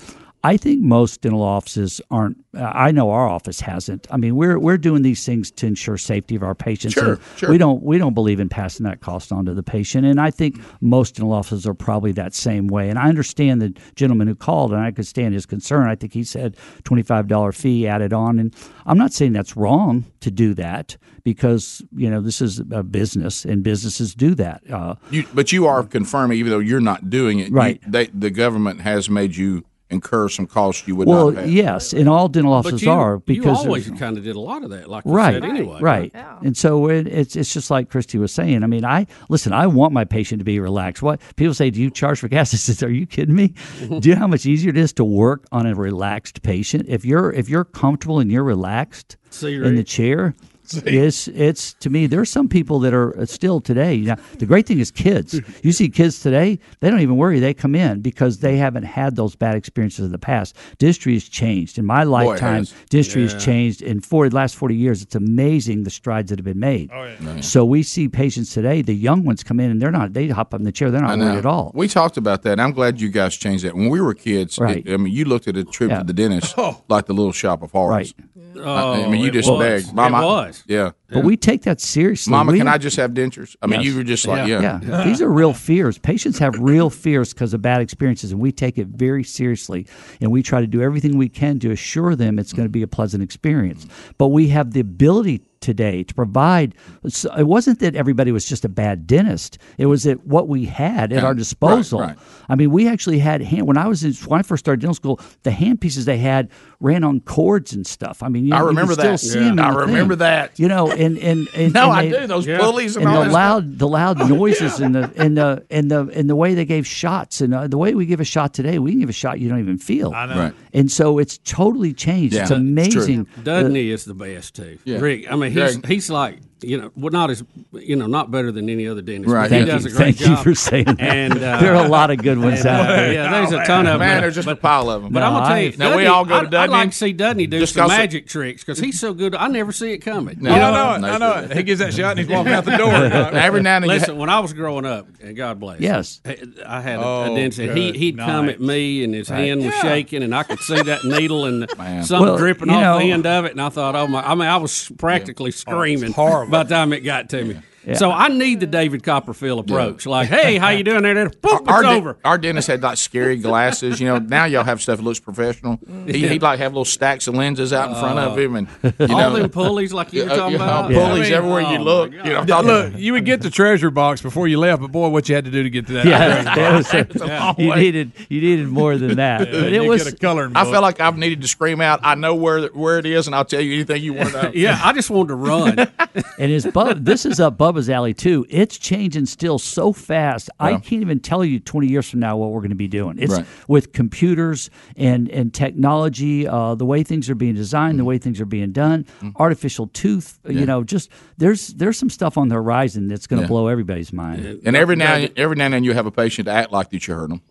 I 0.52 0.56
think 0.56 0.80
most 0.80 1.22
dental 1.22 1.42
offices 1.42 2.00
aren't. 2.10 2.36
Uh, 2.56 2.70
I 2.72 2.92
know 2.92 3.10
our 3.10 3.26
office 3.28 3.60
hasn't. 3.60 4.06
I 4.10 4.16
mean, 4.16 4.36
we're 4.36 4.58
we're 4.58 4.78
doing 4.78 5.02
these 5.02 5.24
things 5.26 5.50
to 5.52 5.66
ensure 5.66 5.96
safety 5.98 6.36
of 6.36 6.42
our 6.44 6.54
patients. 6.54 6.92
Sure, 6.94 7.18
sure. 7.36 7.50
We 7.50 7.58
don't 7.58 7.82
we 7.82 7.98
don't 7.98 8.14
believe 8.14 8.38
in 8.38 8.48
passing 8.48 8.84
that 8.84 9.00
cost 9.00 9.32
on 9.32 9.44
to 9.46 9.54
the 9.54 9.62
patient, 9.62 10.06
and 10.06 10.20
I 10.20 10.30
think 10.30 10.60
most 10.80 11.16
dental 11.16 11.32
offices 11.32 11.66
are 11.66 11.74
probably 11.74 12.12
that 12.12 12.32
same 12.34 12.68
way. 12.68 12.88
And 12.90 12.98
I 12.98 13.08
understand 13.08 13.60
the 13.60 13.74
gentleman 13.96 14.28
who 14.28 14.34
called, 14.36 14.72
and 14.72 14.80
I 14.80 14.92
could 14.92 15.06
stand 15.06 15.34
his 15.34 15.46
concern. 15.46 15.88
I 15.88 15.96
think 15.96 16.12
he 16.12 16.22
said 16.24 16.56
twenty 16.84 17.02
five 17.02 17.26
dollar 17.26 17.50
fee 17.52 17.88
added 17.88 18.12
on, 18.12 18.38
and 18.38 18.54
I'm 18.86 18.98
not 18.98 19.12
saying 19.12 19.32
that's 19.32 19.56
wrong 19.56 20.04
to 20.20 20.30
do 20.30 20.54
that 20.54 20.96
because 21.24 21.82
you 21.96 22.08
know 22.08 22.20
this 22.20 22.40
is 22.40 22.60
a 22.70 22.82
business, 22.84 23.44
and 23.44 23.64
businesses 23.64 24.14
do 24.14 24.34
that. 24.36 24.62
Uh, 24.70 24.94
You, 25.10 25.24
but 25.34 25.50
you 25.50 25.66
are 25.66 25.82
confirming, 25.82 26.38
even 26.38 26.50
though 26.52 26.60
you're 26.70 26.80
not 26.92 27.10
doing 27.10 27.40
it, 27.40 27.48
you- 27.48 27.54
Right. 27.54 27.80
they, 27.86 28.06
the 28.06 28.30
government 28.30 28.80
has 28.82 29.10
made 29.10 29.34
you 29.36 29.64
incur 29.90 30.28
some 30.28 30.46
costs 30.46 30.86
you 30.88 30.96
would 30.96 31.06
well, 31.06 31.30
not 31.30 31.42
have. 31.42 31.50
yes, 31.50 31.92
and 31.92 32.08
all 32.08 32.28
dental 32.28 32.52
But 32.52 32.58
offices 32.58 32.82
you, 32.82 32.90
are 32.90 33.18
because 33.18 33.62
you 33.62 33.68
always 33.68 33.88
kind 33.90 34.18
of 34.18 34.24
did 34.24 34.36
a 34.36 34.40
lot 34.40 34.64
of 34.64 34.70
that, 34.70 34.88
like 34.90 35.04
you 35.04 35.12
right, 35.12 35.34
said 35.34 35.44
anyway. 35.44 35.80
Right. 35.80 36.14
And 36.42 36.56
so 36.56 36.88
it, 36.88 37.06
it's 37.06 37.36
it's 37.36 37.52
just 37.52 37.70
like 37.70 37.90
Christy 37.90 38.18
was 38.18 38.32
saying. 38.32 38.62
I 38.62 38.66
mean, 38.66 38.84
I 38.84 39.06
listen. 39.28 39.52
I 39.52 39.66
want 39.66 39.92
my 39.92 40.04
patient 40.04 40.40
to 40.40 40.44
be 40.44 40.58
relaxed. 40.58 41.02
What 41.02 41.20
people 41.36 41.54
say? 41.54 41.70
Do 41.70 41.80
you 41.80 41.90
charge 41.90 42.20
for 42.20 42.28
gas? 42.28 42.52
I 42.54 42.56
said, 42.56 42.86
Are 42.88 42.92
you 42.92 43.06
kidding 43.06 43.34
me? 43.34 43.48
Mm-hmm. 43.48 43.98
do 44.00 44.08
you 44.08 44.14
know 44.14 44.20
how 44.20 44.26
much 44.26 44.46
easier 44.46 44.70
it 44.70 44.76
is 44.76 44.92
to 44.94 45.04
work 45.04 45.46
on 45.52 45.66
a 45.66 45.74
relaxed 45.74 46.42
patient? 46.42 46.86
If 46.88 47.04
you're 47.04 47.32
if 47.32 47.48
you're 47.48 47.64
comfortable 47.64 48.18
and 48.18 48.30
you're 48.30 48.44
relaxed 48.44 49.16
See, 49.30 49.54
in 49.54 49.76
the 49.76 49.84
chair. 49.84 50.34
It's 50.86 51.28
it's 51.28 51.74
to 51.74 51.90
me. 51.90 52.06
There's 52.06 52.30
some 52.30 52.48
people 52.48 52.78
that 52.80 52.94
are 52.94 53.18
uh, 53.18 53.26
still 53.26 53.60
today. 53.60 53.98
Now, 53.98 54.16
the 54.38 54.46
great 54.46 54.66
thing 54.66 54.78
is 54.78 54.90
kids. 54.90 55.40
You 55.62 55.72
see 55.72 55.88
kids 55.88 56.20
today; 56.20 56.58
they 56.80 56.90
don't 56.90 57.00
even 57.00 57.16
worry. 57.16 57.38
They 57.40 57.54
come 57.54 57.74
in 57.74 58.00
because 58.00 58.38
they 58.38 58.56
haven't 58.56 58.84
had 58.84 59.16
those 59.16 59.34
bad 59.36 59.54
experiences 59.54 60.06
in 60.06 60.12
the 60.12 60.18
past. 60.18 60.56
Dentistry 60.78 61.14
has 61.14 61.28
changed 61.28 61.78
in 61.78 61.84
my 61.84 62.04
lifetime. 62.04 62.58
has. 62.64 62.74
Dentistry 62.90 63.22
Yeah. 63.24 63.32
has 63.32 63.44
changed 63.44 63.82
in 63.82 64.00
for 64.00 64.28
the 64.28 64.34
last 64.34 64.56
forty 64.56 64.74
years. 64.76 65.02
It's 65.02 65.14
amazing 65.14 65.84
the 65.84 65.90
strides 65.90 66.30
that 66.30 66.38
have 66.38 66.44
been 66.44 66.58
made. 66.60 66.90
Oh, 66.92 67.04
yeah. 67.04 67.40
So 67.40 67.64
we 67.64 67.82
see 67.82 68.08
patients 68.08 68.52
today. 68.52 68.82
The 68.82 68.94
young 68.94 69.24
ones 69.24 69.42
come 69.42 69.60
in 69.60 69.70
and 69.70 69.80
they're 69.80 69.90
not. 69.92 70.12
They 70.12 70.28
hop 70.28 70.54
up 70.54 70.60
in 70.60 70.64
the 70.64 70.72
chair. 70.72 70.90
They're 70.90 71.00
not 71.02 71.18
worried 71.18 71.38
at 71.38 71.46
all. 71.46 71.72
We 71.74 71.88
talked 71.88 72.16
about 72.16 72.42
that. 72.42 72.52
and 72.52 72.62
I'm 72.62 72.72
glad 72.72 73.00
you 73.00 73.08
guys 73.08 73.36
changed 73.36 73.64
that. 73.64 73.74
When 73.74 73.88
we 73.90 74.00
were 74.00 74.14
kids, 74.14 74.58
Right. 74.58 74.84
it- 74.86 74.92
I 74.94 74.96
mean, 74.96 75.12
you 75.12 75.24
looked 75.24 75.46
at 75.48 75.56
a 75.56 75.64
trip 75.64 75.90
Yeah. 75.90 75.98
to 75.98 76.04
the 76.04 76.12
dentist 76.12 76.56
like 76.88 77.06
the 77.06 77.12
little 77.14 77.32
shop 77.32 77.62
of 77.62 77.72
horrors. 77.72 78.14
Right. 78.16 78.66
I, 78.66 79.04
I 79.04 79.08
mean, 79.10 79.20
you 79.20 79.28
Oh, 79.28 79.32
just 79.32 79.50
was. 79.50 79.58
begged. 79.58 79.88
It 79.88 79.94
Mama, 79.94 80.24
was. 80.26 80.55
Yeah. 80.66 80.92
But 81.08 81.24
we 81.24 81.36
take 81.36 81.62
that 81.62 81.80
seriously. 81.80 82.30
Mama, 82.32 82.50
We 82.52 82.58
can 82.58 82.66
I 82.68 82.78
just 82.78 82.96
have 82.96 83.12
dentures? 83.12 83.54
I 83.62 83.66
mean, 83.66 83.80
Yes. 83.80 83.86
you 83.90 83.96
were 83.96 84.02
just 84.04 84.26
like, 84.26 84.48
yeah. 84.48 84.80
yeah. 84.82 85.04
These 85.04 85.22
are 85.22 85.30
real 85.30 85.52
fears. 85.52 85.98
Patients 85.98 86.38
have 86.40 86.58
real 86.58 86.90
fears 86.90 87.32
because 87.32 87.54
of 87.54 87.62
bad 87.62 87.80
experiences, 87.80 88.32
and 88.32 88.40
we 88.40 88.50
take 88.50 88.76
it 88.76 88.88
very 88.88 89.22
seriously. 89.22 89.86
And 90.20 90.32
we 90.32 90.42
try 90.42 90.60
to 90.60 90.66
do 90.66 90.82
everything 90.82 91.16
we 91.16 91.28
can 91.28 91.60
to 91.60 91.70
assure 91.70 92.16
them 92.16 92.38
it's 92.38 92.52
going 92.52 92.66
to 92.66 92.72
be 92.72 92.82
a 92.82 92.88
pleasant 92.88 93.22
experience. 93.22 93.86
But 94.18 94.28
we 94.28 94.48
have 94.48 94.72
the 94.72 94.80
ability 94.80 95.42
today 95.60 96.04
to 96.04 96.14
provide. 96.14 96.74
so 97.08 97.32
It 97.34 97.44
wasn't 97.46 97.80
that 97.80 97.96
everybody 97.96 98.30
was 98.30 98.44
just 98.44 98.64
a 98.64 98.68
bad 98.68 99.06
dentist. 99.06 99.58
It 99.78 99.86
was 99.86 100.04
that 100.04 100.24
what 100.26 100.48
we 100.48 100.66
had 100.66 101.12
at 101.12 101.22
Yeah. 101.22 101.26
our 101.26 101.34
disposal. 101.34 102.00
Right, 102.00 102.08
right. 102.10 102.18
I 102.48 102.54
mean, 102.54 102.70
we 102.70 102.86
actually 102.86 103.18
had 103.18 103.40
hand 103.42 103.66
when 103.66 103.76
I 103.78 103.88
was 103.88 104.04
in, 104.04 104.12
when 104.28 104.38
I 104.38 104.42
first 104.42 104.64
started 104.64 104.80
dental 104.80 104.94
school. 104.94 105.18
The 105.44 105.50
hand 105.50 105.80
pieces 105.80 106.04
they 106.04 106.18
had 106.18 106.50
ran 106.78 107.02
on 107.02 107.20
cords 107.20 107.72
and 107.72 107.84
stuff. 107.86 108.22
I 108.22 108.28
mean, 108.28 108.44
you, 108.46 108.54
I 108.54 108.60
you 108.60 108.66
remember 108.66 108.92
still 108.92 109.12
that. 109.12 109.18
see 109.18 109.38
Yeah. 109.40 109.44
them 109.46 109.58
I 109.60 109.72
the 109.72 109.78
remember 109.78 110.14
thing. 110.14 110.18
that. 110.20 110.58
You 110.58 110.68
know, 110.68 110.90
and 110.96 111.18
and, 111.18 111.48
and 111.54 111.72
No, 111.74 111.90
and 111.90 111.92
I 111.92 112.08
they- 112.08 112.20
do. 112.20 112.26
Those 112.26 112.46
pulleys 112.46 112.96
and 112.96 113.06
and 113.06 113.14
all 113.14 113.22
the 113.24 113.28
that 113.28 113.34
loud 113.34 113.78
the 113.78 113.88
loud 113.88 114.28
noises 114.28 114.80
and 114.80 114.94
the 114.94 115.12
and 115.16 115.36
the 115.36 115.64
and 115.70 115.90
the 115.90 116.08
and 116.14 116.28
the 116.28 116.36
way 116.36 116.54
they 116.54 116.64
gave 116.64 116.86
shots 116.86 117.40
and 117.40 117.54
uh, 117.54 117.66
the 117.68 117.78
way 117.78 117.94
we 117.94 118.06
give 118.06 118.20
a 118.20 118.24
shot 118.24 118.54
today, 118.54 118.78
we 118.78 118.92
can 118.92 119.00
give 119.00 119.08
a 119.08 119.12
shot 119.12 119.38
you 119.40 119.48
don't 119.48 119.60
even 119.60 119.78
feel. 119.78 120.12
I 120.12 120.26
know. 120.26 120.38
Right. 120.38 120.54
And 120.72 120.90
so 120.90 121.18
it's 121.18 121.38
totally 121.38 121.92
changed. 121.94 122.34
Yeah, 122.34 122.42
it's 122.42 122.50
it's 122.50 122.58
true. 122.58 122.66
amazing. 122.66 123.26
Dudney 123.44 123.90
is 123.90 124.04
the 124.04 124.14
best 124.14 124.56
too. 124.56 124.78
Yeah. 124.84 124.98
Rick, 124.98 125.30
I 125.30 125.36
mean, 125.36 125.52
he's 125.52 125.76
Greg. 125.76 125.86
he's 125.86 126.10
like 126.10 126.38
you 126.62 126.80
know, 126.80 126.90
well, 126.96 127.12
not 127.12 127.30
as 127.30 127.44
you 127.72 127.96
know, 127.96 128.06
not 128.06 128.30
better 128.30 128.50
than 128.50 128.70
any 128.70 128.88
other 128.88 129.02
dentist. 129.02 129.30
Right. 129.32 129.50
He 129.50 129.58
Thank 129.58 129.66
does 129.68 129.84
you. 129.84 129.90
a 129.90 129.94
great 129.94 130.16
Thank 130.16 130.20
you 130.20 130.26
job. 130.36 130.44
for 130.44 130.54
saying 130.54 130.84
that. 130.86 131.00
And 131.00 131.34
uh, 131.34 131.60
There 131.60 131.74
are 131.74 131.84
a 131.84 131.88
lot 131.88 132.10
of 132.10 132.22
good 132.22 132.38
ones 132.38 132.60
and, 132.60 132.68
out 132.68 132.90
uh, 132.90 132.96
there. 132.96 133.12
Yeah, 133.12 133.30
there's 133.30 133.52
a 133.52 133.64
ton 133.66 133.86
of 133.86 133.98
them. 133.98 134.08
Man, 134.08 134.22
there's 134.22 134.34
just 134.34 134.46
but- 134.46 134.58
a 134.58 134.60
pile 134.60 134.88
of 134.88 135.02
them. 135.02 135.12
But 135.12 135.22
I'm 135.22 135.34
gonna 135.34 135.48
tell 135.48 135.60
you, 135.60 135.76
Now 135.76 135.96
we 135.96 136.06
all 136.06 136.24
go 136.24 136.30
to 136.30 136.36
I'd, 136.38 136.44
I'd 136.46 136.50
Dudney. 136.50 136.72
like 136.72 136.90
to 136.90 136.96
see 136.96 137.12
Dudney 137.12 137.46
do 137.46 137.58
Just 137.60 137.74
some 137.74 137.88
'cause- 137.88 137.98
magic 137.98 138.26
tricks 138.26 138.62
because 138.64 138.78
he's 138.78 138.98
so 138.98 139.12
good. 139.12 139.34
I 139.34 139.48
never 139.48 139.70
see 139.70 139.92
it 139.92 139.98
coming. 139.98 140.38
No, 140.40 140.50
You 140.50 140.56
I 140.56 140.58
know? 140.60 140.72
know 141.00 141.08
it, 141.08 141.12
I 141.12 141.18
know 141.18 141.32
it. 141.50 141.56
He 141.56 141.62
gives 141.62 141.80
that 141.80 141.92
shot 141.92 142.12
and 142.12 142.20
he's 142.20 142.28
walking 142.28 142.52
out 142.52 142.64
the 142.64 142.76
door. 142.78 142.90
Every 143.36 143.60
now 143.60 143.76
and 143.76 143.84
then 143.84 143.88
Listen, 143.90 144.16
when 144.16 144.30
I 144.30 144.40
was 144.40 144.52
growing 144.54 144.86
up, 144.86 145.06
and 145.22 145.36
God 145.36 145.60
bless. 145.60 145.80
Yes. 145.80 146.20
I 146.66 146.80
had 146.80 147.00
a, 147.00 147.04
Oh, 147.04 147.32
a 147.32 147.36
dentist. 147.36 147.76
He 147.76 147.92
he'd 147.92 148.16
come 148.18 148.48
at 148.48 148.60
me, 148.60 149.04
and 149.04 149.12
his 149.14 149.28
hand 149.28 149.62
was 149.64 149.74
shaking, 149.76 150.22
and 150.22 150.34
I 150.34 150.42
could 150.42 150.60
see 150.60 150.80
that 150.80 151.04
needle 151.04 151.44
and 151.44 151.68
something 152.06 152.36
dripping 152.38 152.70
off 152.70 153.00
the 153.00 153.12
end 153.12 153.26
of 153.26 153.44
it. 153.44 153.52
And 153.52 153.60
I 153.60 153.68
thought, 153.68 153.94
oh 153.94 154.06
my! 154.06 154.22
I 154.26 154.34
mean, 154.34 154.48
I 154.48 154.56
was 154.56 154.90
practically 154.96 155.50
screaming 155.50 156.12
horrible. 156.12 156.45
By 156.48 156.62
the 156.62 156.74
time 156.74 156.92
it 156.92 157.00
got 157.00 157.28
to 157.30 157.44
me. 157.44 157.60
Yeah. 157.86 157.94
So 157.94 158.10
I 158.10 158.28
need 158.28 158.60
the 158.60 158.66
David 158.66 159.02
Copperfield 159.04 159.60
approach. 159.70 160.06
Like, 160.06 160.28
hey, 160.28 160.58
how 160.58 160.70
you 160.70 160.82
doing 160.84 161.02
there? 161.02 161.14
Then, 161.16 161.30
Poof, 161.30 161.60
it's 161.60 161.68
our, 161.68 161.82
de- 161.82 161.88
over. 161.88 162.18
our 162.24 162.36
dentist 162.36 162.68
had 162.68 162.82
like 162.82 162.98
scary 162.98 163.36
glasses. 163.36 164.00
You 164.00 164.08
know, 164.08 164.18
now 164.18 164.44
y'all 164.44 164.64
have 164.64 164.82
stuff 164.82 164.98
that 164.98 165.02
looks 165.02 165.20
professional. 165.20 165.78
He, 166.06 166.28
he'd 166.28 166.42
like 166.42 166.58
have 166.58 166.72
little 166.72 166.84
stacks 166.84 167.26
of 167.26 167.34
lenses 167.34 167.72
out 167.72 167.88
in 167.90 167.94
front 167.94 168.18
of 168.18 168.36
him, 168.36 168.56
and 168.56 168.68
you 168.82 168.92
All 169.14 169.30
know, 169.30 169.36
them 169.36 169.50
pulleys 169.50 169.92
like 169.94 170.12
you 170.12 170.24
were 170.24 170.28
talking 170.28 170.58
yeah, 170.58 170.64
about. 170.64 170.90
pulleys 170.90 171.20
I 171.20 171.22
mean, 171.22 171.32
everywhere 171.32 171.62
oh 171.66 171.72
you 171.72 171.78
look. 171.78 172.12
You 172.12 172.22
know, 172.24 172.40
I'm 172.40 172.66
Look, 172.66 172.94
you 172.98 173.12
would 173.12 173.24
get 173.24 173.40
the 173.40 173.50
treasure 173.50 173.90
box 173.90 174.20
before 174.20 174.48
you 174.48 174.58
left, 174.58 174.82
but 174.82 174.92
boy, 174.92 175.08
what 175.08 175.28
you 175.28 175.34
had 175.36 175.44
to 175.46 175.50
do 175.50 175.62
to 175.62 175.70
get 175.70 175.86
to 175.86 175.92
that. 175.94 176.04
Yeah, 176.06 176.42
treasure 176.42 176.44
that 176.44 176.76
was 176.76 176.86
box. 176.92 177.20
a- 177.22 177.26
Yeah. 177.26 177.54
you 177.56 177.74
needed 177.76 178.12
you 178.28 178.40
needed 178.40 178.68
more 178.68 178.96
than 178.98 179.16
that. 179.16 179.46
Yeah, 179.52 179.60
but 179.60 179.72
it 179.72 179.80
was 179.88 180.06
a 180.06 180.16
coloring 180.16 180.52
I 180.56 180.64
felt 180.64 180.82
like 180.82 181.00
I've 181.00 181.16
needed 181.16 181.40
to 181.42 181.48
scream 181.48 181.80
out. 181.80 182.00
I 182.02 182.14
know 182.14 182.34
where 182.34 182.66
where 182.68 182.98
it 182.98 183.06
is, 183.06 183.26
and 183.26 183.34
I'll 183.36 183.44
tell 183.44 183.60
you 183.60 183.74
anything 183.74 184.02
you 184.02 184.12
want 184.14 184.30
to 184.30 184.42
know. 184.42 184.50
Yeah, 184.54 184.80
I 184.82 184.92
just 184.92 185.08
wanted 185.08 185.28
to 185.28 185.34
run. 185.36 185.78
and 186.38 186.50
his 186.50 186.66
Bub, 186.66 187.04
this 187.04 187.24
is 187.24 187.40
up 187.40 187.56
Bubba's 187.76 187.90
alley 187.90 188.14
too. 188.14 188.46
It's 188.48 188.78
changing 188.78 189.26
still 189.26 189.58
so 189.58 189.92
fast. 189.92 190.48
I 190.58 190.72
can't 190.78 191.02
even 191.02 191.20
tell 191.20 191.44
you 191.44 191.60
20 191.60 191.86
years 191.88 192.08
from 192.10 192.20
now 192.20 192.36
what 192.36 192.50
we're 192.50 192.60
going 192.60 192.70
to 192.70 192.74
be 192.76 192.88
doing. 192.88 193.16
It's 193.18 193.32
Right. 193.32 193.46
with 193.68 193.92
computers 193.92 194.70
and 194.96 195.28
and 195.28 195.52
technology, 195.52 196.46
uh, 196.48 196.74
the 196.74 196.86
way 196.86 197.02
things 197.02 197.28
are 197.28 197.34
being 197.34 197.54
designed, 197.54 197.98
the 197.98 198.04
way 198.04 198.18
things 198.18 198.40
are 198.40 198.46
being 198.46 198.72
done, 198.72 199.04
artificial 199.36 199.88
tooth. 199.88 200.38
Mm-hmm. 200.44 200.52
Yeah. 200.54 200.60
You 200.60 200.66
know, 200.66 200.84
just 200.84 201.10
there's 201.36 201.68
there's 201.68 201.98
some 201.98 202.10
stuff 202.10 202.38
on 202.38 202.48
the 202.48 202.54
horizon 202.54 203.08
that's 203.08 203.26
going 203.26 203.40
to 203.40 203.44
Yeah. 203.44 203.48
blow 203.48 203.68
everybody's 203.68 204.12
mind. 204.12 204.60
And 204.64 204.76
every 204.76 204.96
now 204.96 205.26
every 205.36 205.56
now 205.56 205.66
and 205.66 205.74
then 205.74 205.84
you 205.84 205.92
have 205.92 206.06
a 206.06 206.10
patient 206.10 206.48
act 206.48 206.72
like 206.72 206.90
that 206.90 207.06
you 207.06 207.14
heard 207.14 207.30
them. 207.30 207.42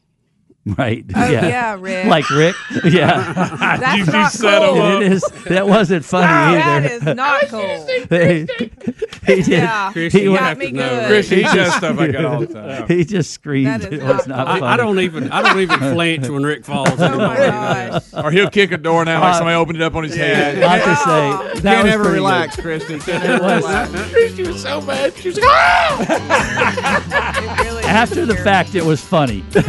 Right? 0.80 1.06
Oh, 1.16 1.30
yeah, 1.30 1.78
Rick. 1.80 2.08
Like 2.08 2.28
Rick. 2.32 2.56
Yeah. 2.86 3.78
That's 3.80 3.98
You- 4.00 4.06
you 4.06 4.12
not 4.12 4.32
set 4.32 4.64
'em 4.64 4.70
cool. 4.74 4.82
up. 4.82 5.02
It 5.04 5.12
is. 5.12 5.22
That 5.46 5.68
wasn't 5.68 6.04
funny 6.06 6.26
No, 6.26 6.60
either. 6.60 7.00
that 7.00 7.08
is 7.10 7.16
not 7.16 7.42
cool. 7.50 7.88
he, 7.88 8.00
he 9.36 9.42
did. 9.44 9.48
Yeah, 9.48 9.94
he 9.94 10.10
got 10.34 10.58
me 10.58 10.72
good. 10.72 11.06
Chris, 11.08 11.30
he 11.30 11.36
he 11.38 11.42
does 11.44 11.54
just- 11.54 11.78
stuff 11.78 11.96
like 11.98 12.12
that 12.14 12.26
all 12.26 12.40
the 12.40 12.48
time. 12.48 12.88
He 12.88 13.06
just 13.06 13.30
screamed. 13.32 13.68
That 13.84 13.94
is 13.94 14.00
It 14.00 14.04
was 14.08 14.26
not 14.28 14.38
not 14.40 14.48
I, 14.48 14.60
funny. 14.60 14.72
I 14.74 14.78
don't 14.78 15.00
even 15.02 15.32
I 15.32 15.42
don't 15.44 15.60
even 15.60 15.80
flinch 15.94 16.28
when 16.30 16.42
Rick 16.44 16.66
falls. 16.66 16.90
Oh 17.00 17.16
my 17.16 17.36
gosh. 17.38 18.04
Or 18.16 18.32
he'll 18.32 18.50
kick 18.50 18.72
a 18.72 18.78
door 18.78 19.06
now 19.06 19.22
like 19.22 19.36
Uh, 19.36 19.38
somebody 19.38 19.56
opened 19.58 19.76
it 19.78 19.84
up 19.84 19.94
on 19.94 20.04
his 20.04 20.16
head. 20.16 20.64
I 20.64 20.78
have 20.78 20.98
to 20.98 21.04
say, 21.04 21.30
that 21.62 21.74
Can't 21.76 21.86
was 21.86 21.94
ever 21.94 22.10
relax, 22.12 22.56
good. 22.56 22.64
Christy. 22.64 22.98
Can't 23.00 23.24
ever 23.24 23.44
was- 23.44 23.64
relax. 23.64 23.92
She 24.36 24.42
was 24.44 24.62
so 24.64 24.82
mad. 24.82 25.14
She 25.16 25.28
was 25.30 25.38
like, 25.40 25.48
"Ah!" 25.48 27.60
Really 27.64 27.84
After 27.84 28.26
the 28.26 28.36
fact, 28.36 28.74
it 28.76 28.84
was 28.84 29.00
funny, 29.02 29.44
but 29.54 29.64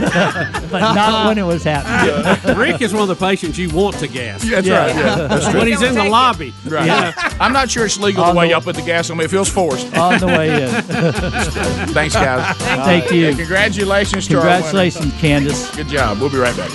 not 0.94 1.26
when 1.28 1.38
it 1.38 1.42
was 1.44 1.64
happening. 1.64 2.56
Rick 2.56 2.80
is 2.82 2.92
one 2.92 3.02
of 3.02 3.08
the 3.08 3.16
patients 3.16 3.58
you 3.58 3.68
want 3.70 3.96
to 3.98 4.08
gas. 4.08 4.42
That's 4.42 4.66
Yeah. 4.66 4.78
right. 4.86 4.94
Yeah, 4.94 5.26
that's. 5.26 5.54
When 5.54 5.66
he's 5.66 5.82
in 5.82 5.94
the 5.94 6.00
Take 6.00 6.08
it. 6.08 6.12
lobby. 6.12 6.54
Right. 6.66 6.86
Yeah. 6.86 7.12
I'm 7.40 7.52
not 7.52 7.70
sure 7.70 7.84
it's 7.86 7.98
legal 7.98 8.24
On 8.24 8.34
the 8.34 8.38
way 8.38 8.46
the- 8.46 8.50
y'all 8.52 8.60
put 8.60 8.76
the 8.76 8.82
gas 8.82 9.10
on 9.10 9.16
me. 9.18 9.24
It 9.24 9.30
feels 9.30 9.48
forced. 9.48 9.94
On 9.96 10.18
the 10.18 10.26
way 10.26 10.62
in. 10.64 10.68
Thanks, 11.94 12.14
guys. 12.14 12.56
Thank 12.58 13.10
you. 13.10 13.28
And 13.28 13.36
congratulations 13.38 14.26
to 14.28 14.36
our. 14.36 14.42
Congratulations, 14.42 15.12
Candace. 15.20 15.74
Good 15.74 15.88
job. 15.88 16.20
We'll 16.20 16.30
be 16.30 16.38
right 16.38 16.56
back. 16.56 16.70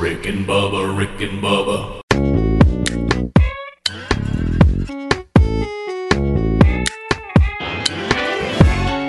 Rick 0.00 0.26
and 0.26 0.46
Bubba, 0.46 0.96
Rick 0.96 1.20
and 1.20 1.42
Bubba. 1.42 2.00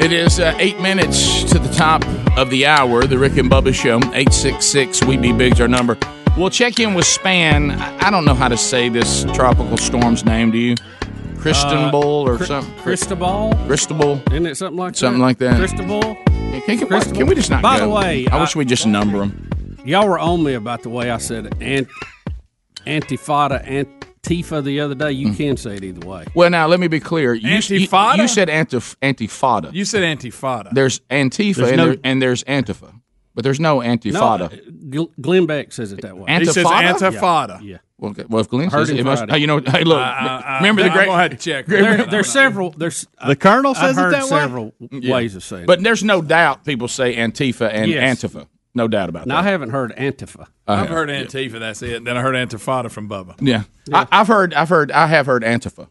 It 0.06 0.12
is 0.14 0.40
uh, 0.40 0.54
eight 0.60 0.80
minutes 0.80 1.44
to 1.46 1.58
the 1.58 1.74
top 1.74 2.06
of 2.38 2.52
the 2.52 2.68
hour. 2.68 3.06
The 3.06 3.18
Rick 3.18 3.38
and 3.38 3.50
Bubba 3.50 3.74
Show. 3.74 4.00
Eight 4.14 4.32
six 4.32 4.64
six. 4.64 5.04
We 5.04 5.18
be 5.18 5.34
big's 5.34 5.60
our 5.60 5.68
number. 5.68 5.98
We'll 6.38 6.52
check 6.52 6.80
in 6.80 6.94
with 6.94 7.06
Spann. 7.06 7.76
I 8.04 8.12
don't 8.12 8.24
know 8.24 8.36
how 8.36 8.48
to 8.48 8.56
say 8.56 8.88
this 8.88 9.24
tropical 9.34 9.78
storm's 9.78 10.24
name. 10.24 10.52
Do 10.52 10.60
you? 10.60 10.76
Cristobal 11.40 12.04
or 12.04 12.38
Cri- 12.38 12.46
something? 12.46 12.76
Cristobal? 12.84 13.56
Cristobal. 13.66 14.22
Isn't 14.30 14.46
it 14.46 14.58
something 14.58 14.78
like 14.78 14.94
that? 14.94 14.98
Something 15.00 15.22
that? 15.22 15.26
like 15.26 15.38
that. 15.40 15.58
Cristobal? 15.58 16.02
Can, 16.04 16.62
can- 16.78 16.88
Cristobal? 16.88 17.18
can 17.18 17.26
we 17.28 17.34
just 17.34 17.50
not 17.50 17.64
By 17.64 17.80
go? 17.80 17.86
the 17.88 17.90
way, 17.96 18.28
I 18.28 18.38
I- 18.38 18.42
wish 18.42 18.56
we 18.56 18.64
just 18.64 18.86
number 18.86 19.18
them. 19.18 19.80
Y'all 19.86 20.08
were 20.08 20.20
on 20.20 20.44
me 20.44 20.54
about 20.54 20.84
the 20.84 20.90
way 20.90 21.10
I 21.10 21.18
said 21.18 21.60
ant, 21.64 21.88
antifada, 22.86 23.68
Antifa 24.26 24.64
the 24.64 24.80
other 24.80 24.96
day. 24.96 25.12
You 25.12 25.30
mm. 25.30 25.38
can 25.38 25.58
say 25.58 25.76
it 25.76 25.84
either 25.84 26.06
way. 26.06 26.26
Well, 26.34 26.50
now 26.50 26.68
let 26.68 26.80
me 26.80 26.88
be 26.88 27.00
clear. 27.00 27.34
You, 27.34 27.50
you, 27.50 27.58
Antifada? 27.58 28.18
you 28.18 28.28
said 28.28 28.48
antif- 28.48 28.96
antifada. 29.02 29.74
You 29.74 29.86
said 29.86 30.04
antifada. 30.18 30.72
There's 30.72 31.00
Antifa 31.12 31.56
There's 31.56 31.70
and, 31.70 31.78
no- 31.78 31.86
there, 31.88 31.98
and 32.04 32.22
there's 32.22 32.44
Antifa, 32.46 33.00
but 33.34 33.44
there's 33.44 33.60
no 33.60 33.80
Antifada. 33.80 34.62
No, 34.82 35.04
uh, 35.04 35.08
Glenn 35.22 35.46
Beck 35.46 35.72
says 35.72 35.92
it 35.92 36.02
that 36.02 36.18
way. 36.18 36.32
He 36.40 36.46
says 36.46 36.66
antifada. 36.66 37.60
Yeah. 37.62 37.78
Well, 37.98 38.12
okay. 38.12 38.26
well, 38.28 38.42
if 38.42 38.50
Glenn 38.50 38.70
says 38.70 38.90
it, 38.90 39.00
it 39.00 39.06
must, 39.06 39.24
hey, 39.30 39.38
you 39.38 39.48
know, 39.48 39.60
hey, 39.60 39.84
look, 39.86 40.00
I- 40.00 40.44
I- 40.46 40.58
remember 40.58 40.84
the 40.84 40.90
I'm 40.90 40.96
great. 40.96 41.06
gonna 41.06 41.22
have 41.22 41.32
to 41.32 41.38
check. 41.38 41.66
There, 41.68 42.06
there's 42.06 42.30
several. 42.32 42.72
There's 42.72 43.08
The 43.26 43.36
Colonel 43.38 43.72
I've 43.72 43.78
says 43.78 43.98
it 43.98 44.02
heard 44.02 44.14
that 44.14 44.24
way? 44.24 44.30
several 44.30 44.74
Yeah. 44.92 45.14
ways 45.14 45.36
of 45.36 45.44
saying. 45.44 45.64
it. 45.64 45.68
But 45.68 45.82
there's 45.82 46.04
no 46.04 46.22
doubt 46.22 46.66
people 46.66 46.88
say 46.90 47.16
Antifa 47.16 47.70
and 47.72 47.90
Yes. 47.90 48.22
Antifa. 48.24 48.48
No 48.76 48.88
doubt 48.88 49.10
about 49.10 49.28
that. 49.28 49.36
I 49.38 49.42
haven't 49.44 49.70
heard 49.72 49.96
Antifa. 49.96 50.48
I 50.68 50.74
I've 50.74 50.80
have, 50.80 50.90
heard 50.90 51.10
yeah. 51.10 51.24
Antifa. 51.24 51.60
That's 51.60 51.82
it. 51.82 52.04
Then 52.04 52.18
I 52.18 52.22
heard 52.22 52.36
Antifada 52.36 52.92
from 52.92 53.08
Bubba. 53.10 53.36
Yeah, 53.40 53.64
I, 53.94 54.06
I've 54.12 54.28
heard. 54.28 54.54
I've 54.54 54.70
heard. 54.70 54.92
I 54.92 55.08
have 55.08 55.26
heard 55.26 55.44
Antifa. 55.44 55.88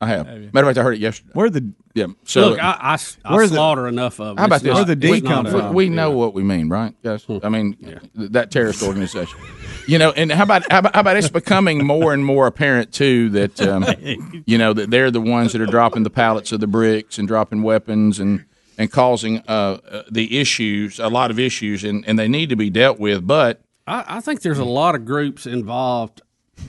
I 0.00 0.08
have. 0.08 0.26
Matter 0.26 0.60
of 0.60 0.66
fact, 0.66 0.78
I 0.78 0.82
heard 0.82 0.94
it 0.94 1.00
yesterday. 1.00 1.30
Where 1.32 1.48
the 1.48 1.72
Yeah. 1.94 2.08
So 2.24 2.50
Look, 2.50 2.58
I, 2.62 2.76
I, 2.80 2.98
I 3.24 3.34
Where's 3.34 3.48
the- 3.50 3.56
slaughter 3.56 3.86
enough 3.88 4.18
of 4.20 4.26
them. 4.26 4.36
How 4.38 4.44
about 4.46 4.56
It's 4.56 4.64
this? 4.64 4.70
not- 4.70 4.76
Where'd 4.76 4.88
the 4.88 4.96
D 4.96 5.12
it's 5.12 5.22
not 5.22 5.32
come 5.32 5.46
a- 5.46 5.50
from? 5.50 5.74
we 5.74 5.88
know 5.88 6.10
what 6.10 6.34
we 6.34 6.42
mean, 6.42 6.68
right, 6.68 6.92
guys? 7.02 7.24
I 7.42 7.48
mean, 7.48 7.74
th- 7.76 8.00
that 8.32 8.50
terrorist 8.50 8.82
organization. 8.82 9.38
You 9.86 9.98
know, 9.98 10.12
and 10.12 10.32
how 10.32 10.44
about, 10.44 10.62
how 10.72 10.78
about 10.78 10.94
how 10.94 11.00
about 11.02 11.18
it's 11.18 11.28
becoming 11.28 11.84
more 11.86 12.14
and 12.14 12.24
more 12.24 12.46
apparent 12.46 12.90
too 12.90 13.28
that 13.30 13.60
um, 13.60 13.84
you 14.46 14.56
know 14.56 14.72
that 14.72 14.90
they're 14.90 15.10
the 15.10 15.20
ones 15.20 15.52
that 15.52 15.60
are 15.60 15.66
dropping 15.66 16.04
the 16.04 16.10
pallets 16.10 16.52
of 16.52 16.60
the 16.60 16.66
bricks 16.66 17.18
and 17.18 17.28
dropping 17.28 17.62
weapons 17.62 18.18
and 18.18 18.46
and 18.78 18.90
causing 18.90 19.38
uh, 19.48 19.78
uh, 19.88 20.02
the 20.10 20.38
issues, 20.38 20.98
a 20.98 21.08
lot 21.08 21.30
of 21.30 21.38
issues, 21.38 21.84
and, 21.84 22.06
and 22.06 22.18
they 22.18 22.28
need 22.28 22.48
to 22.48 22.56
be 22.56 22.70
dealt 22.70 22.98
with. 22.98 23.26
But 23.26 23.60
I, 23.86 24.04
I 24.06 24.20
think 24.20 24.42
there's 24.42 24.58
a 24.58 24.64
lot 24.64 24.94
of 24.94 25.04
groups 25.04 25.46
involved 25.46 26.22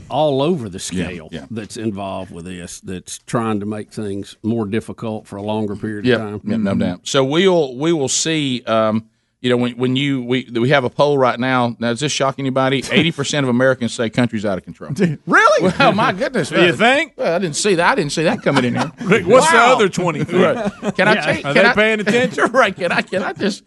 all 0.10 0.42
over 0.42 0.68
the 0.68 0.80
scale 0.80 1.30
yeah. 1.32 1.46
that's 1.52 1.78
involved 1.78 2.32
with 2.32 2.46
this 2.46 2.80
that's 2.82 3.20
trying 3.20 3.60
to 3.60 3.66
make 3.66 3.92
things 3.92 4.36
more 4.44 4.66
difficult 4.66 5.28
for 5.28 5.36
a 5.36 5.42
longer 5.42 5.76
period 5.76 6.06
yeah, 6.06 6.16
of 6.16 6.20
time. 6.20 6.42
yeah, 6.44 6.58
no 6.58 6.76
doubt. 6.76 7.08
So 7.08 7.24
we'll 7.24 7.76
we 7.78 7.94
will 7.94 8.10
see. 8.10 8.64
Um, 8.64 9.10
you 9.42 9.50
know, 9.50 9.58
when 9.58 9.78
when 9.78 9.96
you 9.96 10.24
we 10.24 10.50
we 10.52 10.70
have 10.70 10.84
a 10.86 10.90
poll 10.90 11.18
right 11.18 11.40
now. 11.40 11.76
Now, 11.80 11.92
is 11.92 12.00
this 12.00 12.12
shock 12.12 12.36
anybody? 12.40 12.84
Eighty 12.92 13.12
percent 13.12 13.44
of 13.44 13.50
Americans 13.50 13.94
say 13.94 14.10
country's 14.10 14.46
out 14.46 14.58
of 14.58 14.64
control. 14.64 14.92
really? 15.28 15.72
Well, 15.78 15.92
my 15.94 16.12
goodness! 16.14 16.50
Do 16.50 16.64
you 16.66 16.74
think? 16.74 17.14
Well, 17.16 17.36
I 17.36 17.40
didn't 17.40 17.56
see 17.58 17.76
that. 17.76 17.92
I 17.92 17.96
didn't 17.96 18.12
see 18.12 18.24
that 18.24 18.42
coming 18.42 18.66
in 18.66 18.76
here. 18.76 18.92
Rick, 19.04 19.28
what's 19.28 19.52
the 19.52 19.58
other 19.58 19.90
twenty? 19.90 20.24
Right. 20.24 20.72
Can 20.96 21.08
I 21.08 21.14
Yeah. 21.16 21.22
take? 21.26 21.46
Are 21.46 21.54
can 21.54 21.64
they 21.64 21.70
I, 21.70 21.74
paying 21.74 22.00
attention? 22.00 22.52
right? 22.52 22.76
Can 22.76 22.92
I? 22.92 23.02
Can 23.02 23.22
I 23.24 23.34
just? 23.34 23.64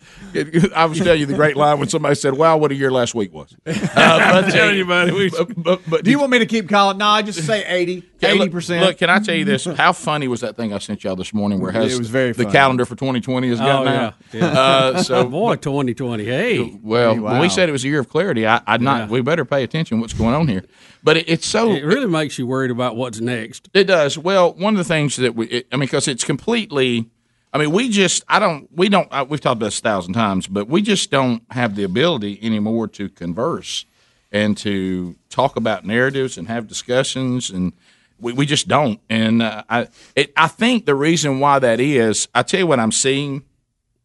I 0.75 0.85
was 0.87 0.99
telling 0.99 1.21
you 1.21 1.27
the 1.27 1.35
great 1.35 1.57
line 1.57 1.79
when 1.79 1.89
somebody 1.89 2.15
said, 2.17 2.35
"Wow, 2.37 2.57
what 2.57 2.73
a 2.73 2.75
year 2.75 2.91
last 2.91 3.15
week 3.15 3.33
was." 3.33 3.55
Uh, 3.67 3.73
I'm 3.95 4.51
telling 4.51 4.77
you, 4.77 4.85
buddy. 4.85 5.13
We, 5.13 5.31
but, 5.31 5.63
but, 5.63 5.81
but 5.89 6.05
Do 6.05 6.11
you 6.11 6.19
want 6.19 6.33
me 6.33 6.39
to 6.41 6.47
keep 6.47 6.69
calling? 6.69 6.99
No, 6.99 7.07
I 7.07 7.23
just 7.23 7.45
say 7.47 7.65
80, 7.67 8.03
Okay, 8.23 8.37
80%. 8.37 8.81
Look, 8.81 8.99
can 8.99 9.11
I 9.11 9.19
tell 9.21 9.35
you 9.35 9.45
this? 9.45 9.65
How 9.65 9.93
funny 9.93 10.27
was 10.29 10.41
that 10.41 10.57
thing 10.57 10.73
I 10.73 10.79
sent 10.79 11.05
y'all 11.05 11.15
this 11.17 11.33
morning? 11.33 11.61
Where 11.61 11.71
it 11.71 11.75
has 11.75 11.95
It 11.95 11.99
was 11.99 12.11
very 12.11 12.33
the 12.33 12.43
funny. 12.45 12.53
calendar 12.53 12.85
for 12.85 12.97
2020 12.97 13.49
has 13.49 13.59
gotten 13.61 13.89
Oh, 13.89 13.91
out. 13.91 14.15
yeah, 14.33 14.41
yeah. 14.41 14.47
Uh, 14.61 15.03
so 15.03 15.25
Boy, 15.29 15.57
2020. 15.63 16.25
Hey, 16.25 16.79
well, 16.83 17.15
when 17.15 17.23
Wow. 17.23 17.41
we 17.41 17.49
said 17.49 17.69
it 17.69 17.73
was 17.73 17.85
a 17.85 17.89
year 17.89 18.01
of 18.01 18.09
clarity, 18.09 18.47
I, 18.47 18.61
I'd 18.67 18.81
not. 18.83 19.09
Yeah. 19.09 19.13
We 19.13 19.21
better 19.21 19.45
pay 19.45 19.63
attention 19.63 20.01
what's 20.01 20.13
going 20.15 20.35
on 20.35 20.49
here. 20.49 20.65
But 21.03 21.17
it, 21.19 21.29
it's 21.29 21.47
so 21.47 21.73
it 21.73 21.85
really 21.85 22.07
makes 22.07 22.39
you 22.39 22.47
worried 22.47 22.71
about 22.71 22.97
what's 22.97 23.21
next. 23.21 23.69
It 23.75 23.85
does. 23.85 24.17
Well, 24.19 24.53
one 24.55 24.75
of 24.75 24.79
the 24.79 24.85
things 24.85 25.17
that 25.17 25.35
we, 25.35 25.47
it, 25.47 25.67
I 25.73 25.77
mean, 25.77 25.87
because 25.87 26.09
it's 26.09 26.25
completely. 26.25 27.09
I 27.53 27.57
mean, 27.57 27.71
we 27.73 27.89
just, 27.89 28.25
I 28.29 28.41
don't, 28.41 28.69
we 28.77 28.91
don't, 28.91 29.09
uh, 29.11 29.25
we've 29.27 29.41
talked 29.41 29.57
about 29.57 29.67
this 29.69 29.79
a 29.79 29.83
thousand 29.83 30.13
times, 30.13 30.47
but 30.47 30.69
we 30.69 30.83
just 30.83 31.11
don't 31.11 31.43
have 31.51 31.77
the 31.77 31.83
ability 31.83 32.39
anymore 32.43 32.89
to 32.89 33.09
converse 33.09 33.87
and 34.31 34.55
to 34.59 35.17
talk 35.31 35.57
about 35.57 35.87
narratives 35.87 36.37
and 36.37 36.47
have 36.49 36.67
discussions, 36.69 37.49
and 37.49 37.73
we, 38.21 38.35
we 38.35 38.45
just 38.45 38.69
don't. 38.69 39.01
And 39.09 39.41
uh, 39.41 39.65
I, 39.71 39.89
it, 40.15 40.31
I 40.37 40.47
think 40.47 40.85
the 40.85 40.95
reason 40.95 41.41
why 41.41 41.59
that 41.59 41.81
is, 41.81 42.29
I 42.35 42.43
tell 42.43 42.61
you 42.61 42.67
what 42.67 42.79
I'm 42.81 42.93
seeing, 42.93 43.45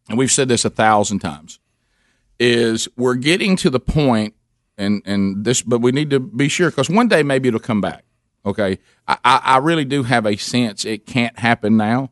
and 0.10 0.18
we've 0.18 0.32
said 0.32 0.48
this 0.48 0.66
a 0.66 0.70
thousand 0.70 1.20
times, 1.20 1.60
is 2.40 2.88
we're 2.98 3.16
getting 3.16 3.56
to 3.58 3.70
the 3.70 3.80
point, 3.80 4.34
and 4.78 5.02
and 5.06 5.46
this, 5.46 5.62
but 5.62 5.80
we 5.80 5.92
need 5.92 6.10
to 6.10 6.20
be 6.20 6.50
sure 6.50 6.70
because 6.70 6.90
one 6.90 7.08
day 7.08 7.24
maybe 7.24 7.48
it'll 7.48 7.60
come 7.60 7.82
back. 7.82 8.04
Okay, 8.46 8.80
I, 9.08 9.18
I 9.24 9.58
really 9.60 9.86
do 9.86 10.04
have 10.04 10.26
a 10.26 10.36
sense 10.36 10.84
it 10.84 11.06
can't 11.06 11.40
happen 11.40 11.78
now, 11.78 12.12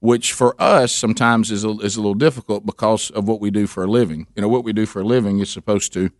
which 0.00 0.32
for 0.32 0.60
us 0.60 0.92
sometimes 0.92 1.50
is 1.50 1.64
a, 1.64 1.70
is 1.78 1.96
a 1.96 2.00
little 2.00 2.14
difficult 2.14 2.66
because 2.66 3.10
of 3.10 3.28
what 3.28 3.40
we 3.40 3.50
do 3.50 3.66
for 3.66 3.84
a 3.84 3.86
living. 3.86 4.26
You 4.34 4.42
know, 4.42 4.48
what 4.48 4.64
we 4.64 4.72
do 4.72 4.86
for 4.86 5.00
a 5.00 5.04
living 5.04 5.38
is 5.38 5.48
supposed 5.50 5.92
to, 5.92 6.10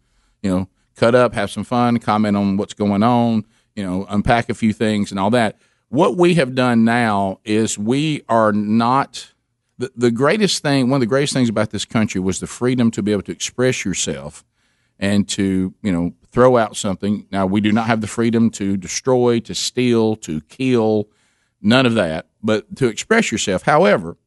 you 0.43 0.51
know, 0.51 0.69
cut 0.95 1.15
up, 1.17 1.35
have 1.35 1.51
some 1.51 1.65
fun, 1.65 1.99
comment 1.99 2.37
on 2.37 2.57
what's 2.59 2.75
going 2.75 3.03
on, 3.03 3.45
you 3.75 3.83
know, 3.83 4.07
unpack 4.09 4.49
a 4.51 4.55
few 4.55 4.73
things 4.73 5.11
and 5.11 5.19
all 5.19 5.31
that. 5.31 5.59
What 5.89 6.17
we 6.17 6.35
have 6.35 6.55
done 6.55 6.85
now 6.85 7.41
is 7.45 7.77
we 7.77 8.23
are 8.29 8.53
not 8.53 9.33
the, 9.81 9.91
the 9.97 10.11
greatest 10.11 10.63
thing, 10.63 10.91
one 10.91 10.99
of 10.99 11.01
the 11.01 11.07
greatest 11.07 11.33
things 11.33 11.49
about 11.49 11.71
this 11.71 11.87
country 11.87 12.21
was 12.21 12.39
the 12.39 12.47
freedom 12.47 12.91
to 12.91 13.03
be 13.03 13.13
able 13.13 13.23
to 13.23 13.33
express 13.33 13.83
yourself 13.83 14.45
and 14.99 15.27
to, 15.31 15.75
you 15.83 15.91
know, 15.91 16.13
throw 16.31 16.59
out 16.59 16.77
something. 16.77 17.27
Now, 17.33 17.47
we 17.47 17.63
do 17.63 17.73
not 17.73 17.87
have 17.87 18.03
the 18.03 18.07
freedom 18.07 18.51
to 18.51 18.77
destroy, 18.77 19.41
to 19.41 19.55
steal, 19.55 20.17
to 20.17 20.43
kill, 20.43 21.09
none 21.63 21.87
of 21.87 21.95
that, 21.95 22.29
but 22.43 22.77
to 22.77 22.89
express 22.89 23.33
yourself. 23.33 23.63
However, 23.63 24.19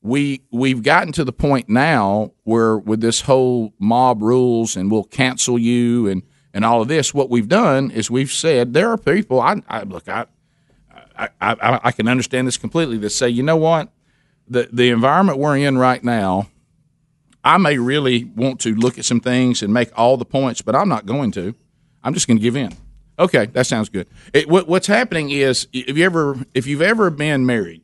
we 0.00 0.40
we've 0.50 0.82
gotten 0.82 1.12
to 1.12 1.24
the 1.24 1.32
point 1.32 1.68
now 1.68 2.32
where 2.44 2.78
with 2.78 3.02
this 3.02 3.22
whole 3.22 3.74
mob 3.78 4.22
rules 4.22 4.76
and 4.76 4.90
we'll 4.90 5.04
cancel 5.04 5.58
you 5.58 6.08
and 6.08 6.22
and 6.54 6.64
all 6.64 6.80
of 6.80 6.88
this, 6.88 7.12
what 7.12 7.28
we've 7.28 7.48
done 7.48 7.90
is 7.90 8.10
we've 8.10 8.30
said 8.30 8.72
there 8.72 8.90
are 8.90 8.96
people. 8.96 9.42
I, 9.42 9.60
I 9.68 9.82
look, 9.82 10.08
I, 10.08 10.24
I 11.14 11.28
I 11.40 11.80
I 11.84 11.92
can 11.92 12.08
understand 12.08 12.46
this 12.46 12.56
completely. 12.56 12.96
That 12.96 13.10
say, 13.10 13.28
you 13.28 13.42
know 13.42 13.56
what, 13.58 13.90
the 14.48 14.68
the 14.72 14.90
environment 14.90 15.38
we're 15.38 15.56
in 15.56 15.78
right 15.78 16.02
now, 16.02 16.48
I 17.44 17.58
may 17.58 17.78
really 17.78 18.24
want 18.24 18.60
to 18.60 18.74
look 18.74 18.98
at 18.98 19.04
some 19.04 19.20
things 19.20 19.62
and 19.62 19.72
make 19.72 19.90
all 19.96 20.16
the 20.16 20.24
points, 20.24 20.62
but 20.62 20.74
I'm 20.74 20.88
not 20.88 21.06
going 21.06 21.30
to. 21.32 21.54
I'm 22.02 22.14
just 22.14 22.26
going 22.26 22.38
to 22.38 22.42
give 22.42 22.56
in. 22.56 22.72
Okay, 23.18 23.46
that 23.46 23.66
sounds 23.66 23.88
good. 23.88 24.06
It, 24.34 24.48
what, 24.48 24.68
what's 24.68 24.86
happening 24.86 25.30
is, 25.30 25.66
if 25.72 25.96
you 25.96 26.04
ever, 26.04 26.38
if 26.54 26.66
you've 26.66 26.82
ever 26.82 27.08
been 27.08 27.46
married, 27.46 27.82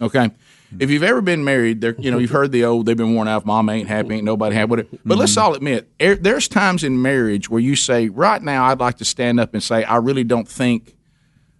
okay, 0.00 0.30
if 0.78 0.90
you've 0.90 1.02
ever 1.02 1.20
been 1.20 1.44
married, 1.44 1.80
there, 1.80 1.94
you 1.98 2.10
know, 2.10 2.18
you've 2.18 2.30
heard 2.30 2.52
the 2.52 2.64
old, 2.64 2.86
they've 2.86 2.96
been 2.96 3.14
worn 3.14 3.28
out. 3.28 3.46
Mom 3.46 3.68
ain't 3.68 3.88
happy, 3.88 4.14
ain't 4.14 4.24
nobody 4.24 4.54
happy 4.54 4.80
it. 4.80 5.06
But 5.06 5.18
let's 5.18 5.36
all 5.36 5.54
admit, 5.54 5.90
er, 6.00 6.14
there's 6.14 6.48
times 6.48 6.84
in 6.84 7.00
marriage 7.00 7.48
where 7.48 7.60
you 7.60 7.76
say, 7.76 8.08
right 8.08 8.42
now, 8.42 8.66
I'd 8.66 8.80
like 8.80 8.98
to 8.98 9.04
stand 9.04 9.40
up 9.40 9.54
and 9.54 9.62
say, 9.62 9.84
I 9.84 9.96
really 9.96 10.24
don't 10.24 10.48
think 10.48 10.94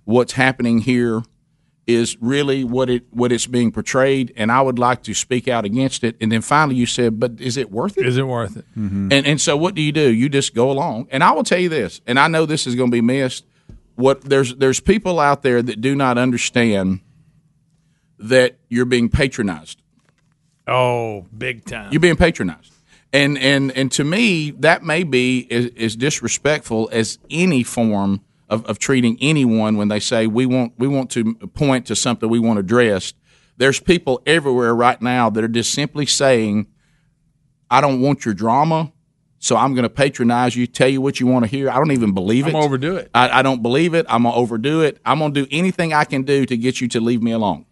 what's 0.04 0.32
happening 0.32 0.80
here 0.80 1.22
is 1.86 2.16
really 2.20 2.62
what 2.64 2.88
it 2.88 3.04
what 3.10 3.32
it's 3.32 3.46
being 3.46 3.72
portrayed, 3.72 4.32
and 4.36 4.52
I 4.52 4.60
would 4.62 4.78
like 4.78 5.02
to 5.04 5.14
speak 5.14 5.48
out 5.48 5.64
against 5.64 6.04
it. 6.04 6.16
And 6.20 6.30
then 6.30 6.40
finally, 6.40 6.76
you 6.76 6.86
said, 6.86 7.18
"But 7.18 7.40
is 7.40 7.56
it 7.56 7.70
worth 7.70 7.98
it? 7.98 8.06
Is 8.06 8.16
it 8.16 8.26
worth 8.26 8.56
it? 8.56 8.64
Mm-hmm. 8.78 9.12
And 9.12 9.26
and 9.26 9.40
so 9.40 9.56
what 9.56 9.74
do 9.74 9.82
you 9.82 9.92
do? 9.92 10.12
You 10.12 10.28
just 10.28 10.54
go 10.54 10.70
along. 10.70 11.08
And 11.10 11.24
I 11.24 11.32
will 11.32 11.44
tell 11.44 11.58
you 11.58 11.68
this, 11.68 12.00
and 12.06 12.18
I 12.18 12.28
know 12.28 12.46
this 12.46 12.66
is 12.66 12.74
going 12.74 12.90
to 12.90 12.94
be 12.94 13.00
missed. 13.00 13.44
What 13.96 14.22
there's 14.22 14.54
there's 14.54 14.80
people 14.80 15.18
out 15.18 15.42
there 15.42 15.60
that 15.60 15.80
do 15.80 15.94
not 15.94 16.18
understand 16.18 17.00
that 18.18 18.58
you're 18.68 18.84
being 18.84 19.08
patronized. 19.08 19.82
Oh, 20.66 21.26
big 21.36 21.64
time. 21.64 21.92
You're 21.92 22.00
being 22.00 22.16
patronized. 22.16 22.72
And 23.12 23.36
and 23.36 23.72
and 23.72 23.90
to 23.92 24.04
me, 24.04 24.52
that 24.52 24.82
may 24.84 25.02
be 25.02 25.46
as, 25.50 25.70
as 25.76 25.96
disrespectful 25.96 26.88
as 26.92 27.18
any 27.28 27.62
form 27.62 28.22
of, 28.52 28.66
of 28.66 28.78
treating 28.78 29.16
anyone 29.20 29.76
when 29.78 29.88
they 29.88 29.98
say 29.98 30.26
we 30.26 30.44
want 30.44 30.74
we 30.76 30.86
want 30.86 31.10
to 31.12 31.34
point 31.54 31.86
to 31.86 31.96
something 31.96 32.28
we 32.28 32.38
want 32.38 32.58
addressed. 32.58 33.16
There's 33.56 33.80
people 33.80 34.22
everywhere 34.26 34.74
right 34.74 35.00
now 35.00 35.30
that 35.30 35.42
are 35.42 35.48
just 35.48 35.72
simply 35.72 36.06
saying, 36.06 36.66
I 37.70 37.80
don't 37.80 38.00
want 38.00 38.24
your 38.24 38.34
drama, 38.34 38.92
so 39.38 39.56
I'm 39.56 39.74
going 39.74 39.84
to 39.84 39.90
patronize 39.90 40.54
you, 40.56 40.66
tell 40.66 40.88
you 40.88 41.00
what 41.00 41.20
you 41.20 41.26
want 41.26 41.44
to 41.44 41.50
hear. 41.50 41.70
I 41.70 41.76
don't 41.76 41.92
even 41.92 42.12
believe 42.12 42.46
it. 42.46 42.54
I'm 42.54 42.62
overdo 42.62 42.96
it. 42.96 43.10
I, 43.14 43.40
I 43.40 43.42
don't 43.42 43.62
believe 43.62 43.94
it. 43.94 44.04
I'm 44.08 44.24
gonna 44.24 44.34
overdo 44.34 44.82
it. 44.82 45.00
I'm 45.04 45.18
gonna 45.18 45.32
do 45.32 45.46
anything 45.50 45.94
I 45.94 46.04
can 46.04 46.22
do 46.22 46.44
to 46.44 46.56
get 46.56 46.80
you 46.80 46.88
to 46.88 47.00
leave 47.00 47.22
me 47.22 47.32
alone. 47.32 47.64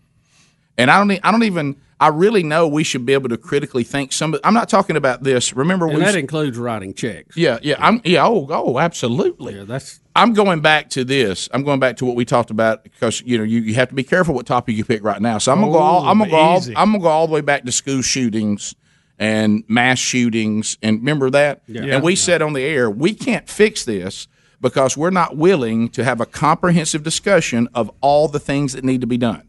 And 0.81 0.91
I 0.91 0.99
don't. 0.99 1.21
I 1.25 1.31
don't 1.31 1.45
even. 1.45 1.77
I 2.03 2.09
really 2.09 2.43
know 2.43 2.67
we 2.67 2.83
should 2.83 3.05
be 3.05 3.13
able 3.13 3.29
to 3.29 3.37
critically 3.37 3.85
think. 3.85 4.13
Some. 4.13 4.37
I'm 4.43 4.55
not 4.55 4.69
talking 4.71 4.97
about 4.97 5.23
this. 5.23 5.53
Remember, 5.55 5.87
And 5.87 5.99
we. 5.99 6.05
that 6.05 6.15
includes 6.15 6.57
writing 6.57 6.95
checks. 6.95 7.37
yeah, 7.37 7.59
yeah. 7.63 7.77
I'm. 7.79 8.01
Yeah. 8.05 8.27
Oh, 8.27 8.47
oh, 8.51 8.79
absolutely. 8.79 9.57
Yeah, 9.57 9.65
that's. 9.65 10.01
I'm 10.17 10.33
going 10.33 10.61
back 10.61 10.91
to 10.91 11.05
this. 11.05 11.49
I'm 11.53 11.63
going 11.63 11.79
back 11.79 11.99
to 11.99 12.05
what 12.05 12.17
we 12.17 12.25
talked 12.25 12.51
about 12.51 12.83
because 12.85 13.21
you 13.23 13.37
know 13.39 13.45
you, 13.45 13.61
you 13.61 13.75
have 13.75 13.91
to 13.91 13.95
be 13.95 14.03
careful 14.03 14.35
what 14.35 14.47
topic 14.47 14.77
you 14.77 14.85
pick 14.85 15.05
right 15.05 15.21
now. 15.21 15.39
So 15.39 15.53
I'm 15.53 15.61
gonna 15.61 15.73
go. 15.73 15.79
All, 15.79 16.05
I'm 16.09 16.19
gonna 16.19 16.31
go. 16.31 16.37
All. 16.37 16.63
I'm 16.77 16.93
gonna 16.93 16.99
go 17.01 17.09
all 17.09 17.27
the 17.27 17.35
way 17.35 17.43
back 17.43 17.65
to 17.65 17.73
school 17.73 18.01
shootings 18.03 18.75
and 19.19 19.63
mass 19.69 19.99
shootings. 19.99 20.79
And 20.83 20.99
remember 21.01 21.31
that. 21.31 21.63
Yeah. 21.67 21.83
And 21.97 22.03
we 22.03 22.17
said 22.17 22.41
on 22.43 22.55
the 22.55 22.63
air 22.63 22.91
we 22.91 23.13
can't 23.15 23.49
fix 23.49 23.85
this 23.85 24.27
because 24.61 24.97
we're 24.97 25.11
not 25.11 25.37
willing 25.37 25.89
to 25.91 26.05
have 26.05 26.21
a 26.21 26.27
comprehensive 26.27 27.03
discussion 27.03 27.69
of 27.75 27.91
all 28.01 28.27
the 28.29 28.41
things 28.41 28.73
that 28.73 28.85
need 28.85 29.01
to 29.03 29.07
be 29.07 29.19
done. 29.19 29.47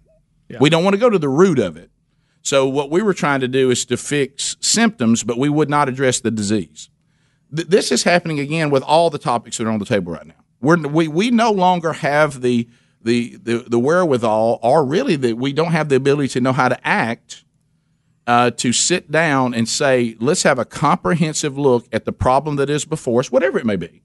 We 0.60 0.70
don't 0.70 0.84
want 0.84 0.96
to 0.96 1.00
go 1.00 1.10
to 1.10 1.20
the 1.20 1.30
root 1.30 1.60
of 1.60 1.78
it. 1.78 1.90
So 2.42 2.68
what 2.68 2.90
we 2.90 3.02
were 3.02 3.14
trying 3.14 3.40
to 3.42 3.48
do 3.48 3.70
is 3.70 3.86
to 3.86 3.98
fix 3.98 4.58
symptoms, 4.60 5.24
but 5.24 5.38
we 5.38 5.48
would 5.48 5.70
not 5.70 5.88
address 5.88 6.20
the 6.20 6.32
disease. 6.32 6.90
Th- 7.56 7.68
this 7.68 7.92
is 7.92 8.04
happening 8.04 8.40
again 8.40 8.70
with 8.72 8.84
all 8.84 9.10
the 9.10 9.20
topics 9.20 9.58
that 9.58 9.68
are 9.68 9.72
on 9.72 9.80
the 9.80 9.86
table 9.86 10.14
right 10.14 10.26
now. 10.26 10.44
We're, 10.60 10.78
we 10.78 11.08
we 11.08 11.32
no 11.32 11.52
longer 11.52 11.94
have 11.94 12.42
the 12.42 12.68
the 13.02 13.38
the, 13.42 13.66
the 13.68 13.80
wherewithal, 13.80 14.60
or 14.62 14.86
really 14.86 15.16
that 15.18 15.38
we 15.38 15.54
don't 15.54 15.72
have 15.72 15.90
the 15.90 15.96
ability 15.96 16.30
to 16.30 16.42
know 16.42 16.54
how 16.54 16.70
to 16.70 16.88
act. 16.88 17.46
Uh, 18.28 18.52
to 18.52 18.72
sit 18.72 19.12
down 19.12 19.54
and 19.54 19.68
say, 19.68 20.16
let's 20.20 20.44
have 20.44 20.60
a 20.60 20.64
comprehensive 20.64 21.58
look 21.58 21.88
at 21.92 22.06
the 22.06 22.14
problem 22.14 22.56
that 22.56 22.70
is 22.70 22.86
before 22.86 23.20
us, 23.20 23.32
whatever 23.32 23.58
it 23.58 23.66
may 23.66 23.76
be. 23.76 24.04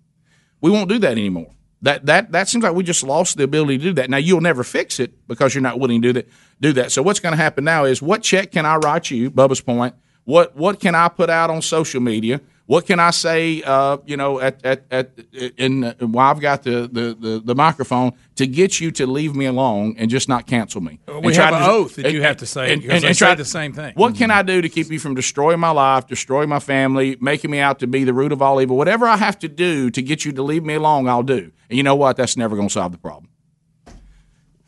We 0.63 0.71
won't 0.71 0.89
do 0.89 0.99
that 0.99 1.13
anymore. 1.13 1.55
That 1.87 2.05
that 2.07 2.33
that 2.33 2.49
seems 2.49 2.65
like 2.65 2.75
we 2.75 2.83
just 2.83 3.05
lost 3.05 3.37
the 3.37 3.45
ability 3.45 3.79
to 3.79 3.85
do 3.85 3.93
that. 3.93 4.11
Now 4.11 4.17
you'll 4.17 4.41
never 4.41 4.65
fix 4.65 4.99
it 4.99 5.25
because 5.29 5.55
you're 5.55 5.63
not 5.63 5.79
willing 5.79 6.03
to 6.03 6.09
do 6.09 6.13
that. 6.15 6.29
Do 6.61 6.73
that. 6.73 6.91
So 6.91 7.01
what's 7.01 7.21
going 7.21 7.31
to 7.33 7.37
happen 7.37 7.63
now 7.63 7.85
is 7.85 8.03
what 8.03 8.25
check 8.25 8.51
can 8.51 8.67
I 8.67 8.75
write 8.75 9.13
you, 9.13 9.31
Bubba's 9.31 9.61
point? 9.61 9.95
What 10.25 10.57
what 10.57 10.81
can 10.81 10.97
I 10.97 11.07
put 11.07 11.31
out 11.31 11.49
on 11.49 11.63
social 11.63 12.01
media? 12.01 12.41
What 12.67 12.85
can 12.85 12.99
I 12.99 13.11
say? 13.13 13.63
Uh, 13.63 13.99
you 14.07 14.17
know, 14.17 14.41
at 14.41 14.65
at 14.67 14.85
at 14.91 15.11
in 15.57 15.85
uh, 15.85 15.95
while 16.01 16.31
I've 16.33 16.41
got 16.41 16.65
the, 16.65 16.89
the, 16.91 17.17
the, 17.19 17.43
the 17.45 17.55
microphone 17.55 18.11
to 18.35 18.47
get 18.47 18.81
you 18.81 18.91
to 18.91 19.07
leave 19.07 19.37
me 19.37 19.45
alone 19.47 19.95
and 19.99 20.11
just 20.11 20.29
not 20.29 20.49
cancel 20.49 20.81
me. 20.81 20.99
We 21.23 21.35
have 21.37 21.55
an 21.55 21.61
to- 21.61 21.71
oath 21.71 21.95
that 21.95 22.13
you 22.13 22.23
have 22.23 22.39
to 22.39 22.47
say 22.47 22.73
and- 22.73 22.83
and- 22.83 23.05
and 23.05 23.17
say 23.17 23.27
try- 23.27 23.35
the 23.37 23.45
same 23.45 23.73
thing. 23.73 23.95
What 23.95 24.17
can 24.17 24.33
I 24.33 24.43
do 24.43 24.61
to 24.61 24.69
keep 24.69 24.91
you 24.91 24.99
from 24.99 25.15
destroying 25.15 25.61
my 25.61 25.71
life, 25.71 26.09
destroying 26.09 26.49
my 26.49 26.59
family, 26.59 27.17
making 27.21 27.53
me 27.53 27.61
out 27.61 27.79
to 27.79 27.87
be 27.87 28.03
the 28.03 28.13
root 28.13 28.33
of 28.33 28.43
all 28.43 28.61
evil? 28.61 28.77
Whatever 28.77 29.07
I 29.07 29.17
have 29.17 29.39
to 29.41 29.49
do 29.49 29.89
to 29.93 30.03
get 30.03 30.25
you 30.25 30.33
to 30.33 30.43
leave 30.43 30.65
me 30.65 30.75
alone, 30.75 31.09
I'll 31.09 31.23
do. 31.23 31.53
And 31.71 31.77
you 31.77 31.85
know 31.85 31.95
what? 31.95 32.17
That's 32.17 32.37
never 32.37 32.57
going 32.57 32.69
to 32.69 32.73
solve 32.73 32.91
the 32.91 32.99
problem. 32.99 33.31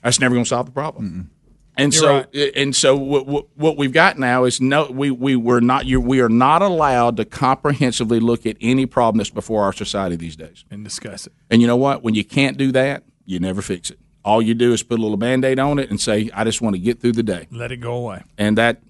That's 0.05 0.21
never 0.21 0.35
going 0.37 0.45
to 0.45 0.49
solve 0.49 0.67
the 0.67 0.73
problem. 0.73 1.31
And 1.79 1.95
You're 1.95 2.01
so, 2.01 2.15
right. 2.15 2.27
Eh, 2.35 2.51
and 2.57 2.75
so, 2.75 2.97
what, 2.97 3.27
what, 3.27 3.47
what 3.57 3.77
we've 3.77 3.93
got 3.93 4.19
now 4.19 4.45
is 4.45 4.61
no, 4.61 4.91
we 4.91 5.13
we 5.13 5.37
were 5.37 5.61
not 5.61 5.87
you 5.87 6.01
we 6.01 6.21
are 6.21 6.29
not 6.29 6.61
allowed 6.61 7.17
to 7.19 7.25
comprehensively 7.25 8.19
look 8.19 8.45
at 8.47 8.57
any 8.61 8.85
problem 8.85 9.19
that's 9.19 9.31
before 9.31 9.63
our 9.63 9.73
society 9.73 10.17
these 10.17 10.35
days 10.35 10.65
and 10.71 10.83
discuss 10.83 11.27
it. 11.29 11.33
And 11.49 11.63
you 11.63 11.69
know 11.69 11.77
what? 11.77 12.03
When 12.03 12.15
you 12.15 12.25
can't 12.25 12.59
do 12.59 12.73
that, 12.73 13.05
you 13.27 13.39
never 13.39 13.63
fix 13.63 13.91
it. 13.91 13.99
All 14.25 14.43
you 14.43 14.55
do 14.55 14.73
is 14.73 14.83
put 14.83 14.99
a 14.99 15.03
little 15.03 15.17
band 15.17 15.45
aid 15.45 15.61
on 15.61 15.79
it 15.79 15.89
and 15.89 16.01
say, 16.01 16.29
"I 16.35 16.43
just 16.43 16.61
want 16.61 16.75
to 16.75 16.81
get 16.81 17.01
through 17.01 17.13
the 17.13 17.23
day," 17.23 17.47
Let 17.53 17.71
it 17.71 17.77
go 17.77 17.95
away. 17.95 18.25
and 18.37 18.59
that 18.59 18.83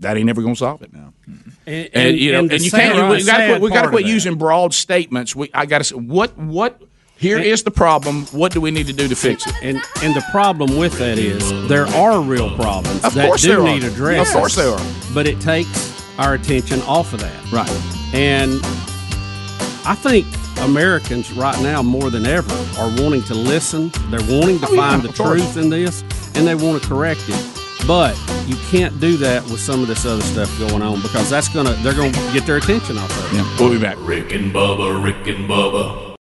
that 0.00 0.16
ain't 0.16 0.26
never 0.26 0.40
going 0.40 0.54
to 0.54 0.58
solve 0.58 0.82
it 0.82 0.92
now. 0.92 1.12
Mm-hmm. 1.28 1.50
And, 1.66 1.90
And, 1.92 2.18
you 2.18 2.32
know, 2.32 2.40
and, 2.40 2.50
the 2.50 2.58
you 2.58 2.70
can't. 2.70 3.10
We 3.10 3.24
got 3.24 3.36
to 3.36 3.46
quit, 3.46 3.60
we 3.60 3.68
got 3.68 3.74
to 3.76 3.80
part 3.82 3.92
quit 3.92 4.06
using 4.06 4.36
broad 4.36 4.74
statements. 4.74 5.36
We, 5.36 5.50
I 5.54 5.66
got 5.66 5.78
to 5.78 5.84
say, 5.84 5.96
what 5.96 6.36
what 6.36 6.82
here 7.22 7.38
is 7.38 7.62
the 7.62 7.70
problem. 7.70 8.26
What 8.32 8.52
do 8.52 8.60
we 8.60 8.70
need 8.70 8.86
to 8.88 8.92
do 8.92 9.08
to 9.08 9.14
fix 9.16 9.46
it? 9.46 9.54
And 9.62 9.80
and 10.02 10.14
the 10.14 10.24
problem 10.30 10.76
with 10.76 10.98
that 10.98 11.18
is 11.18 11.42
there 11.68 11.86
are 11.86 12.20
real 12.20 12.54
problems 12.56 13.04
Of 13.04 13.14
that 13.14 13.38
do 13.38 13.48
there 13.48 13.62
need 13.62 13.84
addressed. 13.84 14.34
Of 14.34 14.36
course 14.40 14.56
there 14.56 14.68
are. 14.70 14.86
But 15.14 15.26
it 15.26 15.40
takes 15.40 15.90
our 16.18 16.34
attention 16.34 16.82
off 16.82 17.12
of 17.14 17.20
that. 17.20 17.52
Right. 17.52 17.70
And 18.14 18.60
I 19.84 19.94
think 19.94 20.26
Americans 20.60 21.32
right 21.32 21.60
now 21.62 21.82
more 21.82 22.10
than 22.10 22.26
ever 22.26 22.52
are 22.80 22.90
wanting 23.02 23.22
to 23.24 23.34
listen. 23.34 23.90
They're 24.10 24.20
wanting 24.38 24.58
to 24.60 24.66
Oh, 24.68 24.72
yeah, 24.74 24.90
find 24.90 25.02
the 25.02 25.08
of 25.08 25.16
course. 25.16 25.40
truth 25.40 25.56
in 25.56 25.70
this 25.70 26.02
and 26.34 26.46
they 26.46 26.54
want 26.54 26.82
to 26.82 26.88
correct 26.88 27.22
it. 27.28 27.58
But 27.86 28.16
you 28.46 28.56
can't 28.70 28.98
do 29.00 29.16
that 29.18 29.42
with 29.44 29.58
some 29.60 29.80
of 29.82 29.88
this 29.88 30.04
other 30.06 30.22
stuff 30.22 30.56
going 30.58 30.82
on 30.82 31.02
because 31.02 31.28
that's 31.30 31.48
gonna 31.48 31.72
they're 31.82 31.94
gonna 31.94 32.12
get 32.32 32.46
their 32.46 32.56
attention 32.58 32.96
off 32.98 33.10
of 33.10 33.38
it. 33.38 33.60
We'll 33.60 33.70
be 33.72 33.78
back. 33.80 33.96
Rick 34.00 34.32
and 34.32 34.52
Bubba, 34.52 35.02
Rick 35.02 35.26
and 35.26 35.48
Bubba. 35.48 36.10